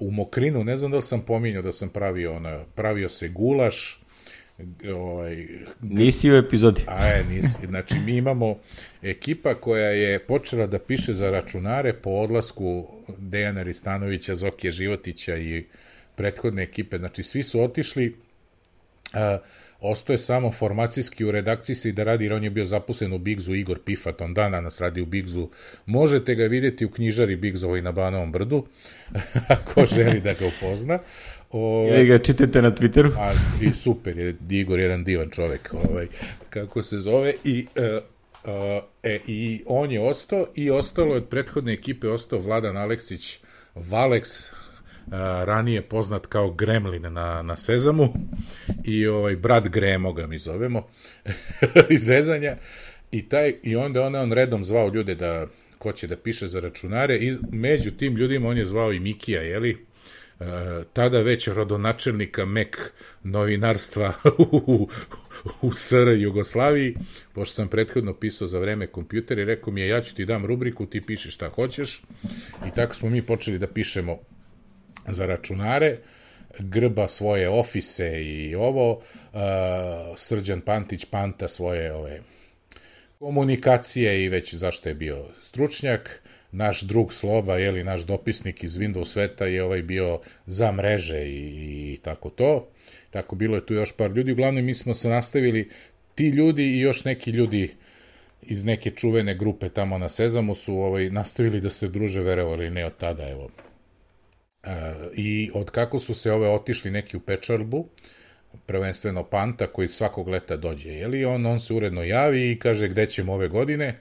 u 0.00 0.10
Mokrinu, 0.10 0.64
ne 0.64 0.76
znam 0.76 0.90
da 0.90 0.96
li 0.96 1.02
sam 1.02 1.20
pominjao 1.20 1.62
da 1.62 1.72
sam 1.72 1.88
pravio, 1.88 2.36
ono, 2.36 2.64
pravio 2.74 3.08
se 3.08 3.28
gulaš, 3.28 4.00
ovaj, 4.94 5.46
Nisi 5.80 6.32
u 6.32 6.36
epizodi. 6.36 6.82
A 6.86 7.06
je, 7.06 7.24
nisi. 7.24 7.66
Znači, 7.66 7.94
mi 7.98 8.16
imamo 8.16 8.58
ekipa 9.10 9.54
koja 9.54 9.90
je 9.90 10.18
počela 10.18 10.66
da 10.66 10.78
piše 10.78 11.12
za 11.12 11.30
računare 11.30 11.92
po 11.92 12.10
odlasku 12.10 12.88
Dejana 13.18 13.62
Ristanovića, 13.62 14.34
Zokije 14.34 14.72
Životića 14.72 15.36
i 15.36 15.64
prethodne 16.16 16.62
ekipe. 16.62 16.98
Znači, 16.98 17.22
svi 17.22 17.42
su 17.42 17.60
otišli, 17.60 18.16
a, 19.12 19.38
ostoje 19.80 20.18
samo 20.18 20.52
formacijski 20.52 21.24
u 21.24 21.30
redakciji 21.30 21.90
i 21.90 21.92
da 21.92 22.04
radi, 22.04 22.24
jer 22.24 22.32
on 22.32 22.44
je 22.44 22.50
bio 22.50 22.64
zaposlen 22.64 23.12
u 23.12 23.18
Bigzu, 23.18 23.54
Igor 23.54 23.78
Pifat, 23.84 24.20
on 24.20 24.34
dan 24.34 24.52
danas 24.52 24.80
radi 24.80 25.00
u 25.00 25.06
Bigzu. 25.06 25.48
Možete 25.86 26.34
ga 26.34 26.44
vidjeti 26.44 26.84
u 26.84 26.90
knjižari 26.90 27.36
Bigzovoj 27.36 27.82
na 27.82 27.92
Banovom 27.92 28.32
brdu, 28.32 28.66
ako 29.56 29.86
želi 29.86 30.20
da 30.20 30.32
ga 30.32 30.46
upozna. 30.46 30.98
O, 31.50 31.88
Ili 31.90 32.06
ga 32.06 32.18
čitate 32.18 32.62
na 32.62 32.70
Twitteru. 32.70 33.12
A, 33.18 33.32
i 33.60 33.72
super 33.72 34.18
je 34.18 34.34
Igor 34.50 34.78
jedan 34.78 35.04
divan 35.04 35.30
čovek, 35.30 35.74
ovaj, 35.74 36.06
kako 36.50 36.82
se 36.82 36.98
zove, 36.98 37.32
i, 37.44 37.66
e, 37.76 38.00
e, 38.46 38.80
e, 39.02 39.20
i 39.26 39.62
on 39.66 39.90
je 39.90 40.00
ostao 40.00 40.46
i 40.54 40.70
ostalo 40.70 41.14
od 41.14 41.28
prethodne 41.28 41.72
ekipe 41.72 42.08
ostao 42.08 42.38
Vladan 42.38 42.76
Aleksić, 42.76 43.38
Valex, 43.74 44.50
a, 45.12 45.44
ranije 45.44 45.82
poznat 45.82 46.26
kao 46.26 46.50
Gremlin 46.50 47.12
na, 47.12 47.42
na 47.42 47.56
Sezamu. 47.56 48.14
I 48.84 49.06
ovaj 49.06 49.36
brat 49.36 49.68
Gremo 49.68 50.12
ga 50.12 50.26
mi 50.26 50.38
zovemo 50.38 50.86
iz 51.88 52.08
vezanja 52.08 52.56
i 53.10 53.28
taj 53.28 53.54
i 53.62 53.76
onda 53.76 54.02
on, 54.02 54.14
on 54.14 54.32
redom 54.32 54.64
zvao 54.64 54.88
ljude 54.88 55.14
da 55.14 55.46
ko 55.78 55.92
će 55.92 56.06
da 56.06 56.16
piše 56.16 56.48
za 56.48 56.60
računare. 56.60 57.16
I 57.16 57.36
među 57.52 57.90
tim 57.90 58.16
ljudima 58.16 58.48
on 58.48 58.58
je 58.58 58.64
zvao 58.64 58.92
i 58.92 59.00
Mikija, 59.00 59.42
jeli? 59.42 59.86
E, 60.40 60.84
tada 60.92 61.20
već 61.20 61.48
rodonačelnika 61.48 62.44
MEK 62.44 62.76
novinarstva 63.22 64.12
u, 64.38 64.88
u 65.62 65.72
SR 65.72 66.08
Jugoslaviji, 66.16 66.96
pošto 67.32 67.54
sam 67.54 67.68
prethodno 67.68 68.14
pisao 68.14 68.48
za 68.48 68.58
vreme 68.58 68.86
kompjuter 68.86 69.38
i 69.38 69.44
rekao 69.44 69.72
mi 69.72 69.80
je 69.80 69.88
ja 69.88 70.00
ću 70.00 70.14
ti 70.14 70.24
dam 70.24 70.46
rubriku, 70.46 70.86
ti 70.86 71.00
piši 71.00 71.30
šta 71.30 71.48
hoćeš. 71.48 72.02
I 72.68 72.70
tako 72.74 72.94
smo 72.94 73.10
mi 73.10 73.22
počeli 73.22 73.58
da 73.58 73.66
pišemo 73.66 74.18
za 75.08 75.26
računare, 75.26 75.98
grba 76.58 77.08
svoje 77.08 77.48
ofise 77.48 78.24
i 78.24 78.54
ovo, 78.54 78.92
uh, 78.92 79.40
Srđan 80.16 80.60
Pantić 80.60 81.04
panta 81.04 81.48
svoje 81.48 81.92
ove 81.92 82.20
komunikacije 83.18 84.24
i 84.24 84.28
već 84.28 84.54
zašto 84.54 84.88
je 84.88 84.94
bio 84.94 85.24
stručnjak, 85.40 86.22
naš 86.56 86.82
drug 86.82 87.12
Sloba, 87.12 87.56
jeli 87.56 87.84
naš 87.84 88.02
dopisnik 88.02 88.64
iz 88.64 88.76
Windows 88.78 89.04
sveta 89.04 89.46
je 89.46 89.64
ovaj 89.64 89.82
bio 89.82 90.20
za 90.46 90.72
mreže 90.72 91.28
i, 91.28 91.92
i 91.92 91.98
tako 92.02 92.30
to. 92.30 92.68
Tako 93.10 93.36
bilo 93.36 93.56
je 93.56 93.66
tu 93.66 93.74
još 93.74 93.96
par 93.96 94.10
ljudi, 94.10 94.32
uglavnom 94.32 94.64
mi 94.64 94.74
smo 94.74 94.94
se 94.94 95.08
nastavili 95.08 95.70
ti 96.14 96.28
ljudi 96.28 96.62
i 96.64 96.80
još 96.80 97.04
neki 97.04 97.30
ljudi 97.30 97.74
iz 98.42 98.64
neke 98.64 98.90
čuvene 98.90 99.34
grupe 99.34 99.68
tamo 99.68 99.98
na 99.98 100.08
Sezamu 100.08 100.54
su 100.54 100.74
ovaj 100.74 101.10
nastavili 101.10 101.60
da 101.60 101.70
se 101.70 101.88
druže 101.88 102.20
verovali 102.20 102.70
ne 102.70 102.86
od 102.86 102.96
tada 102.96 103.28
evo 103.30 103.50
E, 104.66 104.94
I 105.14 105.50
od 105.54 105.70
kako 105.70 105.98
su 105.98 106.14
se 106.14 106.32
ove 106.32 106.48
otišli 106.48 106.90
neki 106.90 107.16
u 107.16 107.20
Pečarbu, 107.20 107.88
prvenstveno 108.66 109.24
Panta, 109.24 109.66
koji 109.66 109.88
svakog 109.88 110.28
leta 110.28 110.56
dođe, 110.56 110.90
jeli, 110.90 111.24
on, 111.24 111.46
on 111.46 111.60
se 111.60 111.74
uredno 111.74 112.02
javi 112.02 112.50
i 112.50 112.58
kaže 112.58 112.88
gde 112.88 113.06
ćemo 113.06 113.32
ove 113.32 113.48
godine. 113.48 113.98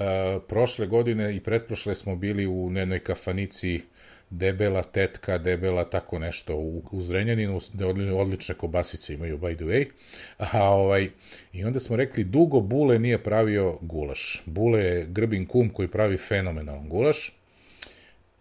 E, 0.00 0.38
prošle 0.48 0.86
godine 0.86 1.36
i 1.36 1.40
pretprošle 1.40 1.94
smo 1.94 2.16
bili 2.16 2.46
u 2.46 2.72
jednoj 2.74 2.98
kafanici 2.98 3.80
debela 4.30 4.82
tetka, 4.82 5.38
debela 5.38 5.84
tako 5.84 6.18
nešto 6.18 6.56
u, 6.56 6.82
u 6.92 7.00
Zrenjaninu, 7.00 7.60
odlične 8.16 8.54
kobasice 8.54 9.14
imaju 9.14 9.38
by 9.38 9.56
the 9.56 9.64
way. 9.64 9.86
A, 10.52 10.70
ovaj, 10.70 11.08
I 11.52 11.64
onda 11.64 11.80
smo 11.80 11.96
rekli, 11.96 12.24
dugo 12.24 12.60
Bule 12.60 12.98
nije 12.98 13.22
pravio 13.22 13.78
gulaš. 13.80 14.42
Bule 14.46 14.80
je 14.80 15.06
Grbin 15.06 15.46
kum 15.46 15.70
koji 15.70 15.88
pravi 15.88 16.16
fenomenalan 16.16 16.88
gulaš 16.88 17.39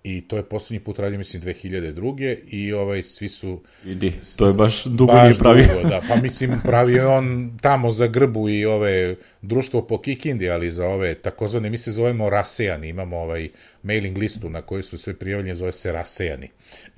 i 0.04 0.22
to 0.28 0.38
je 0.38 0.44
poslednji 0.44 0.80
put 0.80 1.00
radio, 1.00 1.18
mislim, 1.18 1.42
2002. 1.42 2.38
i 2.48 2.74
ovaj, 2.74 3.04
svi 3.04 3.30
su 3.30 3.62
Vidi, 3.84 4.14
to 4.38 4.48
je 4.48 4.54
baš 4.54 4.84
dugo 4.84 5.14
nije 5.14 5.30
baš 5.30 5.40
pravio. 5.40 5.68
dugo, 5.68 5.90
da, 5.90 6.02
pa 6.08 6.16
mislim, 6.16 6.60
pravio 6.64 7.12
on 7.12 7.58
tamo 7.62 7.92
za 7.92 8.08
grbu 8.08 8.50
i 8.50 8.66
ove 8.66 9.16
društvo 9.42 9.88
po 9.88 10.02
Kikindi, 10.02 10.50
ali 10.50 10.72
za 10.72 10.88
ove 10.88 11.16
takozvane, 11.16 11.70
mi 11.70 11.78
se 11.78 11.92
zovemo 11.92 12.30
Rasejani, 12.30 12.90
imamo 12.90 13.18
ovaj 13.18 13.50
mailing 13.84 14.18
listu 14.18 14.50
na 14.50 14.62
kojoj 14.62 14.84
su 14.84 14.98
sve 14.98 15.14
prijavljene, 15.14 15.56
zove 15.56 15.72
se 15.72 15.92
Rasejani. 15.92 16.50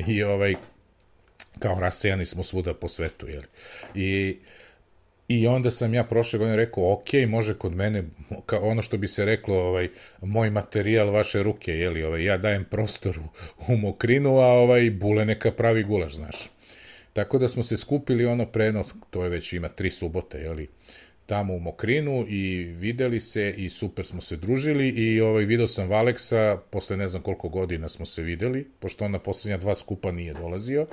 I 0.08 0.24
ovaj, 0.24 0.56
kao 1.60 1.80
Rasejani 1.80 2.26
smo 2.26 2.44
svuda 2.44 2.74
po 2.74 2.88
svetu, 2.88 3.28
jel? 3.28 3.44
I 3.96 4.38
I 5.32 5.48
onda 5.48 5.72
sam 5.72 5.94
ja 5.94 6.04
prošle 6.04 6.40
godine 6.40 6.56
rekao, 6.56 6.94
ok, 6.94 7.08
može 7.28 7.58
kod 7.58 7.76
mene, 7.76 8.04
ono 8.62 8.82
što 8.82 8.98
bi 8.98 9.08
se 9.08 9.26
reklo, 9.26 9.56
ovaj, 9.56 9.90
moj 10.22 10.50
materijal, 10.50 11.12
vaše 11.12 11.44
ruke, 11.44 11.72
jeli, 11.72 12.04
ovaj, 12.04 12.24
ja 12.24 12.38
dajem 12.38 12.64
prostor 12.64 13.20
u, 13.20 13.24
u 13.74 13.78
mokrinu, 13.78 14.38
a 14.38 14.46
ovaj, 14.46 14.92
bule 14.92 15.26
neka 15.26 15.52
pravi 15.52 15.84
gulaš, 15.84 16.14
znaš. 16.14 16.50
Tako 17.14 17.38
da 17.38 17.48
smo 17.48 17.64
se 17.64 17.78
skupili 17.78 18.26
ono 18.26 18.46
preno, 18.46 18.86
to 19.10 19.24
je 19.24 19.30
već 19.30 19.54
ima 19.54 19.68
tri 19.70 19.90
subote, 19.90 20.38
jeli, 20.38 20.68
tamo 21.26 21.54
u 21.54 21.60
Mokrinu 21.60 22.26
i 22.28 22.64
videli 22.64 23.20
se 23.20 23.54
i 23.58 23.70
super 23.70 24.06
smo 24.06 24.22
se 24.22 24.36
družili 24.36 24.90
i 24.90 25.22
ovaj 25.22 25.46
video 25.46 25.68
sam 25.68 25.88
Valeksa, 25.90 26.58
posle 26.70 26.98
ne 26.98 27.08
znam 27.08 27.22
koliko 27.24 27.50
godina 27.50 27.90
smo 27.90 28.06
se 28.06 28.24
videli, 28.24 28.68
pošto 28.80 29.06
on 29.06 29.12
na 29.12 29.20
poslednja 29.20 29.58
dva 29.58 29.76
skupa 29.76 30.12
nije 30.12 30.34
dolazio. 30.34 30.88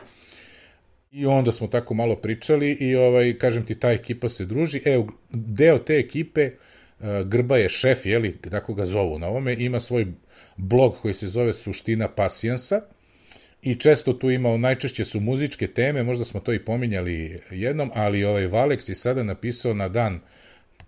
I 1.13 1.27
onda 1.27 1.53
smo 1.53 1.67
tako 1.67 1.95
malo 1.95 2.17
pričali 2.17 2.71
i 2.81 2.97
ovaj 2.97 3.35
kažem 3.39 3.67
ti 3.67 3.75
ta 3.75 3.91
ekipa 3.91 4.29
se 4.29 4.45
druži. 4.45 4.83
E 4.85 5.03
deo 5.31 5.79
te 5.79 5.99
ekipe 5.99 6.51
uh, 6.51 7.07
Grba 7.27 7.57
je 7.57 7.69
šef, 7.69 8.07
je 8.07 8.19
li 8.19 8.37
tako 8.51 8.75
ga 8.75 8.87
zovu 8.87 9.19
na 9.19 9.27
ovome, 9.27 9.55
ima 9.59 9.81
svoj 9.81 10.07
blog 10.57 10.97
koji 11.03 11.15
se 11.15 11.29
zove 11.29 11.53
Suština 11.53 12.09
pasijansa 12.09 12.83
i 13.63 13.75
često 13.75 14.13
tu 14.13 14.31
ima, 14.31 14.57
najčešće 14.57 15.05
su 15.05 15.21
muzičke 15.21 15.67
teme, 15.67 16.03
možda 16.03 16.25
smo 16.25 16.41
to 16.41 16.53
i 16.53 16.65
pominjali 16.65 17.41
jednom, 17.51 17.91
ali 17.95 18.25
ovaj 18.25 18.47
Valex 18.47 18.89
je 18.89 18.95
sada 18.95 19.23
napisao 19.23 19.75
na 19.75 19.89
dan 19.89 20.21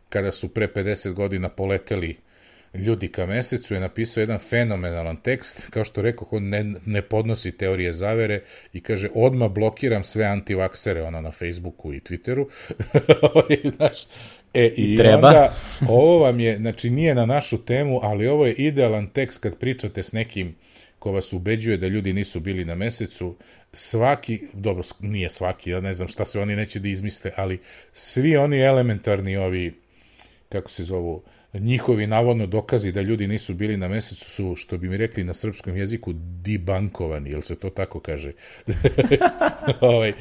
kada 0.08 0.32
su 0.32 0.48
pre 0.48 0.68
50 0.74 1.12
godina 1.12 1.48
poleteli 1.48 2.16
ljudi 2.74 3.08
ka 3.08 3.26
mesecu, 3.26 3.74
je 3.74 3.80
napisao 3.80 4.20
jedan 4.20 4.38
fenomenalan 4.38 5.16
tekst, 5.16 5.66
kao 5.70 5.84
što 5.84 6.02
rekao, 6.02 6.28
on 6.30 6.48
ne, 6.48 6.74
ne 6.86 7.02
podnosi 7.02 7.52
teorije 7.52 7.92
zavere 7.92 8.42
i 8.72 8.80
kaže, 8.80 9.08
odma 9.14 9.48
blokiram 9.48 10.04
sve 10.04 10.24
antivaksere, 10.24 11.02
ono 11.02 11.20
na 11.20 11.30
Facebooku 11.30 11.92
i 11.92 12.00
Twitteru. 12.00 12.46
Znaš, 13.76 13.98
e, 14.54 14.72
i 14.76 14.96
Treba. 14.96 15.28
onda, 15.28 15.54
ovo 15.88 16.18
vam 16.18 16.40
je, 16.40 16.56
znači 16.56 16.90
nije 16.90 17.14
na 17.14 17.26
našu 17.26 17.64
temu, 17.64 18.00
ali 18.02 18.26
ovo 18.26 18.46
je 18.46 18.52
idealan 18.52 19.06
tekst 19.06 19.42
kad 19.42 19.58
pričate 19.58 20.02
s 20.02 20.12
nekim 20.12 20.54
ko 21.00 21.12
vas 21.12 21.32
ubeđuje 21.32 21.76
da 21.76 21.88
ljudi 21.88 22.12
nisu 22.12 22.40
bili 22.40 22.64
na 22.64 22.74
mesecu, 22.74 23.36
svaki, 23.72 24.40
dobro, 24.52 24.82
nije 25.00 25.30
svaki, 25.30 25.70
ja 25.70 25.80
ne 25.80 25.94
znam 25.94 26.08
šta 26.08 26.24
se 26.26 26.40
oni 26.40 26.56
neće 26.56 26.78
da 26.80 26.88
izmisle, 26.88 27.30
ali 27.36 27.60
svi 27.92 28.36
oni 28.36 28.60
elementarni 28.60 29.36
ovi, 29.36 29.74
kako 30.48 30.70
se 30.70 30.82
zovu, 30.82 31.22
njihovi 31.54 32.06
navodno 32.06 32.46
dokazi 32.46 32.92
da 32.92 33.00
ljudi 33.00 33.26
nisu 33.26 33.54
bili 33.54 33.76
na 33.76 33.88
mesecu 33.88 34.30
su, 34.30 34.56
što 34.56 34.78
bi 34.78 34.88
mi 34.88 34.96
rekli 34.96 35.24
na 35.24 35.34
srpskom 35.34 35.76
jeziku, 35.76 36.12
dibankovani, 36.16 37.30
jel 37.30 37.42
se 37.42 37.56
to 37.56 37.70
tako 37.70 38.00
kaže? 38.00 38.32
ovaj, 39.80 40.12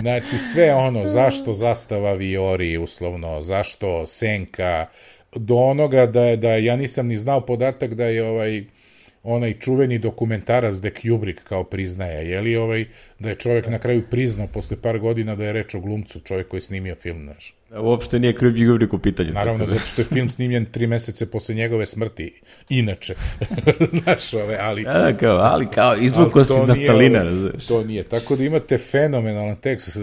znači, 0.00 0.38
sve 0.38 0.74
ono, 0.74 1.06
zašto 1.06 1.54
zastava 1.54 2.12
Viori, 2.12 2.78
uslovno, 2.78 3.40
zašto 3.42 4.06
Senka, 4.06 4.86
do 5.34 5.56
onoga 5.56 6.06
da, 6.06 6.36
da 6.36 6.56
ja 6.56 6.76
nisam 6.76 7.06
ni 7.06 7.16
znao 7.16 7.46
podatak 7.46 7.94
da 7.94 8.04
je 8.04 8.24
ovaj 8.24 8.64
onaj 9.22 9.54
čuveni 9.54 9.98
dokumentarac 9.98 10.76
de 10.76 10.90
Kubrick 10.90 11.42
kao 11.42 11.64
priznaje, 11.64 12.30
je 12.30 12.40
li 12.40 12.56
ovaj, 12.56 12.84
da 13.18 13.28
je 13.28 13.34
čovjek 13.34 13.66
na 13.66 13.78
kraju 13.78 14.02
priznao 14.10 14.46
posle 14.46 14.76
par 14.76 14.98
godina 14.98 15.36
da 15.36 15.44
je 15.44 15.52
reč 15.52 15.74
o 15.74 15.80
glumcu, 15.80 16.20
čovjek 16.20 16.48
koji 16.48 16.58
je 16.58 16.62
snimio 16.62 16.94
film, 16.94 17.24
znaš. 17.24 17.54
Uopšte 17.80 18.18
nije 18.18 18.34
Kubrick 18.34 18.70
Kubrick 18.70 18.92
u 18.92 18.98
pitanju. 18.98 19.32
Naravno, 19.32 19.66
zato 19.66 19.86
što 19.86 20.00
je 20.00 20.06
film 20.06 20.28
snimljen 20.28 20.64
tri 20.64 20.86
mesece 20.86 21.30
posle 21.30 21.54
njegove 21.54 21.86
smrti, 21.86 22.40
inače, 22.68 23.14
znaš, 24.02 24.34
ove, 24.34 24.56
ali... 24.60 24.82
Ja, 24.82 24.92
da, 24.92 25.16
kao, 25.16 25.36
ali 25.36 25.66
kao, 25.74 25.96
izvuko 25.96 26.44
si 26.44 26.66
naftalina, 26.66 27.34
znaš. 27.34 27.66
To 27.66 27.84
nije, 27.84 28.04
tako 28.04 28.36
da 28.36 28.44
imate 28.44 28.78
fenomenalan 28.78 29.56
tekst, 29.56 29.98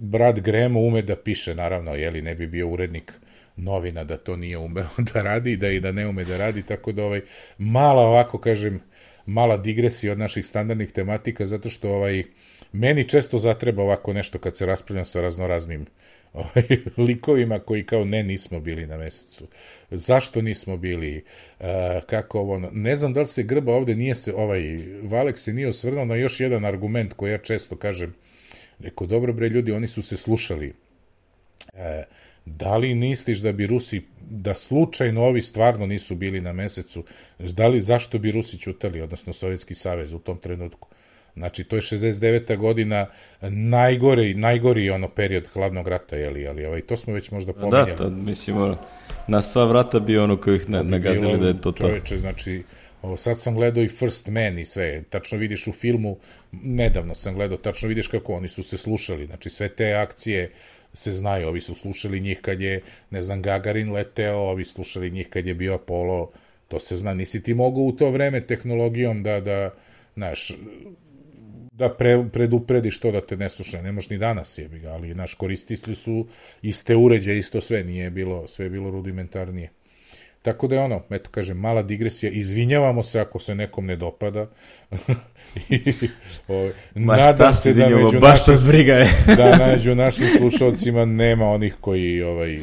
brat 0.00 0.40
Gremo 0.40 0.80
ume 0.80 1.02
da 1.02 1.16
piše, 1.16 1.54
naravno, 1.54 1.94
jeli, 1.94 2.22
ne 2.22 2.34
bi 2.34 2.46
bio 2.46 2.68
urednik 2.68 3.12
novina 3.58 4.04
da 4.04 4.16
to 4.16 4.36
nije 4.36 4.58
umeo 4.58 4.88
da 5.12 5.22
radi, 5.22 5.56
da 5.56 5.68
i 5.68 5.80
da 5.80 5.92
ne 5.92 6.08
ume 6.08 6.24
da 6.24 6.36
radi, 6.36 6.62
tako 6.62 6.92
da 6.92 7.04
ovaj, 7.04 7.20
mala 7.58 8.02
ovako, 8.02 8.38
kažem, 8.38 8.80
mala 9.26 9.56
digresija 9.56 10.12
od 10.12 10.18
naših 10.18 10.46
standardnih 10.46 10.92
tematika, 10.92 11.46
zato 11.46 11.68
što 11.68 11.90
ovaj, 11.90 12.24
meni 12.72 13.08
često 13.08 13.38
zatreba 13.38 13.82
ovako 13.82 14.12
nešto 14.12 14.38
kad 14.38 14.56
se 14.56 14.66
raspravljam 14.66 15.04
sa 15.04 15.20
raznoraznim 15.20 15.86
ovaj, 16.32 16.64
likovima 16.96 17.58
koji 17.58 17.86
kao 17.86 18.04
ne 18.04 18.22
nismo 18.22 18.60
bili 18.60 18.86
na 18.86 18.96
mesecu. 18.96 19.46
Zašto 19.90 20.42
nismo 20.42 20.76
bili? 20.76 21.24
E, 21.60 22.00
kako 22.06 22.40
ovo? 22.40 22.58
Ne 22.72 22.96
znam 22.96 23.12
da 23.12 23.20
li 23.20 23.26
se 23.26 23.42
grba 23.42 23.72
ovde 23.72 23.94
nije 23.94 24.14
se, 24.14 24.34
ovaj, 24.34 24.78
Valek 25.02 25.38
se 25.38 25.52
nije 25.52 25.68
osvrnao 25.68 26.04
na 26.04 26.14
još 26.14 26.40
jedan 26.40 26.64
argument 26.64 27.12
koji 27.12 27.30
ja 27.30 27.38
često 27.38 27.76
kažem, 27.76 28.14
Rekao, 28.80 29.06
dobro 29.06 29.32
bre 29.32 29.48
ljudi, 29.48 29.72
oni 29.72 29.88
su 29.88 30.02
se 30.02 30.16
slušali. 30.16 30.72
E, 31.74 32.04
da 32.56 32.76
li 32.76 32.94
misliš 32.94 33.38
da 33.38 33.52
bi 33.52 33.66
Rusi, 33.66 34.02
da 34.30 34.54
slučajno 34.54 35.24
ovi 35.24 35.42
stvarno 35.42 35.86
nisu 35.86 36.14
bili 36.14 36.40
na 36.40 36.52
mesecu, 36.52 37.04
da 37.38 37.68
li, 37.68 37.80
zašto 37.80 38.18
bi 38.18 38.32
Rusi 38.32 38.58
ćutali, 38.58 39.00
odnosno 39.00 39.32
Sovjetski 39.32 39.74
savez 39.74 40.12
u 40.12 40.18
tom 40.18 40.38
trenutku? 40.38 40.88
Znači, 41.36 41.64
to 41.64 41.76
je 41.76 41.82
69. 41.82 42.56
godina, 42.56 43.06
najgore, 43.50 44.34
najgori 44.34 44.90
ono 44.90 45.08
period 45.08 45.46
hladnog 45.46 45.88
rata, 45.88 46.16
jeli, 46.16 46.46
ali 46.48 46.66
ovaj, 46.66 46.80
to 46.80 46.96
smo 46.96 47.14
već 47.14 47.30
možda 47.30 47.52
pomenjali. 47.52 47.90
Da, 47.90 47.96
to, 47.96 48.10
mislim, 48.10 48.74
na 49.26 49.42
sva 49.42 49.64
vrata 49.64 50.00
bi 50.00 50.18
ono 50.18 50.36
koji 50.36 50.56
ih 50.56 50.68
nagazili 50.68 51.38
da 51.38 51.46
je 51.46 51.60
to 51.60 51.72
to. 51.72 51.86
Čoveče, 51.86 52.18
znači, 52.18 52.62
O, 53.02 53.16
sad 53.16 53.40
sam 53.40 53.54
gledao 53.54 53.84
i 53.84 53.88
First 53.88 54.28
Man 54.28 54.58
i 54.58 54.64
sve, 54.64 55.02
tačno 55.10 55.38
vidiš 55.38 55.66
u 55.66 55.72
filmu, 55.72 56.18
nedavno 56.52 57.14
sam 57.14 57.34
gledao, 57.34 57.58
tačno 57.58 57.88
vidiš 57.88 58.06
kako 58.06 58.32
oni 58.32 58.48
su 58.48 58.62
se 58.62 58.76
slušali, 58.76 59.26
znači 59.26 59.50
sve 59.50 59.68
te 59.68 59.92
akcije 59.92 60.50
se 60.98 61.12
znaju, 61.12 61.48
ovi 61.48 61.60
su 61.60 61.74
slušali 61.74 62.20
njih 62.20 62.40
kad 62.40 62.60
je, 62.60 62.80
ne 63.10 63.22
znam, 63.22 63.42
Gagarin 63.42 63.92
leteo, 63.92 64.36
ovi 64.36 64.64
slušali 64.64 65.10
njih 65.10 65.28
kad 65.28 65.46
je 65.46 65.54
bio 65.54 65.74
Apollo, 65.74 66.30
to 66.68 66.78
se 66.78 66.96
zna, 66.96 67.14
nisi 67.14 67.42
ti 67.42 67.54
mogu 67.54 67.82
u 67.82 67.92
to 67.92 68.10
vreme 68.10 68.40
tehnologijom 68.40 69.22
da, 69.22 69.40
da, 69.40 69.74
znaš, 70.14 70.52
da 71.72 71.88
pre, 71.94 72.24
preduprediš 72.32 73.00
to 73.00 73.10
da 73.10 73.20
te 73.20 73.36
ne 73.36 73.48
sluša, 73.48 73.82
ne 73.82 73.92
možeš 73.92 74.10
ni 74.10 74.18
danas 74.18 74.58
jebi 74.58 74.78
ga, 74.78 74.92
ali, 74.92 75.12
znaš, 75.12 75.34
koristili 75.34 75.96
su 75.96 76.26
iste 76.62 76.96
uređaje, 76.96 77.38
isto 77.38 77.60
sve, 77.60 77.84
nije 77.84 78.10
bilo, 78.10 78.48
sve 78.48 78.66
je 78.66 78.70
bilo 78.70 78.90
rudimentarnije. 78.90 79.70
Tako 80.42 80.66
da 80.66 80.74
je 80.74 80.80
ono, 80.80 81.02
eto 81.10 81.30
kažem, 81.30 81.56
mala 81.56 81.82
digresija, 81.82 82.32
izvinjavamo 82.32 83.02
se 83.02 83.20
ako 83.20 83.38
se 83.38 83.54
nekom 83.54 83.86
ne 83.86 83.96
dopada. 83.96 84.46
I, 85.68 85.92
o, 86.48 86.70
Ma 86.94 87.16
nadam 87.16 87.54
se 87.54 87.74
da 87.74 87.88
među 87.88 88.20
baš 88.20 88.46
našim, 88.46 88.56
zbriga 88.56 88.92
je. 88.92 89.10
da 89.36 89.66
među 89.66 89.94
našim 89.94 90.26
slušalcima 90.38 91.04
nema 91.04 91.50
onih 91.50 91.74
koji 91.80 92.22
ovaj, 92.22 92.60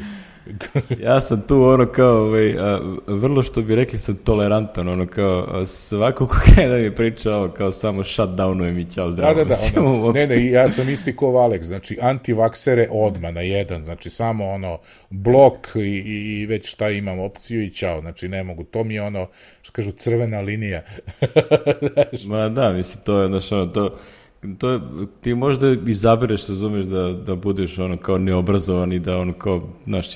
ja 1.06 1.22
sam 1.22 1.42
tu 1.48 1.64
ono 1.64 1.86
kao, 1.86 2.18
ovaj, 2.18 2.58
a, 2.60 2.80
vrlo 3.08 3.44
što 3.44 3.62
bi 3.62 3.76
rekli 3.76 4.00
sam 4.00 4.16
tolerantan, 4.16 4.88
ono 4.88 5.08
kao 5.08 5.66
svako 5.66 6.28
ko 6.28 6.36
kada 6.56 6.78
mi 6.78 6.96
pričao 6.96 7.52
kao 7.58 7.72
samo 7.72 8.04
shutdownujem 8.04 8.82
i 8.82 8.92
ćao 8.92 9.12
zdravo. 9.12 9.34
Da, 9.34 9.44
da, 9.44 9.56
da, 9.76 9.82
ono, 9.82 10.12
ne, 10.12 10.28
ne, 10.28 10.50
ja 10.50 10.70
sam 10.70 10.90
isti 10.90 11.16
ko 11.16 11.32
Valek, 11.32 11.64
znači 11.64 11.98
antivaksere 12.02 12.88
odma 12.92 13.32
na 13.32 13.42
jedan, 13.42 13.86
znači 13.86 14.10
samo 14.10 14.50
ono 14.50 14.80
blok 15.10 15.68
i, 15.76 15.80
i, 15.80 16.42
i 16.42 16.46
već 16.46 16.72
šta 16.72 16.90
imam 16.90 17.20
opciju 17.20 17.64
i 17.64 17.70
ćao, 17.70 18.02
znači 18.02 18.28
ne 18.28 18.44
mogu, 18.44 18.64
to 18.64 18.84
mi 18.84 18.94
je 18.94 19.02
ono, 19.02 19.28
što 19.62 19.72
kažu, 19.72 19.92
crvena 19.92 20.42
linija. 20.42 20.82
Ma 22.30 22.50
da, 22.50 22.72
mislim, 22.72 23.04
to 23.04 23.22
je, 23.22 23.28
znači, 23.28 23.54
ono, 23.54 23.66
to, 23.66 23.98
to 24.58 24.82
ti 25.22 25.36
možda 25.36 25.76
izabereš, 25.88 26.48
razumeš, 26.50 26.86
da, 26.86 27.12
da 27.12 27.36
budeš 27.36 27.80
ono 27.80 27.98
kao 27.98 28.18
neobrazovan 28.18 28.94
i 28.94 29.00
da 29.00 29.18
ono 29.18 29.34
kao, 29.34 29.70
znaš, 29.86 30.08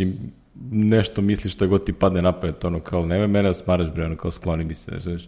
nešto 0.72 1.22
misliš 1.22 1.54
šta 1.54 1.66
god 1.66 1.84
ti 1.84 1.94
padne 1.94 2.22
na 2.22 2.32
pamet, 2.32 2.66
ono 2.66 2.80
kao, 2.80 3.06
nemoj 3.06 3.28
mene 3.28 3.50
da 3.50 3.54
smaraš, 3.54 3.92
bre, 3.94 4.06
ono 4.06 4.16
kao, 4.16 4.32
skloni 4.32 4.64
mi 4.64 4.76
se, 4.76 5.00
znaš, 5.00 5.28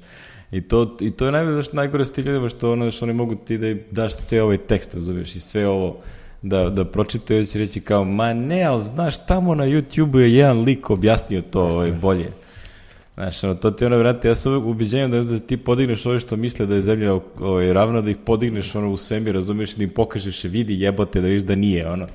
I 0.52 0.62
to, 0.62 0.98
i 1.00 1.12
to 1.12 1.26
je 1.26 1.32
najbolje, 1.32 1.54
znaš, 1.54 1.74
najgore 1.74 2.06
s 2.06 2.12
ti 2.12 2.22
ljudima 2.22 2.50
što, 2.50 2.72
ono, 2.72 2.92
što 2.92 3.06
ne 3.06 3.14
mogu 3.14 3.36
ti 3.36 3.58
da 3.58 3.74
daš 3.92 4.16
ceo 4.16 4.46
ovaj 4.46 4.58
tekst, 4.58 4.94
razumeš, 4.94 5.36
i 5.36 5.40
sve 5.40 5.68
ovo, 5.68 5.98
da, 6.42 6.70
da 6.70 6.86
pročitaju, 6.86 7.46
će 7.46 7.60
reći 7.60 7.82
kao, 7.82 8.04
ma 8.04 8.34
ne, 8.34 8.64
ali 8.64 8.84
znaš, 8.84 9.26
tamo 9.26 9.56
na 9.56 9.66
YouTube-u 9.66 10.20
je 10.20 10.36
jedan 10.36 10.60
lik 10.60 10.90
objasnio 10.90 11.42
to 11.42 11.62
ovaj, 11.62 11.92
bolje. 11.92 12.32
Znaš, 13.16 13.44
ono, 13.44 13.56
to 13.56 13.72
ti 13.72 13.86
ono, 13.86 13.98
vrati, 13.98 14.28
ja 14.28 14.36
sam 14.36 14.68
ubiđenjem 14.68 15.12
da, 15.12 15.22
da 15.22 15.40
ti 15.40 15.58
podigneš 15.58 16.06
ovo 16.06 16.20
što 16.20 16.36
misle 16.36 16.66
da 16.66 16.76
je 16.76 16.82
zemlja 16.82 17.14
ovaj, 17.40 17.74
ravna, 17.74 18.02
da 18.02 18.10
ih 18.10 18.18
podigneš 18.26 18.76
ono 18.76 18.92
u 18.92 18.98
svemir, 18.98 19.36
razumiješ, 19.36 19.76
da 19.76 19.84
im 19.84 19.90
pokažeš, 19.90 20.44
vidi 20.44 20.82
jebote, 20.82 21.22
da 21.22 21.28
viš 21.28 21.42
da 21.42 21.56
nije, 21.56 21.88
ono. 21.88 22.08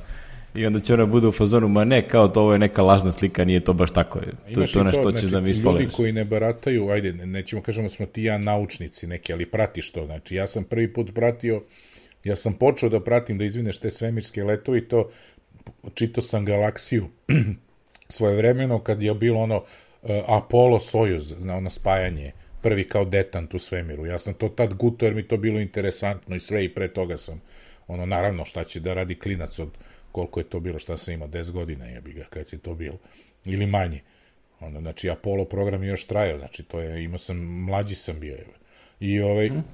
I 0.55 0.67
onda 0.67 0.81
će 0.81 0.95
ona 0.95 1.07
bude 1.07 1.27
u 1.27 1.33
fazonu, 1.33 1.69
ma 1.69 1.85
ne, 1.85 2.09
kao 2.09 2.29
to 2.29 2.41
ovo 2.41 2.53
je 2.53 2.59
neka 2.59 2.83
lažna 2.83 3.13
slika, 3.13 3.45
nije 3.45 3.61
to 3.61 3.73
baš 3.73 3.91
tako. 3.91 4.21
To 4.55 4.61
je 4.61 4.67
to 4.67 4.85
nešto 4.85 5.01
što 5.01 5.13
ćeš 5.13 5.21
znači, 5.21 5.33
da 5.33 5.41
mi 5.41 5.51
isfoleš. 5.51 5.83
Ljudi 5.83 5.93
koji 5.97 6.13
ne 6.13 6.25
barataju, 6.25 6.89
ajde, 6.89 7.13
nećemo 7.13 7.63
kažemo 7.63 7.89
smo 7.89 8.07
ti 8.07 8.23
ja 8.23 8.39
naučnici 8.39 9.07
neki, 9.07 9.33
ali 9.33 9.47
pratiš 9.47 9.93
to. 9.93 10.07
Znači, 10.07 10.35
ja 10.35 10.47
sam 10.47 10.65
prvi 10.65 10.93
put 10.93 11.15
pratio, 11.15 11.63
ja 12.25 12.37
sam 12.37 12.53
počeo 12.53 12.89
da 12.89 13.01
pratim, 13.01 13.39
da 13.39 13.45
izvineš 13.45 13.79
te 13.79 13.91
svemirske 13.91 14.45
letovi, 14.45 14.89
to 14.89 15.11
čito 15.95 16.23
sam 16.23 16.45
galaksiju 16.45 17.09
svoje 18.09 18.37
vremeno 18.37 18.79
kad 18.79 19.03
je 19.03 19.15
bilo 19.15 19.41
ono 19.41 19.63
Apollo 20.27 20.81
Sojuz, 20.81 21.35
na 21.39 21.57
ono 21.57 21.71
spajanje, 21.71 22.33
prvi 22.63 22.89
kao 22.89 23.05
detant 23.05 23.55
u 23.55 23.59
svemiru. 23.59 24.07
Ja 24.07 24.19
sam 24.19 24.35
to 24.35 24.49
tad 24.49 24.75
guto 24.75 25.05
jer 25.05 25.15
mi 25.15 25.23
to 25.23 25.37
bilo 25.37 25.61
interesantno 25.61 26.37
i 26.37 26.41
sve 26.41 26.65
i 26.65 26.75
pre 26.75 26.89
toga 26.89 27.17
sam, 27.17 27.41
ono, 27.89 28.07
naravno, 28.07 28.45
šta 28.45 28.65
će 28.65 28.81
da 28.81 28.95
radi 28.95 29.19
klinac 29.19 29.59
od 29.59 29.69
koliko 30.13 30.41
je 30.41 30.45
to 30.45 30.61
bilo, 30.61 30.79
šta 30.79 30.97
sam 30.97 31.15
imao, 31.15 31.29
10 31.29 31.51
godina 31.51 31.85
je 31.85 32.01
bi 32.01 32.13
ga, 32.13 32.25
kad 32.31 32.53
je 32.53 32.59
to 32.59 32.75
bilo, 32.75 32.99
ili 33.45 33.67
manje. 33.67 34.01
Onda, 34.61 34.81
znači, 34.81 35.11
Apollo 35.11 35.45
program 35.45 35.83
je 35.83 35.89
još 35.89 36.05
trajao, 36.05 36.39
znači, 36.39 36.63
to 36.63 36.81
je, 36.81 37.05
imao 37.05 37.19
sam, 37.19 37.37
mlađi 37.39 37.95
sam 37.95 38.21
bio. 38.21 38.37
I 39.01 39.21
ovaj, 39.21 39.51
mm. 39.51 39.65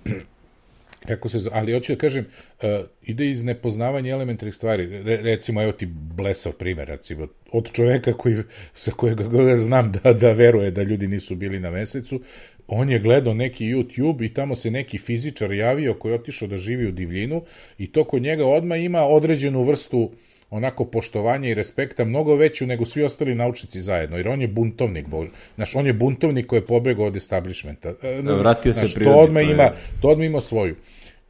Kako 1.07 1.29
se, 1.29 1.39
ali 1.53 1.73
hoću 1.73 1.93
da 1.93 1.99
kažem, 1.99 2.25
uh, 2.63 2.69
ide 3.03 3.31
iz 3.31 3.43
nepoznavanja 3.45 4.13
elementarnih 4.13 4.55
stvari. 4.55 5.03
Re, 5.03 5.17
recimo, 5.17 5.63
evo 5.63 5.73
ti 5.73 5.87
blesav 5.87 6.53
primer, 6.53 6.89
recimo, 6.89 7.29
od 7.53 7.73
čoveka 7.73 8.13
koji, 8.13 8.43
sa 8.75 8.91
kojega 8.91 9.25
ga 9.29 9.57
znam 9.57 9.93
da, 9.93 10.13
da 10.13 10.33
veruje 10.33 10.71
da 10.71 10.83
ljudi 10.83 11.07
nisu 11.07 11.35
bili 11.35 11.61
na 11.61 11.71
mesecu, 11.71 12.21
on 12.67 12.91
je 12.91 12.99
gledao 12.99 13.35
neki 13.35 13.65
YouTube 13.65 14.25
i 14.25 14.35
tamo 14.35 14.57
se 14.57 14.71
neki 14.71 14.99
fizičar 14.99 15.53
javio 15.53 15.95
koji 15.95 16.13
je 16.13 16.19
otišao 16.19 16.49
da 16.49 16.57
živi 16.57 16.87
u 16.87 16.93
divljinu 16.93 17.43
i 17.79 17.93
to 17.93 18.05
kod 18.05 18.23
njega 18.23 18.47
odmah 18.47 18.85
ima 18.85 19.03
određenu 19.03 19.63
vrstu 19.63 20.11
onako 20.53 20.85
poštovanja 20.85 21.49
i 21.49 21.55
respekta 21.55 22.05
mnogo 22.05 22.37
veću 22.37 22.67
nego 22.67 22.85
svi 22.85 23.03
ostali 23.03 23.35
naučnici 23.35 23.81
zajedno, 23.81 24.17
jer 24.17 24.29
on 24.29 24.41
je 24.41 24.49
buntovnik, 24.49 25.07
bož, 25.07 25.29
znaš, 25.55 25.77
on 25.77 25.87
je 25.87 25.93
buntovnik 25.93 26.47
koji 26.47 26.61
je 26.61 26.67
pobegao 26.67 27.07
od 27.07 27.17
establishmenta. 27.17 27.95
E, 28.03 28.23
ne, 28.23 28.33
Vratio 28.33 28.73
znaš, 28.73 28.93
se 28.93 28.95
prirodi. 28.95 29.17
To 29.17 29.23
odmah, 29.23 29.51
ima, 29.51 29.71
to 30.03 30.09
odmah 30.09 30.27
ima 30.27 30.41
svoju. 30.41 30.77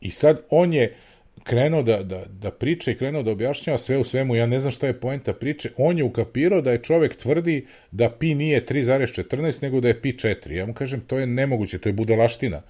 I 0.00 0.10
sad 0.10 0.40
on 0.50 0.72
je 0.72 0.94
krenuo 1.42 1.82
da, 1.82 2.02
da, 2.02 2.24
da 2.26 2.50
priča 2.50 2.90
i 2.90 2.94
krenuo 2.94 3.22
da 3.22 3.30
objašnjava 3.30 3.78
sve 3.78 3.98
u 3.98 4.04
svemu, 4.04 4.36
ja 4.36 4.46
ne 4.46 4.60
znam 4.60 4.70
šta 4.70 4.86
je 4.86 5.00
poenta 5.00 5.32
priče, 5.32 5.70
on 5.76 5.98
je 5.98 6.04
ukapirao 6.04 6.60
da 6.60 6.72
je 6.72 6.82
čovek 6.82 7.16
tvrdi 7.16 7.66
da 7.90 8.10
pi 8.10 8.34
nije 8.34 8.66
3,14, 8.66 9.62
nego 9.62 9.80
da 9.80 9.88
je 9.88 10.00
pi 10.02 10.12
4. 10.12 10.52
Ja 10.52 10.66
mu 10.66 10.74
kažem, 10.74 11.00
to 11.00 11.18
je 11.18 11.26
nemoguće, 11.26 11.78
to 11.78 11.88
je 11.88 11.92
budalaština. 11.92 12.62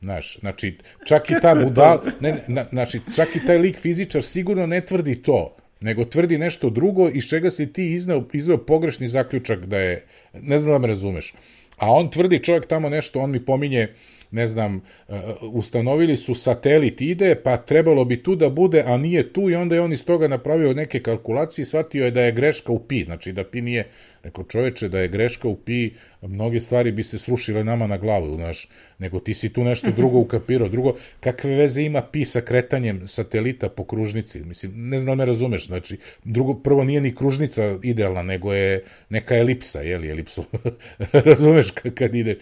Znaš, 0.00 0.40
znači, 0.40 0.78
čak 1.04 1.30
i 1.30 1.34
ta 1.42 1.54
budal, 1.54 2.00
ne, 2.20 2.34
ne, 2.48 2.64
znači, 2.70 3.00
čak 3.16 3.36
i 3.36 3.46
taj 3.46 3.58
lik 3.58 3.78
fizičar 3.78 4.22
sigurno 4.22 4.66
ne 4.66 4.80
tvrdi 4.80 5.22
to, 5.22 5.56
nego 5.80 6.04
tvrdi 6.04 6.38
nešto 6.38 6.70
drugo 6.70 7.08
iz 7.08 7.24
čega 7.24 7.50
si 7.50 7.72
ti 7.72 7.92
iznao, 7.92 8.24
izveo 8.32 8.58
pogrešni 8.58 9.08
zaključak 9.08 9.66
da 9.66 9.78
je, 9.78 10.04
ne 10.32 10.58
znam 10.58 10.72
da 10.72 10.78
me 10.78 10.88
razumeš. 10.88 11.34
A 11.76 11.92
on 11.92 12.10
tvrdi 12.10 12.44
čovjek 12.44 12.66
tamo 12.66 12.88
nešto, 12.88 13.20
on 13.20 13.30
mi 13.30 13.44
pominje, 13.44 13.88
ne 14.30 14.46
znam, 14.46 14.80
uh, 15.08 15.14
ustanovili 15.42 16.16
su 16.16 16.34
satelit 16.34 17.00
ide, 17.00 17.34
pa 17.44 17.56
trebalo 17.56 18.04
bi 18.04 18.22
tu 18.22 18.36
da 18.36 18.48
bude, 18.48 18.84
a 18.86 18.96
nije 18.96 19.32
tu 19.32 19.50
i 19.50 19.54
onda 19.54 19.74
je 19.74 19.80
on 19.80 19.92
iz 19.92 20.04
toga 20.04 20.28
napravio 20.28 20.74
neke 20.74 21.02
kalkulacije 21.02 21.62
i 21.62 21.66
shvatio 21.66 22.04
je 22.04 22.10
da 22.10 22.22
je 22.22 22.32
greška 22.32 22.72
u 22.72 22.78
pi, 22.78 23.04
znači 23.04 23.32
da 23.32 23.44
pi 23.44 23.60
nije, 23.60 23.84
rekao 24.22 24.44
čoveče 24.44 24.88
da 24.88 25.00
je 25.00 25.08
greška 25.08 25.48
u 25.48 25.56
pi, 25.56 25.90
mnoge 26.22 26.60
stvari 26.60 26.92
bi 26.92 27.02
se 27.02 27.18
srušile 27.18 27.64
nama 27.64 27.86
na 27.86 27.98
glavu, 27.98 28.36
znaš, 28.36 28.68
nego 28.98 29.20
ti 29.20 29.34
si 29.34 29.52
tu 29.52 29.64
nešto 29.64 29.90
drugo 29.90 30.18
ukapirao, 30.18 30.68
drugo, 30.68 30.94
kakve 31.20 31.56
veze 31.56 31.82
ima 31.82 32.02
pi 32.02 32.24
sa 32.24 32.40
kretanjem 32.40 33.08
satelita 33.08 33.68
po 33.68 33.84
kružnici, 33.84 34.42
mislim, 34.44 34.72
ne 34.74 34.98
znam 34.98 35.18
me 35.18 35.26
razumeš, 35.26 35.66
znači, 35.66 35.98
drugo, 36.24 36.54
prvo 36.54 36.84
nije 36.84 37.00
ni 37.00 37.14
kružnica 37.14 37.78
idealna, 37.82 38.22
nego 38.22 38.52
je 38.52 38.84
neka 39.08 39.36
elipsa, 39.36 39.80
jeli, 39.80 40.10
elipsu, 40.10 40.44
razumeš 41.30 41.70
kad 41.94 42.14
ide, 42.14 42.38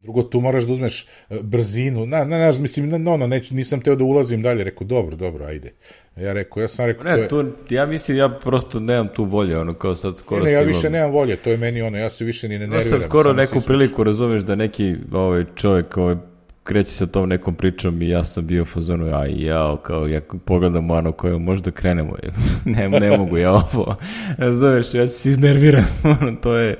Drugo, 0.00 0.22
tu 0.22 0.40
moraš 0.40 0.64
da 0.64 0.72
uzmeš 0.72 1.06
e, 1.30 1.38
brzinu. 1.42 2.06
Na, 2.06 2.24
na, 2.24 2.38
na, 2.38 2.52
mislim, 2.58 2.88
na, 2.88 2.98
no, 2.98 3.16
no, 3.16 3.26
neću, 3.26 3.54
nisam 3.54 3.80
teo 3.80 3.96
da 3.96 4.04
ulazim 4.04 4.42
dalje. 4.42 4.64
Rekao, 4.64 4.86
dobro, 4.86 5.16
dobro, 5.16 5.44
ajde. 5.44 5.72
Ja 6.16 6.32
rekao, 6.32 6.60
ja 6.60 6.68
sam 6.68 6.86
rekao... 6.86 7.04
Ne, 7.04 7.28
to 7.28 7.40
je... 7.40 7.44
tu, 7.68 7.74
ja 7.74 7.86
mislim, 7.86 8.16
ja 8.16 8.38
prosto 8.42 8.80
nemam 8.80 9.08
tu 9.14 9.24
volje, 9.24 9.58
ono, 9.58 9.74
kao 9.74 9.94
sad 9.94 10.18
skoro 10.18 10.44
ne, 10.44 10.50
ne, 10.50 10.52
ja 10.52 10.60
više 10.60 10.90
nemam 10.90 11.10
volje, 11.10 11.36
to 11.36 11.50
je 11.50 11.56
meni 11.56 11.82
ono, 11.82 11.98
ja 11.98 12.10
se 12.10 12.24
više 12.24 12.48
ni 12.48 12.54
ne 12.54 12.58
nerviram. 12.58 12.80
Ja 12.80 12.84
sam 12.84 13.02
skoro 13.02 13.32
neku 13.32 13.60
priliku, 13.60 14.04
razumeš, 14.04 14.42
da 14.42 14.54
neki 14.54 14.96
ovaj, 15.12 15.44
čovjek 15.54 15.96
ovaj, 15.96 16.16
kreće 16.64 16.90
sa 16.90 17.06
tom 17.06 17.28
nekom 17.28 17.54
pričom 17.54 18.02
i 18.02 18.08
ja 18.08 18.24
sam 18.24 18.46
bio 18.46 18.62
u 18.62 18.66
fazonu, 18.66 19.14
aj 19.14 19.44
jao, 19.44 19.76
kao 19.76 20.06
ja 20.06 20.20
pogledam 20.44 20.90
ono 20.90 21.12
koje 21.12 21.38
možda 21.38 21.70
krenemo, 21.70 22.16
ne, 22.64 22.88
ne 22.88 23.16
mogu 23.16 23.36
ja 23.36 23.52
ovo, 23.52 23.96
znaš, 24.58 24.94
ja 24.94 25.08
se 25.08 25.28
iznerviram, 25.28 25.86
ono, 26.20 26.32
to 26.42 26.56
je, 26.56 26.76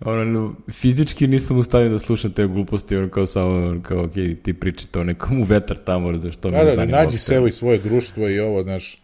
ono, 0.00 0.54
fizički 0.72 1.26
nisam 1.26 1.58
ustavio 1.58 1.88
da 1.88 1.98
slušam 1.98 2.32
te 2.32 2.46
gluposti, 2.46 2.96
ono 2.96 3.08
kao 3.08 3.26
samo, 3.26 3.80
kao, 3.82 4.04
ok, 4.04 4.12
ti 4.42 4.54
priči 4.60 4.88
to 4.88 5.04
nekom 5.04 5.40
u 5.40 5.44
vetar 5.44 5.76
tamo, 5.84 6.16
za 6.16 6.32
što 6.32 6.50
da, 6.50 6.58
me 6.58 6.64
da, 6.64 6.74
zanima. 6.74 6.96
Da, 6.98 7.04
nađi 7.04 7.18
se 7.18 7.42
i 7.48 7.52
svoje 7.52 7.78
društvo 7.78 8.28
i 8.28 8.40
ovo, 8.40 8.62
znaš, 8.62 8.98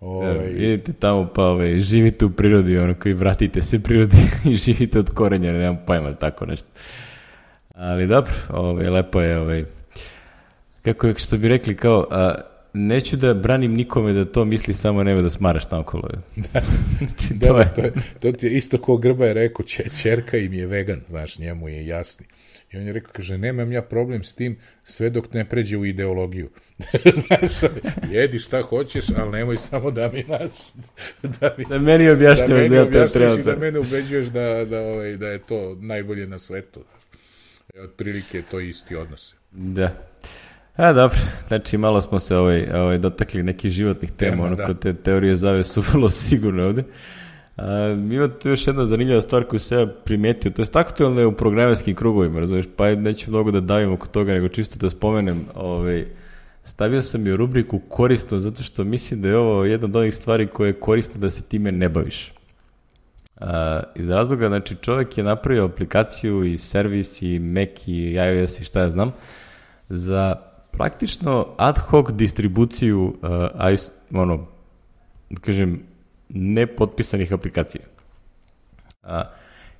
Ovaj... 0.00 0.36
Ja, 0.36 0.74
idite 0.74 0.92
tamo 0.92 1.28
pa 1.34 1.42
ovaj, 1.42 1.80
živite 1.80 2.24
u 2.24 2.30
prirodi, 2.30 2.78
ono 2.78 2.94
koji 2.94 3.14
vratite 3.14 3.62
se 3.62 3.82
prirodi 3.82 4.16
i 4.50 4.56
živite 4.56 4.98
od 4.98 5.10
korenja, 5.10 5.52
nemam 5.52 5.78
pojma, 5.86 6.14
tako 6.14 6.46
nešto. 6.46 6.68
Ali 7.74 8.06
dobro, 8.06 8.32
ovaj, 8.48 8.90
lepo 8.90 9.20
je, 9.20 9.38
ovaj, 9.38 9.64
kako 10.82 11.06
je, 11.06 11.14
što 11.18 11.38
bi 11.38 11.48
rekli, 11.48 11.76
kao, 11.76 12.06
a, 12.10 12.34
neću 12.76 13.16
da 13.16 13.34
branim 13.34 13.74
nikome 13.74 14.12
da 14.12 14.24
to 14.24 14.44
misli 14.44 14.74
samo 14.74 15.04
nema 15.04 15.22
da 15.22 15.30
smaraš 15.30 15.64
okolo. 15.70 16.08
da, 16.52 16.60
znači, 16.98 17.34
da, 17.34 17.46
to, 17.46 17.54
da, 17.54 17.60
je... 17.60 17.74
to, 17.74 17.80
je, 17.80 17.92
to 18.20 18.32
ti 18.32 18.46
je 18.46 18.52
isto 18.52 18.78
ko 18.78 18.96
Grba 18.96 19.26
je 19.26 19.34
rekao, 19.34 19.66
če, 19.66 19.84
čerka 20.02 20.36
im 20.36 20.52
je 20.52 20.66
vegan, 20.66 21.00
znaš, 21.08 21.38
njemu 21.38 21.68
je 21.68 21.86
jasni. 21.86 22.26
I 22.72 22.76
on 22.76 22.86
je 22.86 22.92
rekao, 22.92 23.12
kaže, 23.12 23.38
nemam 23.38 23.72
ja 23.72 23.82
problem 23.82 24.24
s 24.24 24.34
tim 24.34 24.56
sve 24.84 25.10
dok 25.10 25.32
ne 25.32 25.44
pređe 25.44 25.76
u 25.76 25.84
ideologiju. 25.84 26.50
Znaš, 27.26 27.72
jedi 28.10 28.38
šta 28.38 28.62
hoćeš, 28.62 29.04
ali 29.16 29.30
nemoj 29.30 29.56
samo 29.56 29.90
da 29.90 30.10
mi 30.12 30.24
naš... 30.28 30.50
Da, 31.22 31.54
mi, 31.58 31.64
da 31.64 31.78
meni 31.78 32.10
objašnjavaš 32.10 32.62
da, 32.62 32.68
da 32.68 32.76
ja 32.76 32.90
to 32.90 33.12
treba. 33.12 33.36
Da, 33.36 33.42
da 33.42 33.56
mene 33.56 33.78
ubeđuješ 33.78 34.26
da, 34.26 34.64
da, 34.64 34.80
ovaj, 34.80 35.16
da 35.16 35.28
je 35.28 35.38
to 35.38 35.76
najbolje 35.80 36.26
na 36.26 36.38
svetu. 36.38 36.84
E, 37.74 37.80
otprilike 37.80 38.38
je 38.38 38.42
to 38.50 38.60
isti 38.60 38.96
odnos. 38.96 39.34
Da. 39.52 39.90
A, 40.76 40.92
dobro, 40.92 41.18
znači 41.48 41.78
malo 41.78 42.00
smo 42.00 42.20
se 42.20 42.36
ovaj, 42.36 42.70
ovaj, 42.74 42.98
dotakli 42.98 43.42
nekih 43.42 43.72
životnih 43.72 44.10
tema, 44.12 44.30
tema 44.30 44.46
ono 44.46 44.56
da. 44.56 44.66
kod 44.66 44.78
te 44.78 44.94
teorije 44.94 45.36
zave 45.36 45.64
su 45.64 45.82
vrlo 45.92 46.08
sigurne 46.08 46.64
ovde. 46.64 46.84
A, 47.56 47.96
ima 48.10 48.28
tu 48.28 48.48
još 48.48 48.66
jedna 48.66 48.86
zanimljiva 48.86 49.20
stvar 49.20 49.44
koju 49.44 49.60
se 49.60 49.74
ja 49.74 49.86
primetio, 49.86 50.50
to 50.50 50.62
je 50.62 50.66
aktualno 50.72 51.20
je 51.20 51.26
u 51.26 51.36
programarskim 51.36 51.94
krugovima, 51.94 52.40
razumiješ, 52.40 52.66
pa 52.76 52.94
neću 52.94 53.30
mnogo 53.30 53.50
da 53.50 53.60
davim 53.60 53.92
oko 53.92 54.06
toga, 54.06 54.32
nego 54.32 54.48
čisto 54.48 54.78
da 54.78 54.90
spomenem, 54.90 55.44
ovaj, 55.54 56.06
stavio 56.64 57.02
sam 57.02 57.26
i 57.26 57.32
u 57.32 57.36
rubriku 57.36 57.80
korisno, 57.88 58.38
zato 58.38 58.62
što 58.62 58.84
mislim 58.84 59.22
da 59.22 59.28
je 59.28 59.36
ovo 59.36 59.64
jedna 59.64 59.84
od 59.84 59.96
onih 59.96 60.14
stvari 60.14 60.46
koje 60.46 60.68
je 60.68 60.80
korisno 60.80 61.20
da 61.20 61.30
se 61.30 61.42
time 61.42 61.72
ne 61.72 61.88
baviš. 61.88 62.32
A, 63.40 63.82
iz 63.94 64.08
razloga, 64.08 64.48
znači 64.48 64.74
čovjek 64.74 65.18
je 65.18 65.24
napravio 65.24 65.64
aplikaciju 65.64 66.44
i 66.44 66.58
servis 66.58 67.22
i 67.22 67.38
Mac 67.38 67.86
i 67.86 68.12
iOS 68.12 68.60
i 68.60 68.64
šta 68.64 68.80
ja 68.80 68.90
znam, 68.90 69.12
za 69.88 70.36
praktično 70.76 71.46
ad 71.56 71.78
hoc 71.78 72.10
distribuciju 72.12 73.02
uh, 73.02 74.20
ono, 74.20 74.46
da 75.30 75.40
kažem, 75.40 75.82
nepotpisanih 76.28 77.32
aplikacija. 77.32 77.84
A, 79.02 79.22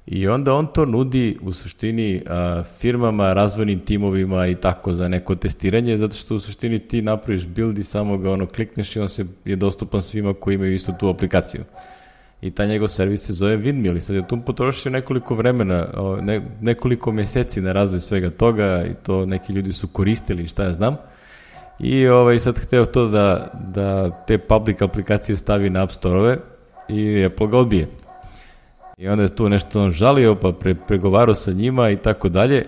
I 0.07 0.29
onda 0.29 0.55
on 0.55 0.67
to 0.67 0.85
nudi 0.85 1.39
u 1.43 1.53
suštini 1.53 2.23
a, 2.27 2.63
firmama, 2.79 3.33
razvojnim 3.33 3.81
timovima 3.81 4.47
i 4.47 4.55
tako 4.55 4.95
za 4.95 5.09
neko 5.09 5.35
testiranje, 5.35 5.99
zato 5.99 6.17
što 6.17 6.35
u 6.35 6.39
suštini 6.39 6.79
ti 6.79 7.03
napraviš 7.03 7.47
build 7.47 7.79
i 7.79 7.83
samo 7.83 8.19
ga 8.19 8.31
ono 8.31 8.47
klikneš 8.47 8.97
i 8.97 9.01
on 9.01 9.09
se 9.09 9.27
je 9.45 9.57
dostupan 9.57 10.03
svima 10.03 10.35
koji 10.35 10.55
imaju 10.55 10.75
isto 10.75 10.93
tu 10.93 11.09
aplikaciju. 11.09 11.65
I 12.41 12.51
ta 12.51 12.67
njegov 12.67 12.89
servis 12.89 13.27
se 13.27 13.33
zove 13.33 13.59
Windmill 13.59 13.97
i 13.97 14.01
sad 14.01 14.17
je 14.17 14.29
tu 14.29 14.39
potrošio 14.47 14.93
nekoliko 14.93 15.35
vremena, 15.35 15.87
ne, 16.23 16.43
nekoliko 16.61 17.13
meseci 17.13 17.61
na 17.61 17.73
razvoj 17.73 18.01
svega 18.01 18.31
toga 18.31 18.85
i 18.85 18.95
to 19.03 19.27
neki 19.27 19.53
ljudi 19.53 19.73
su 19.73 19.89
koristili 19.89 20.49
šta 20.49 20.65
ja 20.65 20.73
znam. 20.73 20.97
I 21.79 22.09
ovaj, 22.09 22.41
sad 22.41 22.59
hteo 22.59 22.87
to 22.87 23.09
da, 23.09 23.51
da 23.75 24.11
te 24.27 24.39
public 24.39 24.83
aplikacije 24.83 25.37
stavi 25.37 25.71
na 25.71 25.83
App 25.83 25.93
Store-ove 25.93 26.39
i 26.89 27.25
Apple 27.25 27.49
ga 27.49 27.59
odbije. 27.59 27.89
I 28.97 29.09
onda 29.09 29.23
je 29.23 29.35
tu 29.37 29.49
nešto 29.49 29.83
on 29.83 29.91
žalio, 29.91 30.35
pa 30.35 30.53
pre, 30.53 30.75
pregovarao 30.75 31.35
sa 31.35 31.53
njima 31.53 31.91
i 31.91 31.97
tako 31.97 32.29
dalje. 32.29 32.67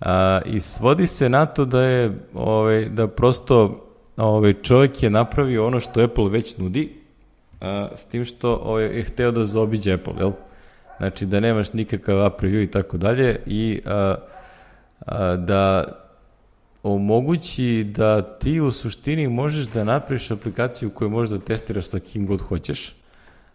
A, 0.00 0.40
I 0.46 0.60
svodi 0.60 1.06
se 1.06 1.28
na 1.28 1.46
to 1.46 1.64
da 1.64 1.82
je, 1.82 2.18
ovaj, 2.34 2.88
da 2.88 3.08
prosto 3.08 3.84
ovaj, 4.16 4.54
čovjek 4.62 5.02
je 5.02 5.10
napravio 5.10 5.66
ono 5.66 5.80
što 5.80 6.02
Apple 6.02 6.28
već 6.28 6.58
nudi, 6.58 6.97
a, 7.60 7.88
s 7.96 8.04
tim 8.04 8.24
što 8.24 8.54
ovaj, 8.54 8.84
je 8.84 9.02
hteo 9.02 9.30
da 9.30 9.44
zaobiđe 9.44 9.92
Apple, 9.92 10.14
jel? 10.18 10.32
Znači 10.98 11.26
da 11.26 11.40
nemaš 11.40 11.72
nikakav 11.72 12.24
app 12.24 12.40
review 12.40 12.62
i 12.62 12.70
tako 12.70 12.96
dalje 12.96 13.40
i 13.46 13.80
a, 13.84 14.14
a, 15.06 15.36
da 15.36 15.84
omogući 16.82 17.86
da 17.96 18.38
ti 18.38 18.60
u 18.60 18.72
suštini 18.72 19.28
možeš 19.28 19.66
da 19.66 19.84
napraviš 19.84 20.30
aplikaciju 20.30 20.90
koju 20.90 21.10
možeš 21.10 21.30
da 21.30 21.44
testiraš 21.44 21.86
sa 21.86 21.98
kim 21.98 22.26
god 22.26 22.40
hoćeš, 22.40 22.94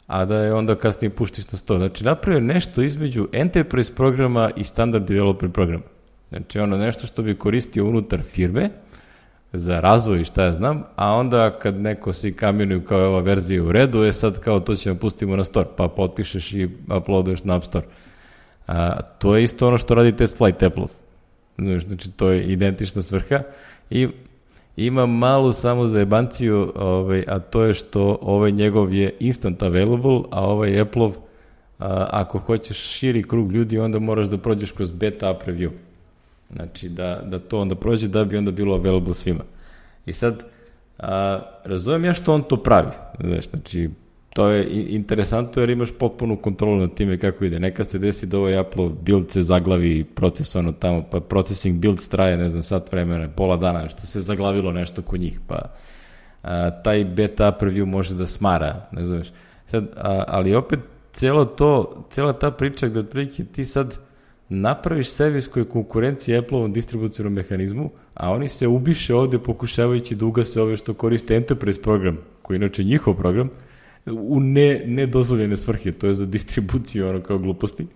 a 0.07 0.25
da 0.25 0.37
je 0.37 0.53
onda 0.53 0.75
kasnije 0.75 1.09
puštiš 1.09 1.51
na 1.51 1.57
sto. 1.57 1.77
Znači, 1.77 2.03
napravio 2.03 2.41
nešto 2.41 2.81
između 2.81 3.27
enterprise 3.31 3.95
programa 3.95 4.51
i 4.55 4.63
standard 4.63 5.07
developer 5.07 5.49
programa. 5.49 5.83
Znači, 6.29 6.59
ono 6.59 6.77
nešto 6.77 7.07
što 7.07 7.23
bi 7.23 7.37
koristio 7.37 7.85
unutar 7.85 8.21
firme 8.21 8.69
za 9.53 9.79
razvoj 9.79 10.21
i 10.21 10.25
šta 10.25 10.43
ja 10.43 10.53
znam, 10.53 10.83
a 10.95 11.13
onda 11.13 11.59
kad 11.59 11.75
neko 11.75 12.13
si 12.13 12.33
kamionuju 12.33 12.85
kao 12.85 12.99
ova 12.99 13.19
verzija 13.19 13.63
u 13.63 13.71
redu, 13.71 14.03
je 14.03 14.13
sad 14.13 14.39
kao 14.39 14.59
to 14.59 14.75
ćemo 14.75 14.99
pustimo 14.99 15.35
na 15.35 15.43
store, 15.43 15.69
pa 15.77 15.87
potpišeš 15.87 16.53
i 16.53 16.69
uploaduješ 16.97 17.43
na 17.43 17.55
App 17.55 17.65
Store. 17.65 17.85
A, 18.67 19.01
to 19.01 19.35
je 19.35 19.43
isto 19.43 19.67
ono 19.67 19.77
što 19.77 19.95
radi 19.95 20.15
test 20.15 20.37
flight 20.37 20.63
Apple. 20.63 20.87
Znači, 21.57 22.11
to 22.11 22.29
je 22.29 22.43
identična 22.43 23.01
svrha 23.01 23.43
i 23.89 24.07
ima 24.75 25.05
malu 25.05 25.53
samo 25.53 25.87
zajebanciju, 25.87 26.71
ovaj, 26.75 27.23
a 27.27 27.39
to 27.39 27.63
je 27.63 27.73
što 27.73 28.17
ovaj 28.21 28.51
njegov 28.51 28.93
je 28.93 29.15
instant 29.19 29.63
available, 29.63 30.21
a 30.31 30.45
ovaj 30.45 30.81
Apple-ov, 30.81 31.15
ako 32.09 32.39
hoćeš 32.39 32.77
širi 32.77 33.23
krug 33.23 33.51
ljudi, 33.51 33.79
onda 33.79 33.99
moraš 33.99 34.27
da 34.27 34.37
prođeš 34.37 34.71
kroz 34.71 34.91
beta 34.91 35.29
app 35.29 35.43
review. 35.43 35.71
Znači, 36.55 36.89
da, 36.89 37.21
da 37.25 37.39
to 37.39 37.59
onda 37.59 37.75
prođe 37.75 38.07
da 38.07 38.25
bi 38.25 38.37
onda 38.37 38.51
bilo 38.51 38.75
available 38.75 39.13
svima. 39.13 39.43
I 40.05 40.13
sad, 40.13 40.43
a, 40.99 41.41
razumem 41.63 42.05
ja 42.05 42.13
što 42.13 42.33
on 42.33 42.43
to 42.43 42.57
pravi. 42.57 42.91
Znaš, 43.23 43.49
znači, 43.49 43.89
to 44.33 44.47
je 44.47 44.67
interesantno 44.69 45.61
jer 45.61 45.69
imaš 45.69 45.89
potpunu 45.99 46.37
kontrolu 46.37 46.77
nad 46.77 46.93
time 46.93 47.17
kako 47.17 47.45
ide. 47.45 47.59
Nekad 47.59 47.89
se 47.89 47.99
desi 47.99 48.27
da 48.27 48.37
ovaj 48.37 48.57
Apple 48.57 48.89
build 49.01 49.31
se 49.31 49.41
zaglavi 49.41 50.03
proces 50.03 50.55
ono 50.55 50.71
tamo, 50.71 51.03
pa 51.11 51.19
processing 51.19 51.79
build 51.79 52.07
traje, 52.09 52.37
ne 52.37 52.49
znam, 52.49 52.63
sat 52.63 52.91
vremena, 52.91 53.29
pola 53.29 53.57
dana, 53.57 53.89
što 53.89 54.01
se 54.01 54.21
zaglavilo 54.21 54.71
nešto 54.71 55.01
kod 55.01 55.19
njih, 55.19 55.39
pa 55.47 55.73
a, 56.43 56.71
taj 56.83 57.05
beta 57.05 57.57
preview 57.61 57.85
može 57.85 58.15
da 58.15 58.25
smara, 58.25 58.87
ne 58.91 59.05
znaš. 59.05 59.27
Sad, 59.67 59.85
a, 59.97 60.23
ali 60.27 60.55
opet 60.55 60.79
celo 61.11 61.45
to, 61.45 62.03
cela 62.09 62.33
ta 62.33 62.51
priča 62.51 62.87
gde 62.87 62.99
otprilike 62.99 63.43
ti 63.45 63.65
sad 63.65 63.97
napraviš 64.53 65.09
servis 65.09 65.47
koji 65.47 65.63
je 65.63 65.69
konkurencija 65.69 66.39
Apple-ovom 66.39 66.73
distribucijnom 66.73 67.33
mehanizmu, 67.33 67.89
a 68.13 68.31
oni 68.31 68.49
se 68.49 68.67
ubiše 68.67 69.15
ovde 69.15 69.39
pokušavajući 69.39 70.15
da 70.15 70.25
ugase 70.25 70.61
ove 70.61 70.77
što 70.77 70.93
koriste 70.93 71.35
Enterprise 71.35 71.81
program, 71.81 72.17
koji 72.41 72.55
je 72.55 72.57
inače 72.57 72.83
njihov 72.83 73.13
program, 73.13 73.49
u 74.05 74.39
ne, 74.39 74.83
nedozvoljene 74.85 75.57
svrhe, 75.57 75.91
to 75.91 76.07
je 76.07 76.13
za 76.13 76.25
distribuciju 76.25 77.09
ono 77.09 77.21
kao 77.21 77.37
gluposti 77.37 77.87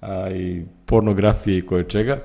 a, 0.00 0.30
i 0.30 0.62
pornografije 0.86 1.58
i 1.58 1.66
koje 1.66 1.84
čega. 1.84 2.18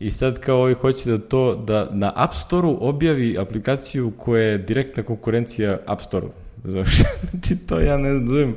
I 0.00 0.10
sad 0.10 0.40
kao 0.40 0.60
ovi 0.60 0.74
hoće 0.74 1.10
da 1.10 1.18
to, 1.18 1.54
da 1.54 1.88
na 1.92 2.12
App 2.16 2.34
Store-u 2.34 2.78
objavi 2.80 3.38
aplikaciju 3.38 4.12
koja 4.16 4.42
je 4.42 4.58
direktna 4.58 5.02
konkurencija 5.02 5.78
App 5.86 6.02
Store-u. 6.02 6.30
Znači, 6.70 7.56
to 7.56 7.80
ja 7.80 7.96
ne 7.96 8.18
znam 8.18 8.54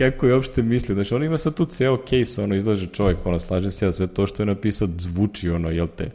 kako 0.00 0.26
je 0.26 0.34
uopšte 0.34 0.62
misli. 0.62 0.94
Znači, 0.94 1.14
on 1.14 1.24
ima 1.24 1.38
sad 1.38 1.54
tu 1.54 1.64
ceo 1.64 1.96
case, 1.96 2.42
ono, 2.42 2.54
izlaže 2.54 2.86
čovjek, 2.86 3.26
ono, 3.26 3.40
slažem 3.40 3.70
se, 3.70 3.86
ja 3.86 3.92
sve 3.92 4.06
to 4.06 4.26
što 4.26 4.42
je 4.42 4.46
napisao 4.46 4.88
zvuči, 4.98 5.50
ono, 5.50 5.70
jel 5.70 5.86
te, 5.96 6.10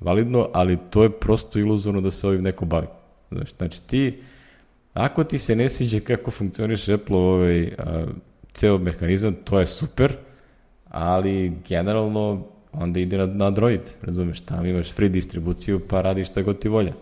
validno, 0.00 0.48
ali 0.52 0.78
to 0.90 1.02
je 1.02 1.10
prosto 1.10 1.58
iluzorno 1.58 2.00
da 2.00 2.10
se 2.10 2.26
ovim 2.26 2.42
neko 2.42 2.64
bavi. 2.64 2.86
Znači, 3.30 3.54
znači 3.58 3.82
ti, 3.86 4.22
Ako 4.94 5.24
ti 5.24 5.38
se 5.38 5.56
ne 5.56 5.68
sviđa 5.68 6.00
kako 6.00 6.30
funkcioniš 6.30 6.88
Apple 6.88 7.16
ovaj, 7.16 7.74
a, 7.78 8.06
ceo 8.52 8.78
mehanizam, 8.78 9.34
to 9.44 9.60
je 9.60 9.66
super, 9.66 10.16
ali 10.88 11.52
generalno 11.68 12.46
onda 12.72 13.00
ide 13.00 13.18
na, 13.18 13.26
na 13.26 13.46
Android, 13.46 13.80
razumeš, 14.02 14.40
tamo 14.40 14.66
imaš 14.66 14.92
free 14.92 15.08
distribuciju 15.08 15.80
pa 15.88 16.02
radiš 16.02 16.28
šta 16.28 16.42
god 16.42 16.58
ti 16.58 16.68
volja. 16.68 16.92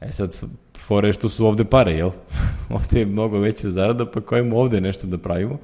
E 0.00 0.12
sad, 0.12 0.36
fore 0.78 1.12
što 1.12 1.28
su 1.28 1.46
ovde 1.46 1.64
pare, 1.64 1.92
jel? 1.92 2.10
ovde 2.76 2.98
je 2.98 3.06
mnogo 3.06 3.38
veća 3.38 3.70
zarada, 3.70 4.06
pa 4.10 4.20
kojemo 4.20 4.56
ovde 4.56 4.80
nešto 4.80 5.06
da 5.06 5.18
pravimo. 5.18 5.58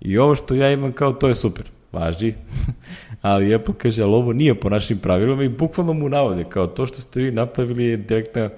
I 0.00 0.18
ovo 0.18 0.34
što 0.34 0.54
ja 0.54 0.72
imam 0.72 0.92
kao 0.92 1.12
to 1.12 1.28
je 1.28 1.34
super, 1.34 1.64
važi, 1.92 2.34
ali 3.22 3.54
Apple 3.54 3.74
kaže, 3.78 4.02
ali 4.02 4.12
ovo 4.12 4.32
nije 4.32 4.60
po 4.60 4.68
našim 4.68 4.98
pravilima 4.98 5.42
i 5.42 5.48
bukvalno 5.48 5.92
mu 5.92 6.08
navode, 6.08 6.44
kao 6.48 6.66
to 6.66 6.86
što 6.86 7.00
ste 7.00 7.20
vi 7.20 7.30
napravili 7.30 7.84
je 7.84 7.96
direktna 7.96 8.50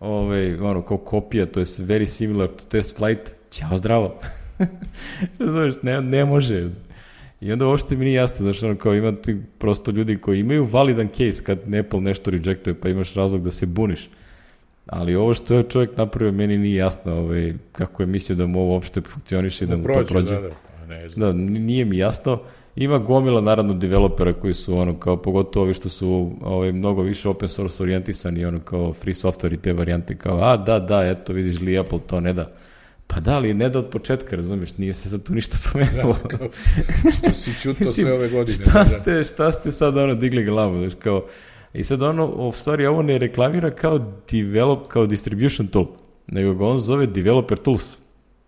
ovaj, 0.00 0.54
ono, 0.54 0.82
kao 0.82 0.98
kopija, 0.98 1.46
to 1.46 1.60
je 1.60 1.66
very 1.66 2.06
similar 2.06 2.48
to 2.48 2.64
test 2.68 2.96
flight, 2.96 3.32
ćao 3.50 3.76
zdravo. 3.76 4.20
Znaš, 5.52 5.74
ne, 5.82 6.02
ne 6.02 6.24
može. 6.24 6.70
I 7.40 7.52
onda 7.52 7.66
uopšte 7.66 7.96
mi 7.96 8.04
nije 8.04 8.14
jasno, 8.14 8.42
znaš, 8.42 8.62
ono, 8.62 8.76
kao 8.76 8.94
ima 8.94 9.12
ti 9.12 9.36
prosto 9.58 9.90
ljudi 9.90 10.18
koji 10.18 10.40
imaju 10.40 10.64
validan 10.64 11.08
case 11.08 11.44
kad 11.44 11.58
Apple 11.74 12.00
nešto 12.00 12.30
rejectuje, 12.30 12.74
pa 12.80 12.88
imaš 12.88 13.14
razlog 13.14 13.42
da 13.42 13.50
se 13.50 13.66
buniš. 13.66 14.08
Ali 14.86 15.14
ovo 15.14 15.34
što 15.34 15.54
je 15.54 15.62
čovjek 15.62 15.96
napravio, 15.96 16.32
meni 16.32 16.58
nije 16.58 16.76
jasno 16.76 17.18
ovaj, 17.18 17.54
kako 17.72 18.02
je 18.02 18.06
mislio 18.06 18.36
da 18.36 18.46
mu 18.46 18.60
ovo 18.60 18.72
uopšte 18.72 19.00
funkcioniše 19.00 19.64
i 19.64 19.68
da 19.68 19.76
mu 19.76 19.84
prođe, 19.84 20.00
to 20.00 20.06
prođe. 20.06 20.34
Da, 20.34 20.40
da, 20.40 20.48
pa 20.80 20.86
ne 20.86 21.08
znam. 21.08 21.26
da, 21.26 21.58
nije 21.60 21.84
mi 21.84 21.98
jasno. 21.98 22.38
Ima 22.76 22.98
gomila 22.98 23.40
naravno 23.40 23.74
developera 23.74 24.32
koji 24.32 24.54
su 24.54 24.78
ono 24.78 24.98
kao 24.98 25.22
pogotovo 25.22 25.64
ovi 25.64 25.74
što 25.74 25.88
su 25.88 26.32
ovaj 26.42 26.72
mnogo 26.72 27.02
više 27.02 27.28
open 27.28 27.48
source 27.48 27.82
orijentisani 27.82 28.44
ono 28.44 28.60
kao 28.60 28.92
free 28.92 29.14
software 29.14 29.54
i 29.54 29.56
te 29.56 29.72
varijante 29.72 30.18
kao 30.18 30.38
a 30.42 30.56
da 30.56 30.78
da 30.78 31.04
eto 31.04 31.32
vidiš 31.32 31.60
li 31.60 31.78
Apple 31.78 32.00
to 32.06 32.20
ne 32.20 32.32
da. 32.32 32.52
Pa 33.06 33.20
da, 33.20 33.34
ali 33.34 33.54
ne 33.54 33.68
da 33.68 33.78
od 33.78 33.90
početka, 33.90 34.36
razumiješ, 34.36 34.76
nije 34.76 34.92
se 34.92 35.08
sad 35.08 35.22
tu 35.22 35.34
ništa 35.34 35.58
promenilo. 35.64 36.16
Da, 36.22 36.28
kao, 36.28 36.48
što 37.18 37.32
si 37.32 37.60
čutao 37.62 37.92
sve 37.94 38.12
ove 38.12 38.28
godine. 38.28 38.54
Šta 38.54 38.72
da. 38.72 38.86
ste, 38.86 39.24
šta 39.24 39.52
ste 39.52 39.72
sad 39.72 39.96
ono 39.96 40.14
digli 40.14 40.44
glavu, 40.44 40.78
znaš, 40.78 40.92
kao, 40.94 41.26
i 41.74 41.84
sad 41.84 42.02
ono, 42.02 42.26
u 42.26 42.52
stvari 42.52 42.86
ovo 42.86 43.02
ne 43.02 43.18
reklamira 43.18 43.70
kao 43.70 43.98
develop, 44.30 44.88
kao 44.88 45.06
distribution 45.06 45.66
tool, 45.66 45.86
nego 46.26 46.54
ga 46.54 46.66
on 46.66 46.78
zove 46.78 47.06
developer 47.06 47.58
tools. 47.58 47.98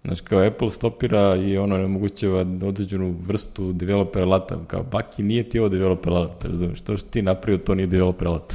Znaš, 0.04 0.20
kao 0.20 0.46
Apple 0.46 0.70
stopira 0.70 1.36
i 1.36 1.58
ono 1.58 1.78
nemogućeva 1.78 2.40
određenu 2.40 3.16
vrstu 3.26 3.72
developer 3.72 4.22
alata. 4.22 4.58
Kao, 4.66 4.82
baki, 4.82 5.22
nije 5.22 5.48
ti 5.48 5.58
ovo 5.58 5.68
developer 5.68 6.12
alat, 6.12 6.44
razumiješ? 6.44 6.80
To 6.80 6.96
što 6.96 7.10
ti 7.10 7.22
napravio, 7.22 7.58
to 7.58 7.74
nije 7.74 7.86
developer 7.86 8.28
alat. 8.28 8.54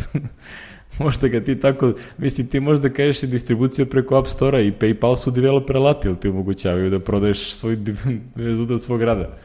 možda 1.00 1.28
ga 1.28 1.44
ti 1.44 1.60
tako, 1.60 1.94
mislim, 2.18 2.48
ti 2.48 2.60
možda 2.60 2.90
kažeš 2.90 3.24
i 3.24 3.28
distribucija 3.28 3.86
preko 3.86 4.18
App 4.18 4.28
Store-a 4.28 4.62
i 4.62 4.72
PayPal 4.72 5.16
su 5.16 5.32
developer 5.32 5.78
alati, 5.78 6.08
ili 6.08 6.20
ti 6.20 6.28
omogućavaju 6.28 6.90
da 6.90 7.00
prodaješ 7.00 7.54
svoj 7.54 7.78
rezultat 8.36 8.82
svog 8.82 9.02
rada. 9.04 9.38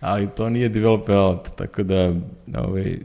Ali 0.00 0.28
to 0.36 0.50
nije 0.50 0.68
developer 0.68 1.14
alat, 1.14 1.56
tako 1.56 1.82
da, 1.82 2.14
ovaj, 2.54 2.98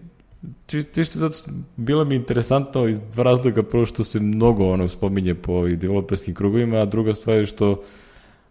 čisto 0.68 1.20
zato 1.20 1.52
bilo 1.76 2.06
mi 2.06 2.16
interesantno 2.16 2.88
iz 2.88 3.00
dva 3.00 3.24
razloga, 3.24 3.64
prvo 3.64 3.86
što 3.86 4.04
se 4.04 4.20
mnogo 4.20 4.70
ono 4.70 4.88
spominje 4.88 5.36
po 5.36 5.54
ovih 5.54 5.80
developerskim 5.80 6.36
krugovima, 6.36 6.78
a 6.78 6.86
druga 6.86 7.14
stvar 7.14 7.38
je 7.38 7.46
što 7.46 7.84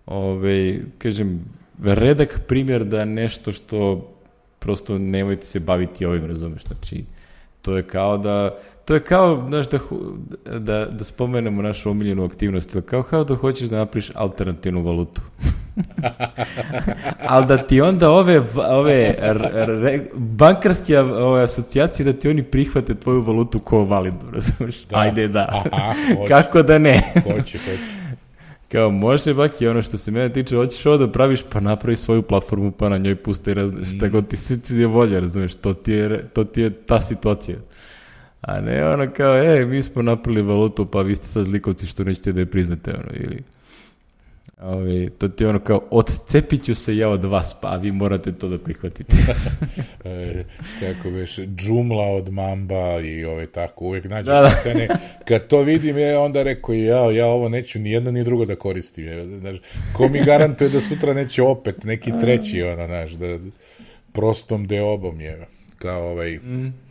ovaj, 0.07 0.81
kažem, 0.99 1.45
redak 1.83 2.41
primjer 2.49 2.85
da 2.85 3.05
nešto 3.05 3.53
što 3.53 4.09
prosto 4.59 4.99
nemojte 4.99 5.47
se 5.47 5.61
baviti 5.61 6.07
ovim, 6.07 6.27
razumeš, 6.27 6.63
znači 6.63 7.05
to 7.63 7.77
je 7.77 7.83
kao 7.83 8.19
da 8.19 8.59
to 8.85 8.95
je 8.95 9.01
kao, 9.01 9.45
znaš, 9.49 9.69
da, 9.69 9.79
da, 10.59 10.87
da 10.87 11.05
spomenemo 11.05 11.63
našu 11.63 11.91
omiljenu 11.91 12.25
aktivnost, 12.25 12.77
kao, 12.87 13.03
kao 13.03 13.25
da 13.25 13.35
hoćeš 13.35 13.69
da 13.69 13.79
napriš 13.79 14.11
alternativnu 14.15 14.83
valutu. 14.83 15.23
Ali 17.29 17.47
da 17.47 17.57
ti 17.57 17.81
onda 17.81 18.11
ove, 18.11 18.43
ove 18.55 19.15
re, 19.83 20.01
bankarske 20.15 20.99
ove 20.99 21.43
asocijacije 21.43 22.13
da 22.13 22.19
ti 22.19 22.29
oni 22.29 22.43
prihvate 22.43 22.95
tvoju 22.95 23.23
valutu 23.23 23.59
ko 23.59 23.85
validnu, 23.85 24.31
razumiješ? 24.33 24.85
Da. 24.85 24.99
Ajde 24.99 25.29
da. 25.29 25.63
Aha, 25.73 25.95
Kako 26.29 26.63
da 26.63 26.79
ne? 26.79 27.03
hoće, 27.23 27.59
hoće. 27.59 28.01
Kao, 28.73 28.91
može 28.91 29.35
baki, 29.35 29.69
ono 29.69 29.83
što 29.83 29.99
se 29.99 30.11
mene 30.11 30.33
tiče, 30.33 30.57
hoćeš 30.57 30.87
ovo 30.87 30.97
da 30.97 31.13
praviš, 31.13 31.43
pa 31.53 31.61
napravi 31.61 31.97
svoju 31.97 32.23
platformu, 32.23 32.71
pa 32.71 32.89
na 32.89 32.99
njoj 32.99 33.17
puste 33.17 33.55
šta 33.97 34.07
mm. 34.07 34.11
god 34.11 34.29
ti 34.29 34.37
se 34.37 34.59
je 34.69 34.87
volja, 34.87 35.21
razumeš, 35.21 35.55
to 35.55 35.75
ti 35.75 35.93
je, 35.93 36.29
to 36.29 36.45
ti 36.45 36.61
je 36.61 36.71
ta 36.71 37.01
situacija. 37.01 37.59
A 38.41 38.61
ne 38.61 38.89
ono 38.89 39.11
kao, 39.17 39.37
e, 39.37 39.67
mi 39.67 39.83
smo 39.83 40.03
napravili 40.03 40.43
valutu, 40.43 40.87
pa 40.87 41.03
vi 41.03 41.17
ste 41.17 41.27
sad 41.27 41.45
zlikovci 41.45 41.87
što 41.87 42.05
nećete 42.05 42.33
da 42.33 42.41
je 42.41 42.47
priznate, 42.47 42.91
ono, 42.91 43.13
ili... 43.15 43.43
Ovi, 44.63 45.11
to 45.19 45.29
ti 45.29 45.45
je 45.45 45.49
ono 45.49 45.59
kao, 45.59 45.83
odcepit 45.91 46.65
ću 46.65 46.75
se 46.75 46.97
ja 46.97 47.09
od 47.09 47.25
vas, 47.25 47.57
pa 47.63 47.77
vi 47.77 47.93
morate 47.93 48.33
to 48.33 48.49
da 48.49 48.59
prihvatite. 48.59 49.17
e, 50.05 50.45
kako 50.81 51.11
veš, 51.11 51.37
džumla 51.37 52.05
od 52.05 52.33
mamba 52.33 53.01
i 53.01 53.25
ove 53.25 53.47
tako, 53.47 53.85
uvek 53.85 54.05
nađeš 54.05 54.35
da, 54.35 54.43
da. 54.43 54.51
Tene, 54.63 54.89
kad 55.25 55.47
to 55.47 55.63
vidim, 55.63 55.99
je 55.99 56.19
onda 56.19 56.43
rekao, 56.43 56.75
ja, 56.75 57.11
ja 57.11 57.27
ovo 57.27 57.49
neću 57.49 57.79
ni 57.79 57.91
jedno 57.91 58.11
ni 58.11 58.25
drugo 58.25 58.45
da 58.45 58.57
koristim. 58.57 59.05
Je, 59.07 59.39
znaš, 59.39 59.57
ko 59.93 60.09
mi 60.09 60.25
garantuje 60.25 60.71
da 60.71 60.81
sutra 60.81 61.15
neće 61.15 61.43
opet 61.43 61.85
neki 61.85 62.13
treći, 62.21 62.63
ono, 62.63 62.87
znaš, 62.87 63.11
da 63.11 63.39
prostom 64.13 64.67
deobom 64.67 65.21
je, 65.21 65.47
kao 65.79 66.11
ovaj... 66.11 66.37
Mm 66.37 66.90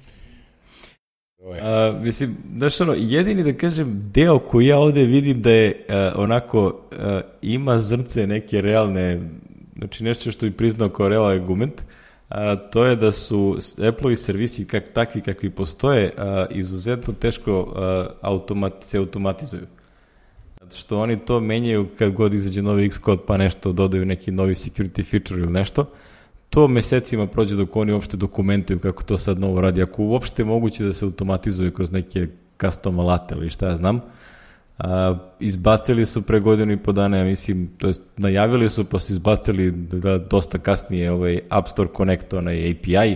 A, 1.62 2.00
mislim, 2.02 2.38
znaš 2.58 2.82
ono, 2.82 2.94
jedini 2.98 3.44
da 3.44 3.54
kažem 3.54 4.12
deo 4.14 4.40
koji 4.40 4.68
ja 4.68 4.78
ovde 4.78 5.04
vidim 5.04 5.42
da 5.42 5.52
je 5.52 5.86
a, 5.90 6.14
onako 6.16 6.82
a, 6.92 7.22
ima 7.42 7.80
zrce 7.80 8.28
neke 8.28 8.62
realne, 8.62 9.22
znači 9.78 10.04
nešto 10.04 10.32
što 10.32 10.46
bi 10.46 10.52
priznao 10.52 10.90
kao 10.90 11.10
realan 11.10 11.32
argument, 11.32 11.82
a, 12.30 12.56
to 12.56 12.86
je 12.86 12.96
da 12.96 13.12
su 13.12 13.58
Apple-ovi 13.78 14.16
servisi 14.16 14.68
kak, 14.68 14.84
takvi 14.94 15.22
kakvi 15.22 15.50
postoje 15.50 16.14
a, 16.18 16.46
izuzetno 16.52 17.14
teško 17.14 17.74
a, 17.76 18.08
automat, 18.22 18.74
se 18.80 18.98
automatizuju. 18.98 19.66
Zato 20.62 20.76
što 20.76 21.00
oni 21.00 21.20
to 21.20 21.40
menjaju 21.40 21.88
kad 21.98 22.12
god 22.12 22.34
izađe 22.34 22.62
novi 22.62 22.90
Xcode 22.90 23.22
pa 23.28 23.38
nešto 23.38 23.72
dodaju 23.72 24.06
neki 24.06 24.32
novi 24.32 24.56
security 24.56 25.06
feature 25.06 25.42
ili 25.42 25.52
nešto 25.52 25.86
to 26.50 26.68
mesecima 26.68 27.28
prođe 27.28 27.56
dok 27.56 27.76
oni 27.76 27.92
uopšte 27.92 28.18
dokumentuju 28.18 28.80
kako 28.80 29.04
to 29.04 29.18
sad 29.18 29.40
novo 29.40 29.62
radi. 29.62 29.82
Ako 29.82 30.04
uopšte 30.04 30.44
moguće 30.44 30.84
da 30.84 30.94
se 30.94 31.06
automatizuje 31.06 31.74
kroz 31.74 31.92
neke 31.92 32.28
custom 32.62 33.00
alate 33.00 33.36
ili 33.36 33.50
šta 33.50 33.68
ja 33.68 33.76
znam, 33.76 34.02
a, 34.78 35.18
izbacili 35.40 36.06
su 36.06 36.22
pre 36.22 36.40
godinu 36.40 36.72
i 36.74 36.78
po 36.78 36.92
dana, 36.92 37.18
ja 37.18 37.24
mislim, 37.24 37.70
to 37.78 37.88
jest 37.88 38.02
najavili 38.18 38.70
su 38.70 38.86
pa 38.86 39.00
su 39.00 39.14
izbacili 39.14 39.72
da, 39.72 40.18
dosta 40.18 40.58
kasnije 40.58 41.12
ovaj 41.12 41.40
App 41.50 41.68
Store 41.68 41.90
Connect, 41.98 42.34
onaj 42.34 42.72
API, 42.72 43.16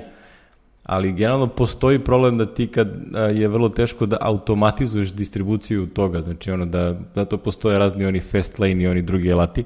ali 0.83 1.13
generalno 1.13 1.47
postoji 1.47 1.99
problem 1.99 2.37
da 2.37 2.53
ti 2.53 2.67
kad 2.67 2.87
a, 3.13 3.19
je 3.19 3.47
vrlo 3.47 3.69
teško 3.69 4.05
da 4.05 4.17
automatizuješ 4.21 5.13
distribuciju 5.13 5.87
toga, 5.87 6.21
znači 6.21 6.51
ono 6.51 6.65
da, 6.65 6.99
zato 7.15 7.37
postoje 7.37 7.79
razni 7.79 8.05
oni 8.05 8.19
fast 8.19 8.59
lane 8.59 8.83
i 8.83 8.87
oni 8.87 9.01
drugi 9.01 9.31
alati, 9.31 9.63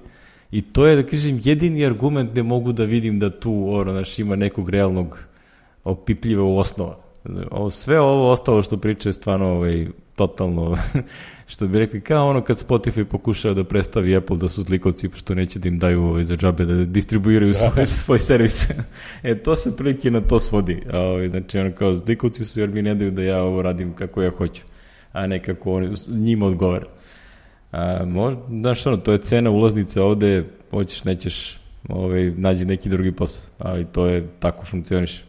I 0.52 0.62
to 0.62 0.88
je, 0.88 0.96
da 0.96 1.04
kažem, 1.04 1.40
jedini 1.44 1.86
argument 1.86 2.32
gde 2.32 2.44
mogu 2.44 2.72
da 2.72 2.84
vidim 2.84 3.20
da 3.20 3.40
tu, 3.40 3.66
ono, 3.70 3.92
znaš, 3.92 4.20
ima 4.20 4.36
nekog 4.36 4.70
realnog 4.70 5.20
opipljiva 5.84 6.44
osnova. 6.44 6.98
Ovo, 7.52 7.70
sve 7.70 8.00
ovo 8.00 8.32
ostalo 8.32 8.62
što 8.62 8.78
priča 8.78 9.10
je 9.10 9.14
stvarno 9.14 9.46
ovaj, 9.46 9.88
totalno, 10.16 10.78
što 11.52 11.68
bi 11.68 11.80
rekli, 11.80 12.02
kao 12.02 12.30
ono 12.30 12.42
kad 12.42 12.66
Spotify 12.68 13.04
pokušao 13.04 13.54
da 13.54 13.64
predstavi 13.64 14.16
Apple 14.16 14.38
da 14.38 14.50
su 14.50 14.62
zlikovci, 14.62 15.10
što 15.16 15.36
neće 15.36 15.60
da 15.60 15.68
im 15.68 15.80
daju 15.80 16.04
ovaj, 16.04 16.24
za 16.24 16.38
džabe 16.38 16.66
da 16.66 16.86
distribuiraju 16.86 17.54
da. 17.54 17.58
svoj, 17.58 17.86
svoj 18.04 18.20
servis. 18.20 18.68
e, 19.24 19.36
to 19.36 19.56
se 19.56 19.78
prilike 19.78 20.12
na 20.12 20.22
to 20.22 20.40
svodi. 20.40 20.84
A, 20.94 21.00
ovaj, 21.00 21.30
znači, 21.30 21.60
ono 21.60 21.72
kao 21.72 21.96
zlikovci 21.96 22.46
su 22.46 22.60
jer 22.60 22.70
mi 22.70 22.82
ne 22.82 22.96
daju 22.96 23.12
da 23.12 23.24
ja 23.24 23.44
ovo 23.44 23.62
radim 23.62 23.94
kako 23.94 24.22
ja 24.22 24.32
hoću, 24.38 24.62
a 25.12 25.28
ne 25.28 25.44
kako 25.44 25.74
oni, 25.74 25.96
njima 26.08 26.46
odgovara. 26.46 26.86
A, 27.72 28.06
možda, 28.06 28.42
znaš 28.50 28.86
ono, 28.86 28.98
to 28.98 29.12
je 29.12 29.18
cena 29.18 29.50
ulaznice 29.50 30.02
ovde, 30.02 30.44
hoćeš, 30.72 31.04
nećeš, 31.04 31.60
ovaj, 31.90 32.32
nađi 32.38 32.66
neki 32.66 32.90
drugi 32.90 33.12
posao, 33.12 33.46
ali 33.58 33.86
to 33.86 34.06
je, 34.06 34.28
tako 34.40 34.66
funkcioniš. 34.66 35.24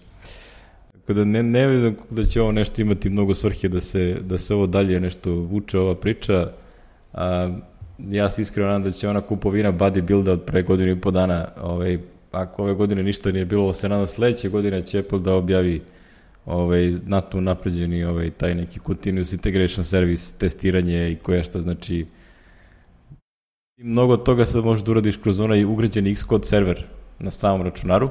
Tako 0.93 1.13
da 1.13 1.25
ne, 1.25 1.43
ne 1.43 1.67
vidim 1.67 1.97
da 2.11 2.25
će 2.25 2.43
ovo 2.43 2.53
nešto 2.53 2.83
imati 2.83 3.11
mnogo 3.11 3.35
svrhe 3.35 3.69
da 3.69 3.81
se, 3.81 4.17
da 4.21 4.39
se 4.39 4.55
ovo 4.55 4.67
dalje 4.67 5.01
nešto 5.01 5.33
vuče 5.33 5.79
ova 5.79 5.95
priča. 5.95 6.53
A, 7.13 7.51
ja 7.99 8.31
se 8.31 8.43
iskreno 8.43 8.69
nadam 8.69 8.83
da 8.83 8.91
će 8.91 9.09
ona 9.09 9.21
kupovina 9.21 9.73
bodybuilda 9.73 10.31
od 10.31 10.43
pre 10.45 10.63
godinu 10.63 10.91
i 10.91 11.01
po 11.01 11.11
dana, 11.11 11.49
ovaj, 11.63 11.99
ako 12.33 12.63
ove 12.63 12.75
godine 12.75 13.03
ništa 13.03 13.33
nije 13.33 13.45
bilo, 13.45 13.73
se 13.73 13.89
nadam 13.89 14.07
sledeće 14.07 14.49
godine 14.49 14.83
će 14.83 14.99
Apple 14.99 15.19
da 15.19 15.35
objavi 15.35 15.83
ovaj, 16.47 16.93
NATO 17.07 17.41
napređeni 17.41 18.05
ovaj, 18.05 18.31
taj 18.31 18.55
neki 18.55 18.81
continuous 18.87 19.33
integration 19.33 19.85
service, 19.85 20.35
testiranje 20.39 21.13
i 21.13 21.17
koja 21.17 21.43
šta 21.43 21.61
znači 21.61 22.07
Mnogo 23.81 24.17
toga 24.17 24.45
sad 24.47 24.65
možeš 24.65 24.85
da 24.85 24.91
uradiš 24.91 25.17
kroz 25.17 25.41
onaj 25.41 25.65
ugrađeni 25.65 26.15
Xcode 26.15 26.45
server 26.47 26.85
na 27.19 27.31
samom 27.31 27.63
računaru, 27.63 28.11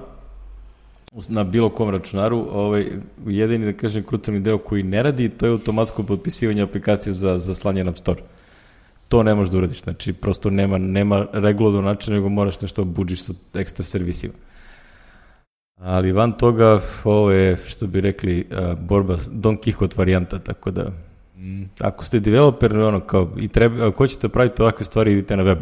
na 1.30 1.44
bilo 1.44 1.69
kom 1.69 1.89
računaru, 1.89 2.38
ovaj, 2.52 2.85
jedini, 3.26 3.65
da 3.65 3.73
kažem, 3.77 4.03
krucijalni 4.03 4.41
deo 4.41 4.57
koji 4.57 4.84
ne 4.84 5.03
radi, 5.03 5.30
to 5.30 5.45
je 5.45 5.52
automatsko 5.52 6.03
potpisivanje 6.03 6.61
aplikacije 6.61 7.14
za, 7.14 7.38
za 7.39 7.56
slanje 7.56 7.84
na 7.84 7.95
Store. 7.95 8.22
To 9.07 9.23
ne 9.23 9.35
možeš 9.35 9.52
da 9.52 9.57
uradiš, 9.57 9.84
znači 9.84 10.14
prosto 10.14 10.49
nema, 10.49 10.77
nema 10.77 11.26
regularno 11.34 11.81
način, 11.81 12.14
nego 12.14 12.30
moraš 12.30 12.61
nešto 12.61 12.85
buđiš 12.85 13.22
sa 13.23 13.34
ekstra 13.53 13.85
servisima. 13.85 14.34
Ali 15.76 16.11
van 16.11 16.31
toga, 16.31 16.80
ovo 17.03 17.31
je, 17.31 17.57
što 17.57 17.88
bi 17.88 18.02
rekli, 18.02 18.48
borba 18.80 19.18
Don 19.31 19.57
Quixote 19.57 19.98
varijanta, 19.98 20.39
tako 20.39 20.72
da 20.72 20.91
Mm. 21.47 21.63
Ako 21.79 22.05
ste 22.05 22.19
developer, 22.19 22.77
ono, 22.77 22.99
kao, 22.99 23.31
i 23.39 23.47
treba, 23.47 23.87
ako 23.87 23.97
hoćete 23.97 24.29
praviti 24.29 24.61
ovakve 24.61 24.85
stvari, 24.85 25.11
idite 25.11 25.37
na 25.37 25.43
web. 25.43 25.59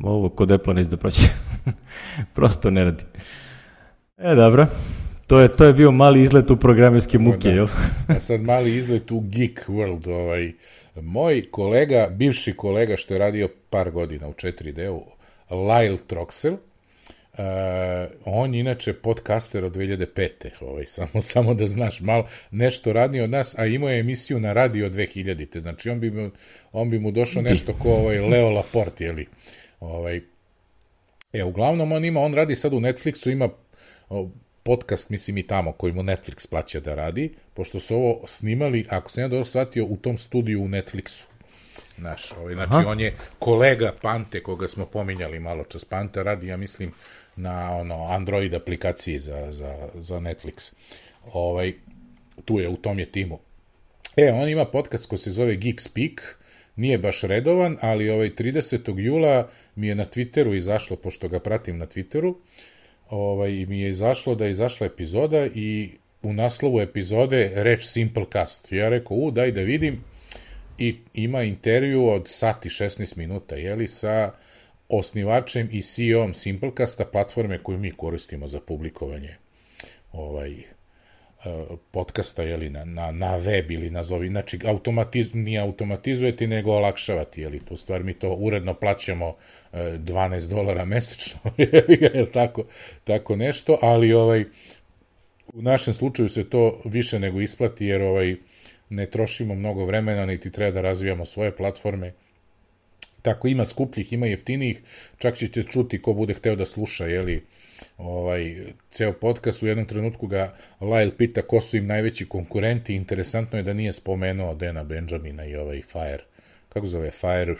Ovo 0.00 0.28
kod 0.28 0.50
Apple 0.50 0.74
neće 0.74 0.88
da 0.88 0.96
proći. 0.96 1.22
Prosto 2.34 2.70
ne 2.70 2.84
radi. 2.84 3.02
E, 4.18 4.34
dobro. 4.34 4.66
To 5.26 5.40
je, 5.40 5.48
to 5.48 5.64
je 5.64 5.72
bio 5.72 5.90
mali 5.90 6.22
izlet 6.22 6.50
u 6.50 6.56
programerske 6.56 7.18
muke, 7.18 7.48
da. 7.48 7.54
jel? 7.54 7.66
A 8.08 8.20
sad 8.20 8.40
mali 8.40 8.76
izlet 8.76 9.10
u 9.10 9.20
Geek 9.20 9.68
World. 9.68 10.10
Ovaj. 10.10 10.52
Moj 11.02 11.50
kolega, 11.50 12.08
bivši 12.10 12.56
kolega 12.56 12.96
što 12.96 13.14
je 13.14 13.18
radio 13.18 13.48
par 13.70 13.90
godina 13.90 14.28
u 14.28 14.32
4D-u, 14.32 15.02
Lyle 15.50 15.98
Troxel, 16.08 16.56
Uh, 17.38 17.40
on 18.24 18.54
je 18.54 18.60
inače 18.60 18.92
podcaster 18.92 19.64
od 19.64 19.76
2005. 19.76 20.28
Ovaj, 20.60 20.86
samo, 20.96 21.22
samo 21.22 21.54
da 21.54 21.66
znaš, 21.66 22.00
malo 22.00 22.26
nešto 22.50 22.92
radniji 22.92 23.22
od 23.22 23.30
nas, 23.30 23.58
a 23.58 23.66
imao 23.66 23.90
je 23.90 24.00
emisiju 24.00 24.40
na 24.40 24.52
radio 24.52 24.90
2000. 24.90 25.60
Znači, 25.60 25.90
on 25.90 26.00
bi 26.00 26.10
mu, 26.10 26.30
on 26.72 26.90
bi 26.90 26.98
mu 26.98 27.10
došao 27.10 27.42
nešto 27.42 27.72
ko 27.72 27.90
ovaj, 27.90 28.18
Leo 28.18 28.50
Laporte, 28.50 29.04
jeli? 29.04 29.26
Ovaj, 29.80 30.20
e, 31.32 31.44
uglavnom 31.44 31.92
on 31.92 32.04
ima, 32.04 32.20
on 32.20 32.34
radi 32.34 32.56
sad 32.56 32.72
u 32.72 32.80
Netflixu, 32.80 33.32
ima 33.32 33.48
podcast, 34.62 35.10
mislim 35.10 35.38
i 35.38 35.46
tamo, 35.46 35.72
koji 35.72 35.92
mu 35.92 36.02
Netflix 36.02 36.48
plaća 36.50 36.80
da 36.80 36.94
radi, 36.94 37.34
pošto 37.54 37.80
su 37.80 37.96
ovo 37.96 38.26
snimali, 38.26 38.86
ako 38.88 39.10
se 39.10 39.20
ne 39.20 39.28
dobro 39.28 39.44
shvatio, 39.44 39.84
u 39.84 39.96
tom 39.96 40.18
studiju 40.18 40.62
u 40.62 40.68
Netflixu. 40.68 41.24
Naš, 41.96 42.32
ovaj, 42.32 42.54
znači, 42.54 42.70
Aha. 42.72 42.88
on 42.88 43.00
je 43.00 43.16
kolega 43.38 43.92
Pante, 44.02 44.42
koga 44.42 44.68
smo 44.68 44.86
pominjali 44.86 45.38
malo 45.38 45.64
čas. 45.64 45.84
Pante 45.84 46.22
radi, 46.22 46.46
ja 46.46 46.56
mislim, 46.56 46.92
na 47.36 47.76
ono 47.76 48.06
Android 48.08 48.54
aplikaciji 48.54 49.18
za, 49.18 49.52
za, 49.52 49.88
za 49.94 50.18
Netflix. 50.20 50.72
Ovaj, 51.32 51.72
tu 52.44 52.60
je, 52.60 52.68
u 52.68 52.76
tom 52.76 52.98
je 52.98 53.06
timu. 53.06 53.38
E, 54.16 54.32
on 54.32 54.48
ima 54.48 54.64
podcast 54.64 55.06
koji 55.06 55.18
se 55.18 55.30
zove 55.30 55.56
Geek 55.56 55.80
Speak, 55.80 56.38
nije 56.76 56.98
baš 56.98 57.22
redovan, 57.22 57.78
ali 57.80 58.10
ovaj 58.10 58.30
30. 58.30 58.98
jula 58.98 59.48
mi 59.76 59.86
je 59.86 59.94
na 59.94 60.04
Twitteru 60.06 60.56
izašlo, 60.56 60.96
pošto 60.96 61.28
ga 61.28 61.40
pratim 61.40 61.78
na 61.78 61.86
Twitteru, 61.86 62.34
ovaj, 63.10 63.50
mi 63.50 63.80
je 63.80 63.90
izašlo 63.90 64.34
da 64.34 64.44
je 64.44 64.50
izašla 64.50 64.86
epizoda 64.86 65.46
i 65.54 65.90
u 66.22 66.32
naslovu 66.32 66.80
epizode 66.80 67.50
reč 67.54 67.84
Simplecast. 67.84 68.72
Ja 68.72 68.88
rekao, 68.88 69.16
u, 69.16 69.30
daj 69.30 69.52
da 69.52 69.60
vidim, 69.60 70.04
i 70.78 70.96
ima 71.14 71.42
intervju 71.42 72.08
od 72.08 72.28
sati 72.28 72.68
16 72.68 73.18
minuta, 73.18 73.56
jeli, 73.56 73.88
sa 73.88 74.32
osnivačem 74.88 75.68
i 75.72 75.82
CEO-om 75.82 76.34
Simplecasta, 76.34 77.04
platforme 77.04 77.58
koju 77.58 77.78
mi 77.78 77.90
koristimo 77.90 78.46
za 78.46 78.60
publikovanje 78.60 79.36
ovaj, 80.12 80.50
e, 80.52 80.64
podcasta 81.90 82.42
jeli, 82.42 82.70
na, 82.70 82.84
na, 82.84 83.10
na 83.10 83.36
web 83.36 83.70
ili 83.70 83.90
nazovi, 83.90 84.28
znači 84.28 84.58
automatiz, 84.64 85.34
nije 85.34 85.60
automatizujete 85.60 86.46
nego 86.46 86.72
olakšavati, 86.72 87.40
jeli, 87.40 87.60
tu 87.60 87.76
stvar 87.76 88.02
mi 88.02 88.14
to 88.14 88.34
uredno 88.34 88.74
plaćamo 88.74 89.36
12 89.72 90.44
e, 90.44 90.48
dolara 90.48 90.84
mesečno, 90.84 91.40
je 91.58 92.32
tako, 92.32 92.64
tako 93.04 93.36
nešto, 93.36 93.78
ali 93.82 94.12
ovaj, 94.12 94.44
u 95.54 95.62
našem 95.62 95.94
slučaju 95.94 96.28
se 96.28 96.50
to 96.50 96.80
više 96.84 97.18
nego 97.18 97.40
isplati, 97.40 97.86
jer 97.86 98.02
ovaj, 98.02 98.36
ne 98.90 99.10
trošimo 99.10 99.54
mnogo 99.54 99.84
vremena, 99.84 100.26
niti 100.26 100.52
treba 100.52 100.70
da 100.70 100.80
razvijamo 100.80 101.24
svoje 101.24 101.56
platforme, 101.56 102.12
Tako 103.24 103.48
ima 103.48 103.64
skupljih, 103.66 104.12
ima 104.12 104.26
jeftinijih, 104.26 104.80
čak 105.18 105.36
ćete 105.36 105.62
čuti 105.62 106.02
ko 106.02 106.12
bude 106.12 106.34
hteo 106.34 106.56
da 106.56 106.64
sluša, 106.64 107.06
jeli, 107.06 107.42
ovaj, 107.98 108.56
ceo 108.90 109.12
podcast, 109.12 109.62
u 109.62 109.66
jednom 109.66 109.86
trenutku 109.86 110.26
ga 110.26 110.56
Lyle 110.80 111.16
pita 111.16 111.42
ko 111.42 111.60
su 111.60 111.76
im 111.76 111.86
najveći 111.86 112.28
konkurenti, 112.28 112.94
interesantno 112.94 113.58
je 113.58 113.62
da 113.62 113.72
nije 113.72 113.92
spomenuo 113.92 114.54
Dena 114.54 114.84
Benjamina 114.84 115.44
i 115.44 115.56
ovaj 115.56 115.82
Fire, 115.82 116.24
kako 116.68 116.86
zove, 116.86 117.10
Fire, 117.10 117.54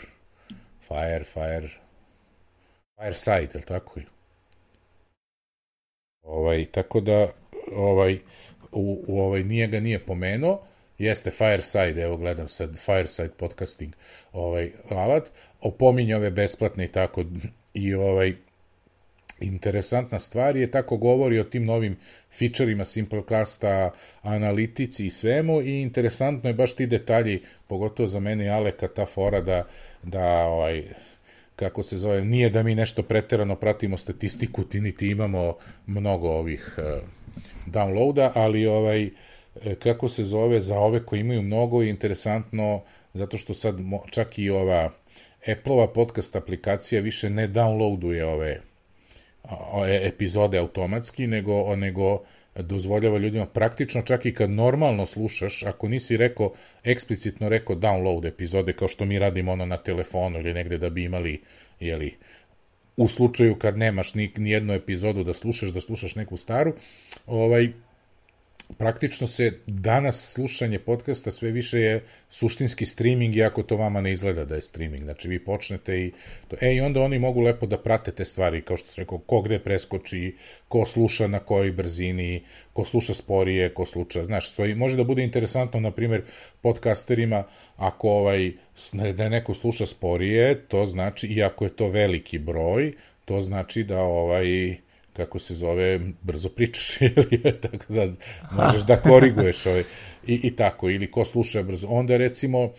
Fire, 0.87 1.23
Fire, 1.23 1.69
Fireside, 2.95 3.49
je 3.53 3.57
li 3.57 3.65
tako? 3.65 3.99
Ovaj, 6.21 6.65
tako 6.65 7.01
da, 7.01 7.31
ovaj, 7.75 8.19
u, 8.71 9.03
u 9.07 9.19
ovaj, 9.21 9.43
nije 9.43 9.67
ga 9.67 9.79
nije 9.79 9.99
pomenuo, 9.99 10.67
jeste 10.97 11.31
Fireside, 11.31 12.01
evo 12.01 12.17
gledam 12.17 12.49
sad 12.49 12.77
Fireside 12.77 13.33
podcasting 13.37 13.93
ovaj 14.33 14.71
alat, 14.89 15.31
opominje 15.67 16.15
ove 16.15 16.31
besplatne 16.31 16.85
i 16.85 16.87
tako 16.87 17.23
i 17.73 17.93
ovaj 17.93 18.33
interesantna 19.39 20.19
stvar 20.19 20.55
je 20.57 20.71
tako 20.71 20.97
govori 20.97 21.39
o 21.39 21.43
tim 21.43 21.65
novim 21.65 21.97
fičerima 22.31 22.85
Simplecasta, 22.85 23.91
analitici 24.21 25.05
i 25.05 25.09
svemu 25.09 25.61
i 25.61 25.81
interesantno 25.81 26.49
je 26.49 26.53
baš 26.53 26.75
ti 26.75 26.85
detalji, 26.85 27.41
pogotovo 27.67 28.07
za 28.07 28.19
mene 28.19 28.45
i 28.45 28.49
Aleka 28.49 28.87
ta 28.87 29.05
fora 29.05 29.41
da, 29.41 29.67
da 30.03 30.45
ovaj, 30.45 30.83
kako 31.55 31.83
se 31.83 31.97
zove, 31.97 32.25
nije 32.25 32.49
da 32.49 32.63
mi 32.63 32.75
nešto 32.75 33.03
preterano 33.03 33.55
pratimo 33.55 33.97
statistiku, 33.97 34.63
ti 34.63 34.81
niti 34.81 35.07
imamo 35.07 35.57
mnogo 35.85 36.29
ovih 36.29 36.77
uh, 36.77 36.83
downloada, 37.67 38.31
ali 38.35 38.65
ovaj 38.65 39.09
E, 39.63 39.75
kako 39.75 40.09
se 40.09 40.23
zove, 40.23 40.59
za 40.59 40.79
ove 40.79 41.05
koji 41.05 41.19
imaju 41.19 41.41
mnogo 41.41 41.81
je 41.81 41.89
interesantno, 41.89 42.81
zato 43.13 43.37
što 43.37 43.53
sad 43.53 43.75
čak 44.11 44.39
i 44.39 44.49
ova 44.49 44.91
Apple-ova 45.47 45.87
podcast 45.87 46.35
aplikacija 46.35 47.01
više 47.01 47.29
ne 47.29 47.47
downloaduje 47.47 48.23
ove 48.23 48.61
epizode 50.01 50.57
automatski, 50.57 51.27
nego, 51.27 51.75
nego 51.75 52.23
dozvoljava 52.55 53.17
ljudima 53.17 53.45
praktično 53.45 54.01
čak 54.01 54.25
i 54.25 54.33
kad 54.33 54.49
normalno 54.49 55.05
slušaš, 55.05 55.63
ako 55.63 55.87
nisi 55.87 56.17
rekao, 56.17 56.53
eksplicitno 56.83 57.49
rekao 57.49 57.75
download 57.75 58.27
epizode 58.27 58.73
kao 58.73 58.87
što 58.87 59.05
mi 59.05 59.19
radimo 59.19 59.51
ono 59.51 59.65
na 59.65 59.77
telefonu 59.77 60.39
ili 60.39 60.53
negde 60.53 60.77
da 60.77 60.89
bi 60.89 61.03
imali, 61.03 61.41
jeli, 61.79 62.15
u 62.97 63.07
slučaju 63.07 63.55
kad 63.55 63.77
nemaš 63.77 64.13
ni, 64.13 64.31
ni 64.37 64.51
jednu 64.51 64.73
epizodu 64.73 65.23
da 65.23 65.33
slušaš, 65.33 65.69
da 65.69 65.79
slušaš 65.79 66.15
neku 66.15 66.37
staru, 66.37 66.73
ovaj, 67.27 67.69
praktično 68.77 69.27
se 69.27 69.59
danas 69.67 70.33
slušanje 70.33 70.79
podcasta 70.79 71.31
sve 71.31 71.51
više 71.51 71.79
je 71.79 72.03
suštinski 72.29 72.85
streaming, 72.85 73.35
iako 73.35 73.63
to 73.63 73.77
vama 73.77 74.01
ne 74.01 74.13
izgleda 74.13 74.45
da 74.45 74.55
je 74.55 74.61
streaming. 74.61 75.03
Znači, 75.03 75.27
vi 75.27 75.39
počnete 75.39 76.01
i... 76.01 76.11
To, 76.47 76.55
e, 76.61 76.75
i 76.75 76.81
onda 76.81 77.01
oni 77.01 77.19
mogu 77.19 77.41
lepo 77.41 77.65
da 77.65 77.77
prate 77.77 78.11
te 78.11 78.25
stvari, 78.25 78.61
kao 78.61 78.77
što 78.77 78.87
se 78.87 79.01
rekao, 79.01 79.17
ko 79.17 79.41
gde 79.41 79.59
preskoči, 79.59 80.35
ko 80.67 80.85
sluša 80.85 81.27
na 81.27 81.39
kojoj 81.39 81.71
brzini, 81.71 82.43
ko 82.73 82.85
sluša 82.85 83.13
sporije, 83.13 83.73
ko 83.73 83.85
sluša... 83.85 84.25
Znaš, 84.25 84.51
sve, 84.51 84.75
može 84.75 84.97
da 84.97 85.03
bude 85.03 85.23
interesantno, 85.23 85.79
na 85.79 85.91
primjer, 85.91 86.21
podcasterima, 86.61 87.43
ako 87.75 88.09
ovaj, 88.09 88.51
da 89.13 89.29
neko 89.29 89.53
sluša 89.53 89.85
sporije, 89.85 90.67
to 90.67 90.85
znači, 90.85 91.27
iako 91.27 91.65
je 91.65 91.75
to 91.75 91.87
veliki 91.87 92.39
broj, 92.39 92.93
to 93.25 93.39
znači 93.39 93.83
da 93.83 94.01
ovaj 94.01 94.75
kako 95.15 95.39
se 95.39 95.53
zove, 95.53 95.99
brzo 96.21 96.49
pričaš, 96.49 96.97
tako 97.61 97.93
da 97.93 98.07
možeš 98.51 98.81
da 98.81 99.01
koriguješ 99.01 99.65
ovaj, 99.65 99.83
i, 100.27 100.39
i 100.43 100.55
tako, 100.55 100.89
ili 100.89 101.11
ko 101.11 101.25
sluša 101.25 101.63
brzo. 101.63 101.87
Onda 101.87 102.17
recimo 102.17 102.71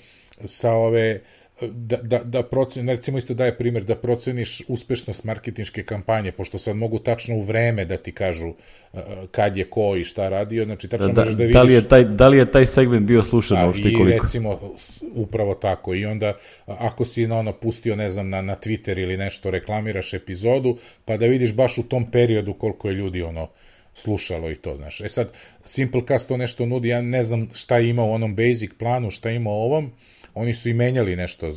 sa 0.44 0.72
ove, 0.72 1.20
da, 1.60 1.96
da, 1.96 2.18
da 2.18 2.42
procen, 2.42 2.88
recimo 2.88 3.18
isto 3.18 3.34
daje 3.34 3.58
primjer 3.58 3.84
da 3.84 3.94
proceniš 3.96 4.62
uspešnost 4.68 5.24
marketinške 5.24 5.84
kampanje, 5.84 6.32
pošto 6.32 6.58
sad 6.58 6.76
mogu 6.76 6.98
tačno 6.98 7.36
u 7.36 7.42
vreme 7.42 7.84
da 7.84 7.96
ti 7.96 8.12
kažu 8.12 8.48
uh, 8.48 9.00
kad 9.30 9.56
je 9.56 9.64
ko 9.64 9.96
i 9.96 10.04
šta 10.04 10.28
radio, 10.28 10.64
znači 10.64 10.88
tačno 10.88 11.08
da, 11.08 11.20
možeš 11.20 11.34
da 11.34 11.42
vidiš... 11.42 11.54
Da 11.54 11.62
li 11.62 11.74
je 11.74 11.88
taj, 11.88 12.04
da 12.04 12.28
li 12.28 12.38
je 12.38 12.50
taj 12.50 12.66
segment 12.66 13.06
bio 13.06 13.22
slušan 13.22 13.66
uopšte 13.66 13.92
koliko? 13.92 14.08
I 14.08 14.12
recimo, 14.12 14.74
upravo 15.14 15.54
tako, 15.54 15.94
i 15.94 16.06
onda 16.06 16.32
ako 16.66 17.04
si 17.04 17.26
na 17.26 17.38
ono 17.38 17.52
pustio, 17.52 17.96
ne 17.96 18.10
znam, 18.10 18.28
na, 18.28 18.42
na 18.42 18.56
Twitter 18.56 19.02
ili 19.02 19.16
nešto, 19.16 19.50
reklamiraš 19.50 20.14
epizodu, 20.14 20.78
pa 21.04 21.16
da 21.16 21.26
vidiš 21.26 21.54
baš 21.54 21.78
u 21.78 21.82
tom 21.82 22.10
periodu 22.10 22.54
koliko 22.54 22.88
je 22.88 22.94
ljudi 22.94 23.22
ono 23.22 23.48
slušalo 23.94 24.50
i 24.50 24.56
to, 24.56 24.76
znaš. 24.76 25.00
E 25.00 25.08
sad, 25.08 25.32
Simplecast 25.64 26.28
to 26.28 26.36
nešto 26.36 26.66
nudi, 26.66 26.88
ja 26.88 27.00
ne 27.00 27.22
znam 27.22 27.48
šta 27.54 27.78
ima 27.78 28.04
u 28.04 28.12
onom 28.12 28.36
basic 28.36 28.70
planu, 28.78 29.10
šta 29.10 29.30
ima 29.30 29.50
u 29.50 29.52
ovom, 29.52 29.92
oni 30.36 30.54
su 30.54 30.68
i 30.68 30.74
menjali 30.74 31.16
nešto, 31.16 31.52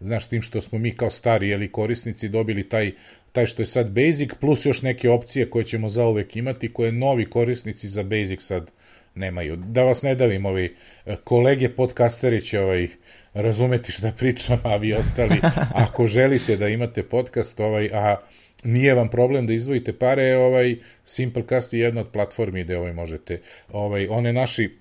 znaš, 0.00 0.28
tim 0.28 0.42
što 0.42 0.60
smo 0.60 0.78
mi 0.78 0.96
kao 0.96 1.10
stari, 1.10 1.48
jeli, 1.48 1.72
korisnici 1.72 2.28
dobili 2.28 2.68
taj, 2.68 2.92
taj 3.32 3.46
što 3.46 3.62
je 3.62 3.66
sad 3.66 3.90
basic, 3.90 4.30
plus 4.40 4.66
još 4.66 4.82
neke 4.82 5.10
opcije 5.10 5.50
koje 5.50 5.64
ćemo 5.64 5.88
zauvek 5.88 6.36
imati, 6.36 6.72
koje 6.72 6.92
novi 6.92 7.24
korisnici 7.24 7.88
za 7.88 8.02
basic 8.02 8.42
sad 8.42 8.70
nemaju. 9.14 9.56
Da 9.56 9.82
vas 9.82 10.02
ne 10.02 10.14
davim, 10.14 10.46
ovi 10.46 10.76
e, 11.06 11.16
kolege 11.24 11.68
podcasteri 11.68 12.40
će 12.40 12.60
ovaj, 12.60 12.88
razumeti 13.34 13.92
šta 13.92 14.12
pričam, 14.18 14.60
a 14.64 14.76
vi 14.76 14.94
ostali, 14.94 15.40
ako 15.84 16.06
želite 16.06 16.56
da 16.56 16.68
imate 16.68 17.02
podcast, 17.02 17.60
ovaj, 17.60 17.90
a 17.92 18.16
nije 18.64 18.94
vam 18.94 19.08
problem 19.08 19.46
da 19.46 19.52
izdvojite 19.52 19.92
pare, 19.92 20.36
ovaj 20.36 20.76
Simplecast 21.04 21.72
je 21.72 21.80
jedna 21.80 22.00
od 22.00 22.08
platformi 22.12 22.64
gde 22.64 22.78
ovaj 22.78 22.92
možete, 22.92 23.40
ovaj 23.72 24.08
one 24.08 24.32
naši 24.32 24.79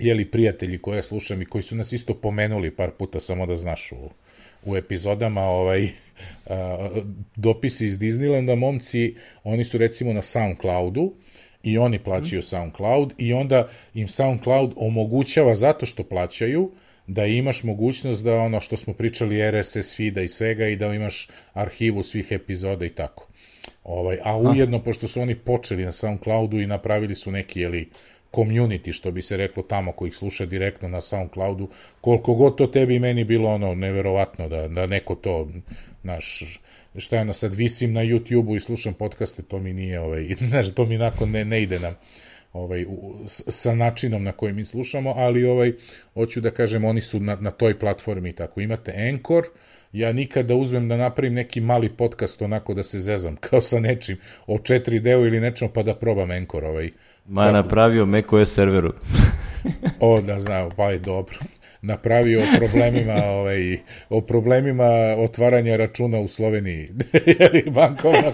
jeli 0.00 0.30
prijatelji 0.30 0.78
koje 0.78 1.02
slušam 1.02 1.42
i 1.42 1.46
koji 1.46 1.62
su 1.62 1.76
nas 1.76 1.92
isto 1.92 2.14
pomenuli 2.14 2.70
par 2.70 2.90
puta 2.90 3.20
samo 3.20 3.46
da 3.46 3.56
znaš 3.56 3.92
u, 3.92 4.10
u 4.64 4.76
epizodama 4.76 5.42
ovaj 5.42 5.84
a, 6.46 6.88
dopisi 7.36 7.86
iz 7.86 7.98
Disneylanda 7.98 8.54
momci 8.54 9.14
oni 9.44 9.64
su 9.64 9.78
recimo 9.78 10.12
na 10.12 10.22
SoundCloudu 10.22 11.14
i 11.62 11.78
oni 11.78 11.98
plaćaju 11.98 12.42
SoundCloud 12.42 13.12
i 13.18 13.32
onda 13.32 13.68
im 13.94 14.08
SoundCloud 14.08 14.72
omogućava 14.76 15.54
zato 15.54 15.86
što 15.86 16.02
plaćaju 16.02 16.70
da 17.06 17.26
imaš 17.26 17.62
mogućnost 17.62 18.24
da 18.24 18.36
ono 18.36 18.60
što 18.60 18.76
smo 18.76 18.94
pričali 18.94 19.50
RSS 19.50 19.96
feeda 19.96 20.22
i 20.22 20.28
svega 20.28 20.68
i 20.68 20.76
da 20.76 20.94
imaš 20.94 21.28
arhivu 21.52 22.02
svih 22.02 22.26
epizoda 22.30 22.84
i 22.84 22.90
tako. 22.90 23.28
Ovaj, 23.84 24.18
a 24.24 24.38
ujedno, 24.38 24.82
pošto 24.82 25.08
su 25.08 25.20
oni 25.20 25.34
počeli 25.34 25.84
na 25.84 25.92
SoundCloudu 25.92 26.60
i 26.60 26.66
napravili 26.66 27.14
su 27.14 27.30
neki, 27.30 27.60
jeli, 27.60 27.88
community, 28.32 28.92
što 28.92 29.10
bi 29.10 29.22
se 29.22 29.36
reklo 29.36 29.62
tamo, 29.62 29.92
koji 29.92 30.08
ih 30.08 30.16
sluša 30.16 30.46
direktno 30.46 30.88
na 30.88 31.00
SoundCloudu, 31.00 31.68
koliko 32.00 32.34
god 32.34 32.56
to 32.56 32.66
tebi 32.66 32.94
i 32.94 32.98
meni 32.98 33.24
bilo 33.24 33.50
ono 33.50 33.74
neverovatno 33.74 34.48
da, 34.48 34.68
da 34.68 34.86
neko 34.86 35.14
to, 35.14 35.48
naš, 36.02 36.58
šta 36.96 37.16
je 37.16 37.22
ono, 37.22 37.32
sad 37.32 37.54
visim 37.54 37.92
na 37.92 38.00
YouTube-u 38.00 38.56
i 38.56 38.60
slušam 38.60 38.94
podcaste, 38.94 39.42
to 39.42 39.58
mi 39.58 39.72
nije, 39.72 40.00
ovaj, 40.00 40.34
znaš, 40.48 40.74
to 40.74 40.84
mi 40.84 40.98
nakon 40.98 41.30
ne, 41.30 41.44
ne 41.44 41.62
ide 41.62 41.78
nam 41.78 41.94
ovaj, 42.52 42.84
u, 42.84 43.14
sa 43.26 43.74
načinom 43.74 44.22
na 44.22 44.32
koji 44.32 44.52
mi 44.52 44.64
slušamo, 44.64 45.14
ali 45.16 45.44
ovaj, 45.44 45.72
hoću 46.14 46.40
da 46.40 46.50
kažem, 46.50 46.84
oni 46.84 47.00
su 47.00 47.20
na, 47.20 47.36
na 47.40 47.50
toj 47.50 47.78
platformi 47.78 48.32
tako. 48.32 48.60
Imate 48.60 49.08
Anchor, 49.08 49.44
ja 49.92 50.12
nikad 50.12 50.46
da 50.46 50.54
uzmem 50.54 50.88
da 50.88 50.96
napravim 50.96 51.34
neki 51.34 51.60
mali 51.60 51.88
podcast 51.88 52.42
onako 52.42 52.74
da 52.74 52.82
se 52.82 53.00
zezam, 53.00 53.36
kao 53.50 53.60
sa 53.60 53.80
nečim, 53.80 54.16
o 54.46 54.58
četiri 54.58 55.00
deo 55.00 55.26
ili 55.26 55.40
nečem, 55.40 55.68
pa 55.74 55.82
da 55.82 55.94
probam 55.94 56.30
Anchor 56.30 56.64
ovaj. 56.64 56.90
Ma 57.28 57.46
je 57.46 57.52
napravio 57.52 58.06
macOS 58.06 58.54
serveru. 58.54 58.92
o, 60.00 60.20
da 60.20 60.40
znam, 60.40 60.70
pa 60.76 60.90
je 60.90 60.98
dobro 60.98 61.38
napravio 61.82 62.40
o 62.40 62.58
problemima, 62.58 63.24
ovaj, 63.38 63.78
o 64.08 64.20
problemima 64.20 65.14
otvaranja 65.18 65.76
računa 65.76 66.18
u 66.18 66.28
Sloveniji. 66.28 66.88
Bankovna. 67.74 68.32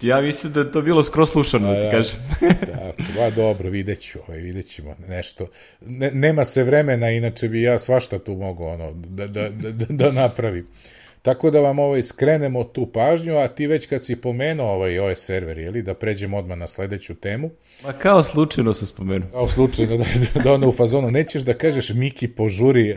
ja 0.00 0.20
mislim 0.20 0.52
da 0.52 0.60
je 0.60 0.72
to 0.72 0.82
bilo 0.82 1.04
skroz 1.04 1.30
slušano, 1.30 1.74
da 1.74 1.80
ti 1.80 1.86
kažem. 1.90 2.18
da, 2.40 2.92
ba, 3.16 3.30
dobro, 3.30 3.70
vidjet 3.70 4.00
ću, 4.00 4.18
ovaj, 4.28 4.40
vidjet 4.40 4.66
ćemo 4.66 4.96
nešto. 5.08 5.46
Ne, 5.80 6.10
nema 6.10 6.44
se 6.44 6.62
vremena, 6.62 7.10
inače 7.10 7.48
bi 7.48 7.62
ja 7.62 7.78
svašta 7.78 8.18
tu 8.18 8.34
mogu 8.34 8.64
ono, 8.64 8.92
da, 8.92 9.26
da, 9.26 9.48
da, 9.48 9.86
da 9.88 10.12
napravim. 10.12 10.66
Tako 11.22 11.50
da 11.50 11.60
vam 11.60 11.78
ovaj, 11.78 12.02
skrenemo 12.02 12.64
tu 12.64 12.86
pažnju, 12.86 13.36
a 13.36 13.48
ti 13.48 13.66
već 13.66 13.86
kad 13.86 14.04
si 14.04 14.16
pomenuo 14.16 14.66
ovaj 14.66 14.98
OS 14.98 15.18
server, 15.18 15.58
jeli, 15.58 15.82
da 15.82 15.94
pređemo 15.94 16.38
odmah 16.38 16.58
na 16.58 16.66
sledeću 16.66 17.14
temu. 17.14 17.50
Ma 17.84 17.92
kao 17.92 18.22
slučajno 18.22 18.74
se 18.74 18.86
spomenuo. 18.86 19.28
Kao 19.30 19.48
slučajno, 19.48 19.96
da, 19.96 20.04
da 20.44 20.52
ono 20.52 20.68
u 20.68 20.72
fazonu, 20.72 21.10
nećeš 21.10 21.42
da 21.42 21.54
kažeš 21.54 21.90
Miki 21.90 22.28
požuri. 22.28 22.96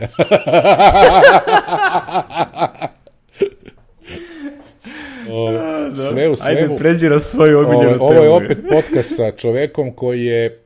o, 5.30 5.52
sve 5.94 6.28
u 6.28 6.36
svemu. 6.36 6.58
Ajde, 6.60 6.76
pređi 6.78 7.08
na 7.08 7.20
svoju 7.20 7.58
omiljenu 7.58 7.92
temu. 7.92 8.04
Ovo 8.04 8.22
je 8.22 8.30
opet 8.30 8.58
podcast 8.70 9.16
sa 9.16 9.30
čovekom 9.30 9.92
koji 9.92 10.24
je 10.24 10.65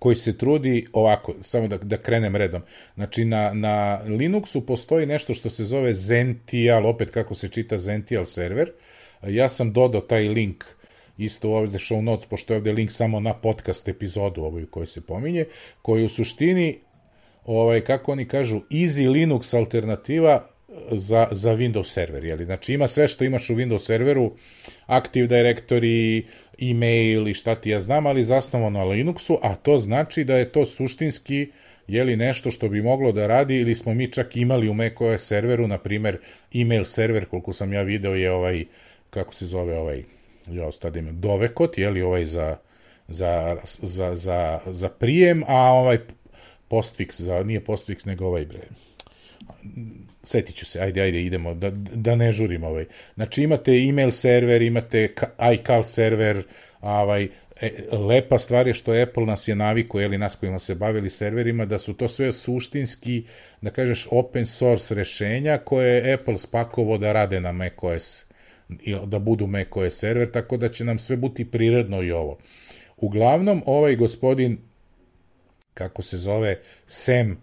koji 0.00 0.16
se 0.16 0.38
trudi 0.38 0.86
ovako, 0.92 1.34
samo 1.42 1.68
da, 1.68 1.78
da 1.78 1.96
krenem 1.96 2.36
redom. 2.36 2.62
Znači, 2.94 3.24
na, 3.24 3.52
na 3.52 4.00
Linuxu 4.06 4.60
postoji 4.66 5.06
nešto 5.06 5.34
što 5.34 5.50
se 5.50 5.64
zove 5.64 5.94
Zential, 5.94 6.86
opet 6.86 7.10
kako 7.10 7.34
se 7.34 7.48
čita 7.48 7.78
Zential 7.78 8.24
server. 8.24 8.70
Ja 9.22 9.48
sam 9.48 9.72
dodao 9.72 10.00
taj 10.00 10.28
link 10.28 10.64
isto 11.18 11.50
ovde 11.50 11.78
show 11.78 12.00
notes, 12.00 12.28
pošto 12.28 12.52
je 12.52 12.56
ovde 12.56 12.72
link 12.72 12.90
samo 12.92 13.20
na 13.20 13.34
podcast 13.34 13.88
epizodu 13.88 14.42
ovoj 14.42 14.66
koji 14.70 14.86
se 14.86 15.00
pominje, 15.00 15.44
koji 15.82 16.04
u 16.04 16.08
suštini, 16.08 16.78
ovaj, 17.44 17.80
kako 17.80 18.12
oni 18.12 18.28
kažu, 18.28 18.60
easy 18.70 19.08
Linux 19.08 19.54
alternativa 19.54 20.46
za, 20.92 21.28
za 21.32 21.56
Windows 21.56 21.92
server, 21.92 22.24
jeli? 22.24 22.44
Znači 22.44 22.74
ima 22.74 22.88
sve 22.88 23.08
što 23.08 23.24
imaš 23.24 23.50
u 23.50 23.54
Windows 23.54 23.86
serveru, 23.86 24.32
Active 24.86 25.28
Directory, 25.28 26.24
e-mail 26.60 27.28
i 27.28 27.34
šta 27.34 27.54
ti 27.54 27.70
ja 27.70 27.80
znam, 27.80 28.06
ali 28.06 28.24
zasnovano 28.24 28.78
na 28.78 28.84
Linuxu, 28.84 29.38
a 29.42 29.54
to 29.54 29.78
znači 29.78 30.24
da 30.24 30.36
je 30.36 30.52
to 30.52 30.64
suštinski 30.64 31.48
je 31.90 32.04
li 32.04 32.16
nešto 32.16 32.50
što 32.50 32.68
bi 32.68 32.82
moglo 32.82 33.12
da 33.12 33.26
radi 33.26 33.56
ili 33.56 33.74
smo 33.74 33.94
mi 33.94 34.12
čak 34.12 34.36
imali 34.36 34.68
u 34.68 34.74
macOS 34.74 35.26
serveru, 35.26 35.66
na 35.68 35.78
primer 35.78 36.18
email 36.54 36.84
server, 36.84 37.24
koliko 37.24 37.52
sam 37.52 37.72
ja 37.72 37.82
video 37.82 38.14
je 38.14 38.32
ovaj, 38.32 38.64
kako 39.10 39.34
se 39.34 39.46
zove 39.46 39.78
ovaj, 39.78 40.02
ja 40.46 40.66
ostadim, 40.66 41.20
dovekot, 41.20 41.78
je 41.78 41.90
li 41.90 42.02
ovaj 42.02 42.24
za, 42.24 42.56
za, 43.08 43.56
za, 43.82 44.14
za, 44.14 44.60
za 44.66 44.88
prijem, 44.88 45.42
a 45.48 45.72
ovaj 45.72 45.98
postfix, 46.70 47.22
za, 47.22 47.42
nije 47.42 47.64
postfix, 47.64 48.06
nego 48.06 48.26
ovaj 48.26 48.44
bre, 48.44 48.60
setit 50.22 50.56
ću 50.56 50.66
se, 50.66 50.80
ajde, 50.80 51.02
ajde, 51.02 51.22
idemo, 51.22 51.54
da, 51.54 51.70
da 51.94 52.14
ne 52.14 52.32
žurimo 52.32 52.66
ovaj. 52.66 52.84
Znači 53.14 53.42
imate 53.42 53.72
email 53.88 54.10
server, 54.10 54.62
imate 54.62 55.14
iCal 55.54 55.84
server, 55.84 56.42
ovaj, 56.80 57.28
e, 57.60 57.96
lepa 57.96 58.38
stvar 58.38 58.66
je 58.66 58.74
što 58.74 58.92
Apple 58.92 59.26
nas 59.26 59.48
je 59.48 59.54
naviku, 59.54 60.00
ili 60.00 60.18
nas 60.18 60.36
kojima 60.36 60.58
se 60.58 60.74
bavili 60.74 61.10
serverima, 61.10 61.64
da 61.64 61.78
su 61.78 61.94
to 61.94 62.08
sve 62.08 62.32
suštinski, 62.32 63.24
da 63.60 63.70
kažeš, 63.70 64.08
open 64.10 64.46
source 64.46 64.94
rešenja 64.94 65.58
koje 65.58 65.94
je 65.94 66.14
Apple 66.14 66.38
spakovo 66.38 66.98
da 66.98 67.12
rade 67.12 67.40
na 67.40 67.52
macOS, 67.52 68.24
da 69.06 69.18
budu 69.18 69.46
macOS 69.46 69.98
server, 69.98 70.30
tako 70.30 70.56
da 70.56 70.68
će 70.68 70.84
nam 70.84 70.98
sve 70.98 71.16
biti 71.16 71.50
prirodno 71.50 72.02
i 72.02 72.12
ovo. 72.12 72.38
Uglavnom, 72.96 73.62
ovaj 73.66 73.96
gospodin, 73.96 74.58
kako 75.74 76.02
se 76.02 76.18
zove, 76.18 76.60
Sam, 76.86 77.42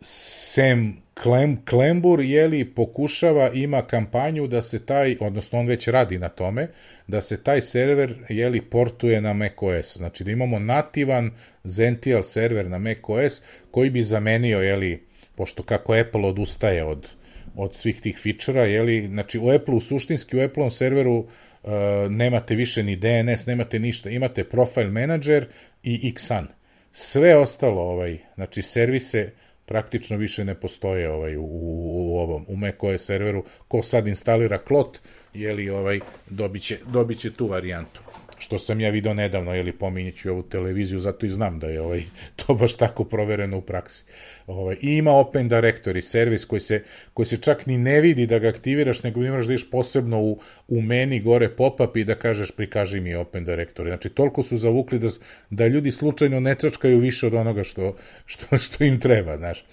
Sam 0.00 1.02
Klem, 1.22 1.64
Klembur 1.64 2.20
jeli 2.20 2.64
pokušava, 2.64 3.50
ima 3.54 3.82
kampanju 3.82 4.46
da 4.46 4.62
se 4.62 4.86
taj, 4.86 5.16
odnosno 5.20 5.58
on 5.58 5.66
već 5.66 5.88
radi 5.88 6.18
na 6.18 6.28
tome, 6.28 6.68
da 7.06 7.20
se 7.20 7.42
taj 7.42 7.60
server 7.60 8.14
jeli 8.28 8.60
portuje 8.60 9.20
na 9.20 9.32
macOS. 9.32 9.96
Znači 9.96 10.24
da 10.24 10.30
imamo 10.30 10.58
nativan 10.58 11.30
Zential 11.64 12.22
server 12.22 12.70
na 12.70 12.78
macOS 12.78 13.42
koji 13.70 13.90
bi 13.90 14.04
zamenio, 14.04 14.60
jeli, 14.60 15.02
pošto 15.34 15.62
kako 15.62 15.94
Apple 15.94 16.26
odustaje 16.26 16.84
od, 16.84 17.08
od 17.56 17.74
svih 17.74 18.00
tih 18.00 18.18
fičera, 18.18 18.64
jeli, 18.64 19.06
znači 19.06 19.38
u 19.38 19.50
Apple, 19.50 19.80
suštinski 19.80 20.36
u 20.36 20.40
Apple 20.40 20.70
serveru 20.70 21.16
uh, 21.18 21.70
nemate 22.10 22.54
više 22.54 22.82
ni 22.82 22.96
DNS, 22.96 23.46
nemate 23.46 23.78
ništa, 23.78 24.10
imate 24.10 24.44
Profile 24.44 24.90
Manager 24.90 25.46
i 25.82 26.12
Xan. 26.12 26.46
Sve 26.92 27.36
ostalo, 27.36 27.82
ovaj, 27.82 28.18
znači 28.34 28.62
servise, 28.62 29.30
praktično 29.70 30.16
više 30.16 30.44
ne 30.44 30.54
postoje 30.54 31.10
ovaj 31.10 31.36
u, 31.36 31.42
u, 31.42 32.14
u 32.14 32.18
ovom 32.18 32.44
u 32.48 32.56
macOS 32.56 33.04
serveru. 33.04 33.44
Ko 33.68 33.82
sad 33.82 34.06
instalira 34.06 34.58
klot 34.58 34.98
je 35.34 35.52
li 35.52 35.70
ovaj 35.70 36.00
dobiće 36.30 36.78
dobiće 36.86 37.32
tu 37.32 37.46
varijantu 37.46 38.09
što 38.40 38.58
sam 38.58 38.80
ja 38.80 38.90
video 38.90 39.14
nedavno, 39.14 39.56
ili 39.56 39.72
pominjeću 39.72 40.30
ovu 40.30 40.42
televiziju, 40.42 40.98
zato 40.98 41.26
i 41.26 41.28
znam 41.28 41.58
da 41.58 41.66
je 41.66 41.80
ovaj, 41.80 42.02
to 42.46 42.54
baš 42.54 42.76
tako 42.76 43.04
provereno 43.04 43.58
u 43.58 43.60
praksi. 43.60 44.04
Ovaj, 44.46 44.76
I 44.82 44.96
ima 44.96 45.12
Open 45.12 45.50
Directory 45.50 46.00
servis 46.00 46.44
koji 46.44 46.60
se, 46.60 46.82
koji 47.14 47.26
se 47.26 47.36
čak 47.36 47.66
ni 47.66 47.78
ne 47.78 48.00
vidi 48.00 48.26
da 48.26 48.38
ga 48.38 48.48
aktiviraš, 48.48 49.02
nego 49.02 49.24
imaš 49.24 49.46
da 49.46 49.54
iš 49.54 49.70
posebno 49.70 50.20
u, 50.20 50.40
u 50.68 50.82
meni 50.82 51.20
gore 51.20 51.48
pop-up 51.48 51.96
i 51.96 52.04
da 52.04 52.14
kažeš 52.14 52.50
prikaži 52.56 53.00
mi 53.00 53.14
Open 53.14 53.46
Directory. 53.46 53.86
Znači, 53.86 54.08
toliko 54.08 54.42
su 54.42 54.56
zavukli 54.56 54.98
da, 54.98 55.08
da 55.50 55.66
ljudi 55.66 55.90
slučajno 55.90 56.40
ne 56.40 56.54
čačkaju 56.54 56.98
više 56.98 57.26
od 57.26 57.34
onoga 57.34 57.64
što, 57.64 57.96
što, 58.26 58.58
što 58.58 58.84
im 58.84 59.00
treba, 59.00 59.36
znaš. 59.36 59.64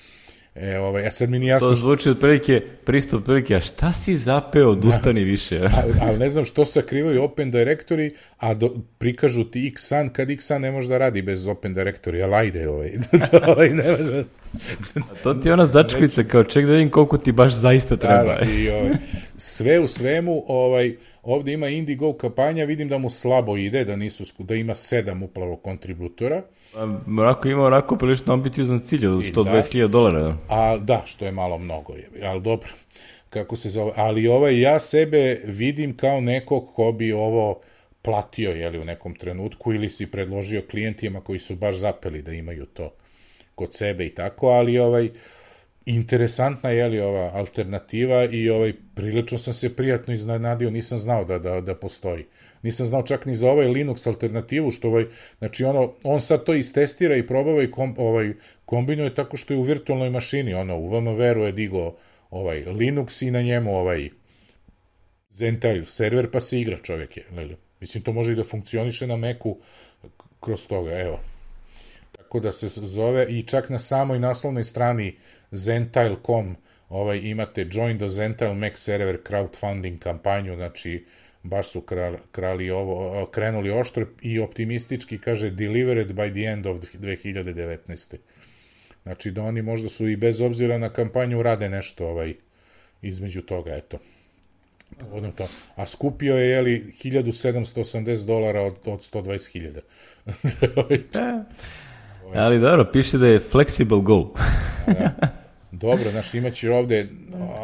E, 0.62 0.80
ovaj, 0.80 1.04
ja 1.04 1.12
sad 1.12 1.30
mi 1.30 1.40
nije 1.40 1.50
jasno... 1.50 1.68
To 1.68 1.76
zvuči 1.76 2.10
otprilike, 2.10 2.62
pristup 2.86 3.20
otprilike, 3.20 3.56
a 3.56 3.62
šta 3.62 3.94
si 3.94 4.16
zapeo, 4.16 4.70
odustani 4.70 5.20
da. 5.20 5.26
više. 5.26 5.60
ali, 5.84 5.94
ali 6.02 6.18
ne 6.18 6.30
znam 6.30 6.46
što 6.46 6.66
sakrivaju 6.66 7.24
Open 7.24 7.52
Directory, 7.52 8.12
a 8.38 8.54
do, 8.54 8.76
prikažu 8.98 9.44
ti 9.44 9.72
Xan, 9.76 10.10
kad 10.10 10.30
Xan 10.30 10.62
ne 10.62 10.72
može 10.72 10.88
da 10.88 10.98
radi 10.98 11.22
bez 11.22 11.48
Open 11.48 11.76
Directory, 11.76 12.24
ali 12.24 12.36
ajde, 12.36 12.70
ovaj, 12.70 12.92
ovaj 13.54 13.70
ne 13.70 13.92
može... 13.92 14.24
A 14.96 15.16
to 15.24 15.34
ti 15.34 15.48
je 15.48 15.54
ona 15.54 15.66
začkvica, 15.66 16.24
kao 16.24 16.44
ček 16.44 16.66
da 16.66 16.72
vidim 16.72 16.90
koliko 16.90 17.18
ti 17.18 17.32
baš 17.32 17.54
zaista 17.54 17.96
da, 17.96 18.08
treba. 18.08 18.36
Da, 18.36 18.52
i, 18.52 18.70
ovaj, 18.70 18.92
sve 19.38 19.80
u 19.80 19.88
svemu, 19.88 20.44
ovaj, 20.48 20.96
ovde 21.24 21.54
ima 21.54 21.68
Indigo 21.68 22.14
kampanja, 22.14 22.66
vidim 22.66 22.90
da 22.90 22.98
mu 22.98 23.10
slabo 23.10 23.58
ide, 23.58 23.86
da 23.86 23.96
nisu 23.96 24.24
da 24.40 24.56
ima 24.56 24.76
sedam 24.76 25.24
upravo 25.24 25.56
kontributora. 25.56 26.42
Morako 27.06 27.48
ima 27.48 27.64
onako 27.64 27.96
prilično 27.96 28.34
ambiciozan 28.34 28.80
cilj 28.80 29.08
od 29.08 29.22
120.000 29.22 29.82
da, 29.82 29.88
dolara. 29.88 30.36
A 30.50 30.78
da, 30.78 31.04
što 31.06 31.26
je 31.26 31.32
malo 31.32 31.58
mnogo, 31.58 31.94
je, 31.94 32.10
ali 32.24 32.42
dobro, 32.42 32.70
kako 33.30 33.56
se 33.56 33.70
zove, 33.70 33.92
ali 33.96 34.28
ovaj, 34.28 34.62
ja 34.62 34.80
sebe 34.80 35.42
vidim 35.46 35.98
kao 35.98 36.22
nekog 36.22 36.74
ko 36.74 36.92
bi 36.92 37.14
ovo 37.14 37.60
platio, 38.02 38.52
jeli, 38.52 38.80
u 38.80 38.86
nekom 38.86 39.16
trenutku, 39.16 39.74
ili 39.74 39.90
si 39.90 40.12
predložio 40.12 40.64
klijentima 40.70 41.22
koji 41.22 41.40
su 41.40 41.56
baš 41.56 41.76
zapeli 41.76 42.22
da 42.22 42.34
imaju 42.34 42.66
to 42.66 42.94
kod 43.56 43.76
sebe 43.76 44.06
i 44.06 44.16
tako, 44.16 44.48
ali 44.48 44.80
ovaj, 44.80 45.10
interesantna 45.86 46.70
je 46.70 46.88
li 46.88 47.00
ova 47.00 47.32
alternativa 47.34 48.26
i 48.26 48.50
ovaj 48.50 48.74
prilično 48.96 49.38
sam 49.38 49.54
se 49.54 49.76
prijatno 49.76 50.14
iznenadio, 50.14 50.72
nisam 50.72 50.98
znao 50.98 51.26
da 51.26 51.40
da 51.40 51.62
da 51.62 51.76
postoji. 51.76 52.26
Nisam 52.68 52.86
znao 52.86 53.04
čak 53.04 53.26
ni 53.26 53.36
za 53.36 53.52
ovaj 53.52 53.68
Linux 53.68 54.08
alternativu 54.08 54.72
što 54.72 54.88
ovaj 54.88 55.06
znači 55.38 55.64
ono 55.64 55.94
on 56.04 56.22
sad 56.22 56.44
to 56.44 56.54
istestira 56.54 57.16
i 57.16 57.28
probava 57.28 57.64
i 57.64 57.72
kom, 57.72 57.96
ovaj 57.98 58.34
kombinuje 58.66 59.16
tako 59.16 59.38
što 59.38 59.54
je 59.54 59.58
u 59.58 59.62
virtualnoj 59.62 60.10
mašini, 60.10 60.54
ono 60.54 60.78
u 60.78 60.90
VMware-u 60.90 61.44
je 61.44 61.52
digo 61.52 61.96
ovaj 62.30 62.66
Linux 62.66 63.22
i 63.22 63.32
na 63.32 63.42
njemu 63.42 63.76
ovaj 63.76 64.10
Zentai 65.30 65.86
server 65.86 66.32
pa 66.32 66.40
se 66.40 66.60
igra 66.60 66.78
čovjek 66.78 67.18
je, 67.18 67.24
ne, 67.32 67.56
Mislim 67.80 68.04
to 68.04 68.12
može 68.14 68.34
i 68.34 68.36
da 68.36 68.44
funkcioniše 68.44 69.08
na 69.08 69.16
Macu 69.18 69.58
kroz 70.40 70.68
toga, 70.68 71.00
evo. 71.00 71.20
Tako 72.12 72.40
da 72.40 72.52
se 72.52 72.68
zove 72.68 73.26
i 73.30 73.44
čak 73.44 73.70
na 73.70 73.80
samoj 73.80 74.20
naslovnoj 74.20 74.64
strani 74.64 75.16
Zentile.com 75.52 76.56
ovaj, 76.90 77.20
imate 77.24 77.68
Join 77.72 77.98
the 77.98 78.10
Zentile 78.10 78.54
Mac 78.54 78.78
Server 78.78 79.18
crowdfunding 79.30 80.00
kampanju, 80.00 80.56
znači 80.56 81.06
baš 81.48 81.70
su 81.70 81.82
krali, 81.82 82.18
krali 82.32 82.70
ovo, 82.70 83.26
krenuli 83.26 83.72
oštro 83.72 84.08
i 84.22 84.40
optimistički, 84.40 85.18
kaže, 85.18 85.50
delivered 85.50 86.08
by 86.08 86.32
the 86.32 86.52
end 86.52 86.66
of 86.66 86.78
2019. 86.78 88.16
Znači 89.04 89.32
da 89.32 89.44
oni 89.44 89.62
možda 89.62 89.90
su 89.90 90.08
i 90.08 90.16
bez 90.16 90.42
obzira 90.42 90.78
na 90.78 90.90
kampanju 90.90 91.42
rade 91.42 91.70
nešto 91.70 92.08
ovaj, 92.08 92.34
između 93.02 93.42
toga, 93.42 93.76
eto. 93.76 93.98
Povodom 95.00 95.32
to. 95.32 95.48
A 95.76 95.88
skupio 95.88 96.38
je, 96.38 96.50
jeli, 96.50 96.94
1780 97.04 98.26
dolara 98.26 98.62
od, 98.62 98.76
od 98.86 99.00
120.000. 99.00 99.80
e, 102.34 102.40
ali 102.40 102.60
dobro, 102.60 102.90
piše 102.94 103.18
da 103.18 103.28
je 103.28 103.40
flexible 103.40 104.04
goal. 104.04 104.34
da. 104.88 105.38
Dobro, 105.72 106.12
znaš, 106.12 106.34
imaće 106.34 106.72
ovde, 106.72 107.08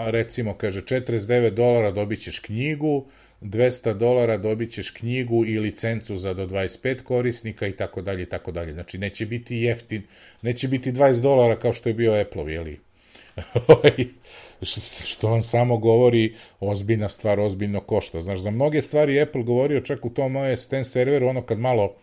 recimo, 0.06 0.54
kaže, 0.54 0.82
49 0.82 1.50
dolara 1.50 1.92
dobit 1.92 2.22
ćeš 2.22 2.40
knjigu, 2.40 3.06
200 3.44 3.94
dolara 3.94 4.38
dobit 4.38 4.72
ćeš 4.72 4.90
knjigu 4.90 5.46
i 5.46 5.60
licencu 5.60 6.16
za 6.16 6.34
do 6.34 6.48
25 6.48 7.04
korisnika 7.04 7.68
i 7.68 7.78
tako 7.78 8.02
dalje 8.02 8.24
i 8.24 8.26
tako 8.26 8.52
dalje. 8.52 8.74
Znači, 8.74 8.98
neće 8.98 9.26
biti 9.26 9.56
jeftin, 9.56 10.04
neće 10.42 10.68
biti 10.68 10.92
20 10.92 11.22
dolara 11.22 11.60
kao 11.60 11.74
što 11.74 11.90
je 11.90 11.94
bio 11.94 12.22
Apple, 12.22 12.54
jeli? 12.54 12.80
Ovaj, 13.68 14.08
što 15.06 15.30
vam 15.30 15.44
samo 15.44 15.78
govori 15.78 16.36
ozbiljna 16.60 17.10
stvar, 17.10 17.40
ozbiljno 17.40 17.80
košta. 17.80 18.22
Znaš, 18.22 18.40
za 18.40 18.52
mnoge 18.52 18.82
stvari 18.82 19.22
Apple 19.22 19.44
govorio 19.44 19.82
čak 19.82 20.06
u 20.06 20.10
tom 20.10 20.36
OS 20.36 20.74
X 20.74 20.90
serveru, 20.90 21.28
ono 21.28 21.42
kad 21.42 21.60
malo, 21.60 21.96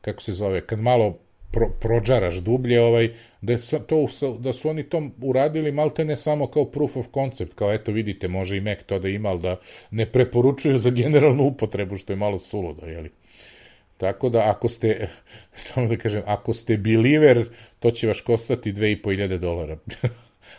kako 0.00 0.22
se 0.22 0.32
zove, 0.32 0.66
kad 0.66 0.80
malo 0.80 1.18
pro, 1.50 1.68
prođaraš 1.80 2.34
dublje, 2.34 2.80
ovaj, 2.82 3.10
da, 3.44 3.78
to, 3.86 4.06
da 4.38 4.52
su 4.52 4.68
oni 4.68 4.82
to 4.82 5.10
uradili 5.22 5.72
malte 5.72 6.04
ne 6.04 6.16
samo 6.16 6.46
kao 6.46 6.64
proof 6.64 6.96
of 6.96 7.06
concept, 7.14 7.54
kao 7.54 7.72
eto 7.72 7.92
vidite, 7.92 8.28
može 8.28 8.56
i 8.56 8.60
Mac 8.60 8.78
to 8.86 8.98
da 8.98 9.08
ima, 9.08 9.28
ali 9.28 9.40
da 9.40 9.56
ne 9.90 10.06
preporučuju 10.06 10.78
za 10.78 10.90
generalnu 10.90 11.44
upotrebu, 11.44 11.96
što 11.96 12.12
je 12.12 12.16
malo 12.16 12.38
suludo, 12.38 12.86
jeli? 12.86 13.10
Tako 13.96 14.28
da 14.28 14.50
ako 14.50 14.68
ste, 14.68 15.08
samo 15.64 15.88
da 15.88 15.96
kažem, 15.96 16.22
ako 16.26 16.54
ste 16.54 16.76
believer, 16.76 17.44
to 17.78 17.90
će 17.90 18.06
vaš 18.06 18.20
kostati 18.20 18.72
2500 18.72 19.38
dolara. 19.38 19.76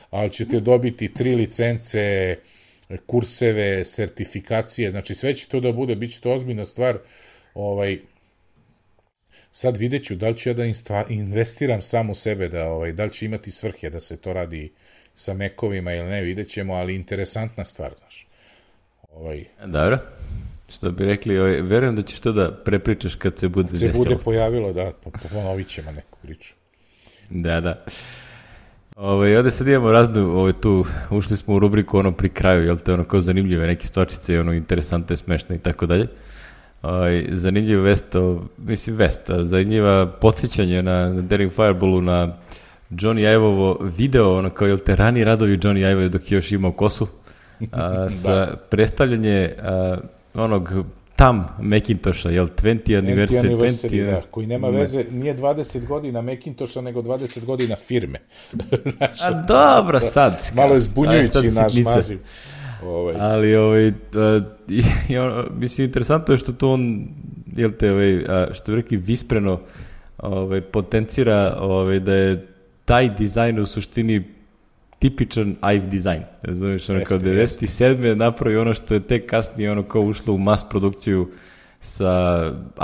ali 0.09 0.29
ćete 0.29 0.59
dobiti 0.59 1.13
tri 1.13 1.35
licence, 1.35 2.35
kurseve, 3.05 3.85
sertifikacije, 3.85 4.91
znači 4.91 5.15
sve 5.15 5.33
će 5.33 5.47
to 5.47 5.59
da 5.59 5.71
bude, 5.71 5.95
bit 5.95 6.13
će 6.13 6.21
to 6.21 6.33
ozbiljna 6.33 6.65
stvar, 6.65 6.99
ovaj, 7.53 7.99
sad 9.55 9.77
vidjet 9.77 10.05
ću 10.05 10.15
da 10.15 10.29
li 10.29 10.37
ću 10.37 10.49
ja 10.49 10.53
da 10.53 10.63
investiram 11.09 11.81
sam 11.81 12.09
u 12.09 12.15
sebe, 12.15 12.47
da, 12.49 12.69
ovaj, 12.69 12.91
da 12.93 13.03
li 13.03 13.13
će 13.13 13.25
imati 13.25 13.51
svrhe 13.51 13.89
da 13.89 13.99
se 13.99 14.17
to 14.17 14.33
radi 14.33 14.71
sa 15.15 15.33
mekovima 15.33 15.93
ili 15.93 16.09
ne, 16.09 16.21
vidjet 16.21 16.49
ćemo, 16.49 16.73
ali 16.73 16.95
interesantna 16.95 17.65
stvar, 17.65 17.91
znaš. 17.99 18.27
Ovaj... 19.11 19.45
Dobro. 19.65 19.97
Što 20.69 20.91
bi 20.91 21.05
rekli, 21.05 21.39
ovaj, 21.39 21.61
verujem 21.61 21.95
da 21.95 22.01
ćeš 22.01 22.19
to 22.19 22.31
da 22.31 22.51
prepričaš 22.65 23.15
kad 23.15 23.39
se 23.39 23.47
bude 23.47 23.71
desilo. 23.71 23.93
Se 23.93 23.97
bude 23.97 24.17
pojavilo, 24.23 24.73
da, 24.73 24.91
ponovit 25.31 25.67
ćemo 25.67 25.91
neku 25.91 26.17
priču. 26.21 26.53
Da, 27.29 27.61
da. 27.61 27.85
Ove, 28.95 29.11
ovaj, 29.11 29.37
ovde 29.37 29.51
sad 29.51 29.67
imamo 29.67 29.91
raznu, 29.91 30.21
ove, 30.21 30.31
ovaj, 30.31 30.53
tu, 30.61 30.85
ušli 31.09 31.37
smo 31.37 31.55
u 31.55 31.59
rubriku 31.59 31.97
ono 31.97 32.11
pri 32.11 32.29
kraju, 32.29 32.65
jel 32.65 32.77
te, 32.77 32.93
ono 32.93 33.03
kao 33.03 33.21
zanimljive 33.21 33.67
neke 33.67 33.87
stvačice, 33.87 34.39
ono 34.39 34.53
interesante, 34.53 35.15
smešne 35.15 35.55
i 35.55 35.59
tako 35.59 35.85
dalje. 35.85 36.07
Ovaj, 36.85 37.25
zanimljiv 37.31 37.81
vest, 37.81 38.15
o, 38.15 38.39
mislim 38.57 38.95
vest, 38.95 39.21
zanimljiva 39.41 40.11
podsjećanje 40.21 40.81
na, 40.83 41.09
na 41.13 41.21
Daring 41.21 41.51
Fireballu 41.51 42.01
na 42.01 42.37
Johnny 42.89 43.33
Ivovo 43.33 43.77
video, 43.97 44.37
ono 44.37 44.49
kao 44.49 44.67
jel 44.67 44.77
te 44.77 44.95
rani 44.95 45.23
radovi 45.23 45.57
Johnny 45.57 45.91
Ivo 45.91 46.07
dok 46.07 46.31
je 46.31 46.35
još 46.35 46.51
imao 46.51 46.71
kosu, 46.71 47.07
a, 47.71 48.09
sa 48.23 48.35
da. 48.35 48.55
predstavljanje 48.69 49.53
a, 49.61 49.97
onog 50.33 50.73
tam 51.15 51.47
Macintosha, 51.59 52.29
jel, 52.29 52.47
20 52.47 52.97
anniversary, 52.97 53.41
20, 53.41 53.57
anniversary 53.57 54.11
da, 54.11 54.21
koji 54.31 54.47
nema 54.47 54.69
veze, 54.69 55.05
nije 55.11 55.37
20 55.37 55.87
godina 55.87 56.21
Macintosha, 56.21 56.81
nego 56.81 57.01
20 57.01 57.45
godina 57.45 57.75
firme. 57.75 58.19
Znaš, 58.97 59.21
A 59.27 59.31
dobro, 59.31 59.99
sad. 59.99 60.51
Malo 60.55 60.73
je 60.73 60.79
zbunjujući 60.79 61.47
naš 61.55 61.73
naziv. 61.73 62.19
Ovaj. 62.85 63.15
Ali, 63.19 63.55
ovaj, 63.55 63.87
uh, 63.87 63.93
i, 65.09 65.17
ono, 65.17 65.45
mislim, 65.59 65.85
interesantno 65.85 66.33
je 66.33 66.37
što 66.37 66.53
to 66.53 66.71
on, 66.71 67.07
jel 67.55 67.71
te, 67.79 67.91
ovaj, 67.91 68.23
što 68.53 68.71
bi 68.71 68.75
rekli, 68.75 68.97
vispreno 68.97 69.61
ovaj, 70.17 70.61
potencira 70.61 71.57
ovaj, 71.59 71.99
da 71.99 72.13
je 72.13 72.47
taj 72.85 73.09
dizajn 73.09 73.59
u 73.59 73.65
suštini 73.65 74.23
tipičan 74.99 75.55
IVE 75.75 75.87
dizajn. 75.87 76.23
Razumiješ, 76.41 76.89
ono 76.89 77.03
kao 77.03 77.19
97. 77.19 78.15
napravi 78.15 78.57
ono 78.57 78.73
što 78.73 78.93
je 78.93 78.99
tek 78.99 79.29
kasnije 79.29 79.71
ono 79.71 79.83
kao 79.83 80.01
ušlo 80.01 80.33
u 80.33 80.37
mas 80.37 80.69
produkciju 80.69 81.29
sa 81.79 82.43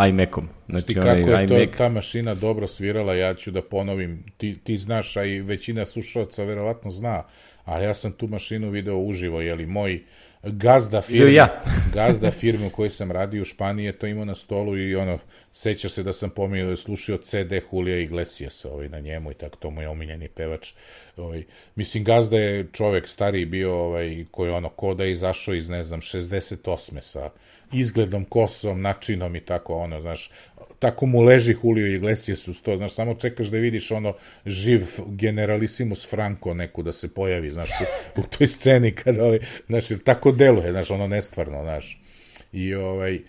iMac-om. 0.09 0.49
Znači, 0.69 0.93
kako 0.93 1.07
je 1.07 1.47
to, 1.47 1.57
iMac... 1.57 1.77
ta 1.77 1.89
mašina 1.89 2.35
dobro 2.35 2.67
svirala, 2.67 3.13
ja 3.13 3.33
ću 3.33 3.51
da 3.51 3.61
ponovim, 3.61 4.23
ti, 4.37 4.59
ti 4.63 4.77
znaš, 4.77 5.17
a 5.17 5.23
i 5.23 5.41
većina 5.41 5.85
slušalaca 5.85 6.43
verovatno 6.43 6.91
zna, 6.91 7.23
ali 7.65 7.85
ja 7.85 7.93
sam 7.93 8.11
tu 8.11 8.27
mašinu 8.27 8.69
video 8.69 8.97
uživo, 8.97 9.41
jeli 9.41 9.65
moj 9.65 10.03
gazda 10.43 11.01
firme, 11.01 11.33
ja. 11.33 11.61
gazda 11.93 12.31
firme 12.31 12.67
u 12.67 12.69
kojoj 12.69 12.89
sam 12.89 13.11
radio 13.11 13.41
u 13.41 13.45
Španiji 13.45 13.85
je 13.85 13.91
to 13.91 14.07
imao 14.07 14.25
na 14.25 14.35
stolu 14.35 14.77
i 14.77 14.95
ono, 14.95 15.19
seća 15.53 15.89
se 15.89 16.03
da 16.03 16.13
sam 16.13 16.29
pominjao 16.29 16.65
da 16.65 16.71
je 16.71 16.77
slušio 16.77 17.17
CD 17.17 17.53
Julija 17.71 17.99
Iglesias 17.99 18.65
ovaj, 18.65 18.89
na 18.89 18.99
njemu 18.99 19.31
i 19.31 19.33
tako, 19.33 19.57
to 19.57 19.69
mu 19.69 19.81
je 19.81 19.89
omiljeni 19.89 20.27
pevač. 20.27 20.73
Ovaj, 21.17 21.43
mislim, 21.75 22.03
gazda 22.03 22.38
je 22.38 22.67
čovek 22.73 23.07
stariji 23.07 23.45
bio 23.45 23.75
ovaj, 23.75 24.25
koji 24.31 24.51
ono, 24.51 24.69
koda 24.69 25.03
je 25.03 25.11
izašao 25.11 25.53
iz, 25.53 25.69
ne 25.69 25.83
znam, 25.83 26.01
68. 26.01 27.01
sa 27.01 27.29
izgledom, 27.73 28.25
kosom, 28.25 28.81
načinom 28.81 29.35
i 29.35 29.39
tako, 29.39 29.75
ono, 29.75 30.01
znaš, 30.01 30.31
tako 30.81 31.05
mu 31.05 31.21
leži 31.21 31.55
Julio 31.63 31.87
Iglesias 31.87 32.47
uz 32.47 32.61
to, 32.61 32.77
znaš, 32.77 32.93
samo 32.93 33.13
čekaš 33.13 33.47
da 33.47 33.57
vidiš 33.57 33.91
ono 33.91 34.13
živ 34.45 34.81
generalisimus 35.07 36.09
Franco 36.09 36.53
neku 36.53 36.83
da 36.83 36.91
se 36.91 37.13
pojavi, 37.13 37.51
znaš, 37.51 37.69
u, 37.69 38.19
u 38.21 38.23
toj 38.23 38.47
sceni 38.47 38.91
kada, 38.91 39.23
ovaj, 39.23 39.39
znaš, 39.67 39.85
tako 40.03 40.31
deluje, 40.31 40.71
znaš, 40.71 40.91
ono 40.91 41.07
nestvarno, 41.07 41.61
znaš. 41.63 42.01
I 42.53 42.73
ovaj, 42.73 43.19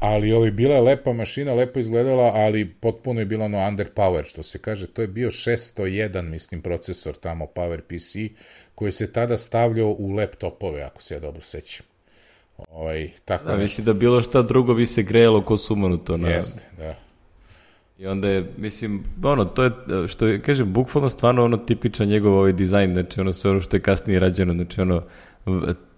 ali 0.00 0.32
ovaj, 0.32 0.50
bila 0.50 0.74
je 0.74 0.80
lepa 0.80 1.12
mašina, 1.12 1.54
lepo 1.54 1.80
izgledala, 1.80 2.32
ali 2.34 2.70
potpuno 2.70 3.20
je 3.20 3.26
bila 3.26 3.44
ono 3.44 3.58
underpower, 3.58 4.24
što 4.24 4.42
se 4.42 4.58
kaže, 4.58 4.86
to 4.86 5.02
je 5.02 5.08
bio 5.08 5.30
601, 5.30 6.22
mislim, 6.22 6.62
procesor 6.62 7.14
tamo, 7.14 7.46
Power 7.54 7.80
PC, 7.80 8.34
koji 8.74 8.92
se 8.92 9.12
tada 9.12 9.38
stavljao 9.38 9.96
u 9.98 10.10
laptopove, 10.10 10.82
ako 10.82 11.02
se 11.02 11.14
ja 11.14 11.20
dobro 11.20 11.42
sećam. 11.42 11.86
Ovaj, 12.70 13.10
tako 13.24 13.44
da, 13.44 13.56
mislim 13.56 13.84
da 13.84 13.92
bilo 13.92 14.22
šta 14.22 14.42
drugo 14.42 14.74
bi 14.74 14.86
se 14.86 15.02
grejalo 15.02 15.44
ko 15.44 15.56
sumanuto. 15.56 16.16
Na... 16.16 16.28
Jeste, 16.28 16.60
da. 16.78 17.01
I 17.98 18.06
onda 18.06 18.28
je, 18.28 18.52
mislim, 18.56 19.04
ono, 19.22 19.44
to 19.44 19.62
je, 19.62 19.70
što 20.08 20.26
je, 20.26 20.42
kažem, 20.42 20.72
bukvalno 20.72 21.08
stvarno 21.08 21.44
ono 21.44 21.56
tipičan 21.56 22.08
njegov 22.08 22.32
ovaj 22.32 22.52
dizajn, 22.52 22.92
znači 22.92 23.20
ono 23.20 23.32
sve 23.32 23.50
ono 23.50 23.60
što 23.60 23.76
je 23.76 23.80
kasnije 23.80 24.20
rađeno, 24.20 24.52
znači 24.52 24.80
ono, 24.80 25.02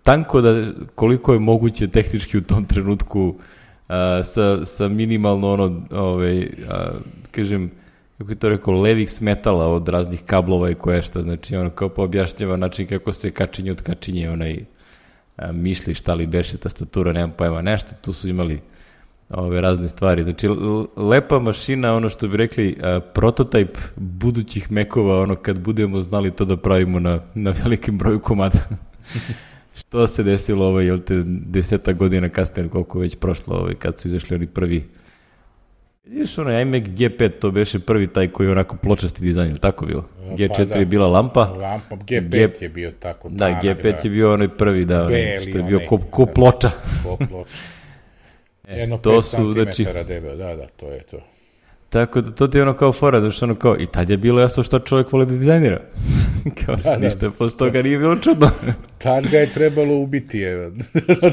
tanko 0.03 0.41
da 0.41 0.73
koliko 0.95 1.33
je 1.33 1.39
moguće 1.39 1.89
tehnički 1.89 2.39
u 2.39 2.43
tom 2.43 2.65
trenutku 2.65 3.35
a, 3.89 4.23
sa, 4.23 4.67
sa 4.67 4.89
minimalno 4.89 5.53
ono, 5.53 5.83
ovaj, 5.91 6.49
a, 6.71 6.89
kažem, 7.31 7.71
kako 8.19 8.31
je 8.31 8.37
to 8.37 8.49
rekao, 8.49 8.75
levih 8.75 9.11
smetala 9.11 9.69
od 9.69 9.89
raznih 9.89 10.23
kablova 10.27 10.71
i 10.71 10.75
koje 10.75 11.03
šta, 11.03 11.23
znači 11.23 11.57
ono 11.57 11.71
kao 11.71 11.89
poobjašnjava 11.89 12.57
način 12.57 12.87
kako 12.87 13.13
se 13.13 13.31
kačinje 13.31 13.71
od 13.71 13.83
kačinje 13.83 14.31
onaj 14.31 14.65
a, 15.37 15.53
mišli 15.53 15.95
šta 15.95 16.15
li 16.15 16.27
beše 16.27 16.57
tastatura, 16.57 17.13
nemam 17.13 17.33
pojma, 17.39 17.63
nešto, 17.63 17.91
tu 18.03 18.13
su 18.13 18.29
imali 18.29 18.61
ove 19.31 19.61
razne 19.61 19.89
stvari. 19.89 20.25
Znači, 20.25 20.49
lepa 20.97 21.39
mašina, 21.39 21.95
ono 21.95 22.09
što 22.09 22.29
bi 22.29 22.37
rekli, 22.37 22.77
a, 22.83 23.01
prototip 23.01 23.79
budućih 23.97 24.73
mekova, 24.73 25.21
ono 25.21 25.35
kad 25.35 25.59
budemo 25.59 26.03
znali 26.03 26.31
to 26.31 26.45
da 26.45 26.57
pravimo 26.57 27.01
na, 27.01 27.21
na 27.35 27.55
velikim 27.63 27.99
broju 27.99 28.21
komada. 28.21 28.59
što 29.79 30.07
se 30.07 30.23
desilo, 30.23 30.67
ovo, 30.67 30.81
jel 30.81 30.99
te, 30.99 31.23
deseta 31.27 31.93
godina 31.93 32.29
kasnije, 32.29 32.69
koliko 32.69 32.99
već 32.99 33.17
prošlo, 33.17 33.57
ovaj, 33.57 33.75
kad 33.75 33.99
su 33.99 34.09
izašli 34.09 34.37
oni 34.37 34.47
prvi 34.47 34.85
Vidiš, 36.05 36.39
ono, 36.39 36.61
iMac 36.61 36.83
G5, 36.83 37.31
to 37.41 37.51
beše 37.51 37.79
prvi 37.79 38.07
taj 38.07 38.29
koji 38.29 38.47
je 38.47 38.51
onako 38.53 38.77
pločasti 38.77 39.23
dizajn, 39.23 39.51
ili 39.51 39.59
tako 39.59 39.87
bilo? 39.87 40.05
G4 40.39 40.57
pa, 40.57 40.65
da. 40.65 40.79
je 40.79 40.87
bila 40.87 41.09
lampa. 41.09 41.41
Lampa, 41.41 41.97
G5 41.97 42.29
G... 42.29 42.51
je 42.61 42.69
bio 42.69 42.93
tako. 43.01 43.29
Da, 43.29 43.61
G5 43.63 43.83
da. 43.83 43.99
je 44.05 44.11
bio 44.11 44.33
onaj 44.33 44.49
prvi, 44.49 44.85
da, 44.85 45.05
onaj, 45.05 45.39
što 45.49 45.59
je 45.59 45.65
bio 45.65 45.81
ko, 45.89 45.99
ko 45.99 46.27
ploča. 46.27 46.71
Ko 47.03 47.17
ploča. 47.17 47.51
E, 48.69 48.79
Jedno 48.79 48.99
to 48.99 49.11
5 49.11 49.23
su, 49.23 49.53
znači, 49.53 49.87
debel, 50.09 50.37
da, 50.37 50.57
da, 50.57 50.67
to 50.67 50.91
je 50.91 51.01
to. 51.01 51.21
Tako 51.95 52.21
da 52.21 52.31
to 52.31 52.47
ti 52.47 52.59
je 52.59 52.63
ono 52.63 52.75
kao 52.75 52.93
fora, 52.93 53.21
znači 53.21 53.45
ono 53.45 53.55
kao, 53.55 53.77
i 53.79 53.87
tad 53.87 54.11
je 54.11 54.17
bilo 54.17 54.41
jasno 54.41 54.63
šta 54.63 54.79
čovjek 54.79 55.13
voli 55.13 55.27
da 55.27 55.33
dizajnira. 55.33 55.81
Kao, 56.67 56.77
da, 56.77 56.97
ništa, 56.97 57.19
da, 57.21 57.31
posle 57.31 57.59
toga 57.59 57.83
nije 57.83 57.99
bilo 57.99 58.17
čudno. 58.17 58.51
Tad 59.03 59.31
ga 59.31 59.39
je 59.39 59.53
trebalo 59.53 59.95
ubiti, 59.95 60.39
je. 60.39 60.71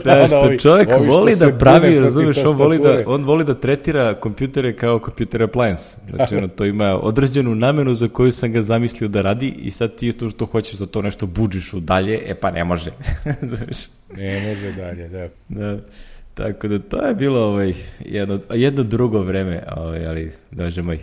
da, 0.04 0.28
što 0.28 0.40
ovi, 0.46 0.60
čovjek 0.60 0.90
ovi 0.90 1.08
što 1.08 1.18
voli 1.18 1.36
da 1.36 1.58
pravi, 1.58 2.00
razumeš, 2.00 2.38
on 2.38 2.58
voli 2.58 2.80
da, 2.80 3.04
on 3.06 3.24
voli 3.24 3.46
da 3.46 3.60
tretira 3.60 4.20
kompjutere 4.20 4.76
kao 4.76 5.00
computer 5.00 5.44
appliance. 5.44 5.84
Znači, 6.16 6.36
ono, 6.36 6.48
to 6.48 6.66
ima 6.66 7.00
određenu 7.02 7.56
namenu 7.56 7.94
za 7.94 8.08
koju 8.08 8.32
sam 8.32 8.52
ga 8.52 8.62
zamislio 8.62 9.08
da 9.08 9.22
radi 9.22 9.54
i 9.58 9.72
sad 9.72 9.96
ti 9.96 10.12
to 10.14 10.30
što 10.30 10.46
hoćeš 10.46 10.80
da 10.80 10.86
to 10.86 11.02
nešto 11.02 11.26
buđiš 11.26 11.74
u 11.74 11.80
dalje, 11.80 12.22
e 12.26 12.36
pa 12.36 12.52
ne 12.52 12.64
može. 12.64 12.92
Ne 14.18 14.48
može 14.48 14.72
dalje, 14.72 15.08
da. 15.08 15.28
Da. 15.50 15.78
Tako 16.34 16.68
da 16.68 16.80
to 16.80 17.08
je 17.08 17.16
bilo 17.16 17.40
ovaj, 17.40 17.74
jedno, 18.00 18.40
jedno 18.54 18.84
drugo 18.84 19.24
vreme, 19.24 19.64
ovaj, 19.78 20.08
ali 20.08 20.32
dođe 20.52 20.82
moj. 20.82 21.00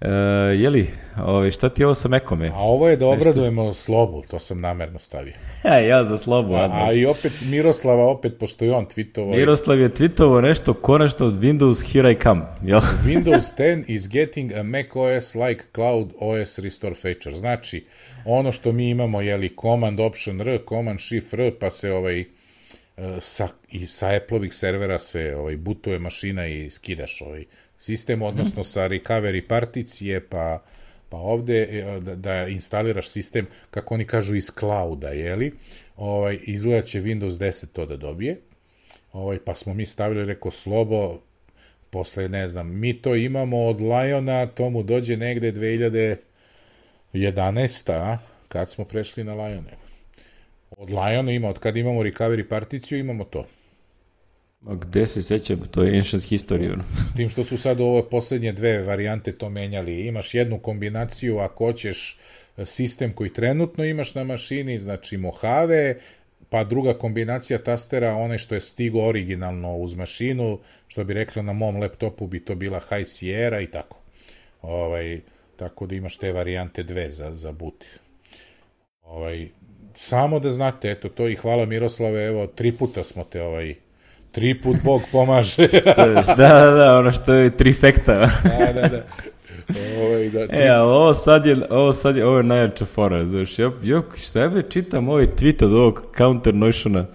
E, 0.00 0.08
jeli, 0.56 0.90
ovaj, 1.24 1.50
šta 1.50 1.68
ti 1.68 1.82
je 1.82 1.86
ovo 1.86 1.94
sa 1.94 2.08
Mekome? 2.08 2.48
A 2.48 2.58
ovo 2.58 2.88
je 2.88 2.96
da 2.96 3.06
obradujemo 3.06 3.66
Nešto... 3.66 3.82
Slobu, 3.82 4.22
to 4.30 4.38
sam 4.38 4.60
namerno 4.60 4.98
stavio. 4.98 5.32
Ja, 5.64 5.78
ja 5.96 6.04
za 6.04 6.18
Slobu. 6.18 6.54
A, 6.54 6.68
a 6.72 6.92
i 6.92 7.06
opet 7.06 7.32
Miroslava, 7.50 8.04
opet, 8.04 8.38
pošto 8.38 8.64
je 8.64 8.72
on 8.72 8.86
tweetovao... 8.86 9.36
Miroslav 9.36 9.80
je 9.80 9.88
tweetovao 9.88 10.40
nešto 10.40 10.74
konačno 10.74 11.26
od 11.26 11.34
Windows 11.34 11.92
Here 11.92 12.12
I 12.12 12.16
Come. 12.22 12.42
Jel? 12.62 12.80
Windows 13.08 13.44
10 13.58 13.84
is 13.88 14.08
getting 14.08 14.52
a 14.52 14.62
Mac 14.62 14.86
OS 14.94 15.34
like 15.34 15.64
Cloud 15.74 16.12
OS 16.18 16.58
restore 16.58 16.94
feature. 16.94 17.36
Znači, 17.36 17.84
ono 18.24 18.52
što 18.52 18.72
mi 18.72 18.90
imamo, 18.90 19.20
jeli, 19.20 19.56
Command 19.60 20.00
Option 20.00 20.40
R, 20.40 20.58
Command 20.68 21.00
Shift 21.00 21.34
R, 21.34 21.52
pa 21.60 21.70
se 21.70 21.92
ovaj 21.92 22.24
sa, 23.20 23.48
i 23.70 23.86
sa 23.86 24.14
Apple-ovih 24.14 24.54
servera 24.54 24.98
se 24.98 25.36
ovaj, 25.36 25.56
butuje 25.56 25.98
mašina 25.98 26.46
i 26.46 26.70
skidaš 26.70 27.20
ovaj 27.20 27.44
sistem, 27.78 28.22
odnosno 28.22 28.60
mm. 28.60 28.64
sa 28.64 28.88
recovery 28.88 29.46
particije, 29.46 30.28
pa, 30.28 30.62
pa 31.08 31.16
ovde 31.16 31.62
e, 31.62 32.00
da, 32.00 32.14
da 32.14 32.48
instaliraš 32.48 33.08
sistem, 33.08 33.46
kako 33.70 33.94
oni 33.94 34.06
kažu, 34.06 34.34
iz 34.34 34.50
clouda, 34.58 35.08
jeli? 35.08 35.52
Ovaj, 35.96 36.38
izgleda 36.42 36.82
će 36.82 37.02
Windows 37.02 37.38
10 37.38 37.66
to 37.72 37.86
da 37.86 37.96
dobije. 37.96 38.40
Ovaj, 39.12 39.38
pa 39.38 39.54
smo 39.54 39.74
mi 39.74 39.86
stavili, 39.86 40.24
reko, 40.24 40.50
slobo, 40.50 41.20
posle, 41.90 42.28
ne 42.28 42.48
znam, 42.48 42.80
mi 42.80 43.02
to 43.02 43.14
imamo 43.14 43.66
od 43.66 43.80
Liona, 43.80 44.46
to 44.46 44.70
mu 44.70 44.82
dođe 44.82 45.16
negde 45.16 45.52
2011. 45.52 47.92
A? 47.92 48.18
Kad 48.48 48.70
smo 48.70 48.84
prešli 48.84 49.24
na 49.24 49.34
Lione? 49.34 49.83
Od 50.76 50.90
Liona 50.90 51.32
ima, 51.32 51.48
od 51.48 51.58
kada 51.58 51.78
imamo 51.78 52.02
recovery 52.02 52.48
particiju, 52.48 52.98
imamo 52.98 53.24
to. 53.24 53.46
A 54.66 54.74
gde 54.74 55.06
se 55.06 55.22
sećam, 55.22 55.60
to 55.70 55.82
je 55.82 55.96
ancient 55.96 56.24
history. 56.24 56.72
Ono. 56.72 56.84
S 57.10 57.16
tim 57.16 57.28
što 57.28 57.44
su 57.44 57.56
sad 57.56 57.80
ove 57.80 58.10
poslednje 58.10 58.52
dve 58.52 58.82
varijante 58.82 59.32
to 59.32 59.48
menjali. 59.50 60.06
Imaš 60.06 60.34
jednu 60.34 60.58
kombinaciju, 60.58 61.38
ako 61.38 61.64
hoćeš 61.64 62.18
e, 62.56 62.66
sistem 62.66 63.12
koji 63.12 63.32
trenutno 63.32 63.84
imaš 63.84 64.14
na 64.14 64.24
mašini, 64.24 64.80
znači 64.80 65.16
Mojave, 65.16 65.96
pa 66.48 66.64
druga 66.64 66.94
kombinacija 66.98 67.58
tastera, 67.58 68.14
one 68.14 68.38
što 68.38 68.54
je 68.54 68.60
stigo 68.60 69.02
originalno 69.02 69.76
uz 69.76 69.94
mašinu, 69.94 70.58
što 70.88 71.04
bi 71.04 71.14
rekla 71.14 71.42
na 71.42 71.52
mom 71.52 71.76
laptopu 71.76 72.26
bi 72.26 72.44
to 72.44 72.54
bila 72.54 72.80
High 72.80 73.06
Sierra 73.08 73.60
i 73.60 73.66
tako. 73.66 73.98
Ovaj, 74.62 75.20
tako 75.56 75.86
da 75.86 75.94
imaš 75.94 76.16
te 76.16 76.32
varijante 76.32 76.82
dve 76.82 77.10
za, 77.10 77.34
za 77.34 77.52
boot. 77.52 77.84
Ovaj, 79.02 79.48
samo 79.94 80.40
da 80.40 80.52
znate, 80.52 80.90
eto 80.90 81.08
to 81.08 81.28
i 81.28 81.34
hvala 81.34 81.66
Miroslave, 81.66 82.26
evo, 82.26 82.46
tri 82.46 82.72
puta 82.72 83.04
smo 83.04 83.24
te 83.24 83.42
ovaj, 83.42 83.74
tri 84.32 84.60
put 84.62 84.76
Bog 84.84 85.02
pomaže. 85.12 85.68
da, 86.26 86.34
da, 86.36 86.70
da, 86.70 86.98
ono 86.98 87.12
što 87.12 87.34
je 87.34 87.56
trifekta. 87.56 88.12
da, 88.14 88.72
da, 88.80 88.88
da. 88.88 89.04
Ovaj, 90.02 90.30
da, 90.30 90.46
tri... 90.46 90.58
E, 90.58 90.68
ali 90.68 90.90
ovo 90.90 91.14
sad 91.14 91.46
je, 91.46 91.56
ovo 91.70 91.92
sad 91.92 92.16
je, 92.16 92.26
ovo 92.26 92.36
je 92.36 92.42
najjača 92.42 92.84
fora, 92.84 93.24
znaš, 93.24 93.58
ja, 93.58 93.70
ja 93.82 94.02
šta 94.16 94.40
ja 94.40 94.62
čitam 94.62 95.08
ovaj 95.08 95.26
tweet 95.26 95.64
od 95.64 95.72
ovog 95.72 96.04
Counter 96.16 96.54
Notiona 96.54 97.06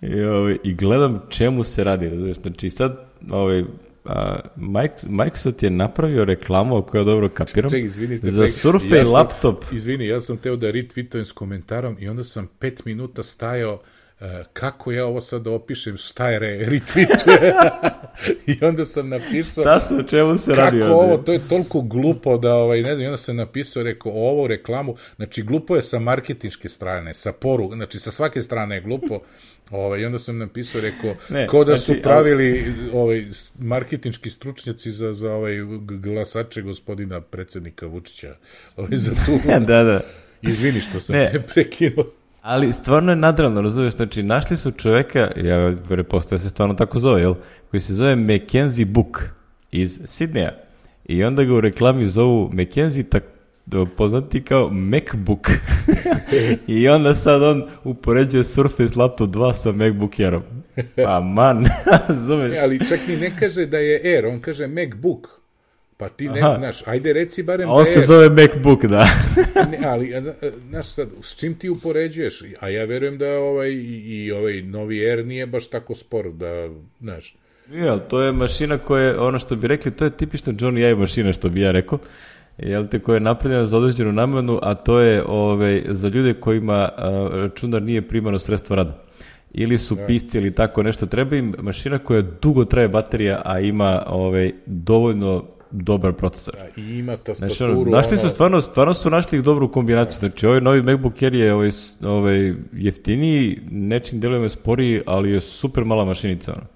i, 0.00 0.22
ovaj, 0.22 0.56
i 0.64 0.74
gledam 0.74 1.22
čemu 1.28 1.64
se 1.64 1.84
radi, 1.84 2.10
znaš, 2.18 2.36
znači 2.36 2.70
sad, 2.70 2.96
ovaj, 3.30 3.64
a, 4.04 4.40
Mike, 4.56 4.94
Microsoft 5.08 5.62
je 5.62 5.70
napravio 5.70 6.24
reklamu 6.24 6.82
koju 6.82 7.00
ja 7.00 7.04
dobro 7.04 7.28
kapiram 7.28 7.70
Ček, 7.70 7.84
izvini, 7.84 8.16
za 8.16 8.48
Surface 8.48 8.96
ja 8.96 9.04
sam, 9.04 9.14
laptop. 9.14 9.64
Izvini, 9.72 10.06
ja 10.06 10.20
sam 10.20 10.36
teo 10.36 10.56
da 10.56 10.72
retweetujem 10.72 11.24
s 11.24 11.32
komentarom 11.32 11.96
i 12.00 12.08
onda 12.08 12.24
sam 12.24 12.48
pet 12.58 12.84
minuta 12.84 13.22
stajao 13.22 13.74
uh, 13.74 14.26
kako 14.52 14.92
ja 14.92 15.06
ovo 15.06 15.20
sad 15.20 15.46
opišem, 15.46 15.96
šta 15.96 16.30
je 16.30 16.38
re, 16.38 16.66
retweetuje. 16.66 17.54
I 18.60 18.64
onda 18.64 18.84
sam 18.84 19.08
napisao... 19.08 19.64
Šta 19.64 19.80
se, 19.80 19.94
o 19.94 20.02
čemu 20.02 20.38
se 20.38 20.54
radi 20.54 20.80
Kako 20.80 20.92
ovo, 20.92 21.16
to 21.16 21.32
je 21.32 21.48
toliko 21.48 21.80
glupo 21.80 22.38
da, 22.38 22.54
ovaj, 22.54 22.82
ne 22.82 22.94
znam, 22.94 23.00
i 23.00 23.06
onda 23.06 23.16
sam 23.16 23.36
napisao, 23.36 23.82
rekao, 23.82 24.12
ovo 24.12 24.46
reklamu, 24.46 24.96
znači 25.16 25.42
glupo 25.42 25.76
je 25.76 25.82
sa 25.82 25.98
marketinške 25.98 26.68
strane, 26.68 27.14
sa 27.14 27.32
poru, 27.32 27.70
znači 27.74 27.98
sa 27.98 28.10
svake 28.10 28.42
strane 28.42 28.74
je 28.74 28.80
glupo, 28.80 29.20
Ovaj, 29.72 30.00
I 30.00 30.04
onda 30.04 30.18
sam 30.18 30.38
napisao, 30.38 30.80
rekao, 30.80 31.14
ne, 31.30 31.46
ko 31.46 31.64
da 31.64 31.76
znači, 31.76 31.84
su 31.84 32.02
pravili 32.02 32.64
ali... 32.64 32.90
ovaj, 32.92 33.26
marketinški 33.58 34.30
stručnjaci 34.30 34.90
za, 34.90 35.14
za 35.14 35.32
ovaj 35.32 35.56
glasače 36.02 36.62
gospodina 36.62 37.20
predsednika 37.20 37.86
Vučića. 37.86 38.36
Ovaj, 38.76 38.90
za 38.92 39.12
tu... 39.14 39.32
da, 39.66 39.84
da. 39.84 40.00
Izvini 40.42 40.80
što 40.80 41.00
sam 41.00 41.16
ne. 41.16 41.30
te 41.32 41.40
prekinuo. 41.40 42.04
Ali 42.42 42.72
stvarno 42.72 43.12
je 43.12 43.16
nadravno, 43.16 43.60
razumiješ, 43.60 43.94
znači 43.94 44.22
našli 44.22 44.56
su 44.56 44.70
čoveka, 44.70 45.30
ja 45.36 45.74
prepostoje 45.88 46.38
se 46.38 46.48
stvarno 46.48 46.74
tako 46.74 46.98
zove, 46.98 47.20
jel? 47.20 47.34
Koji 47.70 47.80
se 47.80 47.94
zove 47.94 48.16
Mackenzie 48.16 48.86
Book 48.86 49.22
iz 49.70 50.00
Sidneja. 50.04 50.58
I 51.04 51.24
onda 51.24 51.44
ga 51.44 51.54
u 51.54 51.60
reklami 51.60 52.06
zovu 52.06 52.50
Mackenzie 52.52 53.02
tak, 53.02 53.24
poznati 53.96 54.44
kao 54.44 54.70
MacBook. 54.70 55.48
I 56.68 56.88
onda 56.88 57.14
sad 57.14 57.42
on 57.42 57.64
upoređuje 57.84 58.44
Surface 58.44 58.98
Laptop 58.98 59.30
2 59.30 59.52
sa 59.52 59.72
MacBook 59.72 60.20
Airom. 60.20 60.42
Pa 61.04 61.20
man? 61.20 61.64
E, 62.54 62.60
ali 62.62 62.88
čak 62.88 63.00
ni 63.08 63.16
ne 63.16 63.32
kaže 63.40 63.66
da 63.66 63.78
je 63.78 64.00
Air, 64.04 64.26
on 64.26 64.40
kaže 64.40 64.66
MacBook. 64.66 65.28
Pa 65.96 66.08
ti 66.08 66.28
ne, 66.28 66.40
Aha. 66.40 66.56
znaš, 66.58 66.82
ajde 66.86 67.12
reci 67.12 67.42
barem 67.42 67.70
on 67.70 67.78
da 67.78 67.84
se 67.84 68.00
zove 68.00 68.28
MacBook, 68.28 68.84
da. 68.84 69.08
ne, 69.72 69.78
ali, 69.86 70.14
znaš, 70.68 70.86
sad, 70.86 71.08
s 71.22 71.38
čim 71.38 71.54
ti 71.54 71.68
upoređuješ? 71.68 72.42
A 72.60 72.68
ja 72.68 72.84
verujem 72.84 73.18
da 73.18 73.38
ovaj, 73.38 73.68
i, 73.70 74.24
i 74.24 74.32
ovaj 74.32 74.62
novi 74.62 75.10
Air 75.10 75.26
nije 75.26 75.46
baš 75.46 75.68
tako 75.68 75.94
spor, 75.94 76.32
da, 76.32 76.68
znaš. 77.00 77.36
Ali 77.88 78.00
to 78.08 78.22
je 78.22 78.32
mašina 78.32 78.78
koja 78.78 79.04
je, 79.04 79.18
ono 79.18 79.38
što 79.38 79.56
bi 79.56 79.66
rekli, 79.66 79.90
to 79.90 80.04
je 80.04 80.10
tipična 80.10 80.52
Johnny 80.52 80.78
Ive 80.78 80.94
mašina, 80.94 81.32
što 81.32 81.48
bi 81.48 81.60
ja 81.60 81.70
rekao 81.70 81.98
jel 82.58 82.86
te, 82.86 82.98
koja 82.98 83.14
je 83.14 83.20
napravljena 83.20 83.66
za 83.66 83.76
određenu 83.76 84.12
namenu, 84.12 84.58
a 84.62 84.74
to 84.74 85.00
je 85.00 85.24
ove, 85.26 85.82
za 85.88 86.08
ljude 86.08 86.34
kojima 86.34 86.88
a, 86.96 87.28
računar 87.32 87.82
nije 87.82 88.02
primano 88.02 88.38
sredstvo 88.38 88.76
rada. 88.76 89.02
Ili 89.54 89.78
su 89.78 89.94
da. 89.94 90.06
pisci 90.06 90.38
ili 90.38 90.54
tako 90.54 90.82
nešto. 90.82 91.06
Treba 91.06 91.36
im 91.36 91.54
mašina 91.62 91.98
koja 91.98 92.22
dugo 92.42 92.64
traje 92.64 92.88
baterija, 92.88 93.42
a 93.44 93.60
ima 93.60 94.02
ove, 94.06 94.50
dovoljno 94.66 95.44
dobar 95.72 96.12
procesor. 96.12 96.54
Da, 96.54 96.82
I 96.82 96.98
ima 96.98 97.16
tastaturu. 97.16 97.54
Znači, 97.54 97.64
ono, 97.64 97.90
našli 97.90 98.18
su 98.18 98.28
stvarno, 98.28 98.60
stvarno 98.60 98.94
su 98.94 99.10
našli 99.10 99.42
dobru 99.42 99.72
kombinaciju. 99.72 100.20
Da. 100.20 100.26
Znači, 100.26 100.46
ovaj 100.46 100.60
novi 100.60 100.82
MacBook 100.82 101.22
Air 101.22 101.34
je 101.34 101.54
ovaj, 101.54 101.70
ovaj 102.02 102.54
jeftiniji, 102.72 103.60
nečim 103.70 104.20
delujeme 104.20 104.48
sporiji, 104.48 105.00
ali 105.06 105.30
je 105.30 105.40
super 105.40 105.84
mala 105.84 106.04
mašinica. 106.04 106.52
Ono. 106.52 106.66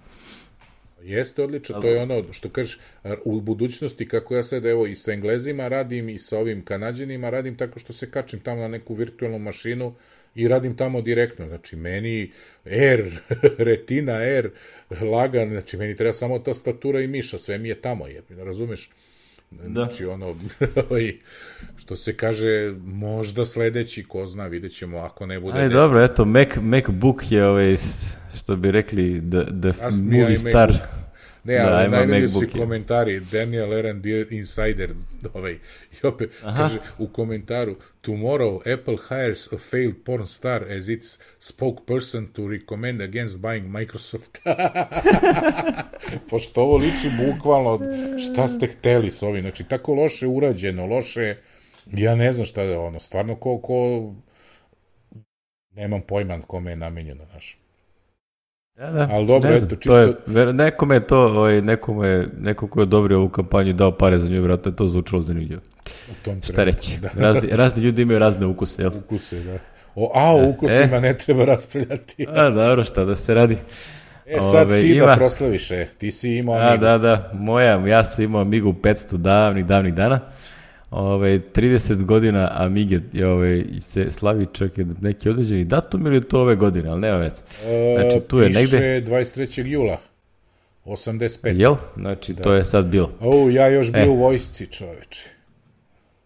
Jeste 1.07 1.43
odlično, 1.43 1.81
to 1.81 1.89
je 1.89 2.03
ono 2.03 2.33
što 2.33 2.49
kažeš, 2.49 2.78
u 3.24 3.41
budućnosti 3.41 4.09
kako 4.09 4.35
ja 4.37 4.43
sad 4.43 4.65
evo 4.65 4.87
i 4.87 4.97
sa 4.97 5.12
Englezima 5.12 5.69
radim 5.69 6.09
i 6.09 6.19
sa 6.19 6.39
ovim 6.39 6.65
Kanadjanima 6.65 7.31
radim 7.31 7.57
tako 7.57 7.78
što 7.78 7.93
se 7.93 8.11
kačim 8.11 8.41
tamo 8.41 8.61
na 8.61 8.69
neku 8.69 8.95
virtualnu 8.95 9.39
mašinu 9.39 9.95
i 10.35 10.49
radim 10.49 10.77
tamo 10.77 11.01
direktno, 11.01 11.47
znači 11.47 11.77
meni 11.77 12.33
Air, 12.65 13.20
Retina 13.69 14.12
Air, 14.12 14.51
lagan, 15.01 15.51
znači 15.51 15.77
meni 15.77 15.97
treba 15.97 16.12
samo 16.12 16.39
tastatura 16.39 17.01
i 17.01 17.07
miša, 17.07 17.39
sve 17.39 17.59
mi 17.59 17.69
je 17.69 17.74
tamo, 17.74 18.07
je, 18.07 18.23
razumeš? 18.31 18.91
Da. 19.51 19.69
Znači, 19.69 20.07
ono, 20.07 20.27
ovaj, 20.91 21.15
što 21.77 21.97
se 21.97 22.16
kaže, 22.16 22.74
možda 22.85 23.47
sledeći, 23.47 24.05
ko 24.05 24.27
zna, 24.27 24.47
vidjet 24.47 24.73
ćemo, 24.73 24.99
ako 24.99 25.27
ne 25.27 25.41
bude... 25.41 25.59
Aj, 25.59 25.69
dobro, 25.69 26.05
eto, 26.05 26.24
Mac, 26.24 26.49
MacBook 26.61 27.33
je, 27.33 27.47
ovaj, 27.47 27.77
što 28.37 28.57
bi 28.57 28.71
rekli, 28.71 29.23
the, 29.31 29.45
the 29.45 29.73
movie 30.03 30.37
star. 30.37 30.73
Ne, 31.47 31.59
da, 31.59 31.77
ali 31.77 31.89
najbolji 31.89 32.29
su 32.29 32.41
komentari. 32.59 33.21
Daniel 33.21 33.73
Aaron 33.73 34.03
Insider, 34.31 34.91
ovaj, 35.35 35.53
i 35.93 36.07
opet 36.07 36.31
Aha. 36.43 36.59
kaže 36.59 36.79
u 36.99 37.09
komentaru 37.09 37.77
Tomorrow 38.03 38.75
Apple 38.75 38.97
hires 39.09 39.53
a 39.53 39.57
failed 39.71 39.95
porn 40.05 40.27
star 40.27 40.65
as 40.79 40.89
its 40.89 41.19
spokesperson 41.39 42.27
to 42.27 42.49
recommend 42.49 43.03
against 43.03 43.39
buying 43.39 43.69
Microsoft. 43.69 44.39
Pošto 46.31 46.63
ovo 46.63 46.77
liči 46.77 47.11
bukvalno 47.27 47.81
šta 48.19 48.49
ste 48.49 48.67
hteli 48.67 49.11
s 49.11 49.23
ovim. 49.23 49.43
Znači, 49.43 49.65
tako 49.65 49.95
loše 49.95 50.27
urađeno, 50.27 50.87
loše... 50.87 51.37
Ja 51.93 52.15
ne 52.15 52.33
znam 52.33 52.47
šta 52.47 52.63
je 52.63 52.79
ono. 52.79 53.01
Stvarno, 53.01 53.37
ko... 53.37 53.59
ko 53.59 54.13
nemam 55.71 56.01
pojma 56.09 56.41
kome 56.41 56.71
je 56.71 56.77
namenjeno, 56.77 57.25
znaš. 57.31 57.59
Da, 58.77 58.90
da. 58.90 59.09
Ali 59.11 59.27
dobro, 59.27 59.51
ne 59.51 59.57
znam, 59.57 59.66
eto, 59.69 59.77
čisto... 59.77 60.12
To 60.27 60.39
je, 60.40 60.53
nekome 60.53 60.94
je 60.94 61.07
to, 61.07 61.19
ovaj, 61.19 61.62
nekome, 61.62 62.27
neko 62.40 62.69
ko 62.69 62.81
je 62.81 62.82
odobrio 62.82 63.19
ovu 63.19 63.28
kampanju 63.28 63.73
dao 63.73 63.93
pare 63.93 64.19
za 64.19 64.28
nju, 64.28 64.32
vjerojatno 64.39 64.70
je 64.73 64.77
to 64.77 64.89
zvučalo 64.89 65.23
zanimljivo. 65.23 65.61
u 66.11 66.24
tom 66.24 66.43
Šta 66.43 66.65
reći? 66.65 67.01
Da. 67.01 67.09
Razni, 67.15 67.48
razni 67.53 67.82
ljudi 67.82 68.03
imaju 68.03 68.19
razne 68.19 68.47
ukuse, 68.47 68.82
jel? 68.82 68.90
Ukuse, 68.98 69.40
da. 69.40 69.59
O, 69.94 70.12
a 70.15 70.35
o 70.35 70.48
ukusima 70.48 71.01
ne 71.01 71.19
treba 71.19 71.44
raspravljati. 71.44 72.27
A, 72.28 72.51
dobro, 72.51 72.85
šta 72.85 73.05
da 73.05 73.16
se 73.16 73.35
radi. 73.35 73.57
E, 74.27 74.40
sad 74.40 74.70
Ove, 74.70 74.81
ti 74.82 74.89
ima- 74.89 75.07
da 75.07 75.16
proslaviš, 75.16 75.70
e. 75.70 75.89
Ti 75.98 76.11
si 76.11 76.36
imao 76.36 76.55
A, 76.57 76.69
Amigu. 76.69 76.85
da, 76.85 76.98
da, 76.98 77.31
moja, 77.35 77.86
ja 77.86 78.05
sam 78.05 78.24
imao 78.24 78.40
Amigu 78.40 78.73
500 78.73 79.16
davnih, 79.16 79.66
davnih 79.66 79.94
dana. 79.94 80.20
Ove, 80.91 81.41
30 81.55 82.05
godina 82.05 82.49
Amige 82.53 83.01
ove, 83.25 83.65
se 83.81 84.11
slavi 84.11 84.47
čak 84.53 84.73
neki 85.01 85.31
određeni 85.31 85.65
datum 85.65 86.07
ili 86.07 86.25
to 86.25 86.41
ove 86.41 86.57
godine, 86.57 86.89
ali 86.89 87.01
nema 87.01 87.19
veze. 87.19 87.43
Znači, 88.01 88.21
tu 88.29 88.39
je 88.39 88.47
piše 88.49 88.61
negde, 88.61 89.03
23. 89.13 89.67
jula. 89.67 90.01
85. 90.85 91.61
jel? 91.61 91.75
Znači, 91.97 92.35
to 92.35 92.53
je 92.53 92.65
sad 92.65 92.85
bilo. 92.85 93.13
O, 93.21 93.51
ja 93.51 93.69
još 93.69 93.93
bio 93.93 94.03
E. 94.03 94.09
u 94.09 94.17
vojsci, 94.17 94.67
čoveče. 94.67 95.29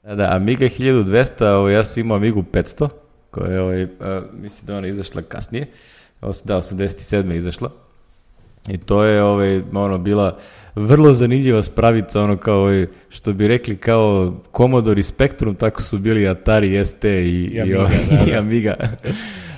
Da, 0.02 0.14
da, 0.14 0.28
Amiga 0.36 0.64
1200, 0.64 1.44
ovo, 1.44 1.68
ja 1.68 1.84
sam 1.84 2.00
imao 2.00 2.16
Amigu 2.16 2.44
500, 2.52 2.88
koja 3.30 3.52
je, 3.52 3.60
ovaj, 3.60 3.82
a, 4.00 4.22
mislim 4.32 4.66
da 4.66 4.76
ona 4.76 4.86
izašla 4.86 5.22
kasnije, 5.22 5.66
da, 6.20 6.56
87. 6.56 7.30
je 7.30 7.36
izašla. 7.36 7.70
I 8.68 8.76
to 8.78 9.04
je 9.04 9.22
ovaj, 9.22 9.62
ono, 9.72 9.98
bila 9.98 10.38
vrlo 10.74 11.12
zanimljiva 11.12 11.62
spravica, 11.62 12.22
ono 12.22 12.36
kao, 12.36 12.68
što 13.08 13.32
bi 13.32 13.48
rekli 13.48 13.76
kao 13.76 14.34
Commodore 14.56 15.00
i 15.00 15.02
Spectrum, 15.02 15.54
tako 15.54 15.82
su 15.82 15.98
bili 15.98 16.28
Atari 16.28 16.84
ST 16.84 17.04
i, 17.04 17.08
i, 17.08 17.60
Amiga, 17.60 17.78
ovaj, 17.78 17.96
da, 18.10 18.16
da. 18.24 18.30
i 18.30 18.36
Amiga. 18.36 18.76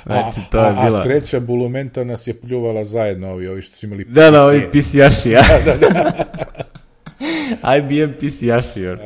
Znači, 0.06 0.40
a, 0.40 0.50
to 0.50 0.58
je 0.58 0.70
a, 0.70 0.84
bila... 0.84 0.98
a 0.98 1.02
treća 1.02 1.40
bulumenta 1.40 2.04
nas 2.04 2.26
je 2.26 2.34
pljuvala 2.34 2.84
zajedno, 2.84 3.30
ovi, 3.30 3.48
ovi 3.48 3.62
što 3.62 3.76
su 3.76 3.86
imali 3.86 4.04
Da, 4.04 4.30
da, 4.30 4.38
PC. 4.38 4.44
ovi 4.44 4.68
PC-jaši, 4.72 5.30
ja. 5.30 5.42
IBM 7.78 8.12
PC-jaši, 8.20 8.86
ono. 8.86 9.02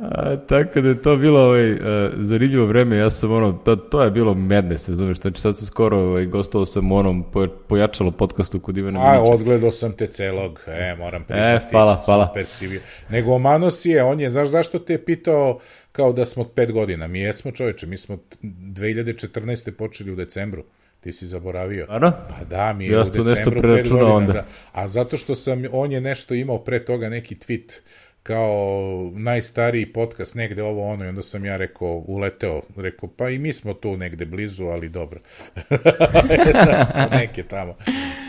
A, 0.00 0.36
tako 0.38 0.80
da 0.80 0.88
je 0.88 1.02
to 1.02 1.16
bilo 1.16 1.40
ovaj, 1.40 1.72
uh, 1.72 1.78
zanimljivo 2.14 2.66
vreme, 2.66 2.96
ja 2.96 3.10
sam 3.10 3.32
ono, 3.32 3.52
to, 3.54 3.76
to 3.76 4.02
je 4.02 4.10
bilo 4.10 4.34
madness, 4.34 4.88
razumiješ, 4.88 5.18
znači 5.18 5.40
sad 5.40 5.56
sam 5.58 5.66
skoro 5.66 5.98
ovaj, 5.98 6.26
gostovao 6.26 6.66
sam 6.66 6.92
u 6.92 6.96
onom 6.96 7.24
po, 7.32 7.46
pojačalo 7.68 8.10
podcastu 8.10 8.60
kod 8.60 8.76
Ivana 8.78 9.00
A, 9.00 9.12
Milića. 9.12 9.32
odgledao 9.32 9.70
sam 9.70 9.92
te 9.92 10.06
celog, 10.06 10.60
e, 10.66 10.94
moram 10.96 11.24
priznati. 11.24 11.66
hvala, 11.70 12.02
hvala. 12.04 12.26
Super 12.26 12.46
si 12.46 12.68
bio. 12.68 12.80
Nego 13.08 13.32
omano 13.32 13.70
si 13.70 13.90
je, 13.90 14.02
on 14.02 14.20
je, 14.20 14.30
znaš 14.30 14.48
zašto 14.48 14.78
te 14.78 14.92
je 14.92 15.04
pitao 15.04 15.58
kao 15.92 16.12
da 16.12 16.24
smo 16.24 16.42
od 16.42 16.50
pet 16.50 16.72
godina? 16.72 17.06
Mi 17.06 17.20
jesmo 17.20 17.52
čoveče, 17.52 17.86
mi 17.86 17.96
smo 17.96 18.16
t- 18.16 18.36
2014. 18.42 19.70
počeli 19.70 20.12
u 20.12 20.16
decembru. 20.16 20.64
Ti 21.00 21.12
si 21.12 21.26
zaboravio. 21.26 21.84
Stvarno? 21.84 22.12
Pa 22.30 22.44
da, 22.44 22.72
mi 22.72 22.84
je 22.84 22.92
Ja 22.92 22.96
u 22.96 23.00
nešto 23.00 23.24
decembru 23.24 23.52
pet 23.52 23.62
preračunao 23.62 23.98
godina. 23.98 24.16
onda. 24.16 24.32
Da. 24.32 24.44
A 24.72 24.88
zato 24.88 25.16
što 25.16 25.34
sam, 25.34 25.62
on 25.72 25.92
je 25.92 26.00
nešto 26.00 26.34
imao 26.34 26.58
pre 26.58 26.84
toga 26.84 27.08
neki 27.08 27.34
tweet 27.34 27.80
kao 28.22 29.10
najstariji 29.14 29.92
podcast, 29.92 30.34
negde 30.34 30.62
ovo 30.62 30.92
ono, 30.92 31.04
i 31.04 31.08
onda 31.08 31.22
sam 31.22 31.44
ja 31.44 31.56
rekao, 31.56 32.04
uleteo, 32.06 32.62
rekao, 32.76 33.08
pa 33.16 33.30
i 33.30 33.38
mi 33.38 33.52
smo 33.52 33.74
tu 33.74 33.96
negde 33.96 34.26
blizu, 34.26 34.64
ali 34.64 34.88
dobro. 34.88 35.20
Znaš, 36.64 37.10
neke 37.10 37.42
tamo. 37.42 37.74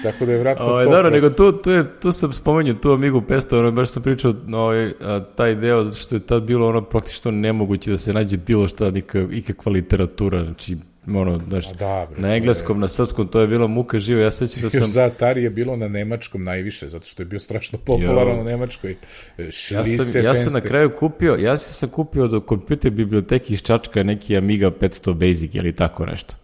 Tako 0.04 0.26
da 0.26 0.32
je 0.32 0.40
vratno 0.40 0.66
Ovaj, 0.66 0.86
to. 0.86 0.92
dobro, 0.92 1.10
nego 1.10 1.30
tu, 1.30 1.52
tu, 1.52 1.72
je, 1.72 2.00
tu 2.00 2.12
sam 2.12 2.34
spomenuo 2.34 2.74
tu 2.74 2.92
Amigu 2.92 3.22
500, 3.22 3.60
ono, 3.60 3.72
baš 3.72 3.90
sam 3.90 4.04
pričao 4.04 4.34
ovaj, 4.54 4.94
a, 5.02 5.24
taj 5.36 5.56
deo, 5.56 5.84
zato 5.84 5.98
što 5.98 6.16
je 6.16 6.20
tad 6.20 6.44
bilo 6.44 6.68
ono 6.68 6.82
praktično 6.82 7.32
nemoguće 7.32 7.92
da 7.92 7.98
se 7.98 8.14
nađe 8.14 8.38
bilo 8.38 8.68
šta, 8.68 8.92
nika, 8.92 9.26
ikakva 9.32 9.72
literatura, 9.72 10.44
znači, 10.44 10.78
ono, 11.08 11.42
znaš, 11.48 11.72
da, 11.74 12.08
bre, 12.12 12.22
na 12.22 12.36
engleskom, 12.36 12.80
na 12.80 12.88
srpskom, 12.88 13.28
to 13.28 13.40
je 13.42 13.48
bilo 13.48 13.68
muka 13.68 14.00
živa, 14.00 14.22
ja 14.22 14.32
sećam 14.32 14.62
da 14.62 14.66
Još 14.66 14.74
sam... 14.74 14.92
za 14.92 15.04
Atari 15.04 15.44
je 15.44 15.50
bilo 15.50 15.76
na 15.76 15.88
nemačkom 15.88 16.44
najviše, 16.44 16.88
zato 16.88 17.06
što 17.06 17.22
je 17.22 17.26
bio 17.26 17.40
strašno 17.40 17.80
popularan 17.86 18.40
u 18.40 18.44
Nemačkoj. 18.44 18.92
E, 18.92 19.44
Ja 19.44 19.52
Schlisse 19.52 20.06
sam, 20.06 20.24
ja 20.24 20.36
sam 20.36 20.54
na 20.54 20.62
kraju 20.62 20.92
kupio, 21.00 21.36
ja 21.36 21.58
sam 21.58 21.74
sam 21.74 21.90
kupio 21.90 22.28
do 22.28 22.42
kompjuter 22.42 22.92
biblioteki 22.92 23.54
iz 23.54 23.62
Čačka 23.62 24.04
neki 24.04 24.38
Amiga 24.38 24.72
500 24.72 25.14
Basic 25.14 25.56
ili 25.56 25.76
tako 25.76 26.06
nešto. 26.06 26.36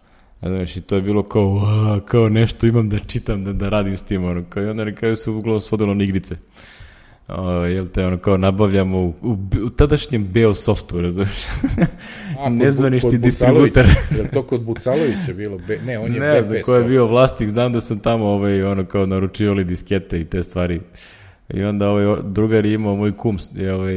Znaš, 0.42 0.76
i 0.76 0.80
to 0.80 0.94
je 0.94 1.02
bilo 1.02 1.22
kao, 1.22 1.46
"Ua, 1.48 2.00
kao 2.06 2.28
nešto 2.28 2.66
imam 2.66 2.88
da 2.88 2.98
čitam, 2.98 3.44
da, 3.44 3.52
da 3.52 3.68
radim 3.68 3.96
s 3.96 4.02
tim, 4.02 4.24
ono, 4.24 4.44
kao, 4.48 4.62
i 4.62 4.66
onda 4.66 4.84
na 4.84 4.94
kraju 4.94 5.16
se 5.16 5.30
uglavnom 5.30 5.60
svodilo 5.60 5.94
na 5.94 6.04
igrice. 6.04 6.36
O, 7.28 7.64
jel 7.64 7.86
te, 7.86 8.06
ono, 8.06 8.18
kao 8.18 8.36
nabavljamo 8.36 8.98
u, 8.98 9.14
u, 9.22 9.36
u 9.64 9.70
tadašnjem 9.70 10.28
razumiješ? 11.00 11.46
Kod 12.44 12.52
Bu- 12.52 12.56
Nezvanični 12.56 13.10
kod 13.10 13.20
distributer. 13.20 13.86
Je 14.16 14.22
li 14.22 14.28
to 14.28 14.42
kod 14.42 14.62
Bucalovića 14.62 15.32
bilo? 15.36 15.58
Be, 15.68 15.78
ne, 15.86 15.98
on 15.98 16.14
je 16.14 16.20
ne 16.20 16.42
znam 16.42 16.62
ko 16.64 16.74
je 16.74 16.84
bio 16.84 17.06
vlasnik, 17.06 17.48
znam 17.48 17.72
da 17.72 17.80
sam 17.80 17.98
tamo 17.98 18.24
ovaj, 18.24 18.62
ono 18.62 18.84
kao 18.84 19.06
naručivali 19.06 19.64
diskete 19.64 20.20
i 20.20 20.24
te 20.24 20.42
stvari. 20.42 20.80
I 21.54 21.62
onda 21.64 21.88
ovaj 21.88 22.16
drugar 22.24 22.66
je 22.66 22.72
imao, 22.72 22.96
moj 22.96 23.12
kum 23.12 23.38
je, 23.54 23.74
ovaj, 23.74 23.96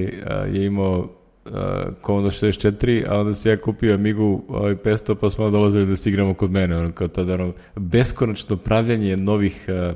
je 0.52 0.66
imao 0.66 1.10
a, 1.46 1.84
Commodore 2.06 2.36
64, 2.36 3.06
a 3.10 3.20
onda 3.20 3.34
se 3.34 3.50
ja 3.50 3.58
kupio 3.58 3.96
Amigu 3.96 4.44
ovaj, 4.48 4.76
500, 4.76 5.16
pa 5.16 5.30
smo 5.30 5.50
dolazili 5.50 5.86
da 5.86 5.96
se 5.96 6.10
igramo 6.10 6.34
kod 6.34 6.52
mene, 6.52 6.78
ono 6.78 6.92
kao 6.92 7.08
tada, 7.08 7.34
ono, 7.34 7.54
beskonačno 7.76 8.58
pravljanje 8.58 9.18
novih 9.18 9.66
a, 9.70 9.94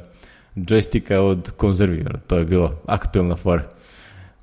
džojstika 0.58 1.22
od 1.22 1.52
konzervi, 1.52 2.00
ono, 2.10 2.20
to 2.28 2.38
je 2.38 2.46
bilo 2.46 2.82
aktuelna 2.86 3.36
fora. 3.36 3.64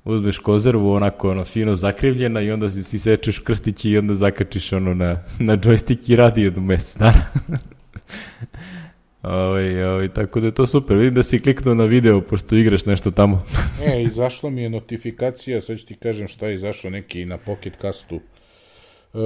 Uzmeš 0.05 0.37
konzervu 0.39 0.91
onako 0.91 1.31
ono 1.31 1.45
fino 1.45 1.75
zakrivljena 1.75 2.41
i 2.41 2.51
onda 2.51 2.69
si, 2.69 2.83
si 2.83 2.99
sečeš 2.99 3.39
krstići 3.39 3.89
i 3.89 3.97
onda 3.97 4.13
zakačiš 4.13 4.73
ono 4.73 4.93
na, 4.93 5.17
na 5.39 5.57
džojstik 5.57 6.09
i 6.09 6.15
radi 6.15 6.41
jednu 6.41 6.61
mesec 6.61 6.97
dana. 6.97 7.25
Ovaj, 9.23 9.83
ovaj, 9.83 10.09
tako 10.09 10.39
da 10.39 10.47
je 10.47 10.53
to 10.53 10.67
super. 10.67 10.97
Vidim 10.97 11.13
da 11.13 11.23
si 11.23 11.39
kliknuo 11.39 11.75
na 11.75 11.85
video 11.85 12.21
pošto 12.21 12.55
igraš 12.55 12.85
nešto 12.85 13.11
tamo. 13.11 13.45
E, 13.85 14.03
izašla 14.03 14.49
mi 14.49 14.61
je 14.61 14.69
notifikacija, 14.69 15.61
sad 15.61 15.77
ću 15.77 15.85
ti 15.85 15.95
kažem 15.95 16.27
šta 16.27 16.47
je 16.47 16.55
izašao 16.55 16.91
neki 16.91 17.25
na 17.25 17.37
Pocket 17.37 17.73
Castu. 17.81 18.19
E, 19.13 19.17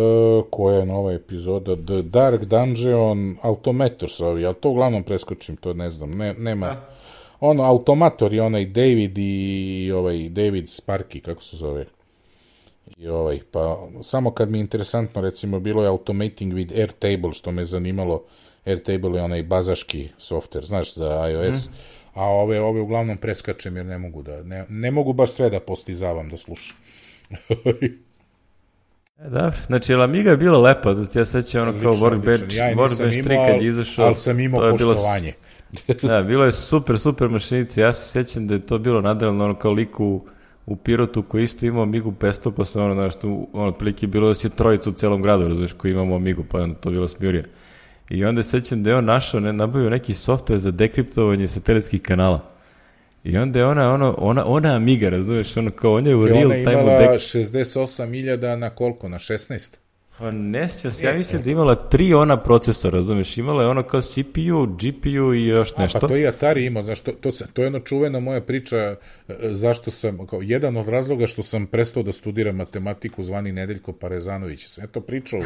koja 0.50 0.80
je 0.80 0.86
nova 0.86 1.14
epizoda? 1.14 1.76
The 1.76 2.02
Dark 2.02 2.46
Dungeon 2.46 3.38
Automators 3.42 4.20
ovi, 4.20 4.46
ali 4.46 4.56
to 4.56 4.70
uglavnom 4.70 5.04
preskočim, 5.04 5.56
to 5.56 5.74
ne 5.74 5.90
znam, 5.90 6.18
ne, 6.18 6.34
nema... 6.34 6.82
Ono, 7.40 7.64
automator 7.64 8.34
je 8.34 8.42
onaj 8.42 8.66
David 8.66 9.18
i 9.18 9.92
ovaj 9.96 10.30
David 10.30 10.66
Sparky, 10.66 11.22
kako 11.22 11.44
se 11.44 11.58
zove? 11.58 11.86
I 12.98 13.08
ovaj, 13.08 13.40
pa 13.52 13.88
samo 14.04 14.32
kad 14.32 14.50
mi 14.50 14.58
je 14.58 14.62
interesantno, 14.62 15.22
recimo, 15.22 15.60
bilo 15.60 15.84
je 15.84 15.90
Automating 15.90 16.54
with 16.54 16.80
Airtable, 16.80 17.34
što 17.34 17.52
me 17.52 17.66
zanimalo, 17.66 18.24
Airtable 18.66 19.20
je 19.20 19.24
onaj 19.24 19.44
bazaški 19.44 20.10
software, 20.20 20.66
znaš, 20.66 20.96
za 20.96 21.30
iOS, 21.30 21.70
a 22.14 22.24
ove, 22.24 22.62
ove 22.62 22.82
uglavnom 22.82 23.18
preskačem 23.18 23.78
jer 23.78 23.86
ne 23.86 23.98
mogu 23.98 24.22
da, 24.22 24.44
ne, 24.44 24.66
ne 24.70 24.92
mogu 24.92 25.14
baš 25.14 25.32
sve 25.32 25.50
da 25.50 25.60
postizavam 25.60 26.30
da 26.30 26.38
slušam. 26.38 26.78
E, 29.20 29.30
da, 29.30 29.52
znači, 29.68 29.92
jel 29.92 30.02
Amiga 30.02 30.32
je 30.32 30.38
bila 30.38 30.60
lepa, 30.60 30.94
da 30.94 31.06
ti 31.06 31.20
ja 31.20 31.26
sećam 31.26 31.62
ono 31.62 31.82
kao 31.82 31.94
Workbench. 31.94 32.58
Ja 32.58 32.76
Workbench 32.76 33.26
3 33.26 33.34
imao, 33.34 33.48
kad 33.48 33.62
je 33.62 33.68
izašao. 33.68 34.06
ali 34.06 34.16
sam 34.16 34.40
imao 34.40 34.62
to 34.62 34.68
je 34.68 34.74
bilo 34.74 34.94
poštovanje. 34.94 35.34
da, 36.02 36.22
bilo 36.22 36.46
je 36.46 36.52
super, 36.52 37.00
super 37.00 37.30
mašinice. 37.30 37.82
Ja 37.82 37.94
se 37.94 38.10
sećam 38.10 38.48
da 38.48 38.54
je 38.54 38.66
to 38.66 38.80
bilo 38.80 39.02
nadrealno 39.02 39.46
ono 39.46 39.56
kao 39.56 39.72
lik 39.72 40.00
u, 40.00 40.26
Pirotu 40.84 41.24
koji 41.24 41.44
isto 41.44 41.66
imao 41.66 41.84
Amigu 41.84 42.12
500, 42.12 42.52
pa 42.52 42.66
sam 42.66 42.84
ono, 42.84 42.94
znaš, 42.94 43.16
tu, 43.16 43.48
ono, 43.54 43.68
otprilike 43.68 44.06
je 44.06 44.08
bilo 44.08 44.28
da 44.28 44.34
si 44.34 44.50
trojica 44.50 44.90
u 44.90 44.94
celom 44.94 45.22
gradu, 45.22 45.48
razumiješ, 45.48 45.74
koji 45.74 45.92
imamo 45.92 46.16
Amigu, 46.16 46.44
pa 46.52 46.60
onda 46.60 46.76
to 46.76 46.90
bilo 46.90 47.08
smjurija. 47.08 47.44
I 48.10 48.26
onda 48.26 48.44
se 48.44 48.50
sećam 48.50 48.84
da 48.84 48.90
je 48.90 48.96
on 48.96 49.06
našao, 49.06 49.40
ne, 49.40 49.54
nabavio 49.54 49.90
neki 49.90 50.14
software 50.14 50.58
za 50.58 50.72
dekriptovanje 50.72 51.48
satelitskih 51.48 52.02
kanala. 52.02 52.57
I 53.28 53.38
onda 53.38 53.60
je 53.60 53.66
ona, 53.66 53.94
ono, 53.94 54.16
ona, 54.18 54.44
ona 54.46 54.76
Amiga, 54.76 55.10
razumiješ, 55.10 55.58
ono 55.58 55.72
kao, 55.72 55.94
on 55.94 56.08
je 56.08 56.16
u 56.16 56.28
I 56.28 56.30
real 56.30 56.46
ona 56.46 56.56
je 56.56 56.66
time 56.66 56.82
imala 56.82 56.98
dek... 56.98 57.10
68.000 57.10 58.56
na 58.56 58.70
koliko? 58.70 59.10
Na 59.10 59.20
16? 59.20 59.76
Pa 60.18 60.32
ne 60.32 60.68
sjećam 60.70 60.92
se, 60.92 61.08
ja 61.08 61.14
mislim 61.14 61.42
da 61.42 61.50
imala 61.52 61.76
tri 61.76 62.14
ona 62.14 62.44
procesora, 62.44 62.96
razumiješ, 62.96 63.38
imala 63.38 63.64
je 63.64 63.70
ono 63.70 63.84
kao 63.84 64.02
CPU, 64.02 64.66
GPU 64.66 65.34
i 65.34 65.46
još 65.46 65.72
A, 65.76 65.82
nešto. 65.82 66.00
pa 66.00 66.08
to 66.08 66.18
i 66.18 66.28
Atari 66.28 66.66
imao, 66.66 66.84
znaš, 66.84 67.02
to, 67.02 67.12
to, 67.12 67.30
to 67.54 67.62
je 67.62 67.66
jedna 67.66 67.80
čuvena 67.80 68.20
moja 68.20 68.42
priča, 68.42 68.78
e, 68.78 68.96
zašto 69.42 69.92
sam, 69.92 70.28
kao 70.28 70.42
jedan 70.42 70.78
od 70.78 70.88
razloga 70.88 71.28
što 71.28 71.44
sam 71.44 71.68
prestao 71.68 72.04
da 72.04 72.12
studiram 72.12 72.56
matematiku 72.56 73.24
zvani 73.24 73.52
Nedeljko 73.52 73.94
Parezanović. 73.94 74.68
Sam 74.68 74.84
eto 74.84 75.02
pričao, 75.02 75.40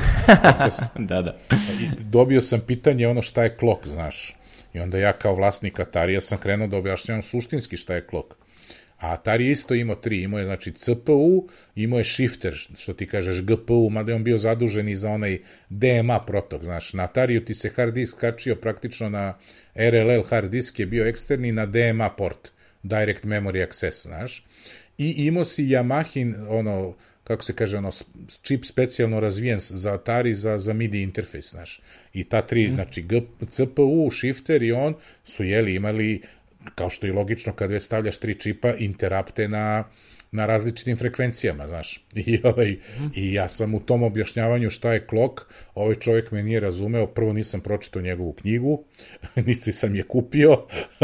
da, 1.10 1.22
da. 1.22 1.38
I 1.82 2.04
dobio 2.04 2.42
sam 2.42 2.60
pitanje 2.60 3.08
ono 3.08 3.22
šta 3.22 3.44
je 3.44 3.56
klok, 3.58 3.88
znaš. 3.88 4.36
I 4.74 4.80
onda 4.80 4.98
ja 4.98 5.14
kao 5.14 5.36
vlasnik 5.36 5.80
Atarija 5.80 6.22
sam 6.22 6.38
krenuo 6.38 6.68
da 6.68 6.78
objašnjavam 6.78 7.22
suštinski 7.22 7.78
šta 7.78 7.96
je 7.96 8.08
klok. 8.08 8.36
A 9.02 9.14
Atari 9.14 9.50
isto 9.50 9.74
imao 9.74 9.96
tri, 9.96 10.22
imao 10.22 10.40
je 10.40 10.46
znači 10.46 10.72
CPU, 10.72 11.48
imao 11.76 11.98
je 11.98 12.04
shifter, 12.04 12.54
što 12.78 12.94
ti 12.94 13.08
kažeš 13.08 13.42
GPU, 13.42 13.90
mada 13.90 14.12
je 14.12 14.16
on 14.16 14.24
bio 14.24 14.38
zadužen 14.38 14.90
i 14.90 14.96
za 14.96 15.10
onaj 15.10 15.40
DMA 15.70 16.20
protok, 16.20 16.64
znaš, 16.64 16.94
na 16.94 17.04
Atariju 17.04 17.46
ti 17.46 17.54
se 17.54 17.70
hard 17.70 17.94
disk 17.94 18.20
kačio 18.20 18.56
praktično 18.56 19.10
na 19.10 19.38
RLL 19.76 20.24
hard 20.30 20.52
disk 20.52 20.80
je 20.80 20.86
bio 20.86 21.08
eksterni 21.08 21.52
na 21.52 21.66
DMA 21.66 22.10
port, 22.10 22.52
Direct 22.84 23.24
Memory 23.24 23.64
Access, 23.64 24.04
znaš, 24.04 24.46
i 24.98 25.26
imao 25.26 25.46
si 25.46 25.64
Yamahin, 25.64 26.36
ono, 26.50 26.96
kako 27.24 27.44
se 27.44 27.56
kaže, 27.56 27.78
ono, 27.78 27.92
čip 28.42 28.66
specijalno 28.66 29.20
razvijen 29.20 29.60
za 29.60 29.94
Atari 29.94 30.34
za, 30.36 30.60
za 30.60 30.74
MIDI 30.74 31.02
interfejs, 31.02 31.52
znaš. 31.52 31.82
I 32.14 32.24
ta 32.24 32.42
tri, 32.42 32.68
mm. 32.68 32.76
znači, 32.76 33.02
G, 33.02 33.22
CPU, 33.50 34.12
shifter 34.12 34.64
i 34.64 34.72
on 34.72 34.96
su, 35.26 35.44
jeli, 35.44 35.76
imali, 35.76 36.22
kao 36.76 36.90
što 36.90 37.06
je 37.06 37.14
logično 37.14 37.54
kad 37.54 37.72
već 37.72 37.84
stavljaš 37.84 38.18
tri 38.18 38.36
čipa, 38.36 38.74
interapte 38.76 39.48
na, 39.48 39.84
na 40.32 40.46
različitim 40.46 40.98
frekvencijama, 40.98 41.68
znaš. 41.68 42.06
I, 42.26 42.40
ovaj, 42.44 42.76
I 43.16 43.34
ja 43.34 43.50
sam 43.50 43.74
u 43.74 43.80
tom 43.80 44.04
objašnjavanju 44.04 44.70
šta 44.70 44.94
je 44.94 45.06
klok, 45.08 45.42
ovaj 45.76 45.96
čovjek 45.96 46.32
me 46.32 46.44
nije 46.44 46.60
razumeo, 46.60 47.08
prvo 47.08 47.34
nisam 47.34 47.62
pročitao 47.62 48.02
njegovu 48.02 48.34
knjigu, 48.34 48.84
niti 49.48 49.72
sam 49.72 49.96
je 49.96 50.04
kupio, 50.04 50.58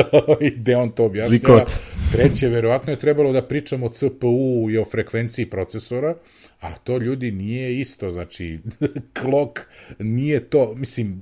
gde 0.57 0.75
on 0.75 0.91
to 0.91 1.05
objašnjava. 1.05 1.65
Treće, 2.11 2.47
verovatno 2.47 2.93
je 2.93 2.99
trebalo 2.99 3.31
da 3.31 3.41
pričamo 3.41 3.85
o 3.85 3.89
CPU 3.89 4.69
i 4.71 4.77
o 4.77 4.85
frekvenciji 4.85 5.45
procesora, 5.45 6.15
a 6.61 6.73
to 6.73 6.97
ljudi 6.97 7.31
nije 7.31 7.79
isto, 7.79 8.09
znači 8.09 8.59
klok 9.21 9.59
nije 9.99 10.39
to, 10.39 10.73
mislim 10.75 11.21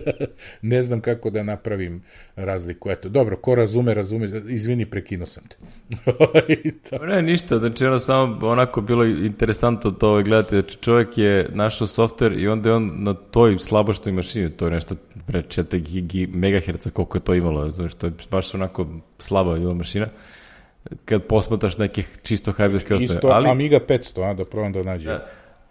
ne 0.62 0.82
znam 0.82 1.00
kako 1.00 1.30
da 1.30 1.42
napravim 1.42 2.02
razliku, 2.36 2.90
eto, 2.90 3.08
dobro, 3.08 3.36
ko 3.36 3.54
razume, 3.54 3.94
razume, 3.94 4.42
izvini, 4.48 4.86
prekinuo 4.86 5.26
sam 5.26 5.44
te. 5.48 5.56
ne, 7.06 7.22
ništa, 7.22 7.58
znači 7.58 7.86
ono 7.86 7.98
samo 7.98 8.48
onako 8.48 8.80
bilo 8.80 9.04
interesantno 9.04 9.90
to 9.90 10.08
ovaj 10.08 10.22
gledati, 10.22 10.54
znači 10.54 10.78
čovjek 10.78 11.18
je 11.18 11.48
našao 11.52 11.86
softver 11.86 12.32
i 12.40 12.48
onda 12.48 12.68
je 12.68 12.74
on 12.74 12.92
na 12.96 13.14
toj 13.14 13.58
slaboštoj 13.58 14.12
mašini, 14.12 14.50
to 14.50 14.64
je 14.64 14.70
nešto 14.70 14.94
pre 15.26 15.42
4 15.42 16.28
megaherca 16.34 16.90
koliko 16.90 17.16
je 17.18 17.24
to 17.24 17.34
imalo, 17.34 17.70
znači 17.70 17.96
to 17.96 18.06
je 18.06 18.12
baš 18.30 18.54
onako 18.54 18.86
slaba 19.18 19.58
bila 19.58 19.74
mašina, 19.74 20.08
kad 21.04 21.22
posmataš 21.22 21.78
nekih 21.78 22.18
čisto 22.22 22.52
hardwareske 22.52 22.94
ostave. 22.94 23.04
Isto 23.04 23.28
ali, 23.28 23.48
Amiga 23.48 23.80
500, 23.88 24.30
a, 24.30 24.34
da 24.34 24.44
probam 24.44 24.72
da 24.72 24.82
nađem. 24.82 25.12
Da, 25.12 25.26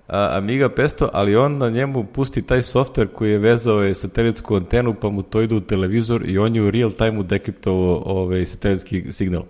a, 0.08 0.38
Amiga 0.38 0.70
500, 0.70 1.10
ali 1.14 1.36
on 1.36 1.58
na 1.58 1.70
njemu 1.70 2.04
pusti 2.04 2.42
taj 2.42 2.62
software 2.62 3.08
koji 3.08 3.32
je 3.32 3.38
vezao 3.38 3.82
je 3.82 3.94
satelitsku 3.94 4.56
antenu, 4.56 4.96
pa 5.02 5.10
mu 5.10 5.22
to 5.22 5.42
ide 5.42 5.56
u 5.56 5.62
televizor 5.62 6.30
i 6.30 6.38
on 6.38 6.56
je 6.56 6.62
u 6.62 6.72
real 6.72 6.92
time-u 6.92 7.24
dekriptovao 7.24 8.04
ovaj 8.06 8.46
satelitski 8.46 9.12
signal. 9.12 9.44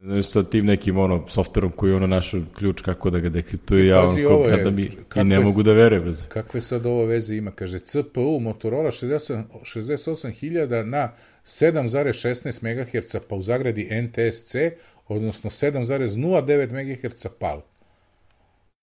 Znači, 0.00 0.22
sa 0.22 0.42
tim 0.42 0.66
nekim 0.66 0.98
ono, 0.98 1.24
softverom 1.28 1.70
koji 1.70 1.90
je 1.90 1.96
ono 1.96 2.06
našo 2.06 2.40
ključ 2.54 2.80
kako 2.80 3.10
da 3.10 3.18
ga 3.18 3.28
dekriptuje, 3.28 3.86
ja 3.86 4.02
on 4.02 4.16
kada 4.50 4.70
mi 4.70 4.90
kakve, 5.08 5.22
i 5.22 5.24
ne 5.24 5.40
mogu 5.40 5.62
da 5.62 5.72
vere. 5.72 6.00
Bez. 6.00 6.28
Kakve 6.28 6.60
sad 6.60 6.86
ovo 6.86 7.04
veze 7.04 7.36
ima? 7.36 7.50
Kaže, 7.50 7.78
CPU 7.78 8.40
Motorola 8.40 8.90
68.000 8.90 10.84
na 10.84 11.12
7,16 11.44 12.62
MHz, 12.62 13.16
pa 13.28 13.34
u 13.34 13.42
zagradi 13.42 13.88
NTSC, 14.02 14.54
odnosno 15.08 15.50
7,09 15.50 17.04
MHz 17.04 17.26
PAL. 17.38 17.60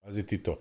Pazi 0.04 0.24
ti 0.24 0.38
to. 0.38 0.60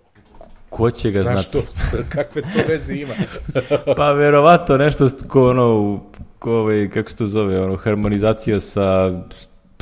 Ko 0.69 0.91
će 0.91 1.11
ga 1.11 1.23
Znaš 1.23 1.51
znati? 1.51 1.67
To, 1.91 1.97
kakve 2.15 2.41
to 2.41 2.47
veze 2.67 2.95
ima? 2.95 3.13
pa 3.97 4.11
verovato 4.11 4.77
nešto 4.77 5.09
ko 5.27 5.49
ono, 5.49 5.99
ko, 6.39 6.51
ovaj, 6.51 6.89
kako 6.89 7.09
se 7.09 7.15
to 7.15 7.25
zove, 7.25 7.61
ono, 7.61 7.75
harmonizacija 7.75 8.59
sa 8.59 9.21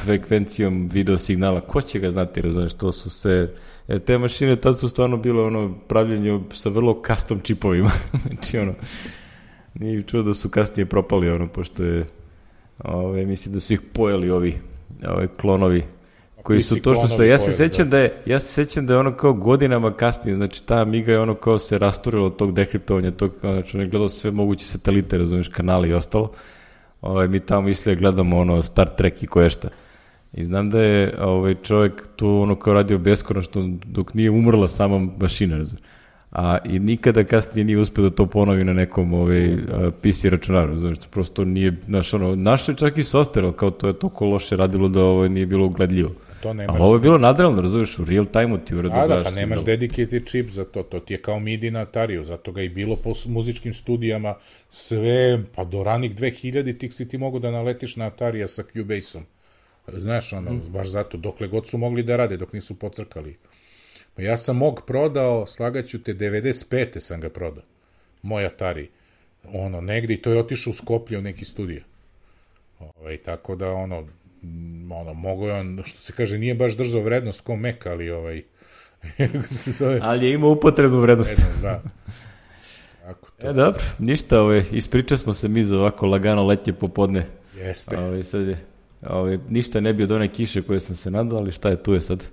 frekvencijom 0.04 0.90
video 0.94 1.18
signala, 1.18 1.62
ko 1.62 1.82
će 1.82 2.00
ga 2.00 2.12
znati, 2.12 2.42
razumiješ, 2.42 2.74
to 2.74 2.92
su 2.92 3.10
sve, 3.10 3.54
jer 3.88 4.00
te 4.00 4.18
mašine 4.18 4.56
tad 4.56 4.80
su 4.80 4.90
stvarno 4.90 5.18
bile 5.18 5.44
ono 5.44 5.74
pravljenje 5.88 6.40
sa 6.54 6.70
vrlo 6.70 7.02
custom 7.08 7.40
čipovima, 7.40 7.92
znači 8.28 8.58
ono, 8.58 8.74
nije 9.74 10.02
čuo 10.02 10.22
da 10.22 10.34
su 10.34 10.50
kasnije 10.50 10.86
propali 10.86 11.30
ono, 11.30 11.48
pošto 11.48 11.84
je, 11.84 12.06
ove, 12.84 13.26
mislim 13.26 13.54
da 13.54 13.60
su 13.60 13.74
ih 13.74 13.82
pojeli 13.94 14.30
ovi, 14.30 14.60
ove, 15.08 15.28
klonovi, 15.28 15.84
koji 16.44 16.62
su 16.62 16.82
to 16.82 16.96
što 16.96 17.08
su, 17.08 17.24
ja 17.24 17.38
se 17.38 17.52
sećam 17.52 17.90
da. 17.90 17.98
da 17.98 18.04
je, 18.04 18.22
ja 18.26 18.40
se 18.40 18.54
sećam 18.54 18.86
da 18.86 18.94
je 18.94 19.00
ono 19.00 19.18
kao 19.18 19.34
godinama 19.34 19.94
kasnije, 19.94 20.36
znači 20.36 20.66
ta 20.66 20.82
Amiga 20.82 21.12
je 21.12 21.20
ono 21.20 21.36
kao 21.36 21.60
se 21.60 21.78
rasturilo 21.78 22.26
od 22.26 22.36
tog 22.36 22.54
dekriptovanja, 22.54 23.12
tog, 23.12 23.32
znači 23.40 23.78
on 23.78 23.84
je 23.84 23.90
gledao 23.90 24.10
sve 24.10 24.32
moguće 24.32 24.66
satelite, 24.66 25.18
razumiješ, 25.18 25.48
kanali 25.48 25.90
i 25.90 25.94
ostalo, 25.94 26.32
ove, 27.02 27.28
mi 27.28 27.40
tamo 27.40 27.70
išli 27.70 27.96
gledamo 27.96 28.38
ono 28.40 28.64
Star 28.64 28.90
Trek 28.96 29.24
i 29.24 29.28
koje 29.28 29.50
šta. 29.50 29.70
I 30.34 30.44
znam 30.44 30.70
da 30.70 30.82
je 30.82 31.16
ovaj 31.22 31.56
čovjek 31.64 32.08
tu 32.16 32.28
ono 32.28 32.56
kao 32.56 32.74
radio 32.74 32.98
beskonačno 32.98 33.78
dok 33.86 34.14
nije 34.14 34.32
umrla 34.32 34.68
sama 34.68 35.00
mašina, 35.20 35.58
razumiješ. 35.58 35.86
A 36.32 36.58
i 36.66 36.80
nikada 36.80 37.24
kasnije 37.24 37.66
nije 37.66 37.78
uspio 37.78 38.04
da 38.04 38.10
to 38.10 38.26
ponovi 38.26 38.64
na 38.64 38.74
nekom 38.74 39.14
ovaj, 39.14 39.58
PC 40.02 40.26
računaru, 40.26 40.78
znači 40.80 41.02
prosto 41.10 41.44
nije, 41.44 41.78
naš, 41.88 42.14
ono, 42.14 42.36
našo 42.36 42.72
je 42.72 42.76
čak 42.76 42.98
i 42.98 43.04
software, 43.04 43.44
ali 43.44 43.54
kao 43.54 43.72
to 43.72 43.88
je 43.88 43.94
toliko 43.94 44.26
loše 44.26 44.58
radilo 44.58 44.88
da 44.88 45.00
ovo 45.00 45.12
ovaj, 45.12 45.30
nije 45.30 45.46
bilo 45.46 45.66
ugledljivo. 45.66 46.12
To 46.44 46.54
nemaš... 46.54 46.76
Ali 46.76 46.84
ovo 46.84 46.96
je 46.96 47.00
bilo 47.00 47.18
nadrealno, 47.18 47.62
razumiješ, 47.62 48.00
u 48.00 48.06
real 48.06 48.26
time-u 48.26 48.58
ti 48.58 48.76
uredno 48.76 48.98
A 48.98 49.08
da, 49.08 49.24
pa 49.24 49.32
nemaš 49.32 49.66
dedicated 49.66 50.26
chip 50.26 50.50
za 50.50 50.66
to, 50.66 50.84
to 50.84 51.00
ti 51.00 51.14
je 51.14 51.22
kao 51.22 51.40
MIDI 51.40 51.72
na 51.72 51.80
Atariju, 51.80 52.26
zato 52.26 52.52
ga 52.52 52.62
i 52.62 52.70
bilo 52.70 52.96
po 52.96 53.14
muzičkim 53.28 53.74
studijama, 53.74 54.36
sve, 54.70 55.44
pa 55.56 55.64
do 55.64 55.84
ranih 55.84 56.16
2000 56.16 56.78
tih 56.78 56.94
si 56.94 57.08
ti 57.08 57.18
mogu 57.18 57.40
da 57.40 57.52
naletiš 57.52 57.96
na 57.96 58.06
Atarija 58.06 58.48
sa 58.48 58.64
Cubase-om. 58.74 59.24
Znaš, 59.98 60.34
ono, 60.34 60.52
mm. 60.52 60.62
baš 60.70 60.88
zato, 60.88 61.18
dokle 61.18 61.48
god 61.48 61.68
su 61.68 61.78
mogli 61.78 62.04
da 62.04 62.18
rade, 62.18 62.38
dok 62.38 62.54
nisu 62.54 62.80
pocrkali. 62.80 63.38
Pa 64.16 64.22
ja 64.22 64.38
sam 64.38 64.58
mog 64.58 64.82
prodao, 64.88 65.48
slagaću 65.48 66.04
te, 66.04 66.14
95. 66.14 67.00
sam 67.00 67.22
ga 67.22 67.30
prodao. 67.30 67.64
Moj 68.22 68.46
Atari. 68.46 68.90
Ono, 69.54 69.82
negde, 69.82 70.14
i 70.14 70.22
to 70.22 70.32
je 70.32 70.40
otišao 70.40 70.72
u 70.72 70.74
Skoplje 70.74 71.18
u 71.18 71.22
neki 71.22 71.46
studio. 71.46 71.82
Ove, 72.80 72.92
ovaj, 73.02 73.18
tako 73.18 73.56
da, 73.56 73.72
ono, 73.72 74.08
ono, 74.92 75.14
mogo 75.14 75.48
je 75.48 75.54
on, 75.54 75.82
što 75.86 76.00
se 76.00 76.14
kaže, 76.14 76.38
nije 76.38 76.56
baš 76.56 76.78
držao 76.78 77.02
vrednost 77.02 77.42
ko 77.42 77.56
Mac, 77.56 77.86
ali 77.86 78.10
ovaj, 78.10 78.44
se 79.64 79.72
zove... 79.72 80.00
Ali 80.02 80.26
je 80.26 80.34
imao 80.34 80.50
upotrebnu 80.50 81.00
vrednost. 81.00 81.38
Vrednost, 81.38 81.62
da. 81.62 81.82
Tako 83.06 83.32
to. 83.38 83.50
E, 83.50 83.54
dobro, 83.54 83.82
ništa, 84.00 84.42
ovaj, 84.42 84.64
ispriča 84.72 85.18
smo 85.18 85.34
se 85.34 85.48
mi 85.48 85.64
za 85.64 85.80
ovako 85.80 86.06
lagano 86.06 86.46
letje 86.46 86.74
popodne. 86.74 87.26
Jeste. 87.58 87.98
Ovaj, 87.98 88.24
sad 88.24 88.48
je 88.48 88.71
Ove, 89.02 89.20
ovaj, 89.20 89.40
ništa 89.50 89.80
ne 89.80 89.94
bi 89.94 90.04
od 90.04 90.12
one 90.12 90.28
kiše 90.28 90.62
koje 90.62 90.80
sam 90.80 90.96
se 90.96 91.12
nadao, 91.12 91.40
ali 91.40 91.52
šta 91.52 91.70
je 91.70 91.84
tu 91.84 91.94
je 91.94 92.02
sad? 92.02 92.24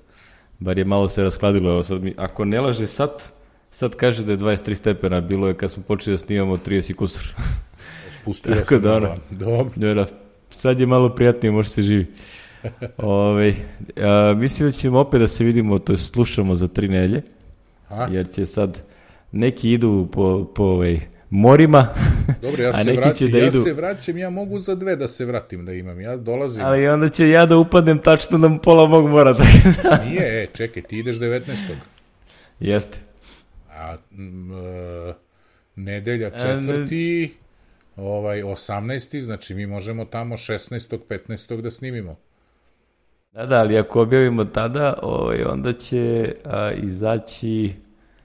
Bar 0.58 0.78
je 0.78 0.84
malo 0.84 1.08
se 1.08 1.22
raskladilo. 1.22 1.70
Evo 1.70 1.82
sad 1.82 2.02
mi, 2.02 2.14
ako 2.16 2.44
ne 2.44 2.60
laže 2.60 2.86
sad, 2.86 3.10
sad 3.70 3.94
kaže 3.94 4.24
da 4.24 4.32
je 4.32 4.38
23 4.38 4.74
stepena, 4.74 5.20
bilo 5.20 5.48
je 5.48 5.54
kad 5.54 5.70
smo 5.70 5.82
počeli 5.82 6.14
da 6.14 6.18
snimamo 6.18 6.56
30 6.56 6.94
kusur. 6.94 7.34
Spustio 8.22 8.54
Tako 8.54 8.68
sam 8.68 8.80
da, 8.82 8.96
ono, 8.96 9.14
dobro. 9.30 10.06
Sad 10.50 10.80
je 10.80 10.86
malo 10.86 11.08
prijatnije, 11.08 11.52
može 11.52 11.68
se 11.68 11.82
živi. 11.82 12.06
Ove, 12.62 12.90
ovaj, 13.16 13.54
a, 13.96 14.34
mislim 14.34 14.68
da 14.68 14.72
ćemo 14.72 14.98
opet 14.98 15.20
da 15.20 15.26
se 15.26 15.44
vidimo, 15.44 15.78
to 15.78 15.92
je 15.92 15.96
slušamo 15.96 16.56
za 16.56 16.68
tri 16.68 16.88
nelje, 16.88 17.22
jer 18.10 18.28
će 18.28 18.46
sad 18.46 18.82
neki 19.32 19.72
idu 19.72 20.08
po, 20.12 20.44
po 20.54 20.62
ovaj, 20.62 21.00
morima, 21.30 21.88
Dobro, 22.42 22.62
ja, 22.62 22.70
a 22.74 22.82
neki 22.82 22.96
vratim, 22.96 23.14
će 23.14 23.32
da 23.32 23.38
ja 23.38 23.46
idu... 23.46 23.62
se 23.62 23.72
vraćam, 23.72 24.18
ja 24.18 24.30
mogu 24.30 24.58
za 24.58 24.74
dve 24.74 24.96
da 24.96 25.08
se 25.08 25.24
vratim 25.24 25.64
da 25.64 25.72
imam, 25.72 26.00
ja 26.00 26.16
dolazim... 26.16 26.64
Ali 26.64 26.88
onda 26.88 27.08
će 27.08 27.28
ja 27.28 27.46
da 27.46 27.56
upadnem 27.56 27.98
tačno 27.98 28.38
na 28.38 28.58
pola 28.58 28.86
mog 28.86 29.08
mora. 29.08 29.32
Da... 29.32 29.44
Nije, 30.06 30.42
e, 30.42 30.46
čekaj, 30.54 30.82
ti 30.82 30.98
ideš 30.98 31.16
19. 31.16 31.52
Jeste. 32.60 32.98
A 33.70 33.96
m, 34.12 34.52
e, 34.52 35.14
nedelja 35.76 36.30
četvrti, 36.30 37.34
a, 37.96 38.00
ne... 38.00 38.06
ovaj, 38.06 38.42
18. 38.42 39.18
znači 39.18 39.54
mi 39.54 39.66
možemo 39.66 40.04
tamo 40.04 40.36
16. 40.36 40.98
15. 41.08 41.60
da 41.60 41.70
snimimo. 41.70 42.16
Da, 43.32 43.46
da, 43.46 43.58
ali 43.58 43.78
ako 43.78 44.02
objavimo 44.02 44.44
tada, 44.44 44.98
ovaj, 45.02 45.42
onda 45.42 45.72
će 45.72 46.34
a, 46.44 46.72
izaći 46.72 47.72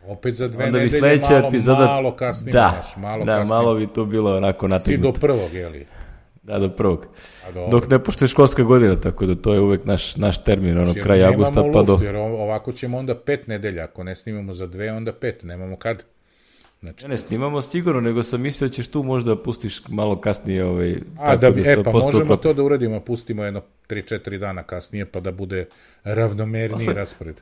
Opet 0.08 0.36
za 0.36 0.48
dve 0.48 0.66
Onda 0.66 0.78
nedelje 0.78 1.00
sledeća 1.00 1.32
malo, 1.32 1.48
epizoda... 1.48 1.86
malo 1.86 2.12
kasnije. 2.16 2.54
Da, 2.54 2.72
naš, 2.72 2.96
malo 2.98 3.26
da, 3.26 3.38
kasnije. 3.38 3.56
malo 3.56 3.76
bi 3.76 3.88
to 3.88 4.06
bilo 4.06 4.38
onako 4.38 4.68
nategnuto. 4.68 5.16
Si 5.16 5.22
do 5.22 5.28
prvog, 5.28 5.54
jeli? 5.54 5.86
Da, 6.44 6.60
do 6.60 6.70
prvog. 6.70 7.08
Dok 7.72 7.90
ne 7.90 8.04
pošto 8.04 8.26
je 8.26 8.30
školska 8.30 8.64
godina, 8.64 9.00
tako 9.00 9.26
da 9.26 9.36
to 9.36 9.54
je 9.54 9.60
uvek 9.60 9.86
naš, 9.86 10.16
naš 10.16 10.44
termin, 10.44 10.78
ono, 10.78 10.86
znači, 10.86 11.02
kraj 11.02 11.26
augusta 11.26 11.64
pa 11.74 11.84
do... 11.84 12.00
Jer 12.04 12.16
ovako 12.16 12.72
ćemo 12.72 12.98
onda 12.98 13.16
pet 13.16 13.48
nedelja, 13.48 13.84
ako 13.84 14.04
ne 14.04 14.16
snimamo 14.16 14.54
za 14.54 14.68
dve, 14.68 14.92
onda 14.92 15.14
pet, 15.14 15.44
nemamo 15.44 15.76
kad. 15.76 16.04
Znači, 16.80 17.06
ne, 17.06 17.10
ne 17.10 17.18
snimamo 17.18 17.62
sigurno, 17.62 18.02
nego 18.02 18.24
sam 18.24 18.42
mislio 18.42 18.68
da 18.68 18.74
ćeš 18.74 18.88
tu 18.88 19.04
možda 19.04 19.36
pustiš 19.44 19.88
malo 19.88 20.22
kasnije 20.22 20.66
ovaj, 20.66 20.96
A, 21.20 21.36
da, 21.36 21.52
da 21.52 21.72
e, 21.72 21.84
pa 21.84 21.92
možemo 21.92 22.38
to 22.38 22.54
da 22.54 22.64
uradimo, 22.64 23.00
pustimo 23.00 23.44
jedno 23.44 23.62
3-4 23.90 24.38
dana 24.38 24.64
kasnije, 24.64 25.06
pa 25.06 25.20
da 25.20 25.32
bude 25.32 25.66
ravnomerniji 26.04 26.88
pa 26.88 26.94
raspored. 26.94 27.42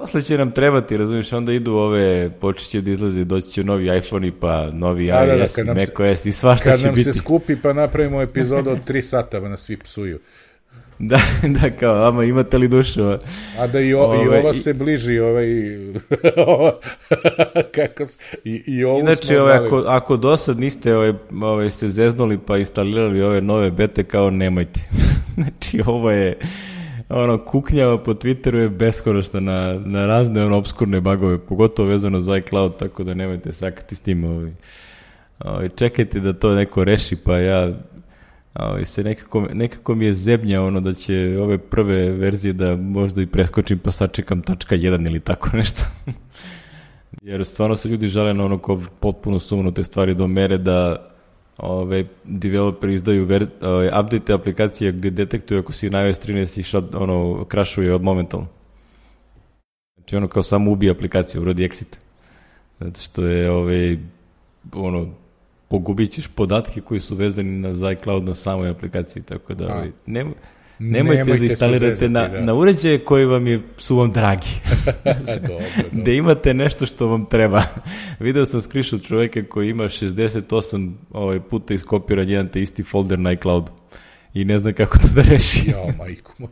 Posle 0.00 0.22
će 0.22 0.38
nam 0.38 0.50
trebati, 0.50 0.96
razumiješ, 0.96 1.32
onda 1.32 1.52
idu 1.52 1.72
ove, 1.72 2.30
počeće 2.30 2.80
da 2.80 2.90
izlaze, 2.90 3.24
doći 3.24 3.50
će 3.50 3.64
novi 3.64 3.96
iPhone-i, 3.98 4.30
pa 4.30 4.70
novi 4.70 5.06
da, 5.06 5.24
iOS 5.24 5.56
da, 5.56 5.64
da, 5.64 5.72
i 5.72 5.74
macOS 5.74 6.26
i 6.26 6.32
svašta 6.32 6.64
će 6.64 6.76
biti. 6.76 6.84
Kad 6.84 6.94
nam 6.94 7.04
se 7.04 7.12
skupi, 7.12 7.56
pa 7.56 7.72
napravimo 7.72 8.22
epizodu 8.22 8.70
od 8.70 8.78
3 8.88 9.00
sata, 9.00 9.40
pa 9.40 9.48
nas 9.48 9.60
svi 9.60 9.76
psuju. 9.76 10.18
Da, 11.02 11.20
da, 11.42 11.70
kao, 11.70 12.04
ama 12.04 12.24
imate 12.24 12.58
li 12.58 12.68
dušu? 12.68 13.02
A 13.58 13.66
da 13.66 13.80
i, 13.80 13.94
o, 13.94 14.00
ove, 14.00 14.24
i 14.24 14.40
ova 14.40 14.54
se 14.54 14.74
bliži, 14.74 15.18
ovaj, 15.18 15.46
kako 17.74 18.04
se, 18.04 18.18
i, 18.44 18.62
i 18.66 18.84
ovo 18.84 18.98
Inače, 18.98 19.40
ove, 19.40 19.52
ako, 19.52 19.76
ako 19.76 20.16
do 20.16 20.36
sad 20.36 20.60
niste 20.60 20.96
ove, 20.96 21.14
ove, 21.42 21.70
ste 21.70 21.88
zeznuli 21.88 22.38
pa 22.46 22.58
instalirali 22.58 23.22
ove 23.22 23.40
nove 23.40 23.70
bete, 23.70 24.04
kao 24.04 24.30
nemojte. 24.30 24.80
znači, 25.34 25.82
ovo 25.86 26.10
je, 26.10 26.38
ono, 27.10 27.44
kuknjava 27.44 27.98
po 27.98 28.14
Twitteru 28.14 28.56
je 28.56 28.68
beskorašta 28.68 29.40
na, 29.40 29.80
na 29.84 30.06
razne 30.06 30.44
ono, 30.44 30.56
obskurne 30.56 31.00
bagove, 31.00 31.38
pogotovo 31.38 31.88
vezano 31.88 32.20
za 32.20 32.36
iCloud, 32.36 32.76
tako 32.76 33.04
da 33.04 33.14
nemojte 33.14 33.52
sakati 33.52 33.94
s 33.94 34.00
tim. 34.00 34.24
Ovaj. 34.24 34.52
Ovaj, 35.38 35.68
čekajte 35.68 36.20
da 36.20 36.32
to 36.32 36.54
neko 36.54 36.84
reši, 36.84 37.16
pa 37.16 37.38
ja 37.38 37.72
ovaj, 38.54 38.84
se 38.84 39.04
nekako, 39.04 39.46
nekako 39.52 39.94
mi 39.94 40.04
je 40.04 40.14
zebnja 40.14 40.62
ono 40.62 40.80
da 40.80 40.94
će 40.94 41.38
ove 41.40 41.58
prve 41.58 42.12
verzije 42.12 42.52
da 42.52 42.76
možda 42.76 43.22
i 43.22 43.26
preskočim 43.26 43.78
pa 43.78 43.90
sačekam 43.90 44.42
tačka 44.42 44.76
1 44.76 45.06
ili 45.06 45.20
tako 45.20 45.48
nešto. 45.56 45.82
Jer 47.22 47.44
stvarno 47.44 47.76
se 47.76 47.88
ljudi 47.88 48.08
žale 48.08 48.34
na 48.34 48.44
ono 48.44 48.58
kao 48.58 48.82
potpuno 49.00 49.70
te 49.74 49.84
stvari 49.84 50.14
do 50.14 50.26
mere 50.26 50.58
da 50.58 51.09
ove, 51.62 52.04
developeri 52.24 52.94
izdaju 52.94 53.24
ver, 53.24 53.46
ove, 53.60 53.86
update 54.00 54.32
aplikacije 54.32 54.92
gde 54.92 55.10
detektuju 55.10 55.60
ako 55.60 55.72
si 55.72 55.90
na 55.90 56.02
iOS 56.06 56.20
13 56.20 56.60
i 56.60 56.62
šad, 56.62 56.94
ono, 56.94 57.44
krašuje 57.44 57.94
od 57.94 58.02
momentalno. 58.02 58.46
Znači 59.96 60.16
ono 60.16 60.28
kao 60.28 60.42
samo 60.42 60.70
ubije 60.70 60.90
aplikaciju, 60.90 61.42
urodi 61.42 61.68
exit. 61.68 61.96
Zato 62.80 63.00
što 63.00 63.24
je 63.24 63.50
ove, 63.50 63.98
ono, 64.72 65.08
pogubit 65.68 66.12
ćeš 66.12 66.28
podatke 66.28 66.80
koji 66.80 67.00
su 67.00 67.16
vezani 67.16 67.58
na 67.58 67.92
iCloud 67.92 68.24
na 68.24 68.34
samoj 68.34 68.68
aplikaciji, 68.68 69.22
tako 69.22 69.54
da 69.54 69.74
ove, 69.76 69.92
nema, 70.06 70.30
Nemojte, 70.82 71.18
Nemojte 71.18 71.38
da 71.38 71.44
instalirate 71.44 71.94
zezati, 71.94 72.08
na, 72.08 72.28
da. 72.28 72.40
na 72.40 72.54
uređaje 72.54 72.98
koji 72.98 73.24
vam 73.24 73.46
je, 73.46 73.62
su 73.78 73.96
vam 73.96 74.12
dragi. 74.12 74.46
dobro, 75.26 75.58
dobro. 75.82 76.04
Da 76.04 76.10
imate 76.10 76.54
nešto 76.54 76.86
što 76.86 77.06
vam 77.06 77.26
treba. 77.26 77.62
Video 78.20 78.46
sam 78.46 78.60
screenshot 78.60 79.06
čoveka 79.06 79.42
koji 79.48 79.70
ima 79.70 79.84
68 79.84 80.92
ovaj, 81.12 81.40
puta 81.40 81.74
iskopiran 81.74 82.28
jedan 82.28 82.48
te 82.48 82.62
isti 82.62 82.82
folder 82.82 83.18
na 83.18 83.32
iCloud 83.32 83.70
i 84.34 84.44
ne 84.44 84.58
zna 84.58 84.72
kako 84.72 84.98
to 84.98 85.08
da 85.14 85.22
reši. 85.22 85.70
ja, 85.70 85.94
majku 85.98 86.48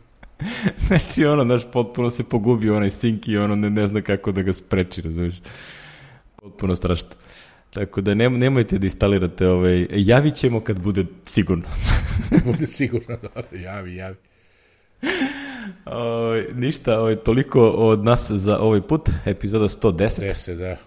znači, 0.87 1.25
ono, 1.25 1.43
znaš, 1.43 1.61
potpuno 1.73 2.09
se 2.09 2.23
pogubio 2.23 2.75
onaj 2.75 2.89
sink 2.89 3.27
i 3.27 3.37
ono 3.37 3.55
ne, 3.55 3.69
ne 3.69 3.87
zna 3.87 4.01
kako 4.01 4.31
da 4.31 4.41
ga 4.41 4.53
spreči, 4.53 5.01
razumiješ? 5.01 5.35
Potpuno 6.35 6.75
strašno. 6.75 7.09
Tako 7.73 8.01
da 8.01 8.13
ne, 8.13 8.29
nemojte 8.29 8.77
da 8.77 8.85
instalirate 8.85 9.47
ovaj, 9.47 9.87
javit 9.91 10.35
ćemo 10.35 10.59
kad 10.61 10.79
bude 10.79 11.05
sigurno. 11.25 11.63
bude 12.45 12.65
sigurno, 12.65 13.17
da, 13.17 13.57
javi, 13.57 13.95
javi. 13.95 14.15
O, 15.85 15.97
ovaj, 15.97 16.45
ništa, 16.53 16.97
o, 16.97 17.01
ovaj, 17.01 17.15
toliko 17.15 17.69
od 17.69 18.03
nas 18.03 18.31
za 18.31 18.59
ovaj 18.59 18.81
put, 18.81 19.09
epizoda 19.25 19.65
110. 19.65 20.21
10, 20.21 20.55
da. 20.55 20.77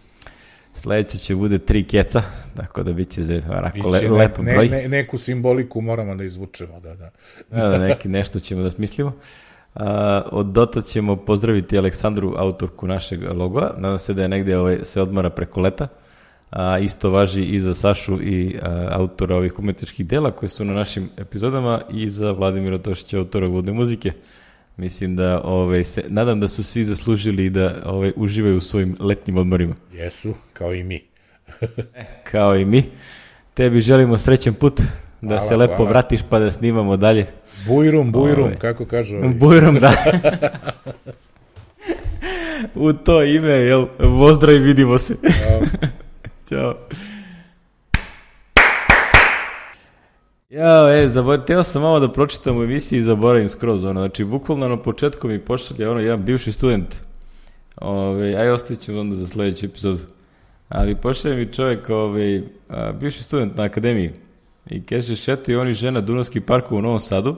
Sledeće 0.74 1.18
će 1.18 1.34
bude 1.34 1.59
tri 1.59 1.84
keca, 1.84 2.22
tako 2.56 2.82
da 2.82 2.92
bit 2.92 3.10
će 3.10 3.22
za 3.22 3.42
onako 3.48 3.88
le, 3.88 4.09
lep 4.09 4.38
ne, 4.38 4.52
broj. 4.52 4.68
Ne, 4.68 4.88
neku 4.88 5.18
simboliku 5.18 5.80
moramo 5.80 6.14
da 6.14 6.24
izvučemo, 6.24 6.80
da, 6.80 6.94
da. 6.94 7.10
da, 7.50 7.68
da 7.68 7.78
neki, 7.78 8.09
nešto 8.09 8.40
ćemo 8.40 8.62
da 8.62 8.70
smislimo. 8.70 9.12
A, 9.74 10.22
od 10.30 10.46
Dota 10.46 10.82
ćemo 10.82 11.16
pozdraviti 11.16 11.78
Aleksandru, 11.78 12.34
autorku 12.36 12.86
našeg 12.86 13.22
logoa. 13.22 13.74
Nadam 13.78 13.98
se 13.98 14.14
da 14.14 14.22
je 14.22 14.28
negde 14.28 14.59
ovaj, 14.59 14.78
se 14.82 15.02
odmara 15.02 15.30
preko 15.30 15.60
leta 15.60 15.88
a, 16.52 16.78
isto 16.78 17.10
važi 17.10 17.42
i 17.42 17.60
za 17.60 17.74
Sašu 17.74 18.22
i 18.22 18.58
a, 18.62 18.88
autora 18.90 19.36
ovih 19.36 19.58
umetničkih 19.58 20.06
dela 20.06 20.30
koji 20.30 20.48
su 20.48 20.64
na 20.64 20.72
našim 20.72 21.08
epizodama 21.16 21.80
i 21.92 22.10
za 22.10 22.32
Vladimira 22.32 22.78
Tošića, 22.78 23.18
autora 23.18 23.46
vodne 23.46 23.72
muzike. 23.72 24.12
Mislim 24.76 25.16
da, 25.16 25.40
ovaj, 25.44 25.84
se, 25.84 26.04
nadam 26.08 26.40
da 26.40 26.48
su 26.48 26.62
svi 26.62 26.84
zaslužili 26.84 27.50
da 27.50 27.82
ovaj, 27.84 28.12
uživaju 28.16 28.56
u 28.56 28.60
svojim 28.60 28.96
letnjim 29.00 29.36
odmorima. 29.36 29.74
Jesu, 29.92 30.34
kao 30.52 30.74
i 30.74 30.84
mi. 30.84 31.00
e, 31.94 32.04
kao 32.24 32.56
i 32.56 32.64
mi. 32.64 32.84
Tebi 33.54 33.80
želimo 33.80 34.18
srećen 34.18 34.54
put, 34.54 34.80
da 35.20 35.28
hvala, 35.28 35.48
se 35.48 35.56
lepo 35.56 35.76
hvala. 35.76 35.90
vratiš 35.90 36.20
pa 36.30 36.38
da 36.38 36.50
snimamo 36.50 36.96
dalje. 36.96 37.26
Bujrum, 37.66 38.12
bujrum, 38.12 38.44
ovaj. 38.44 38.56
kako 38.56 38.84
kažu 38.84 39.16
ovi. 39.16 39.34
Bujrum, 39.34 39.78
da. 39.78 39.94
u 42.74 42.92
to 42.92 43.22
ime, 43.22 43.52
jel, 43.52 43.86
pozdrav 43.98 44.54
i 44.54 44.58
vidimo 44.58 44.98
se. 44.98 45.14
Ćao. 46.52 46.74
Ja, 50.50 51.02
e, 51.02 51.08
zabor... 51.08 51.44
teo 51.44 51.62
sam 51.62 51.82
malo 51.82 52.00
da 52.00 52.12
pročitam 52.12 52.58
u 52.58 52.62
emisiji 52.62 52.98
i 52.98 53.02
zaboravim 53.02 53.48
skroz, 53.48 53.84
ono, 53.84 54.00
znači, 54.00 54.24
bukvalno 54.24 54.68
na 54.68 54.76
početku 54.76 55.28
mi 55.28 55.38
pošalje, 55.38 55.88
ono, 55.88 56.00
jedan 56.00 56.22
bivši 56.22 56.52
student, 56.52 56.94
ove, 57.76 58.34
aj 58.34 58.50
ostavit 58.50 58.82
ću 58.82 58.98
onda 58.98 59.16
za 59.16 59.26
sledeću 59.26 59.66
epizodu, 59.66 60.02
ali 60.68 60.94
pošalje 60.94 61.36
mi 61.36 61.52
čovjek, 61.52 61.90
ove, 61.90 62.42
a, 62.68 62.92
bivši 62.92 63.22
student 63.22 63.56
na 63.56 63.64
akademiji, 63.64 64.10
i 64.70 64.82
kaže, 64.82 65.14
i 65.48 65.54
oni 65.54 65.74
žena 65.74 66.00
Dunavski 66.00 66.40
park 66.40 66.72
u 66.72 66.82
Novom 66.82 67.00
Sadu, 67.00 67.36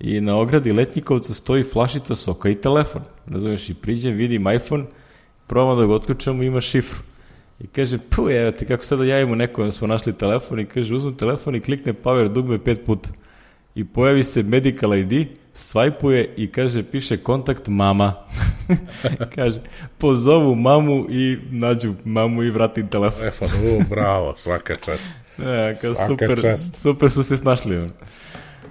i 0.00 0.20
na 0.20 0.36
ogradi 0.36 0.72
Letnjikovca 0.72 1.34
stoji 1.34 1.64
flašica 1.64 2.16
soka 2.16 2.48
i 2.48 2.60
telefon. 2.60 3.02
Razumeš, 3.26 3.70
i 3.70 3.74
priđem, 3.74 4.14
vidim 4.14 4.52
iPhone, 4.52 4.84
probam 5.46 5.78
da 5.78 5.86
ga 5.86 5.94
otključamo, 5.94 6.42
ima 6.42 6.60
šifru. 6.60 7.15
I 7.60 7.66
kaže, 7.66 7.98
pu, 7.98 8.30
evo 8.30 8.50
ti, 8.50 8.66
kako 8.66 8.84
sada 8.84 9.04
javimo 9.04 9.34
nekom, 9.34 9.72
smo 9.72 9.86
našli 9.86 10.12
telefon 10.12 10.60
i 10.60 10.66
kaže, 10.66 10.94
uzmu 10.94 11.16
telefon 11.16 11.54
i 11.54 11.60
klikne 11.60 11.94
power 11.94 12.28
dugme 12.28 12.64
pet 12.64 12.84
puta. 12.86 13.10
I 13.74 13.84
pojavi 13.84 14.24
se 14.24 14.42
medical 14.42 14.94
ID, 14.94 15.28
svajpuje 15.52 16.34
i 16.36 16.52
kaže, 16.52 16.82
piše 16.82 17.16
kontakt 17.16 17.68
mama. 17.68 18.14
kaže, 19.34 19.60
pozovu 19.98 20.54
mamu 20.54 21.06
i 21.10 21.38
nađu 21.50 21.94
mamu 22.04 22.42
i 22.42 22.50
vrati 22.50 22.90
telefon. 22.90 23.20
Telefon, 23.20 23.48
u, 23.48 23.82
bravo, 23.88 24.34
svaka 24.36 24.76
čast. 24.76 25.08
Ne, 25.38 25.74
kao, 25.82 25.94
svaka 25.94 26.06
super, 26.06 26.40
čast. 26.42 26.74
super 26.74 27.10
su 27.10 27.22
se 27.22 27.36
snašli. 27.36 27.76
On. 27.76 27.90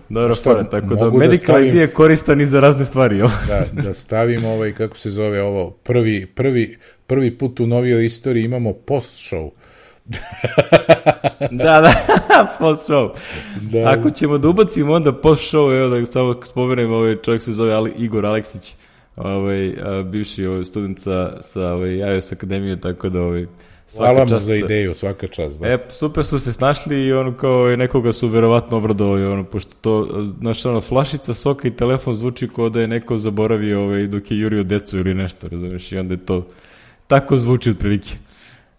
Dobro, 0.09 0.35
fora, 0.35 0.63
tako 0.63 0.95
da, 0.95 1.09
da 1.09 1.17
medical 1.17 1.29
da 1.29 1.37
stavim, 1.37 1.67
ID 1.67 1.75
je 1.75 1.87
koristan 1.87 2.41
i 2.41 2.45
za 2.45 2.59
razne 2.59 2.85
stvari. 2.85 3.17
Da, 3.17 3.65
da 3.71 3.93
stavimo 3.93 4.49
ovaj, 4.49 4.73
kako 4.73 4.97
se 4.97 5.11
zove 5.11 5.41
ovo, 5.41 5.71
prvi, 5.71 6.25
prvi, 6.25 6.77
prvi 7.07 7.38
put 7.38 7.60
u 7.60 7.68
novijoj 7.68 8.06
istoriji 8.06 8.44
imamo 8.44 8.73
post 8.73 9.34
show. 9.34 9.49
da, 11.52 11.82
da, 11.82 11.94
post 12.60 12.90
show. 12.90 13.10
Da. 13.61 13.90
Ako 13.90 14.10
ćemo 14.10 14.38
da 14.38 14.48
ubacimo 14.48 14.94
onda 14.94 15.14
post 15.14 15.53
show, 15.53 15.80
evo 15.80 15.90
da 15.90 16.06
samo 16.06 16.36
spomenem, 16.44 16.91
ovaj 16.91 17.15
čovjek 17.22 17.41
se 17.41 17.53
zove 17.53 17.73
Ali, 17.73 17.94
Igor 17.98 18.26
Aleksić, 18.26 18.76
ovaj, 19.15 19.73
a, 19.84 20.03
bivši 20.03 20.45
ovaj, 20.45 20.65
student 20.65 20.99
sa, 20.99 21.41
sa 21.41 21.73
ovaj, 21.73 21.95
iOS 21.95 22.32
Akademije, 22.32 22.82
tako 22.82 23.10
da 23.10 23.22
ovaj, 23.22 23.45
Svaka 23.88 24.14
Hvala 24.14 24.27
čast. 24.27 24.45
za 24.45 24.56
ideju, 24.56 24.95
svaka 24.95 25.27
čast. 25.27 25.60
Da. 25.60 25.68
E, 25.68 25.77
super 25.90 26.26
su 26.26 26.40
se 26.40 26.53
snašli 26.53 27.06
i 27.06 27.14
ono 27.14 27.38
kao 27.38 27.76
nekoga 27.76 28.14
su 28.14 28.27
verovatno 28.27 28.77
obradovali, 28.77 29.26
ono, 29.26 29.44
pošto 29.44 29.73
to, 29.82 30.26
znaš, 30.40 30.65
ono, 30.65 30.82
flašica 30.82 31.34
soka 31.34 31.68
i 31.68 31.76
telefon 31.76 32.15
zvuči 32.15 32.48
kao 32.56 32.69
da 32.69 32.82
je 32.82 32.88
neko 32.88 33.18
zaboravio 33.18 33.84
ovaj, 33.84 34.07
dok 34.07 34.32
je 34.32 34.40
jurio 34.40 34.64
decu 34.64 34.98
ili 34.98 35.14
nešto, 35.14 35.48
razumeš, 35.48 35.91
i 35.91 35.98
onda 35.98 36.14
je 36.14 36.26
to, 36.26 36.48
tako 37.07 37.38
zvuči 37.38 37.69
otprilike. 37.69 38.10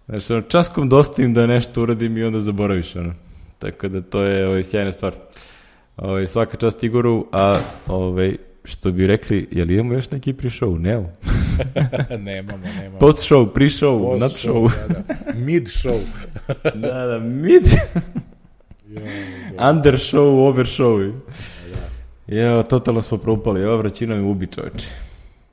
Znaš, 0.09 0.31
ono, 0.31 0.41
časkom 0.43 0.89
dostim 0.89 1.35
da 1.35 1.47
nešto 1.47 1.83
uradim 1.83 2.19
i 2.19 2.25
onda 2.25 2.41
zaboraviš, 2.41 2.97
ono. 2.97 3.15
Tako 3.59 3.89
da 3.89 4.01
to 4.01 4.23
je 4.23 4.49
ovaj, 4.49 4.63
sjajna 4.63 4.93
stvar. 4.93 5.13
Ovaj, 5.97 6.27
svaka 6.27 6.57
čast 6.57 6.85
Igoru, 6.85 7.27
a 7.33 7.61
ovaj, 7.87 8.37
što 8.65 8.93
bi 8.93 9.07
rekli, 9.07 9.49
je 9.51 9.65
li 9.65 9.75
imamo 9.75 9.95
još 9.95 10.11
neki 10.11 10.33
pre-show? 10.33 10.79
Nemo. 10.79 11.13
nemamo, 12.19 12.65
nemamo. 12.77 12.99
Post 12.99 13.31
show, 13.31 13.53
pre-show, 13.53 14.11
Post 14.11 14.21
not 14.21 14.33
show. 14.33 14.71
da, 14.89 14.95
da. 14.95 15.39
Mid 15.39 15.65
show. 15.65 15.99
da, 16.75 17.07
da, 17.07 17.19
mid. 17.19 17.63
Under 19.71 19.95
show, 19.95 20.49
over 20.49 20.67
show. 20.67 21.13
Da. 22.29 22.37
Evo, 22.37 22.63
totalno 22.63 23.03
smo 23.03 23.19
propali. 23.19 23.65
Ova 23.65 23.77
vraćina 23.77 24.15
mi 24.15 24.23
ubi 24.23 24.47
čoveče. 24.47 24.87